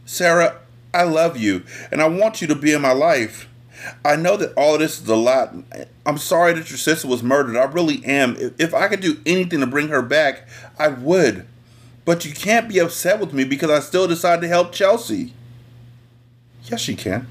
Sarah, 0.06 0.60
I 0.94 1.02
love 1.02 1.36
you, 1.36 1.64
and 1.92 2.00
I 2.00 2.08
want 2.08 2.40
you 2.40 2.48
to 2.48 2.54
be 2.54 2.72
in 2.72 2.80
my 2.80 2.92
life. 2.92 3.48
I 4.04 4.16
know 4.16 4.36
that 4.36 4.54
all 4.56 4.74
of 4.74 4.80
this 4.80 5.00
is 5.00 5.08
a 5.08 5.16
lot. 5.16 5.54
I'm 6.06 6.18
sorry 6.18 6.52
that 6.54 6.70
your 6.70 6.78
sister 6.78 7.06
was 7.06 7.22
murdered. 7.22 7.56
I 7.56 7.64
really 7.64 8.04
am. 8.04 8.36
If 8.58 8.74
I 8.74 8.88
could 8.88 9.00
do 9.00 9.20
anything 9.26 9.60
to 9.60 9.66
bring 9.66 9.88
her 9.88 10.02
back, 10.02 10.48
I 10.78 10.88
would. 10.88 11.46
But 12.08 12.24
you 12.24 12.32
can't 12.32 12.70
be 12.70 12.78
upset 12.78 13.20
with 13.20 13.34
me 13.34 13.44
because 13.44 13.68
I 13.68 13.80
still 13.80 14.08
decide 14.08 14.40
to 14.40 14.48
help 14.48 14.72
Chelsea. 14.72 15.34
Yes, 16.64 16.88
you 16.88 16.96
can. 16.96 17.26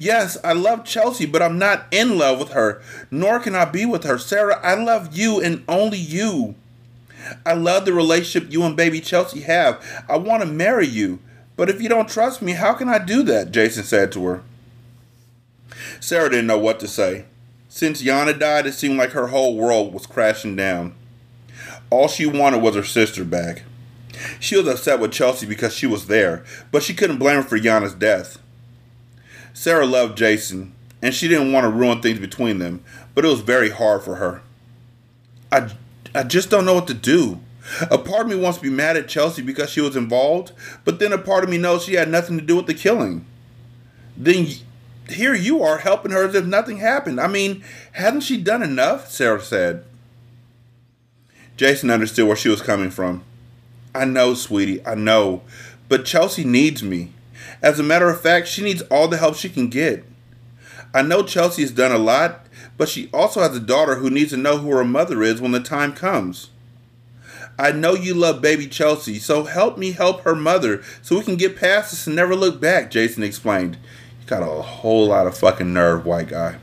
Yes, 0.00 0.36
I 0.42 0.54
love 0.54 0.84
Chelsea, 0.84 1.24
but 1.24 1.40
I'm 1.40 1.56
not 1.56 1.86
in 1.92 2.18
love 2.18 2.40
with 2.40 2.48
her, 2.48 2.82
nor 3.12 3.38
can 3.38 3.54
I 3.54 3.64
be 3.64 3.86
with 3.86 4.02
her. 4.02 4.18
Sarah, 4.18 4.58
I 4.60 4.74
love 4.74 5.16
you 5.16 5.40
and 5.40 5.62
only 5.68 5.98
you. 5.98 6.56
I 7.46 7.52
love 7.52 7.84
the 7.84 7.92
relationship 7.92 8.52
you 8.52 8.64
and 8.64 8.76
baby 8.76 9.00
Chelsea 9.00 9.42
have. 9.42 9.80
I 10.08 10.16
want 10.16 10.42
to 10.42 10.48
marry 10.48 10.88
you. 10.88 11.20
But 11.54 11.70
if 11.70 11.80
you 11.80 11.88
don't 11.88 12.08
trust 12.08 12.42
me, 12.42 12.54
how 12.54 12.74
can 12.74 12.88
I 12.88 12.98
do 12.98 13.22
that? 13.22 13.52
Jason 13.52 13.84
said 13.84 14.10
to 14.10 14.24
her. 14.26 14.42
Sarah 16.00 16.30
didn't 16.30 16.48
know 16.48 16.58
what 16.58 16.80
to 16.80 16.88
say. 16.88 17.26
Since 17.68 18.02
Yana 18.02 18.36
died, 18.36 18.66
it 18.66 18.74
seemed 18.74 18.98
like 18.98 19.10
her 19.10 19.28
whole 19.28 19.54
world 19.54 19.94
was 19.94 20.06
crashing 20.06 20.56
down. 20.56 20.96
All 21.88 22.08
she 22.08 22.26
wanted 22.26 22.62
was 22.62 22.74
her 22.74 22.82
sister 22.82 23.24
back. 23.24 23.62
She 24.40 24.56
was 24.56 24.66
upset 24.66 25.00
with 25.00 25.12
Chelsea 25.12 25.46
because 25.46 25.74
she 25.74 25.86
was 25.86 26.06
there, 26.06 26.44
but 26.70 26.82
she 26.82 26.94
couldn't 26.94 27.18
blame 27.18 27.36
her 27.36 27.42
for 27.42 27.56
Yana's 27.56 27.94
death. 27.94 28.38
Sarah 29.52 29.86
loved 29.86 30.16
Jason, 30.16 30.74
and 31.02 31.14
she 31.14 31.28
didn't 31.28 31.52
want 31.52 31.64
to 31.64 31.70
ruin 31.70 32.00
things 32.00 32.18
between 32.18 32.58
them, 32.58 32.82
but 33.14 33.24
it 33.24 33.28
was 33.28 33.40
very 33.40 33.70
hard 33.70 34.02
for 34.02 34.16
her. 34.16 34.42
I 35.50 35.70
I 36.14 36.22
just 36.22 36.50
don't 36.50 36.64
know 36.64 36.74
what 36.74 36.86
to 36.88 36.94
do. 36.94 37.40
A 37.90 37.98
part 37.98 38.22
of 38.22 38.28
me 38.28 38.36
wants 38.36 38.58
to 38.58 38.64
be 38.64 38.70
mad 38.70 38.96
at 38.96 39.08
Chelsea 39.08 39.42
because 39.42 39.68
she 39.70 39.80
was 39.80 39.96
involved, 39.96 40.52
but 40.84 40.98
then 40.98 41.12
a 41.12 41.18
part 41.18 41.44
of 41.44 41.50
me 41.50 41.58
knows 41.58 41.84
she 41.84 41.94
had 41.94 42.08
nothing 42.08 42.38
to 42.38 42.44
do 42.44 42.56
with 42.56 42.66
the 42.66 42.74
killing. 42.74 43.26
Then 44.16 44.48
here 45.08 45.34
you 45.34 45.62
are 45.62 45.78
helping 45.78 46.12
her 46.12 46.26
as 46.26 46.34
if 46.34 46.46
nothing 46.46 46.78
happened. 46.78 47.20
I 47.20 47.26
mean, 47.26 47.62
hadn't 47.92 48.22
she 48.22 48.40
done 48.40 48.62
enough? 48.62 49.10
Sarah 49.10 49.40
said. 49.40 49.84
Jason 51.56 51.90
understood 51.90 52.26
where 52.26 52.36
she 52.36 52.48
was 52.48 52.62
coming 52.62 52.90
from. 52.90 53.22
I 53.94 54.04
know, 54.04 54.34
sweetie, 54.34 54.84
I 54.86 54.94
know. 54.94 55.42
But 55.88 56.04
Chelsea 56.04 56.44
needs 56.44 56.82
me. 56.82 57.12
As 57.62 57.78
a 57.80 57.82
matter 57.82 58.08
of 58.08 58.20
fact, 58.20 58.48
she 58.48 58.62
needs 58.62 58.82
all 58.82 59.08
the 59.08 59.16
help 59.16 59.36
she 59.36 59.48
can 59.48 59.68
get. 59.68 60.04
I 60.94 61.02
know 61.02 61.22
Chelsea 61.22 61.62
has 61.62 61.70
done 61.70 61.92
a 61.92 61.98
lot, 61.98 62.46
but 62.76 62.88
she 62.88 63.10
also 63.12 63.40
has 63.40 63.56
a 63.56 63.60
daughter 63.60 63.96
who 63.96 64.10
needs 64.10 64.30
to 64.30 64.36
know 64.36 64.58
who 64.58 64.70
her 64.70 64.84
mother 64.84 65.22
is 65.22 65.40
when 65.40 65.52
the 65.52 65.60
time 65.60 65.92
comes. 65.92 66.50
I 67.58 67.72
know 67.72 67.94
you 67.94 68.14
love 68.14 68.40
baby 68.40 68.68
Chelsea, 68.68 69.18
so 69.18 69.44
help 69.44 69.76
me 69.76 69.90
help 69.90 70.20
her 70.20 70.36
mother 70.36 70.82
so 71.02 71.18
we 71.18 71.24
can 71.24 71.36
get 71.36 71.56
past 71.56 71.90
this 71.90 72.06
and 72.06 72.14
never 72.14 72.36
look 72.36 72.60
back, 72.60 72.90
Jason 72.90 73.24
explained. 73.24 73.76
You 74.20 74.26
got 74.28 74.42
a 74.42 74.62
whole 74.62 75.08
lot 75.08 75.26
of 75.26 75.36
fucking 75.36 75.72
nerve, 75.72 76.06
white 76.06 76.28
guy. 76.28 76.58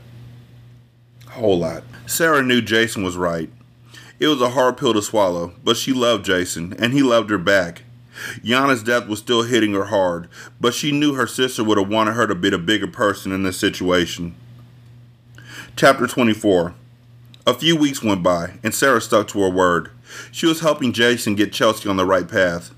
A 1.26 1.30
whole 1.32 1.58
lot. 1.58 1.82
Sarah 2.06 2.42
knew 2.42 2.62
Jason 2.62 3.02
was 3.02 3.16
right. 3.16 3.50
It 4.18 4.28
was 4.28 4.40
a 4.40 4.50
hard 4.50 4.78
pill 4.78 4.94
to 4.94 5.02
swallow, 5.02 5.52
but 5.62 5.76
she 5.76 5.92
loved 5.92 6.24
Jason, 6.24 6.74
and 6.78 6.92
he 6.92 7.02
loved 7.02 7.28
her 7.30 7.38
back. 7.38 7.82
Yana's 8.42 8.82
death 8.82 9.06
was 9.06 9.18
still 9.18 9.42
hitting 9.42 9.74
her 9.74 9.86
hard, 9.86 10.28
but 10.58 10.72
she 10.72 10.90
knew 10.90 11.14
her 11.14 11.26
sister 11.26 11.62
would 11.62 11.76
have 11.76 11.90
wanted 11.90 12.14
her 12.14 12.26
to 12.26 12.34
be 12.34 12.48
the 12.48 12.58
bigger 12.58 12.86
person 12.86 13.30
in 13.30 13.42
this 13.42 13.58
situation. 13.58 14.34
Chapter 15.76 16.06
24 16.06 16.74
A 17.46 17.54
few 17.54 17.76
weeks 17.76 18.02
went 18.02 18.22
by, 18.22 18.54
and 18.62 18.74
Sarah 18.74 19.02
stuck 19.02 19.28
to 19.28 19.42
her 19.42 19.50
word. 19.50 19.90
She 20.32 20.46
was 20.46 20.60
helping 20.60 20.92
Jason 20.92 21.34
get 21.34 21.52
Chelsea 21.52 21.88
on 21.88 21.96
the 21.96 22.06
right 22.06 22.26
path. 22.26 22.74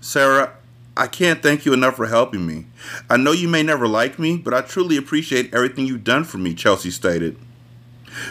Sarah, 0.00 0.54
I 0.96 1.08
can't 1.08 1.42
thank 1.42 1.66
you 1.66 1.74
enough 1.74 1.96
for 1.96 2.06
helping 2.06 2.46
me. 2.46 2.66
I 3.10 3.16
know 3.16 3.32
you 3.32 3.48
may 3.48 3.62
never 3.62 3.86
like 3.88 4.18
me, 4.18 4.38
but 4.38 4.54
I 4.54 4.62
truly 4.62 4.96
appreciate 4.96 5.52
everything 5.52 5.86
you've 5.86 6.04
done 6.04 6.24
for 6.24 6.38
me, 6.38 6.54
Chelsea 6.54 6.90
stated. 6.90 7.36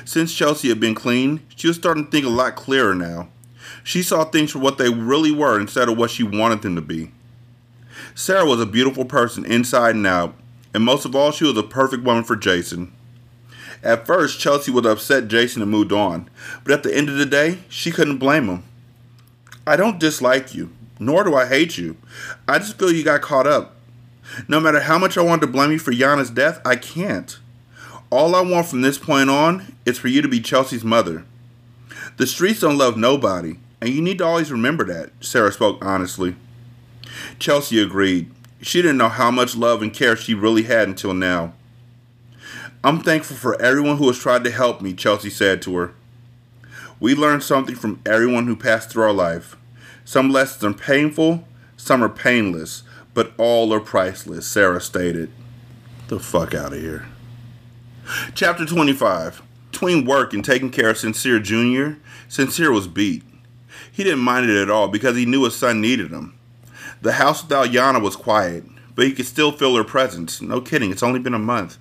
Since 0.06 0.34
Chelsea 0.34 0.70
had 0.70 0.80
been 0.80 0.96
clean, 0.96 1.42
she 1.56 1.68
was 1.68 1.78
starting 1.78 2.06
to 2.06 2.12
think 2.12 2.26
a 2.26 2.30
lot 2.30 2.56
clearer 2.56 2.96
now. 2.96 3.30
She 3.84 4.02
saw 4.02 4.24
things 4.24 4.52
for 4.52 4.60
what 4.60 4.78
they 4.78 4.90
really 4.90 5.32
were 5.32 5.60
instead 5.60 5.90
of 5.90 5.98
what 5.98 6.12
she 6.12 6.24
wanted 6.24 6.62
them 6.62 6.76
to 6.76 6.82
be. 6.82 7.12
Sarah 8.16 8.46
was 8.46 8.62
a 8.62 8.66
beautiful 8.66 9.06
person 9.06 9.46
inside 9.46 9.96
and 9.96 10.08
out, 10.08 10.36
and 10.74 10.84
most 10.84 11.06
of 11.06 11.16
all, 11.16 11.32
she 11.32 11.46
was 11.46 11.58
a 11.58 11.64
perfect 11.64 12.04
woman 12.04 12.24
for 12.24 12.36
Jason. 12.36 12.94
At 13.84 14.08
first, 14.08 14.40
Chelsea 14.40 14.72
was 14.72 14.86
upset 14.86 15.28
Jason 15.28 15.62
had 15.62 15.70
moved 15.70 15.92
on, 15.92 16.30
but 16.64 16.74
at 16.74 16.84
the 16.84 16.96
end 16.96 17.10
of 17.10 17.16
the 17.16 17.26
day, 17.26 17.60
she 17.68 17.92
couldn't 17.92 18.18
blame 18.18 18.48
him. 18.48 18.64
I 19.68 19.76
don't 19.76 20.00
dislike 20.00 20.56
you, 20.56 20.72
nor 21.00 21.24
do 21.24 21.36
I 21.36 21.48
hate 21.48 21.78
you. 21.78 21.98
I 22.48 22.60
just 22.60 22.80
feel 22.80 22.92
you 22.92 23.04
got 23.04 23.22
caught 23.22 23.48
up. 23.48 23.76
No 24.48 24.60
matter 24.60 24.80
how 24.80 24.98
much 24.98 25.18
I 25.18 25.22
want 25.22 25.42
to 25.42 25.48
blame 25.48 25.72
you 25.72 25.80
for 25.80 25.92
Yana's 25.92 26.30
death, 26.30 26.62
I 26.66 26.78
can't. 26.78 27.38
All 28.16 28.36
I 28.36 28.42
want 28.42 28.68
from 28.68 28.82
this 28.82 29.00
point 29.00 29.32
on 29.32 29.76
is 29.88 29.98
for 29.98 30.08
you 30.08 30.22
to 30.22 30.28
be 30.28 30.40
Chelsea's 30.40 30.84
mother. 30.84 31.26
The 32.18 32.28
streets 32.28 32.60
don't 32.60 32.78
love 32.78 32.96
nobody, 32.96 33.56
and 33.82 33.90
you 33.90 34.04
need 34.04 34.20
to 34.20 34.24
always 34.24 34.52
remember 34.52 34.86
that, 34.86 35.10
Sarah 35.20 35.52
spoke 35.52 35.84
honestly. 35.84 36.36
Chelsea 37.40 37.82
agreed. 37.82 38.30
She 38.62 38.84
didn't 38.84 39.00
know 39.00 39.10
how 39.10 39.32
much 39.32 39.56
love 39.56 39.82
and 39.82 39.92
care 39.92 40.16
she 40.16 40.36
really 40.36 40.62
had 40.62 40.88
until 40.88 41.16
now. 41.16 41.54
I'm 42.84 43.00
thankful 43.00 43.36
for 43.36 43.60
everyone 43.60 43.98
who 43.98 44.06
has 44.06 44.20
tried 44.20 44.44
to 44.44 44.52
help 44.52 44.80
me, 44.80 44.94
Chelsea 44.94 45.32
said 45.32 45.64
to 45.64 45.76
her. 45.78 45.96
We 47.00 47.16
learn 47.16 47.42
something 47.42 47.74
from 47.74 48.00
everyone 48.06 48.46
who 48.46 48.56
passed 48.56 48.92
through 48.92 49.06
our 49.06 49.12
life. 49.12 49.58
Some 50.06 50.30
lessons 50.30 50.64
are 50.64 50.78
painful, 50.78 51.48
some 51.78 52.04
are 52.04 52.10
painless, 52.10 52.84
but 53.16 53.34
all 53.40 53.74
are 53.74 53.80
priceless, 53.80 54.46
Sarah 54.46 54.82
stated. 54.82 55.32
The 56.10 56.20
fuck 56.20 56.54
out 56.54 56.74
of 56.74 56.80
here. 56.80 57.08
Chapter 58.36 58.66
25. 58.66 59.42
Between 59.72 60.06
work 60.06 60.34
and 60.34 60.44
taking 60.44 60.70
care 60.70 60.90
of 60.90 60.98
Sincere 60.98 61.40
Jr., 61.40 61.94
Sincere 62.28 62.72
was 62.72 62.88
beat. 62.88 63.24
He 63.92 64.04
didn't 64.04 64.20
mind 64.20 64.50
it 64.50 64.62
at 64.62 64.70
all 64.70 64.88
because 64.88 65.16
he 65.16 65.26
knew 65.26 65.44
his 65.44 65.56
son 65.56 65.82
needed 65.82 66.12
him. 66.12 66.38
The 67.02 67.14
house 67.14 67.44
without 67.44 67.70
Yana 67.70 68.02
was 68.02 68.16
quiet, 68.16 68.64
but 68.96 69.06
he 69.06 69.14
could 69.14 69.26
still 69.26 69.52
feel 69.52 69.76
her 69.76 69.84
presence. 69.84 70.42
No 70.42 70.62
kidding, 70.62 70.92
it's 70.92 71.04
only 71.04 71.20
been 71.20 71.34
a 71.34 71.40
month. 71.40 71.78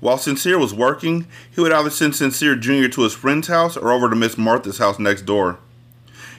While 0.00 0.18
Sincere 0.18 0.58
was 0.58 0.74
working, 0.74 1.26
he 1.50 1.60
would 1.60 1.72
either 1.72 1.90
send 1.90 2.14
Sincere 2.14 2.56
Jr. 2.56 2.88
to 2.88 3.02
his 3.02 3.14
friend's 3.14 3.48
house 3.48 3.76
or 3.76 3.92
over 3.92 4.10
to 4.10 4.16
Miss 4.16 4.36
Martha's 4.36 4.78
house 4.78 4.98
next 4.98 5.22
door. 5.22 5.58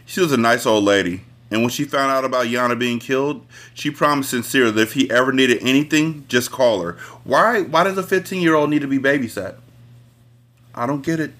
She 0.05 0.21
was 0.21 0.31
a 0.31 0.37
nice 0.37 0.65
old 0.65 0.83
lady, 0.83 1.21
and 1.51 1.61
when 1.61 1.69
she 1.69 1.83
found 1.83 2.11
out 2.11 2.25
about 2.25 2.47
Yana 2.47 2.77
being 2.77 2.99
killed, 2.99 3.45
she 3.73 3.91
promised 3.91 4.31
Sincere 4.31 4.71
that 4.71 4.81
if 4.81 4.93
he 4.93 5.09
ever 5.11 5.31
needed 5.31 5.59
anything, 5.61 6.25
just 6.27 6.51
call 6.51 6.81
her. 6.81 6.93
Why 7.23 7.61
why 7.61 7.83
does 7.83 7.97
a 7.97 8.03
15 8.03 8.41
year 8.41 8.55
old 8.55 8.69
need 8.69 8.81
to 8.81 8.87
be 8.87 8.97
babysat? 8.97 9.55
I 10.73 10.85
don't 10.85 11.03
get 11.03 11.19
it. 11.19 11.33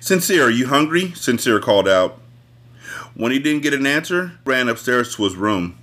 Sincere, 0.00 0.44
are 0.44 0.50
you 0.50 0.66
hungry? 0.66 1.12
Sincere 1.12 1.60
called 1.60 1.88
out. 1.88 2.20
When 3.14 3.32
he 3.32 3.38
didn't 3.38 3.62
get 3.62 3.74
an 3.74 3.86
answer, 3.86 4.32
ran 4.44 4.68
upstairs 4.68 5.14
to 5.16 5.24
his 5.24 5.36
room. 5.36 5.78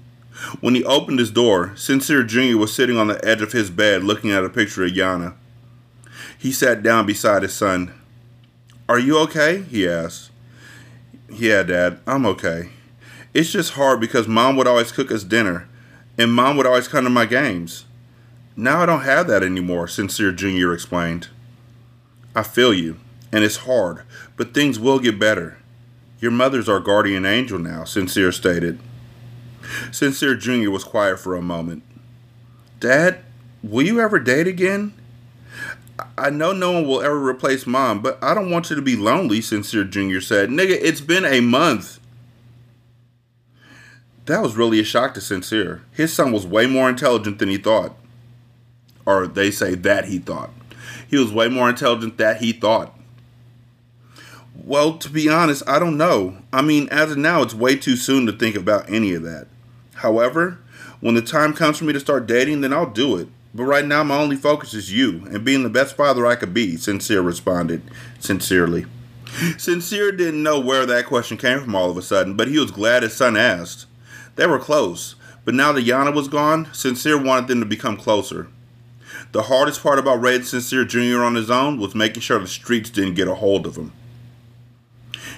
When 0.59 0.75
he 0.75 0.83
opened 0.83 1.19
his 1.19 1.31
door, 1.31 1.73
Sincere 1.75 2.23
Jr. 2.23 2.57
was 2.57 2.75
sitting 2.75 2.97
on 2.97 3.07
the 3.07 3.23
edge 3.25 3.41
of 3.41 3.53
his 3.53 3.69
bed 3.69 4.03
looking 4.03 4.31
at 4.31 4.43
a 4.43 4.49
picture 4.49 4.85
of 4.85 4.91
Yana. 4.91 5.33
He 6.37 6.51
sat 6.51 6.83
down 6.83 7.05
beside 7.05 7.41
his 7.41 7.53
son. 7.53 7.93
Are 8.87 8.99
you 8.99 9.17
okay? 9.19 9.63
he 9.63 9.87
asked. 9.87 10.29
Yeah, 11.29 11.63
Dad, 11.63 11.99
I'm 12.05 12.25
okay. 12.25 12.69
It's 13.35 13.51
just 13.51 13.73
hard 13.73 13.99
because 13.99 14.29
Mom 14.29 14.55
would 14.55 14.65
always 14.65 14.93
cook 14.93 15.11
us 15.11 15.25
dinner, 15.25 15.67
And 16.17 16.33
mom 16.33 16.55
would 16.55 16.65
always 16.65 16.87
come 16.87 17.03
to 17.03 17.09
my 17.09 17.25
games. 17.25 17.83
Now 18.55 18.81
I 18.81 18.85
don't 18.85 19.01
have 19.01 19.27
that 19.27 19.43
anymore, 19.43 19.89
Sincere 19.89 20.31
Jr. 20.31 20.71
explained. 20.71 21.27
I 22.33 22.43
feel 22.43 22.73
you, 22.73 22.97
and 23.33 23.43
it's 23.43 23.57
hard, 23.57 24.03
but 24.37 24.53
things 24.53 24.79
will 24.79 24.99
get 24.99 25.19
better. 25.19 25.57
Your 26.21 26.31
mother's 26.31 26.69
our 26.69 26.79
guardian 26.79 27.25
angel 27.25 27.59
now, 27.59 27.83
Sincere 27.83 28.31
stated. 28.31 28.79
Sincere 29.91 30.35
Jr. 30.35 30.69
was 30.69 30.85
quiet 30.85 31.19
for 31.19 31.35
a 31.35 31.41
moment. 31.41 31.83
Dad, 32.79 33.19
will 33.61 33.85
you 33.85 33.99
ever 33.99 34.17
date 34.17 34.47
again? 34.47 34.93
I 36.17 36.29
know 36.29 36.53
no 36.53 36.71
one 36.71 36.87
will 36.87 37.01
ever 37.01 37.27
replace 37.27 37.67
mom, 37.67 38.01
but 38.01 38.17
I 38.23 38.33
don't 38.33 38.49
want 38.49 38.69
you 38.69 38.77
to 38.77 38.81
be 38.81 38.95
lonely, 38.95 39.41
Sincere 39.41 39.83
Jr. 39.83 40.21
said. 40.21 40.49
Nigga, 40.49 40.77
it's 40.81 41.01
been 41.01 41.25
a 41.25 41.41
month. 41.41 41.99
That 44.25 44.41
was 44.41 44.55
really 44.55 44.79
a 44.79 44.83
shock 44.83 45.13
to 45.13 45.21
Sincere. 45.21 45.83
His 45.91 46.11
son 46.11 46.31
was 46.31 46.47
way 46.47 46.65
more 46.65 46.89
intelligent 46.89 47.39
than 47.39 47.49
he 47.49 47.57
thought. 47.57 47.95
Or 49.05 49.27
they 49.27 49.51
say 49.51 49.75
that 49.75 50.05
he 50.05 50.17
thought. 50.17 50.49
He 51.07 51.17
was 51.17 51.31
way 51.31 51.47
more 51.47 51.69
intelligent 51.69 52.17
than 52.17 52.37
he 52.37 52.51
thought. 52.51 52.97
Well, 54.55 54.97
to 54.97 55.09
be 55.09 55.29
honest, 55.29 55.61
I 55.67 55.77
don't 55.77 55.97
know. 55.97 56.37
I 56.51 56.63
mean, 56.63 56.89
as 56.89 57.11
of 57.11 57.17
now, 57.17 57.43
it's 57.43 57.53
way 57.53 57.75
too 57.75 57.95
soon 57.95 58.25
to 58.25 58.31
think 58.31 58.55
about 58.55 58.89
any 58.89 59.13
of 59.13 59.21
that. 59.23 59.47
However, 59.95 60.59
when 61.01 61.13
the 61.13 61.21
time 61.21 61.53
comes 61.53 61.77
for 61.77 61.85
me 61.85 61.93
to 61.93 61.99
start 61.99 62.25
dating, 62.25 62.61
then 62.61 62.73
I'll 62.73 62.89
do 62.89 63.17
it. 63.17 63.27
But 63.53 63.65
right 63.65 63.85
now, 63.85 64.03
my 64.03 64.17
only 64.17 64.37
focus 64.37 64.73
is 64.73 64.91
you 64.91 65.23
and 65.29 65.45
being 65.45 65.63
the 65.63 65.69
best 65.69 65.95
father 65.95 66.25
I 66.25 66.35
could 66.35 66.53
be, 66.53 66.77
Sincere 66.77 67.21
responded, 67.21 67.83
sincerely. 68.19 68.85
Sincere 69.57 70.11
didn't 70.11 70.43
know 70.43 70.59
where 70.59 70.85
that 70.85 71.05
question 71.05 71.37
came 71.37 71.61
from 71.61 71.75
all 71.75 71.91
of 71.91 71.97
a 71.97 72.01
sudden, 72.01 72.35
but 72.35 72.47
he 72.47 72.57
was 72.57 72.71
glad 72.71 73.03
his 73.03 73.15
son 73.15 73.37
asked. 73.37 73.85
They 74.35 74.45
were 74.45 74.59
close, 74.59 75.15
but 75.45 75.53
now 75.53 75.71
that 75.71 75.85
Yana 75.85 76.13
was 76.13 76.27
gone, 76.27 76.67
Sincere 76.73 77.21
wanted 77.21 77.47
them 77.47 77.59
to 77.59 77.65
become 77.65 77.97
closer. 77.97 78.47
The 79.31 79.43
hardest 79.43 79.81
part 79.81 79.99
about 79.99 80.21
raising 80.21 80.45
Sincere 80.45 80.85
Jr. 80.85 81.23
on 81.23 81.35
his 81.35 81.51
own 81.51 81.79
was 81.79 81.95
making 81.95 82.21
sure 82.21 82.39
the 82.39 82.47
streets 82.47 82.89
didn't 82.89 83.15
get 83.15 83.27
a 83.27 83.35
hold 83.35 83.65
of 83.65 83.75
him. 83.75 83.93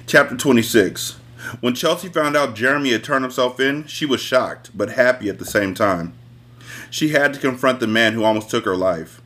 Chapter 0.07 0.35
26 0.35 1.17
When 1.59 1.75
Chelsea 1.75 2.09
found 2.09 2.35
out 2.35 2.55
Jeremy 2.55 2.91
had 2.91 3.03
turned 3.03 3.23
himself 3.23 3.59
in, 3.59 3.85
she 3.87 4.05
was 4.05 4.21
shocked, 4.21 4.71
but 4.75 4.91
happy 4.91 5.29
at 5.29 5.39
the 5.39 5.45
same 5.45 5.73
time. 5.73 6.13
She 6.89 7.09
had 7.09 7.33
to 7.33 7.39
confront 7.39 7.79
the 7.79 7.87
man 7.87 8.13
who 8.13 8.23
almost 8.23 8.49
took 8.49 8.65
her 8.65 8.75
life. 8.75 9.21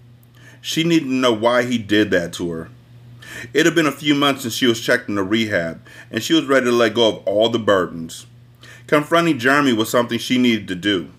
She 0.62 0.84
needed 0.84 1.06
to 1.06 1.14
know 1.14 1.34
why 1.34 1.64
he 1.64 1.78
did 1.78 2.12
that 2.12 2.34
to 2.34 2.50
her. 2.52 2.70
It 3.54 3.66
had 3.66 3.76
been 3.76 3.86
a 3.88 3.92
few 3.92 4.14
months 4.14 4.42
since 4.42 4.54
she 4.54 4.68
was 4.68 4.82
checked 4.82 5.10
into 5.10 5.24
rehab, 5.24 5.82
and 6.10 6.22
she 6.22 6.34
was 6.34 6.46
ready 6.46 6.66
to 6.66 6.72
let 6.72 6.94
go 6.94 7.08
of 7.08 7.28
all 7.28 7.50
the 7.50 7.60
burdens. 7.60 8.26
Confronting 8.92 9.40
Jeremy 9.40 9.72
was 9.72 9.90
something 9.90 10.20
she 10.20 10.38
needed 10.38 10.68
to 10.68 10.76
do. 10.76 11.12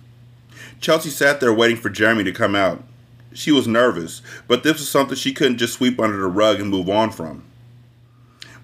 Chelsea 0.82 1.09
sat 1.09 1.40
there 1.40 1.55
waiting 1.55 1.78
for 1.78 1.89
Jeremy 1.89 2.23
to 2.23 2.31
come 2.31 2.55
out. 2.55 2.85
She 3.32 3.51
was 3.51 3.66
nervous, 3.66 4.20
but 4.47 4.62
this 4.62 4.74
was 4.74 4.90
something 4.90 5.16
she 5.16 5.32
couldn't 5.32 5.57
just 5.57 5.73
sweep 5.73 5.99
under 5.99 6.19
the 6.19 6.27
rug 6.27 6.61
and 6.61 6.69
move 6.69 6.90
on 6.90 7.12
from. 7.12 7.44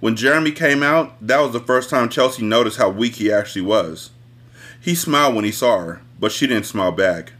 When 0.01 0.15
Jeremy 0.15 0.53
came 0.53 0.83
out, 0.83 1.15
that 1.27 1.41
was 1.41 1.55
the 1.55 1.61
first 1.61 1.89
time 1.89 2.11
Chelsea 2.11 2.43
noticed 2.43 2.77
how 2.77 2.91
weak 2.91 3.15
he 3.15 3.33
actually 3.33 3.63
was. 3.63 4.11
He 4.79 4.95
smiled 4.95 5.35
when 5.35 5.47
he 5.47 5.53
saw 5.53 5.79
her, 5.79 6.03
but 6.21 6.31
she 6.31 6.47
didn't 6.47 6.67
smile 6.67 6.93
back. 6.93 7.33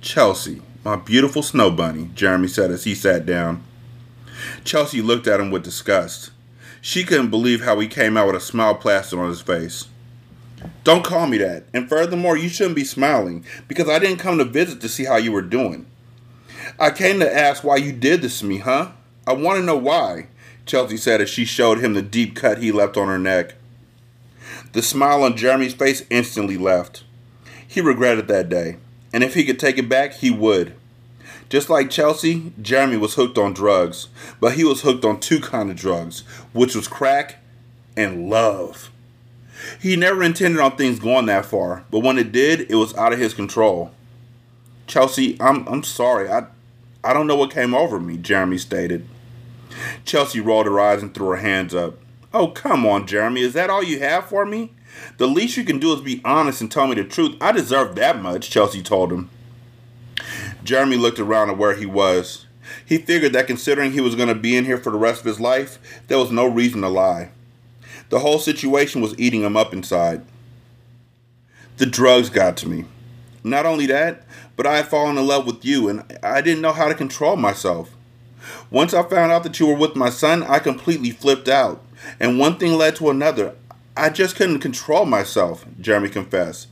Chelsea, 0.00 0.62
my 0.82 0.96
beautiful 0.96 1.42
snow 1.42 1.70
bunny, 1.70 2.08
Jeremy 2.14 2.48
said 2.48 2.70
as 2.70 2.84
he 2.84 2.94
sat 2.94 3.26
down. 3.26 3.62
Chelsea 4.64 5.02
looked 5.02 5.26
at 5.26 5.40
him 5.40 5.50
with 5.50 5.62
disgust. 5.62 6.30
She 6.80 7.04
couldn't 7.04 7.28
believe 7.28 7.64
how 7.64 7.78
he 7.80 7.86
came 7.86 8.16
out 8.16 8.28
with 8.28 8.36
a 8.36 8.40
smile 8.40 8.76
plastered 8.76 9.18
on 9.18 9.28
his 9.28 9.42
face. 9.42 9.89
Don't 10.84 11.04
call 11.04 11.26
me 11.26 11.38
that. 11.38 11.64
And 11.72 11.88
furthermore, 11.88 12.36
you 12.36 12.48
shouldn't 12.48 12.76
be 12.76 12.84
smiling 12.84 13.44
because 13.68 13.88
I 13.88 13.98
didn't 13.98 14.18
come 14.18 14.38
to 14.38 14.44
visit 14.44 14.80
to 14.80 14.88
see 14.88 15.04
how 15.04 15.16
you 15.16 15.32
were 15.32 15.42
doing. 15.42 15.86
I 16.78 16.90
came 16.90 17.20
to 17.20 17.36
ask 17.36 17.64
why 17.64 17.76
you 17.76 17.92
did 17.92 18.22
this 18.22 18.40
to 18.40 18.46
me, 18.46 18.58
huh? 18.58 18.92
I 19.26 19.32
want 19.32 19.58
to 19.58 19.64
know 19.64 19.76
why, 19.76 20.28
Chelsea 20.66 20.96
said 20.96 21.20
as 21.20 21.28
she 21.28 21.44
showed 21.44 21.78
him 21.78 21.94
the 21.94 22.02
deep 22.02 22.34
cut 22.36 22.58
he 22.58 22.72
left 22.72 22.96
on 22.96 23.08
her 23.08 23.18
neck. 23.18 23.54
The 24.72 24.82
smile 24.82 25.22
on 25.24 25.36
Jeremy's 25.36 25.74
face 25.74 26.04
instantly 26.10 26.56
left. 26.56 27.04
He 27.66 27.80
regretted 27.80 28.28
that 28.28 28.48
day, 28.48 28.78
and 29.12 29.22
if 29.22 29.34
he 29.34 29.44
could 29.44 29.58
take 29.58 29.78
it 29.78 29.88
back, 29.88 30.14
he 30.14 30.30
would. 30.30 30.74
Just 31.48 31.68
like 31.68 31.90
Chelsea, 31.90 32.52
Jeremy 32.62 32.96
was 32.96 33.14
hooked 33.14 33.36
on 33.36 33.52
drugs, 33.52 34.08
but 34.40 34.54
he 34.54 34.64
was 34.64 34.82
hooked 34.82 35.04
on 35.04 35.18
two 35.18 35.40
kind 35.40 35.70
of 35.70 35.76
drugs, 35.76 36.20
which 36.52 36.74
was 36.76 36.86
crack 36.86 37.38
and 37.96 38.30
love. 38.30 38.90
He 39.80 39.96
never 39.96 40.22
intended 40.22 40.60
on 40.60 40.76
things 40.76 40.98
going 40.98 41.26
that 41.26 41.46
far, 41.46 41.84
but 41.90 42.00
when 42.00 42.18
it 42.18 42.32
did, 42.32 42.70
it 42.70 42.76
was 42.76 42.94
out 42.96 43.12
of 43.12 43.18
his 43.18 43.34
control. 43.34 43.90
Chelsea, 44.86 45.36
I'm 45.40 45.66
I'm 45.68 45.82
sorry. 45.82 46.28
I 46.28 46.46
I 47.04 47.12
don't 47.12 47.26
know 47.26 47.36
what 47.36 47.52
came 47.52 47.74
over 47.74 48.00
me, 48.00 48.16
Jeremy 48.16 48.58
stated. 48.58 49.06
Chelsea 50.04 50.40
rolled 50.40 50.66
her 50.66 50.80
eyes 50.80 51.02
and 51.02 51.14
threw 51.14 51.28
her 51.28 51.36
hands 51.36 51.74
up. 51.74 51.98
Oh, 52.32 52.48
come 52.48 52.86
on, 52.86 53.06
Jeremy. 53.06 53.42
Is 53.42 53.54
that 53.54 53.70
all 53.70 53.82
you 53.82 54.00
have 54.00 54.26
for 54.26 54.44
me? 54.44 54.72
The 55.18 55.26
least 55.26 55.56
you 55.56 55.64
can 55.64 55.78
do 55.78 55.92
is 55.94 56.00
be 56.00 56.20
honest 56.24 56.60
and 56.60 56.70
tell 56.70 56.86
me 56.86 56.94
the 56.94 57.04
truth. 57.04 57.36
I 57.40 57.52
deserve 57.52 57.94
that 57.94 58.20
much, 58.20 58.50
Chelsea 58.50 58.82
told 58.82 59.12
him. 59.12 59.30
Jeremy 60.62 60.96
looked 60.96 61.18
around 61.18 61.50
at 61.50 61.58
where 61.58 61.74
he 61.74 61.86
was. 61.86 62.46
He 62.84 62.98
figured 62.98 63.32
that 63.32 63.46
considering 63.46 63.92
he 63.92 64.00
was 64.00 64.14
going 64.14 64.28
to 64.28 64.34
be 64.34 64.56
in 64.56 64.64
here 64.64 64.78
for 64.78 64.90
the 64.90 64.98
rest 64.98 65.20
of 65.20 65.26
his 65.26 65.40
life, 65.40 65.78
there 66.08 66.18
was 66.18 66.30
no 66.30 66.46
reason 66.46 66.82
to 66.82 66.88
lie. 66.88 67.30
The 68.10 68.18
whole 68.18 68.38
situation 68.38 69.00
was 69.00 69.18
eating 69.18 69.42
him 69.42 69.56
up 69.56 69.72
inside. 69.72 70.22
The 71.78 71.86
drugs 71.86 72.28
got 72.28 72.56
to 72.58 72.68
me. 72.68 72.84
Not 73.42 73.64
only 73.64 73.86
that, 73.86 74.24
but 74.56 74.66
I 74.66 74.76
had 74.76 74.88
fallen 74.88 75.16
in 75.16 75.26
love 75.26 75.46
with 75.46 75.64
you 75.64 75.88
and 75.88 76.04
I 76.22 76.42
didn't 76.42 76.60
know 76.60 76.72
how 76.72 76.88
to 76.88 76.94
control 76.94 77.36
myself. 77.36 77.96
Once 78.70 78.92
I 78.92 79.02
found 79.04 79.32
out 79.32 79.44
that 79.44 79.58
you 79.60 79.66
were 79.66 79.76
with 79.76 79.96
my 79.96 80.10
son, 80.10 80.42
I 80.42 80.58
completely 80.58 81.10
flipped 81.10 81.48
out. 81.48 81.82
And 82.18 82.38
one 82.38 82.58
thing 82.58 82.74
led 82.74 82.96
to 82.96 83.10
another. 83.10 83.54
I 83.96 84.10
just 84.10 84.36
couldn't 84.36 84.60
control 84.60 85.06
myself, 85.06 85.64
Jeremy 85.80 86.08
confessed. 86.08 86.68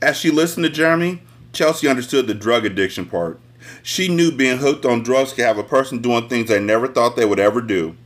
As 0.00 0.16
she 0.16 0.30
listened 0.30 0.64
to 0.64 0.70
Jeremy, 0.70 1.22
Chelsea 1.52 1.88
understood 1.88 2.26
the 2.26 2.34
drug 2.34 2.66
addiction 2.66 3.06
part. 3.06 3.40
She 3.82 4.08
knew 4.08 4.32
being 4.32 4.58
hooked 4.58 4.84
on 4.84 5.02
drugs 5.02 5.32
could 5.32 5.44
have 5.44 5.58
a 5.58 5.64
person 5.64 6.02
doing 6.02 6.28
things 6.28 6.48
they 6.48 6.60
never 6.60 6.88
thought 6.88 7.16
they 7.16 7.24
would 7.24 7.38
ever 7.38 7.60
do. 7.60 7.96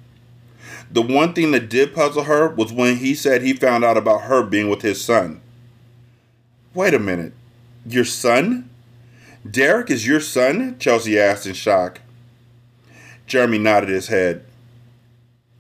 The 0.97 1.02
one 1.02 1.35
thing 1.35 1.51
that 1.51 1.68
did 1.68 1.94
puzzle 1.94 2.23
her 2.23 2.48
was 2.48 2.73
when 2.73 2.97
he 2.97 3.14
said 3.14 3.43
he 3.43 3.52
found 3.52 3.85
out 3.85 3.98
about 3.98 4.23
her 4.23 4.43
being 4.43 4.70
with 4.70 4.81
his 4.81 5.05
son. 5.05 5.43
Wait 6.73 6.94
a 6.94 6.98
minute. 6.98 7.35
Your 7.85 8.06
son? 8.06 8.70
Derek 9.48 9.90
is 9.90 10.06
your 10.06 10.20
son? 10.20 10.78
Chelsea 10.78 11.18
asked 11.18 11.47
in 11.47 11.52
shock. 11.52 12.01
Jeremy 13.27 13.59
nodded 13.59 13.90
his 13.90 14.09
head. 14.09 14.47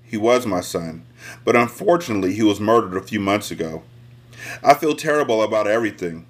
He 0.04 0.16
was 0.16 0.46
my 0.46 0.62
son, 0.62 1.04
but 1.44 1.54
unfortunately, 1.54 2.32
he 2.32 2.42
was 2.42 2.58
murdered 2.58 2.96
a 2.96 3.06
few 3.06 3.20
months 3.20 3.50
ago. 3.50 3.82
I 4.64 4.72
feel 4.72 4.96
terrible 4.96 5.42
about 5.42 5.66
everything. 5.66 6.24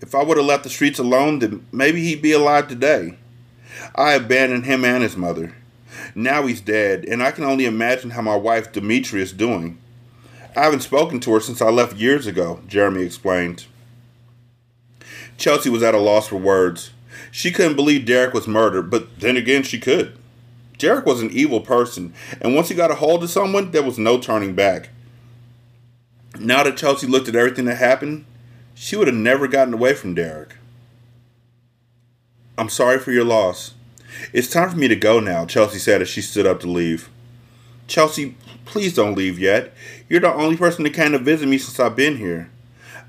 If 0.00 0.14
I 0.14 0.22
would 0.22 0.36
have 0.36 0.46
left 0.46 0.62
the 0.62 0.70
streets 0.70 1.00
alone, 1.00 1.40
then 1.40 1.66
maybe 1.72 2.00
he'd 2.04 2.22
be 2.22 2.30
alive 2.30 2.68
today. 2.68 3.18
I 3.96 4.12
abandoned 4.12 4.66
him 4.66 4.84
and 4.84 5.02
his 5.02 5.16
mother. 5.16 5.56
Now 6.18 6.46
he's 6.46 6.62
dead, 6.62 7.04
and 7.04 7.22
I 7.22 7.30
can 7.30 7.44
only 7.44 7.66
imagine 7.66 8.08
how 8.08 8.22
my 8.22 8.36
wife 8.36 8.72
Dimitri 8.72 9.20
is 9.20 9.34
doing. 9.34 9.76
I 10.56 10.62
haven't 10.62 10.80
spoken 10.80 11.20
to 11.20 11.34
her 11.34 11.40
since 11.40 11.60
I 11.60 11.68
left 11.68 11.94
years 11.94 12.26
ago, 12.26 12.60
Jeremy 12.66 13.02
explained. 13.02 13.66
Chelsea 15.36 15.68
was 15.68 15.82
at 15.82 15.94
a 15.94 15.98
loss 15.98 16.28
for 16.28 16.36
words. 16.36 16.90
She 17.30 17.52
couldn't 17.52 17.76
believe 17.76 18.06
Derek 18.06 18.32
was 18.32 18.48
murdered, 18.48 18.90
but 18.90 19.20
then 19.20 19.36
again, 19.36 19.62
she 19.62 19.78
could. 19.78 20.18
Derek 20.78 21.04
was 21.04 21.20
an 21.20 21.30
evil 21.32 21.60
person, 21.60 22.14
and 22.40 22.54
once 22.54 22.70
he 22.70 22.74
got 22.74 22.90
a 22.90 22.94
hold 22.94 23.22
of 23.22 23.28
someone, 23.28 23.70
there 23.70 23.82
was 23.82 23.98
no 23.98 24.18
turning 24.18 24.54
back. 24.54 24.88
Now 26.40 26.62
that 26.62 26.78
Chelsea 26.78 27.06
looked 27.06 27.28
at 27.28 27.36
everything 27.36 27.66
that 27.66 27.76
happened, 27.76 28.24
she 28.74 28.96
would 28.96 29.06
have 29.06 29.16
never 29.16 29.48
gotten 29.48 29.74
away 29.74 29.92
from 29.92 30.14
Derek. 30.14 30.56
I'm 32.56 32.70
sorry 32.70 32.98
for 32.98 33.12
your 33.12 33.24
loss. 33.24 33.74
It's 34.32 34.48
time 34.48 34.70
for 34.70 34.76
me 34.76 34.88
to 34.88 34.96
go 34.96 35.20
now, 35.20 35.46
Chelsea 35.46 35.78
said 35.78 36.02
as 36.02 36.08
she 36.08 36.20
stood 36.20 36.46
up 36.46 36.60
to 36.60 36.66
leave. 36.66 37.08
Chelsea, 37.86 38.36
please 38.64 38.94
don't 38.94 39.16
leave 39.16 39.38
yet. 39.38 39.72
You're 40.08 40.20
the 40.20 40.32
only 40.32 40.56
person 40.56 40.84
that 40.84 40.94
came 40.94 41.12
to 41.12 41.18
visit 41.18 41.48
me 41.48 41.58
since 41.58 41.78
I've 41.78 41.96
been 41.96 42.16
here. 42.16 42.50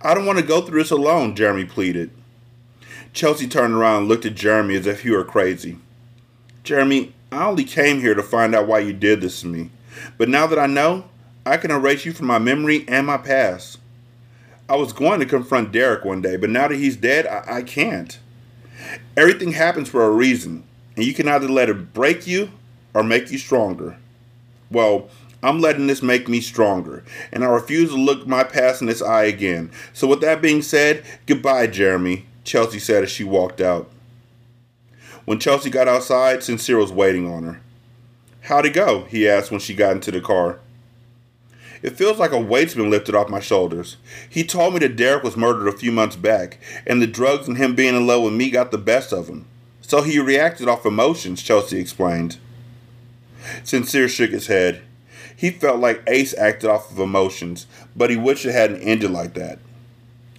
I 0.01 0.13
don't 0.13 0.25
want 0.25 0.39
to 0.39 0.45
go 0.45 0.61
through 0.61 0.79
this 0.81 0.91
alone, 0.91 1.35
Jeremy 1.35 1.65
pleaded. 1.65 2.11
Chelsea 3.13 3.47
turned 3.47 3.73
around 3.73 4.01
and 4.01 4.07
looked 4.07 4.25
at 4.25 4.35
Jeremy 4.35 4.75
as 4.75 4.85
if 4.85 5.01
he 5.01 5.09
were 5.09 5.23
crazy. 5.23 5.79
Jeremy, 6.63 7.13
I 7.31 7.45
only 7.45 7.63
came 7.63 7.99
here 7.99 8.13
to 8.13 8.21
find 8.21 8.53
out 8.53 8.67
why 8.67 8.79
you 8.79 8.93
did 8.93 9.21
this 9.21 9.41
to 9.41 9.47
me. 9.47 9.71
But 10.17 10.29
now 10.29 10.45
that 10.47 10.59
I 10.59 10.67
know, 10.67 11.05
I 11.45 11.57
can 11.57 11.71
erase 11.71 12.05
you 12.05 12.13
from 12.13 12.27
my 12.27 12.39
memory 12.39 12.85
and 12.87 13.07
my 13.07 13.17
past. 13.17 13.79
I 14.69 14.75
was 14.75 14.93
going 14.93 15.19
to 15.21 15.25
confront 15.25 15.71
Derek 15.71 16.03
one 16.03 16.21
day, 16.21 16.35
but 16.35 16.49
now 16.49 16.67
that 16.67 16.75
he's 16.75 16.97
dead, 16.97 17.25
I, 17.25 17.57
I 17.57 17.63
can't. 17.63 18.19
Everything 19.15 19.53
happens 19.53 19.89
for 19.89 20.03
a 20.03 20.11
reason, 20.11 20.63
and 20.97 21.05
you 21.05 21.13
can 21.13 21.27
either 21.27 21.47
let 21.47 21.69
it 21.69 21.93
break 21.93 22.27
you 22.27 22.51
or 22.93 23.03
make 23.03 23.31
you 23.31 23.37
stronger. 23.37 23.95
Well, 24.69 25.09
I'm 25.43 25.61
letting 25.61 25.85
this 25.85 26.01
make 26.01 26.27
me 26.27 26.41
stronger, 26.41 27.03
and 27.31 27.43
I 27.43 27.47
refuse 27.47 27.91
to 27.91 27.95
look 27.95 28.25
my 28.25 28.43
past 28.43 28.81
in 28.81 28.89
its 28.89 29.03
eye 29.03 29.25
again. 29.25 29.71
So, 29.93 30.07
with 30.07 30.19
that 30.21 30.41
being 30.41 30.63
said, 30.63 31.05
goodbye, 31.27 31.67
Jeremy, 31.67 32.25
Chelsea 32.43 32.79
said 32.79 33.03
as 33.03 33.11
she 33.11 33.23
walked 33.23 33.61
out. 33.61 33.89
When 35.25 35.39
Chelsea 35.39 35.69
got 35.69 35.87
outside, 35.87 36.41
Sincere 36.41 36.77
was 36.77 36.91
waiting 36.91 37.31
on 37.31 37.43
her. 37.43 37.61
How'd 38.41 38.65
it 38.65 38.73
go? 38.73 39.03
he 39.03 39.29
asked 39.29 39.51
when 39.51 39.59
she 39.59 39.75
got 39.75 39.91
into 39.91 40.09
the 40.09 40.21
car. 40.21 40.59
It 41.83 41.95
feels 41.95 42.17
like 42.17 42.31
a 42.31 42.39
weight's 42.39 42.73
been 42.73 42.89
lifted 42.89 43.13
off 43.13 43.29
my 43.29 43.39
shoulders. 43.39 43.97
He 44.27 44.43
told 44.43 44.73
me 44.73 44.79
that 44.79 44.95
Derek 44.95 45.23
was 45.23 45.37
murdered 45.37 45.67
a 45.67 45.77
few 45.77 45.91
months 45.91 46.15
back, 46.15 46.57
and 46.87 46.99
the 46.99 47.07
drugs 47.07 47.47
and 47.47 47.57
him 47.57 47.75
being 47.75 47.95
in 47.95 48.07
love 48.07 48.23
with 48.23 48.33
me 48.33 48.49
got 48.49 48.71
the 48.71 48.79
best 48.79 49.13
of 49.13 49.27
him. 49.27 49.45
So 49.87 50.01
he 50.01 50.19
reacted 50.19 50.67
off 50.67 50.85
emotions, 50.85 51.41
Chelsea 51.41 51.79
explained. 51.79 52.39
Sincere 53.63 54.09
shook 54.09 54.31
his 54.31 54.47
head. 54.47 54.81
He 55.33 55.49
felt 55.49 55.79
like 55.79 56.03
Ace 56.07 56.37
acted 56.37 56.69
off 56.69 56.91
of 56.91 56.99
emotions, 56.99 57.67
but 57.95 58.09
he 58.09 58.17
wished 58.17 58.45
it 58.45 58.51
hadn't 58.51 58.81
ended 58.81 59.11
like 59.11 59.33
that. 59.35 59.59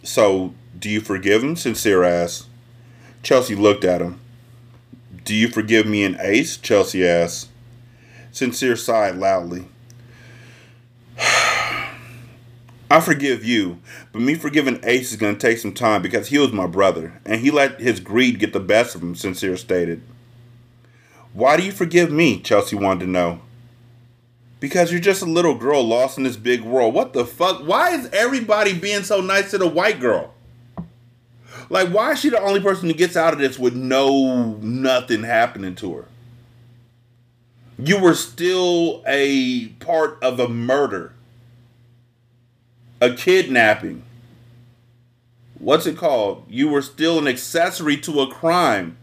So, 0.02 0.52
do 0.78 0.90
you 0.90 1.00
forgive 1.00 1.42
him? 1.42 1.56
Sincere 1.56 2.04
asked. 2.04 2.46
Chelsea 3.22 3.54
looked 3.54 3.84
at 3.84 4.02
him. 4.02 4.20
Do 5.24 5.34
you 5.34 5.48
forgive 5.48 5.86
me 5.86 6.04
and 6.04 6.18
Ace? 6.20 6.58
Chelsea 6.58 7.08
asked. 7.08 7.48
Sincere 8.30 8.76
sighed 8.76 9.16
loudly. 9.16 9.64
I 12.90 13.00
forgive 13.00 13.44
you, 13.44 13.80
but 14.12 14.22
me 14.22 14.34
forgiving 14.34 14.80
Ace 14.82 15.10
is 15.10 15.18
going 15.18 15.36
to 15.36 15.40
take 15.40 15.58
some 15.58 15.74
time 15.74 16.00
because 16.00 16.28
he 16.28 16.38
was 16.38 16.52
my 16.52 16.66
brother, 16.66 17.20
and 17.26 17.40
he 17.40 17.50
let 17.50 17.80
his 17.80 18.00
greed 18.00 18.38
get 18.38 18.54
the 18.54 18.60
best 18.60 18.94
of 18.94 19.02
him, 19.02 19.14
Sincere 19.14 19.58
stated. 19.58 20.00
Why 21.34 21.58
do 21.58 21.64
you 21.64 21.72
forgive 21.72 22.10
me? 22.10 22.40
Chelsea 22.40 22.76
wanted 22.76 23.04
to 23.04 23.10
know. 23.10 23.40
Because 24.60 24.90
you're 24.90 25.00
just 25.00 25.22
a 25.22 25.26
little 25.26 25.54
girl 25.54 25.84
lost 25.84 26.18
in 26.18 26.24
this 26.24 26.36
big 26.36 26.62
world. 26.62 26.94
What 26.94 27.12
the 27.12 27.24
fuck? 27.24 27.60
Why 27.60 27.90
is 27.90 28.08
everybody 28.10 28.76
being 28.76 29.02
so 29.02 29.20
nice 29.20 29.50
to 29.50 29.58
the 29.58 29.68
white 29.68 30.00
girl? 30.00 30.34
Like, 31.70 31.90
why 31.90 32.12
is 32.12 32.20
she 32.20 32.30
the 32.30 32.40
only 32.40 32.60
person 32.60 32.88
who 32.88 32.94
gets 32.94 33.16
out 33.16 33.34
of 33.34 33.38
this 33.38 33.58
with 33.58 33.74
no 33.74 34.56
nothing 34.62 35.22
happening 35.22 35.74
to 35.76 35.94
her? 35.94 36.04
You 37.78 38.00
were 38.00 38.14
still 38.14 39.04
a 39.06 39.68
part 39.80 40.18
of 40.22 40.40
a 40.40 40.48
murder, 40.48 41.12
a 43.00 43.12
kidnapping. 43.12 44.02
What's 45.58 45.86
it 45.86 45.96
called? 45.96 46.44
You 46.48 46.68
were 46.68 46.82
still 46.82 47.18
an 47.18 47.26
accessory 47.26 47.96
to 47.98 48.20
a 48.20 48.32
crime. 48.32 48.96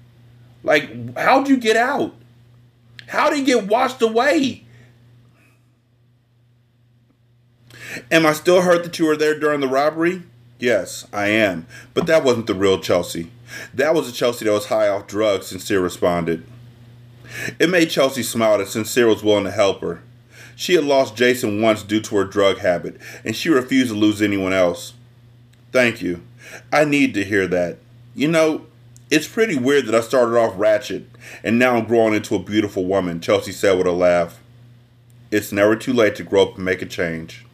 Like, 0.63 1.17
how'd 1.17 1.47
you 1.47 1.57
get 1.57 1.76
out? 1.76 2.13
How 3.07 3.30
did 3.30 3.39
you 3.39 3.45
get 3.45 3.67
washed 3.67 4.01
away? 4.01 4.63
Am 8.11 8.26
I 8.26 8.34
still 8.34 8.61
hurt 8.61 8.84
that 8.84 8.97
you 8.99 9.05
were 9.05 9.17
there 9.17 9.38
during 9.39 9.59
the 9.59 9.67
robbery? 9.67 10.23
Yes, 10.59 11.07
I 11.13 11.27
am. 11.27 11.67
But 11.93 12.07
that 12.07 12.23
wasn't 12.23 12.47
the 12.47 12.55
real 12.55 12.80
Chelsea. 12.80 13.31
That 13.73 13.93
was 13.93 14.09
a 14.09 14.11
Chelsea 14.11 14.45
that 14.45 14.51
was 14.51 14.67
high 14.67 14.88
off 14.88 15.07
drugs, 15.07 15.47
Sincere 15.47 15.81
responded. 15.81 16.45
It 17.59 17.69
made 17.69 17.89
Chelsea 17.89 18.23
smile 18.23 18.57
that 18.57 18.67
Sincere 18.67 19.07
was 19.07 19.23
willing 19.23 19.43
to 19.43 19.51
help 19.51 19.81
her. 19.81 20.01
She 20.56 20.76
had 20.76 20.84
lost 20.86 21.15
Jason 21.15 21.61
once 21.61 21.84
due 21.84 22.02
to 22.02 22.15
her 22.15 22.23
drug 22.23 22.60
habit, 22.60 22.99
and 23.23 23.36
she 23.36 23.49
refused 23.49 23.91
to 23.91 23.98
lose 23.98 24.22
anyone 24.22 24.53
else. 24.53 24.94
Thank 25.72 26.02
you. 26.02 26.22
I 26.72 26.86
need 26.86 27.14
to 27.15 27.23
hear 27.23 27.48
that. 27.48 27.77
You 28.14 28.30
know, 28.30 28.65
it's 29.11 29.27
pretty 29.27 29.57
weird 29.57 29.86
that 29.88 29.95
I 29.95 30.02
started 30.02 30.38
off 30.38 30.53
ratchet, 30.57 31.07
and 31.44 31.60
now 31.60 31.76
I'm 31.76 31.86
growing 31.86 32.14
into 32.14 32.36
a 32.36 32.40
beautiful 32.40 32.86
woman, 32.86 33.19
Chelsea 33.19 33.52
said 33.52 33.77
with 33.77 33.88
a 33.88 33.91
laugh. 33.91 34.40
It's 35.32 35.52
never 35.52 35.76
too 35.76 35.94
late 35.94 36.15
to 36.15 36.23
grow 36.23 36.44
up 36.44 36.56
and 36.56 36.65
make 36.65 36.82
a 36.82 36.86
change. 36.86 37.45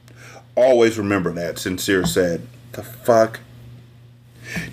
Always 0.55 0.97
remember 0.97 1.31
that, 1.33 1.57
Sincere 1.57 2.05
said. 2.05 2.47
The 2.73 2.83
fuck? 2.83 3.39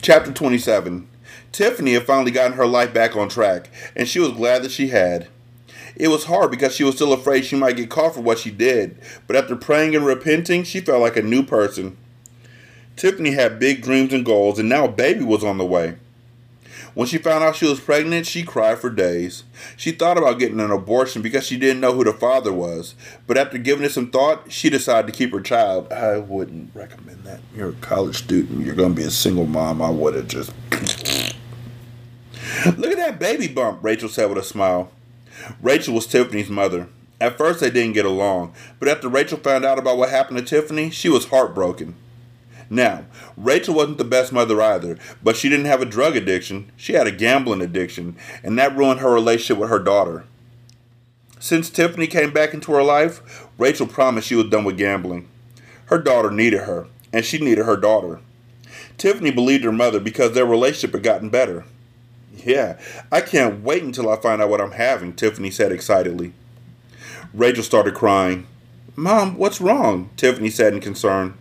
Chapter 0.02 0.32
27. 0.32 1.08
Tiffany 1.52 1.94
had 1.94 2.06
finally 2.06 2.30
gotten 2.30 2.56
her 2.56 2.66
life 2.66 2.92
back 2.92 3.16
on 3.16 3.28
track, 3.28 3.70
and 3.96 4.06
she 4.06 4.18
was 4.20 4.32
glad 4.32 4.62
that 4.62 4.70
she 4.70 4.88
had. 4.88 5.28
It 5.98 6.08
was 6.08 6.24
hard 6.24 6.52
because 6.52 6.74
she 6.74 6.84
was 6.84 6.94
still 6.94 7.12
afraid 7.12 7.44
she 7.44 7.56
might 7.56 7.76
get 7.76 7.90
caught 7.90 8.14
for 8.14 8.20
what 8.20 8.38
she 8.38 8.52
did, 8.52 8.96
but 9.26 9.34
after 9.34 9.56
praying 9.56 9.96
and 9.96 10.06
repenting, 10.06 10.62
she 10.62 10.80
felt 10.80 11.00
like 11.00 11.16
a 11.16 11.22
new 11.22 11.42
person. 11.42 11.96
Tiffany 12.94 13.32
had 13.32 13.58
big 13.58 13.82
dreams 13.82 14.12
and 14.12 14.24
goals, 14.24 14.60
and 14.60 14.68
now 14.68 14.84
a 14.84 14.88
baby 14.88 15.24
was 15.24 15.42
on 15.42 15.58
the 15.58 15.66
way. 15.66 15.96
When 16.94 17.06
she 17.06 17.18
found 17.18 17.44
out 17.44 17.56
she 17.56 17.66
was 17.66 17.80
pregnant, 17.80 18.26
she 18.26 18.42
cried 18.42 18.78
for 18.78 18.90
days. 18.90 19.44
She 19.76 19.92
thought 19.92 20.18
about 20.18 20.38
getting 20.38 20.58
an 20.58 20.70
abortion 20.70 21.22
because 21.22 21.46
she 21.46 21.56
didn't 21.56 21.80
know 21.80 21.92
who 21.92 22.02
the 22.02 22.12
father 22.12 22.52
was. 22.52 22.94
But 23.26 23.38
after 23.38 23.58
giving 23.58 23.84
it 23.84 23.92
some 23.92 24.10
thought, 24.10 24.50
she 24.50 24.68
decided 24.70 25.06
to 25.06 25.16
keep 25.16 25.32
her 25.32 25.40
child. 25.40 25.92
I 25.92 26.18
wouldn't 26.18 26.74
recommend 26.74 27.22
that. 27.24 27.40
You're 27.54 27.70
a 27.70 27.74
college 27.74 28.16
student. 28.16 28.64
You're 28.64 28.74
going 28.74 28.94
to 28.94 29.00
be 29.00 29.06
a 29.06 29.10
single 29.10 29.46
mom. 29.46 29.80
I 29.80 29.90
would 29.90 30.14
have 30.14 30.26
just. 30.26 30.52
Look 32.76 32.90
at 32.90 32.96
that 32.96 33.20
baby 33.20 33.46
bump, 33.46 33.78
Rachel 33.82 34.08
said 34.08 34.28
with 34.28 34.38
a 34.38 34.42
smile. 34.42 34.90
Rachel 35.62 35.94
was 35.94 36.06
Tiffany's 36.06 36.50
mother. 36.50 36.88
At 37.20 37.36
first, 37.36 37.60
they 37.60 37.70
didn't 37.70 37.94
get 37.94 38.04
along, 38.04 38.54
but 38.78 38.88
after 38.88 39.08
Rachel 39.08 39.38
found 39.38 39.64
out 39.64 39.78
about 39.78 39.96
what 39.96 40.10
happened 40.10 40.38
to 40.38 40.44
Tiffany, 40.44 40.90
she 40.90 41.08
was 41.08 41.26
heartbroken. 41.26 41.96
Now, 42.70 43.06
Rachel 43.36 43.74
wasn't 43.74 43.98
the 43.98 44.04
best 44.04 44.32
mother 44.32 44.60
either, 44.60 44.98
but 45.22 45.36
she 45.36 45.48
didn't 45.48 45.66
have 45.66 45.82
a 45.82 45.86
drug 45.86 46.16
addiction. 46.16 46.70
She 46.76 46.92
had 46.92 47.06
a 47.06 47.12
gambling 47.12 47.62
addiction, 47.62 48.16
and 48.44 48.58
that 48.58 48.76
ruined 48.76 49.00
her 49.00 49.12
relationship 49.12 49.58
with 49.58 49.70
her 49.70 49.78
daughter. 49.78 50.24
Since 51.40 51.70
Tiffany 51.70 52.06
came 52.06 52.32
back 52.32 52.52
into 52.52 52.72
her 52.72 52.82
life, 52.82 53.46
Rachel 53.58 53.86
promised 53.86 54.28
she 54.28 54.34
was 54.34 54.50
done 54.50 54.64
with 54.64 54.76
gambling. 54.76 55.28
Her 55.86 55.98
daughter 55.98 56.30
needed 56.30 56.60
her, 56.60 56.86
and 57.12 57.24
she 57.24 57.38
needed 57.38 57.64
her 57.64 57.76
daughter. 57.76 58.20
Tiffany 58.98 59.30
believed 59.30 59.64
her 59.64 59.72
mother 59.72 60.00
because 60.00 60.32
their 60.32 60.44
relationship 60.44 60.92
had 60.92 61.02
gotten 61.02 61.30
better. 61.30 61.64
Yeah, 62.44 62.78
I 63.10 63.20
can't 63.20 63.62
wait 63.62 63.82
until 63.82 64.08
I 64.08 64.16
find 64.16 64.40
out 64.40 64.48
what 64.48 64.60
I'm 64.60 64.72
having, 64.72 65.12
Tiffany 65.14 65.50
said 65.50 65.72
excitedly. 65.72 66.32
Rachel 67.34 67.64
started 67.64 67.94
crying. 67.94 68.46
Mom, 68.96 69.36
what's 69.36 69.60
wrong? 69.60 70.10
Tiffany 70.16 70.50
said 70.50 70.72
in 70.72 70.80
concern. 70.80 71.34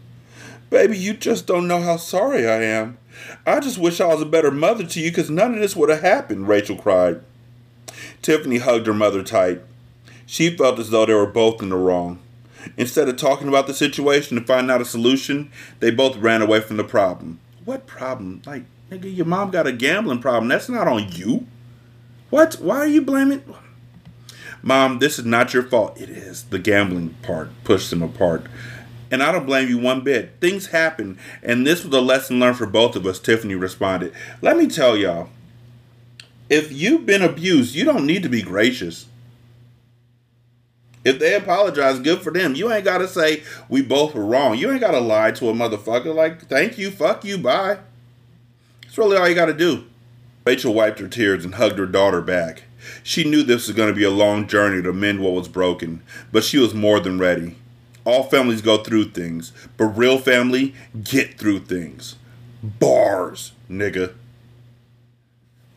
Baby, 0.69 0.97
you 0.97 1.13
just 1.13 1.47
don't 1.47 1.67
know 1.67 1.81
how 1.81 1.97
sorry 1.97 2.47
I 2.47 2.61
am. 2.63 2.97
I 3.45 3.59
just 3.59 3.77
wish 3.77 4.01
I 4.01 4.07
was 4.07 4.21
a 4.21 4.25
better 4.25 4.51
mother 4.51 4.85
to 4.85 4.99
you 4.99 5.09
because 5.11 5.29
none 5.29 5.53
of 5.53 5.59
this 5.59 5.75
would 5.75 5.89
have 5.89 6.01
happened, 6.01 6.47
Rachel 6.47 6.75
cried. 6.75 7.21
Tiffany 8.21 8.57
hugged 8.57 8.87
her 8.87 8.93
mother 8.93 9.23
tight. 9.23 9.61
She 10.25 10.55
felt 10.55 10.77
as 10.77 10.89
though 10.89 11.05
they 11.05 11.13
were 11.13 11.25
both 11.25 11.61
in 11.61 11.69
the 11.69 11.77
wrong. 11.77 12.19
Instead 12.75 13.07
of 13.07 13.15
talking 13.15 13.47
about 13.47 13.65
the 13.65 13.73
situation 13.73 14.37
and 14.37 14.45
finding 14.45 14.69
out 14.69 14.81
a 14.81 14.85
solution, 14.85 15.51
they 15.79 15.89
both 15.89 16.17
ran 16.17 16.41
away 16.41 16.59
from 16.59 16.77
the 16.77 16.83
problem. 16.83 17.39
What 17.63 17.87
problem? 17.87 18.41
Like, 18.45 18.65
nigga, 18.91 19.15
your 19.15 19.25
mom 19.25 19.51
got 19.51 19.67
a 19.67 19.71
gambling 19.71 20.19
problem. 20.19 20.47
That's 20.47 20.69
not 20.69 20.87
on 20.87 21.11
you. 21.11 21.47
What? 22.29 22.55
Why 22.55 22.77
are 22.77 22.87
you 22.87 23.01
blaming? 23.01 23.43
Mom, 24.61 24.99
this 24.99 25.17
is 25.19 25.25
not 25.25 25.53
your 25.53 25.63
fault. 25.63 25.99
It 25.99 26.09
is. 26.09 26.43
The 26.43 26.59
gambling 26.59 27.15
part 27.21 27.49
pushed 27.63 27.89
them 27.89 28.01
apart. 28.01 28.45
And 29.09 29.23
I 29.23 29.31
don't 29.31 29.45
blame 29.45 29.69
you 29.69 29.77
one 29.77 30.01
bit. 30.01 30.33
Things 30.41 30.67
happen, 30.67 31.17
and 31.41 31.65
this 31.65 31.85
was 31.85 31.93
a 31.93 32.01
lesson 32.01 32.39
learned 32.39 32.57
for 32.57 32.65
both 32.65 32.95
of 32.97 33.05
us, 33.05 33.19
Tiffany 33.19 33.55
responded. 33.55 34.13
Let 34.41 34.57
me 34.57 34.67
tell 34.67 34.97
y'all 34.97 35.29
if 36.49 36.71
you've 36.71 37.05
been 37.05 37.21
abused, 37.21 37.75
you 37.75 37.85
don't 37.85 38.05
need 38.05 38.23
to 38.23 38.29
be 38.29 38.41
gracious. 38.41 39.05
If 41.05 41.19
they 41.19 41.35
apologize, 41.35 41.99
good 41.99 42.21
for 42.21 42.33
them. 42.33 42.55
You 42.55 42.71
ain't 42.71 42.83
got 42.83 42.97
to 42.97 43.07
say 43.07 43.43
we 43.69 43.81
both 43.81 44.13
were 44.13 44.25
wrong. 44.25 44.57
You 44.57 44.71
ain't 44.71 44.81
got 44.81 44.91
to 44.91 44.99
lie 44.99 45.31
to 45.31 45.49
a 45.49 45.53
motherfucker 45.53 46.13
like, 46.13 46.41
thank 46.47 46.77
you, 46.77 46.91
fuck 46.91 47.23
you, 47.23 47.37
bye. 47.37 47.77
That's 48.97 49.05
really 49.05 49.17
all 49.19 49.29
you 49.29 49.35
got 49.35 49.45
to 49.45 49.53
do. 49.53 49.83
Rachel 50.43 50.73
wiped 50.73 50.97
her 50.97 51.07
tears 51.07 51.45
and 51.45 51.53
hugged 51.53 51.77
her 51.77 51.85
daughter 51.85 52.19
back. 52.19 52.63
She 53.03 53.23
knew 53.23 53.43
this 53.43 53.67
was 53.67 53.75
going 53.75 53.89
to 53.89 53.95
be 53.95 54.03
a 54.03 54.09
long 54.09 54.47
journey 54.47 54.81
to 54.81 54.91
mend 54.91 55.19
what 55.19 55.33
was 55.33 55.47
broken, 55.47 56.01
but 56.31 56.43
she 56.43 56.57
was 56.57 56.73
more 56.73 56.99
than 56.99 57.19
ready. 57.19 57.57
All 58.05 58.23
families 58.23 58.63
go 58.63 58.77
through 58.77 59.11
things, 59.11 59.53
but 59.77 59.85
real 59.85 60.17
family 60.17 60.73
get 61.03 61.37
through 61.37 61.59
things. 61.59 62.15
Bars, 62.63 63.51
nigga. 63.69 64.15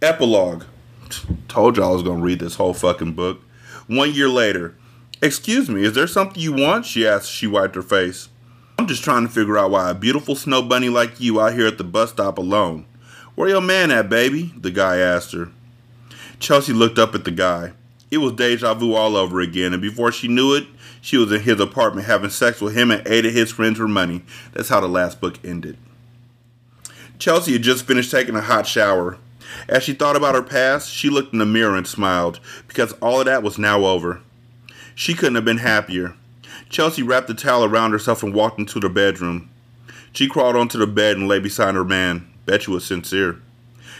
Epilogue. 0.00 0.64
Told 1.46 1.76
y'all 1.76 1.90
I 1.90 1.92
was 1.92 2.02
gonna 2.02 2.22
read 2.22 2.38
this 2.38 2.54
whole 2.54 2.72
fucking 2.72 3.12
book. 3.12 3.42
One 3.86 4.14
year 4.14 4.30
later. 4.30 4.76
Excuse 5.20 5.68
me, 5.68 5.84
is 5.84 5.92
there 5.92 6.06
something 6.06 6.40
you 6.40 6.54
want? 6.54 6.86
She 6.86 7.06
asked 7.06 7.30
she 7.30 7.46
wiped 7.46 7.74
her 7.74 7.82
face. 7.82 8.30
I'm 8.78 8.86
just 8.86 9.04
trying 9.04 9.26
to 9.26 9.32
figure 9.32 9.58
out 9.58 9.70
why 9.70 9.90
a 9.90 9.94
beautiful 9.94 10.34
snow 10.34 10.62
bunny 10.62 10.88
like 10.88 11.20
you 11.20 11.38
out 11.38 11.52
here 11.52 11.66
at 11.66 11.76
the 11.76 11.84
bus 11.84 12.12
stop 12.12 12.38
alone. 12.38 12.86
Where 13.40 13.48
your 13.48 13.62
man 13.62 13.90
at, 13.90 14.10
baby? 14.10 14.52
The 14.54 14.70
guy 14.70 14.98
asked 14.98 15.32
her. 15.32 15.50
Chelsea 16.40 16.74
looked 16.74 16.98
up 16.98 17.14
at 17.14 17.24
the 17.24 17.30
guy. 17.30 17.72
It 18.10 18.18
was 18.18 18.34
deja 18.34 18.74
vu 18.74 18.92
all 18.92 19.16
over 19.16 19.40
again, 19.40 19.72
and 19.72 19.80
before 19.80 20.12
she 20.12 20.28
knew 20.28 20.54
it, 20.54 20.66
she 21.00 21.16
was 21.16 21.32
in 21.32 21.40
his 21.40 21.58
apartment 21.58 22.06
having 22.06 22.28
sex 22.28 22.60
with 22.60 22.76
him 22.76 22.90
and 22.90 23.00
eight 23.08 23.24
of 23.24 23.32
his 23.32 23.50
friends 23.50 23.78
for 23.78 23.88
money. 23.88 24.20
That's 24.52 24.68
how 24.68 24.80
the 24.80 24.88
last 24.88 25.22
book 25.22 25.38
ended. 25.42 25.78
Chelsea 27.18 27.54
had 27.54 27.62
just 27.62 27.86
finished 27.86 28.10
taking 28.10 28.36
a 28.36 28.42
hot 28.42 28.66
shower. 28.66 29.16
As 29.70 29.84
she 29.84 29.94
thought 29.94 30.16
about 30.16 30.34
her 30.34 30.42
past, 30.42 30.92
she 30.92 31.08
looked 31.08 31.32
in 31.32 31.38
the 31.38 31.46
mirror 31.46 31.78
and 31.78 31.86
smiled 31.86 32.40
because 32.68 32.92
all 33.00 33.20
of 33.20 33.24
that 33.24 33.42
was 33.42 33.56
now 33.56 33.86
over. 33.86 34.20
She 34.94 35.14
couldn't 35.14 35.36
have 35.36 35.46
been 35.46 35.56
happier. 35.56 36.14
Chelsea 36.68 37.02
wrapped 37.02 37.28
the 37.28 37.32
towel 37.32 37.64
around 37.64 37.92
herself 37.92 38.22
and 38.22 38.34
walked 38.34 38.58
into 38.58 38.80
the 38.80 38.90
bedroom. 38.90 39.48
She 40.12 40.28
crawled 40.28 40.56
onto 40.56 40.76
the 40.76 40.86
bed 40.86 41.16
and 41.16 41.26
lay 41.26 41.38
beside 41.38 41.74
her 41.74 41.86
man. 41.86 42.29
Bet 42.50 42.66
you 42.66 42.72
was 42.72 42.84
sincere. 42.84 43.40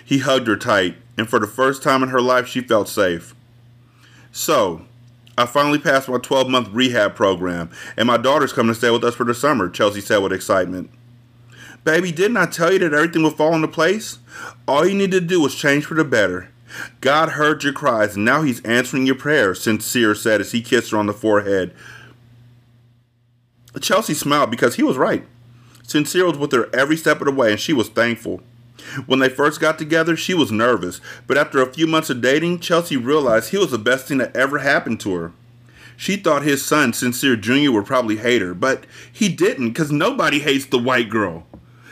He 0.04 0.18
hugged 0.18 0.48
her 0.48 0.56
tight, 0.56 0.96
and 1.16 1.28
for 1.28 1.38
the 1.38 1.46
first 1.46 1.84
time 1.84 2.02
in 2.02 2.08
her 2.08 2.20
life, 2.20 2.48
she 2.48 2.60
felt 2.60 2.88
safe. 2.88 3.32
So, 4.32 4.86
I 5.38 5.46
finally 5.46 5.78
passed 5.78 6.08
my 6.08 6.18
12 6.18 6.48
month 6.48 6.68
rehab 6.72 7.14
program, 7.14 7.70
and 7.96 8.08
my 8.08 8.16
daughter's 8.16 8.52
coming 8.52 8.74
to 8.74 8.76
stay 8.76 8.90
with 8.90 9.04
us 9.04 9.14
for 9.14 9.22
the 9.22 9.34
summer, 9.34 9.70
Chelsea 9.70 10.00
said 10.00 10.18
with 10.18 10.32
excitement. 10.32 10.90
Baby, 11.84 12.10
didn't 12.10 12.38
I 12.38 12.46
tell 12.46 12.72
you 12.72 12.80
that 12.80 12.92
everything 12.92 13.22
would 13.22 13.36
fall 13.36 13.54
into 13.54 13.68
place? 13.68 14.18
All 14.66 14.84
you 14.84 14.96
need 14.96 15.12
to 15.12 15.20
do 15.20 15.46
is 15.46 15.54
change 15.54 15.84
for 15.84 15.94
the 15.94 16.02
better. 16.02 16.50
God 17.00 17.28
heard 17.28 17.62
your 17.62 17.72
cries, 17.72 18.16
and 18.16 18.24
now 18.24 18.42
He's 18.42 18.64
answering 18.64 19.06
your 19.06 19.14
prayers, 19.14 19.62
Sincere 19.62 20.16
said 20.16 20.40
as 20.40 20.50
he 20.50 20.60
kissed 20.60 20.90
her 20.90 20.98
on 20.98 21.06
the 21.06 21.12
forehead. 21.12 21.72
Chelsea 23.80 24.14
smiled 24.14 24.50
because 24.50 24.74
he 24.74 24.82
was 24.82 24.96
right. 24.96 25.24
Sincere 25.90 26.24
was 26.24 26.38
with 26.38 26.52
her 26.52 26.70
every 26.72 26.96
step 26.96 27.20
of 27.20 27.24
the 27.24 27.32
way, 27.32 27.50
and 27.50 27.58
she 27.58 27.72
was 27.72 27.88
thankful. 27.88 28.40
When 29.06 29.18
they 29.18 29.28
first 29.28 29.60
got 29.60 29.76
together, 29.76 30.16
she 30.16 30.34
was 30.34 30.52
nervous, 30.52 31.00
but 31.26 31.36
after 31.36 31.60
a 31.60 31.72
few 31.72 31.88
months 31.88 32.08
of 32.08 32.22
dating, 32.22 32.60
Chelsea 32.60 32.96
realized 32.96 33.50
he 33.50 33.58
was 33.58 33.72
the 33.72 33.78
best 33.78 34.06
thing 34.06 34.18
that 34.18 34.36
ever 34.36 34.58
happened 34.58 35.00
to 35.00 35.14
her. 35.14 35.32
She 35.96 36.14
thought 36.14 36.44
his 36.44 36.64
son, 36.64 36.92
Sincere 36.92 37.34
Jr., 37.34 37.72
would 37.72 37.86
probably 37.86 38.18
hate 38.18 38.40
her, 38.40 38.54
but 38.54 38.84
he 39.12 39.28
didn't 39.28 39.70
because 39.70 39.90
nobody 39.90 40.38
hates 40.38 40.64
the 40.64 40.78
white 40.78 41.10
girl. 41.10 41.44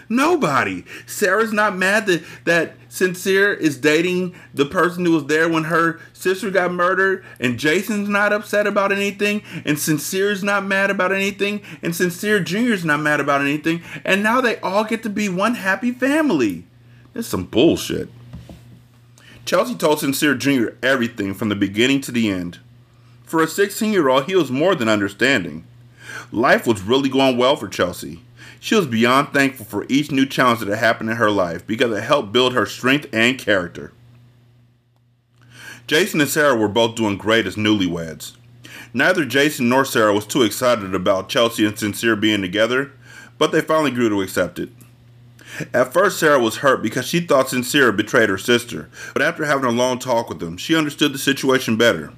Nobody. 0.09 0.85
Sarah's 1.06 1.52
not 1.52 1.76
mad 1.76 2.06
that, 2.06 2.24
that 2.44 2.74
Sincere 2.89 3.52
is 3.52 3.76
dating 3.76 4.35
the 4.55 4.64
person 4.64 5.05
who 5.05 5.12
was 5.12 5.26
there 5.26 5.48
when 5.48 5.64
her 5.64 6.01
sister 6.14 6.51
got 6.51 6.72
murdered, 6.72 7.24
and 7.39 7.59
Jason's 7.59 8.09
not 8.09 8.32
upset 8.32 8.66
about 8.66 8.90
anything, 8.90 9.43
and 9.64 9.78
Sincere's 9.78 10.43
not 10.43 10.64
mad 10.64 10.90
about 10.90 11.12
anything, 11.12 11.60
and 11.82 11.94
Sincere 11.94 12.40
Jr.'s 12.40 12.85
not 12.85 13.01
mad 13.01 13.20
about 13.20 13.43
anything, 13.43 13.82
and 14.05 14.22
now 14.22 14.40
they 14.40 14.59
all 14.60 14.85
get 14.85 15.02
to 15.02 15.10
be 15.10 15.28
one 15.28 15.56
happy 15.56 15.93
family. 15.93 16.64
That's 17.12 17.28
some 17.28 17.44
bullshit. 17.44 18.09
Chelsea 19.44 19.74
told 19.74 20.01
Sincere 20.01 20.35
Jr. 20.35 20.68
everything 20.82 21.35
from 21.35 21.48
the 21.48 21.55
beginning 21.55 22.01
to 22.02 22.12
the 22.12 22.30
end. 22.30 22.59
For 23.24 23.43
a 23.43 23.48
16 23.48 23.93
year 23.93 24.09
old, 24.09 24.24
he 24.24 24.35
was 24.35 24.51
more 24.51 24.74
than 24.74 24.89
understanding. 24.89 25.64
Life 26.32 26.66
was 26.66 26.82
really 26.82 27.09
going 27.10 27.36
well 27.36 27.56
for 27.56 27.68
Chelsea. 27.68 28.22
She 28.60 28.74
was 28.74 28.86
beyond 28.86 29.32
thankful 29.32 29.64
for 29.64 29.86
each 29.89 30.10
new 30.10 30.26
challenge 30.26 30.60
that 30.60 30.68
had 30.68 30.78
happened 30.78 31.10
in 31.10 31.16
her 31.16 31.30
life 31.30 31.66
because 31.66 31.97
it 31.97 32.02
helped 32.02 32.32
build 32.32 32.55
her 32.55 32.66
strength 32.66 33.06
and 33.12 33.39
character. 33.39 33.93
Jason 35.86 36.20
and 36.20 36.28
Sarah 36.28 36.56
were 36.56 36.68
both 36.68 36.97
doing 36.97 37.16
great 37.16 37.47
as 37.47 37.56
newlyweds. 37.56 38.36
Neither 38.93 39.24
Jason 39.24 39.68
nor 39.68 39.85
Sarah 39.85 40.12
was 40.12 40.26
too 40.26 40.43
excited 40.43 40.94
about 40.94 41.28
Chelsea 41.28 41.64
and 41.64 41.78
Sincere 41.78 42.16
being 42.16 42.43
together, 42.43 42.93
but 43.39 43.52
they 43.52 43.60
finally 43.60 43.90
grew 43.90 44.09
to 44.09 44.20
accept 44.22 44.59
it. 44.59 44.70
At 45.72 45.93
first, 45.93 46.18
Sarah 46.18 46.40
was 46.40 46.59
hurt 46.59 46.82
because 46.82 47.06
she 47.06 47.20
thought 47.20 47.48
Sincere 47.48 47.90
betrayed 47.93 48.28
her 48.28 48.39
sister, 48.39 48.90
but 49.12 49.22
after 49.22 49.44
having 49.44 49.64
a 49.64 49.70
long 49.70 49.98
talk 49.98 50.28
with 50.28 50.43
him, 50.43 50.56
she 50.56 50.76
understood 50.76 51.14
the 51.14 51.18
situation 51.18 51.76
better. 51.76 52.12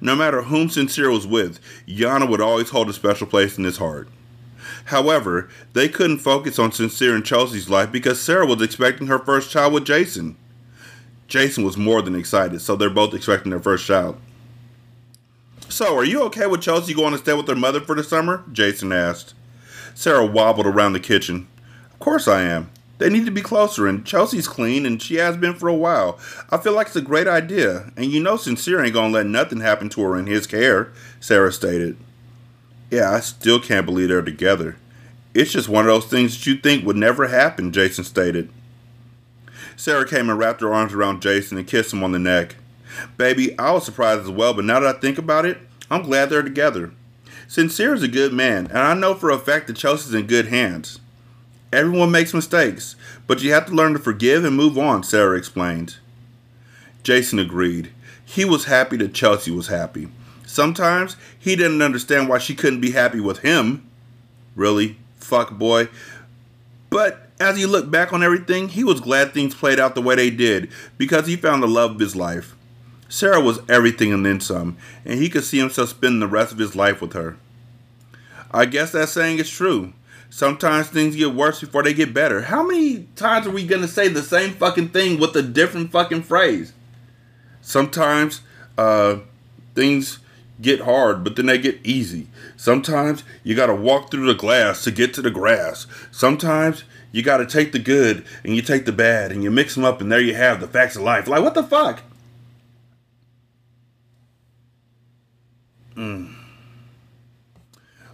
No 0.00 0.14
matter 0.16 0.42
whom 0.42 0.68
Sincere 0.68 1.10
was 1.10 1.26
with, 1.26 1.58
Yana 1.86 2.28
would 2.28 2.40
always 2.40 2.70
hold 2.70 2.88
a 2.88 2.92
special 2.92 3.26
place 3.26 3.58
in 3.58 3.64
his 3.64 3.78
heart. 3.78 4.08
However, 4.86 5.48
they 5.72 5.88
couldn't 5.88 6.18
focus 6.18 6.58
on 6.58 6.72
Sincere 6.72 7.14
and 7.14 7.24
Chelsea's 7.24 7.70
life 7.70 7.90
because 7.90 8.20
Sarah 8.20 8.46
was 8.46 8.62
expecting 8.62 9.06
her 9.06 9.18
first 9.18 9.50
child 9.50 9.72
with 9.72 9.84
Jason. 9.84 10.36
Jason 11.28 11.64
was 11.64 11.76
more 11.76 12.02
than 12.02 12.14
excited, 12.14 12.60
so 12.60 12.76
they're 12.76 12.90
both 12.90 13.14
expecting 13.14 13.50
their 13.50 13.60
first 13.60 13.86
child. 13.86 14.16
So, 15.68 15.96
are 15.96 16.04
you 16.04 16.22
okay 16.24 16.46
with 16.46 16.62
Chelsea 16.62 16.94
going 16.94 17.12
to 17.12 17.18
stay 17.18 17.34
with 17.34 17.48
her 17.48 17.56
mother 17.56 17.80
for 17.80 17.96
the 17.96 18.04
summer? 18.04 18.44
Jason 18.52 18.92
asked. 18.92 19.34
Sarah 19.94 20.24
wobbled 20.24 20.66
around 20.66 20.92
the 20.92 21.00
kitchen. 21.00 21.48
Of 21.92 21.98
course 21.98 22.28
I 22.28 22.42
am. 22.42 22.70
They 22.98 23.10
need 23.10 23.26
to 23.26 23.32
be 23.32 23.42
closer, 23.42 23.86
and 23.86 24.06
Chelsea's 24.06 24.48
clean, 24.48 24.86
and 24.86 25.02
she 25.02 25.16
has 25.16 25.36
been 25.36 25.54
for 25.54 25.68
a 25.68 25.74
while. 25.74 26.18
I 26.50 26.56
feel 26.56 26.72
like 26.72 26.86
it's 26.86 26.96
a 26.96 27.02
great 27.02 27.26
idea, 27.26 27.92
and 27.96 28.06
you 28.06 28.22
know 28.22 28.36
Sincere 28.36 28.82
ain't 28.82 28.94
gonna 28.94 29.12
let 29.12 29.26
nothing 29.26 29.60
happen 29.60 29.88
to 29.90 30.02
her 30.02 30.16
in 30.16 30.26
his 30.26 30.46
care, 30.46 30.92
Sarah 31.20 31.52
stated. 31.52 31.96
Yeah, 32.90 33.10
I 33.10 33.20
still 33.20 33.60
can't 33.60 33.86
believe 33.86 34.08
they're 34.08 34.22
together. 34.22 34.76
It's 35.34 35.52
just 35.52 35.68
one 35.68 35.86
of 35.86 35.92
those 35.92 36.06
things 36.06 36.36
that 36.36 36.46
you 36.46 36.56
think 36.56 36.84
would 36.84 36.96
never 36.96 37.28
happen, 37.28 37.72
Jason 37.72 38.04
stated. 38.04 38.48
Sarah 39.76 40.08
came 40.08 40.30
and 40.30 40.38
wrapped 40.38 40.62
her 40.62 40.72
arms 40.72 40.94
around 40.94 41.20
Jason 41.20 41.58
and 41.58 41.66
kissed 41.66 41.92
him 41.92 42.02
on 42.02 42.12
the 42.12 42.18
neck. 42.18 42.56
Baby, 43.16 43.58
I 43.58 43.72
was 43.72 43.84
surprised 43.84 44.22
as 44.22 44.30
well, 44.30 44.54
but 44.54 44.64
now 44.64 44.80
that 44.80 44.96
I 44.96 44.98
think 44.98 45.18
about 45.18 45.44
it, 45.44 45.58
I'm 45.90 46.02
glad 46.02 46.30
they're 46.30 46.42
together. 46.42 46.92
Sincere 47.48 47.94
is 47.94 48.02
a 48.02 48.08
good 48.08 48.32
man, 48.32 48.66
and 48.68 48.78
I 48.78 48.94
know 48.94 49.14
for 49.14 49.30
a 49.30 49.38
fact 49.38 49.66
that 49.66 49.76
Chelsea's 49.76 50.14
in 50.14 50.26
good 50.26 50.46
hands. 50.46 50.98
Everyone 51.72 52.10
makes 52.10 52.32
mistakes, 52.32 52.96
but 53.26 53.42
you 53.42 53.52
have 53.52 53.66
to 53.66 53.74
learn 53.74 53.92
to 53.92 53.98
forgive 53.98 54.44
and 54.44 54.56
move 54.56 54.78
on, 54.78 55.02
Sarah 55.02 55.36
explained. 55.36 55.96
Jason 57.02 57.38
agreed. 57.38 57.90
He 58.24 58.44
was 58.44 58.64
happy 58.64 58.96
that 58.96 59.14
Chelsea 59.14 59.50
was 59.50 59.68
happy. 59.68 60.08
Sometimes 60.56 61.16
he 61.38 61.54
didn't 61.54 61.82
understand 61.82 62.30
why 62.30 62.38
she 62.38 62.54
couldn't 62.54 62.80
be 62.80 62.92
happy 62.92 63.20
with 63.20 63.40
him. 63.40 63.86
Really? 64.54 64.96
Fuck 65.18 65.58
boy. 65.58 65.88
But 66.88 67.28
as 67.38 67.58
he 67.58 67.66
looked 67.66 67.90
back 67.90 68.14
on 68.14 68.22
everything, 68.22 68.70
he 68.70 68.82
was 68.82 69.02
glad 69.02 69.34
things 69.34 69.54
played 69.54 69.78
out 69.78 69.94
the 69.94 70.00
way 70.00 70.14
they 70.14 70.30
did 70.30 70.70
because 70.96 71.26
he 71.26 71.36
found 71.36 71.62
the 71.62 71.68
love 71.68 71.90
of 71.90 72.00
his 72.00 72.16
life. 72.16 72.56
Sarah 73.06 73.38
was 73.38 73.60
everything 73.68 74.14
and 74.14 74.24
then 74.24 74.40
some, 74.40 74.78
and 75.04 75.20
he 75.20 75.28
could 75.28 75.44
see 75.44 75.58
himself 75.58 75.90
spending 75.90 76.20
the 76.20 76.26
rest 76.26 76.52
of 76.52 76.58
his 76.58 76.74
life 76.74 77.02
with 77.02 77.12
her. 77.12 77.36
I 78.50 78.64
guess 78.64 78.92
that 78.92 79.10
saying 79.10 79.38
is 79.38 79.50
true. 79.50 79.92
Sometimes 80.30 80.88
things 80.88 81.16
get 81.16 81.34
worse 81.34 81.60
before 81.60 81.82
they 81.82 81.92
get 81.92 82.14
better. 82.14 82.40
How 82.40 82.66
many 82.66 83.08
times 83.14 83.46
are 83.46 83.50
we 83.50 83.66
gonna 83.66 83.88
say 83.88 84.08
the 84.08 84.22
same 84.22 84.52
fucking 84.52 84.88
thing 84.88 85.20
with 85.20 85.36
a 85.36 85.42
different 85.42 85.92
fucking 85.92 86.22
phrase? 86.22 86.72
Sometimes 87.60 88.40
uh, 88.78 89.18
things 89.74 90.20
get 90.60 90.80
hard, 90.80 91.22
but 91.22 91.36
then 91.36 91.46
they 91.46 91.58
get 91.58 91.78
easy. 91.84 92.28
Sometimes 92.56 93.24
you 93.44 93.54
got 93.54 93.66
to 93.66 93.74
walk 93.74 94.10
through 94.10 94.26
the 94.26 94.34
glass 94.34 94.84
to 94.84 94.90
get 94.90 95.12
to 95.14 95.22
the 95.22 95.30
grass. 95.30 95.86
Sometimes 96.10 96.84
you 97.12 97.22
got 97.22 97.38
to 97.38 97.46
take 97.46 97.72
the 97.72 97.78
good 97.78 98.24
and 98.44 98.56
you 98.56 98.62
take 98.62 98.84
the 98.84 98.92
bad 98.92 99.32
and 99.32 99.42
you 99.42 99.50
mix 99.50 99.74
them 99.74 99.84
up, 99.84 100.00
and 100.00 100.10
there 100.10 100.20
you 100.20 100.34
have 100.34 100.60
the 100.60 100.68
facts 100.68 100.96
of 100.96 101.02
life. 101.02 101.28
Like, 101.28 101.42
what 101.42 101.54
the 101.54 101.62
fuck? 101.62 102.02
Mm. 105.96 106.34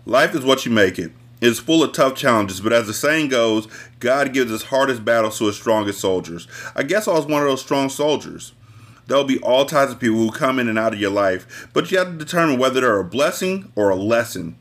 Life 0.05 0.35
is 0.35 0.45
what 0.45 0.65
you 0.65 0.73
make 0.73 0.99
it. 0.99 1.13
It's 1.41 1.59
full 1.59 1.83
of 1.83 1.93
tough 1.93 2.15
challenges, 2.15 2.61
but 2.61 2.73
as 2.73 2.87
the 2.87 2.95
saying 2.95 3.29
goes, 3.29 3.67
God 3.99 4.33
gives 4.33 4.53
his 4.53 4.65
hardest 4.65 5.05
battles 5.05 5.39
to 5.39 5.47
his 5.47 5.57
strongest 5.57 6.01
soldiers. 6.01 6.47
I 6.77 6.85
guess 6.85 7.09
I 7.09 7.13
was 7.15 7.27
one 7.27 7.43
of 7.43 7.49
those 7.49 7.61
strong 7.61 7.89
soldiers. 7.89 8.53
There'll 9.13 9.25
be 9.25 9.41
all 9.41 9.67
types 9.67 9.93
of 9.93 10.01
people 10.01 10.17
who 10.17 10.31
come 10.31 10.59
in 10.59 10.71
and 10.71 10.79
out 10.79 10.95
of 10.95 10.99
your 10.99 11.11
life, 11.11 11.69
but 11.75 11.91
you 11.91 11.99
have 11.99 12.13
to 12.13 12.17
determine 12.17 12.59
whether 12.59 12.81
they're 12.81 12.99
a 12.99 13.05
blessing 13.05 13.71
or 13.77 13.91
a 13.91 13.95
lesson. 13.95 14.57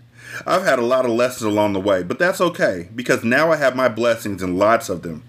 I've 0.45 0.65
had 0.65 0.77
a 0.77 0.81
lot 0.81 1.05
of 1.05 1.11
lessons 1.11 1.43
along 1.43 1.71
the 1.71 1.79
way, 1.79 2.03
but 2.03 2.19
that's 2.19 2.41
okay 2.41 2.89
because 2.93 3.23
now 3.23 3.49
I 3.49 3.55
have 3.55 3.77
my 3.77 3.87
blessings 3.87 4.43
and 4.43 4.59
lots 4.59 4.89
of 4.89 5.03
them. 5.03 5.23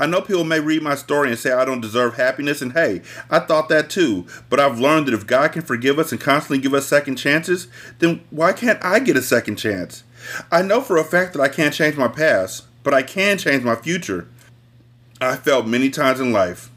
I 0.00 0.06
know 0.06 0.22
people 0.22 0.44
may 0.44 0.58
read 0.58 0.80
my 0.80 0.94
story 0.94 1.28
and 1.28 1.38
say 1.38 1.52
I 1.52 1.66
don't 1.66 1.82
deserve 1.82 2.16
happiness, 2.16 2.62
and 2.62 2.72
hey, 2.72 3.02
I 3.30 3.40
thought 3.40 3.68
that 3.68 3.90
too, 3.90 4.26
but 4.48 4.58
I've 4.58 4.80
learned 4.80 5.08
that 5.08 5.14
if 5.14 5.26
God 5.26 5.52
can 5.52 5.60
forgive 5.60 5.98
us 5.98 6.10
and 6.10 6.18
constantly 6.18 6.56
give 6.56 6.72
us 6.72 6.86
second 6.86 7.16
chances, 7.16 7.68
then 7.98 8.24
why 8.30 8.54
can't 8.54 8.82
I 8.82 9.00
get 9.00 9.18
a 9.18 9.22
second 9.22 9.56
chance? 9.56 10.02
I 10.50 10.62
know 10.62 10.80
for 10.80 10.96
a 10.96 11.04
fact 11.04 11.34
that 11.34 11.42
I 11.42 11.48
can't 11.48 11.74
change 11.74 11.98
my 11.98 12.08
past, 12.08 12.64
but 12.82 12.94
I 12.94 13.02
can 13.02 13.36
change 13.36 13.64
my 13.64 13.76
future. 13.76 14.28
I 15.20 15.36
felt 15.36 15.66
many 15.66 15.90
times 15.90 16.20
in 16.20 16.32
life 16.32 16.70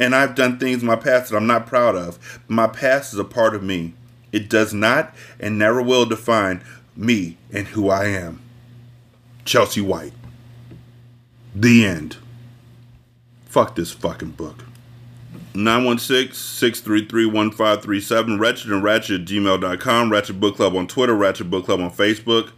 and 0.00 0.16
I've 0.16 0.34
done 0.34 0.58
things 0.58 0.80
in 0.80 0.88
my 0.88 0.96
past 0.96 1.30
that 1.30 1.36
I'm 1.36 1.46
not 1.46 1.66
proud 1.66 1.94
of. 1.94 2.40
My 2.48 2.66
past 2.66 3.12
is 3.12 3.18
a 3.18 3.24
part 3.24 3.54
of 3.54 3.62
me. 3.62 3.92
It 4.32 4.48
does 4.48 4.72
not 4.72 5.14
and 5.38 5.58
never 5.58 5.82
will 5.82 6.06
define 6.06 6.64
me 6.96 7.36
and 7.52 7.66
who 7.68 7.90
I 7.90 8.06
am. 8.06 8.40
Chelsea 9.44 9.82
White. 9.82 10.14
The 11.54 11.84
end. 11.84 12.16
Fuck 13.44 13.76
this 13.76 13.92
fucking 13.92 14.30
book. 14.30 14.64
916-633-1537, 15.54 18.38
Wretched 18.38 18.70
and 18.70 18.84
Ratchet 18.84 19.24
gmail.com, 19.24 20.12
Ratchet 20.12 20.38
Book 20.38 20.56
Club 20.56 20.76
on 20.76 20.86
Twitter, 20.86 21.14
Ratchet 21.14 21.50
Book 21.50 21.64
Club 21.66 21.80
on 21.80 21.90
Facebook. 21.90 22.52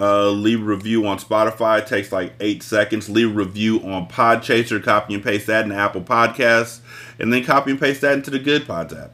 Uh, 0.00 0.30
leave 0.30 0.60
a 0.60 0.64
review 0.64 1.06
on 1.06 1.18
Spotify. 1.18 1.80
It 1.80 1.88
takes 1.88 2.12
like 2.12 2.32
eight 2.38 2.62
seconds. 2.62 3.08
Leave 3.08 3.30
a 3.30 3.34
review 3.34 3.80
on 3.80 4.08
Podchaser. 4.08 4.82
Copy 4.82 5.14
and 5.14 5.24
paste 5.24 5.48
that 5.48 5.64
in 5.64 5.72
Apple 5.72 6.02
Podcasts. 6.02 6.80
And 7.18 7.32
then 7.32 7.44
copy 7.44 7.72
and 7.72 7.80
paste 7.80 8.02
that 8.02 8.12
into 8.12 8.30
the 8.30 8.38
Goodpods 8.38 8.96
app. 8.96 9.10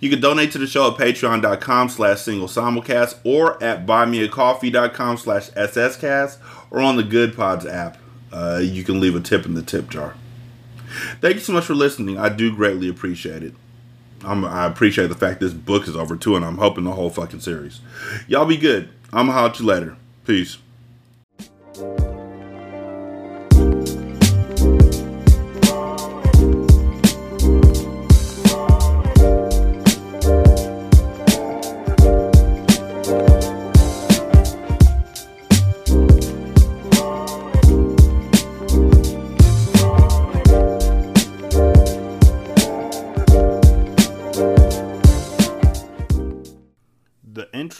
You 0.00 0.10
can 0.10 0.20
donate 0.20 0.50
to 0.52 0.58
the 0.58 0.66
show 0.66 0.90
at 0.90 0.98
patreon.com 0.98 1.90
slash 1.90 2.22
single 2.22 2.48
simulcast 2.48 3.18
or 3.22 3.62
at 3.62 3.86
buymeacoffee.com 3.86 5.16
slash 5.18 5.50
sscast 5.50 6.38
or 6.70 6.80
on 6.80 6.96
the 6.96 7.04
Goodpods 7.04 7.70
app. 7.70 7.98
Uh, 8.32 8.60
you 8.62 8.82
can 8.82 8.98
leave 8.98 9.14
a 9.14 9.20
tip 9.20 9.44
in 9.44 9.54
the 9.54 9.62
tip 9.62 9.90
jar. 9.90 10.14
Thank 11.20 11.34
you 11.34 11.40
so 11.40 11.52
much 11.52 11.64
for 11.64 11.74
listening. 11.74 12.18
I 12.18 12.30
do 12.30 12.54
greatly 12.54 12.88
appreciate 12.88 13.42
it. 13.42 13.54
I'm, 14.24 14.44
I 14.44 14.66
appreciate 14.66 15.08
the 15.08 15.14
fact 15.14 15.40
this 15.40 15.52
book 15.52 15.86
is 15.86 15.96
over 15.96 16.16
too, 16.16 16.36
and 16.36 16.44
I'm 16.44 16.58
hoping 16.58 16.84
the 16.84 16.92
whole 16.92 17.10
fucking 17.10 17.40
series. 17.40 17.80
Y'all 18.26 18.46
be 18.46 18.56
good. 18.56 18.88
I'm 19.14 19.26
gonna 19.26 19.32
holler 19.32 19.50
at 19.50 19.60
you 19.60 19.66
later. 19.66 19.96
Peace. 20.24 20.56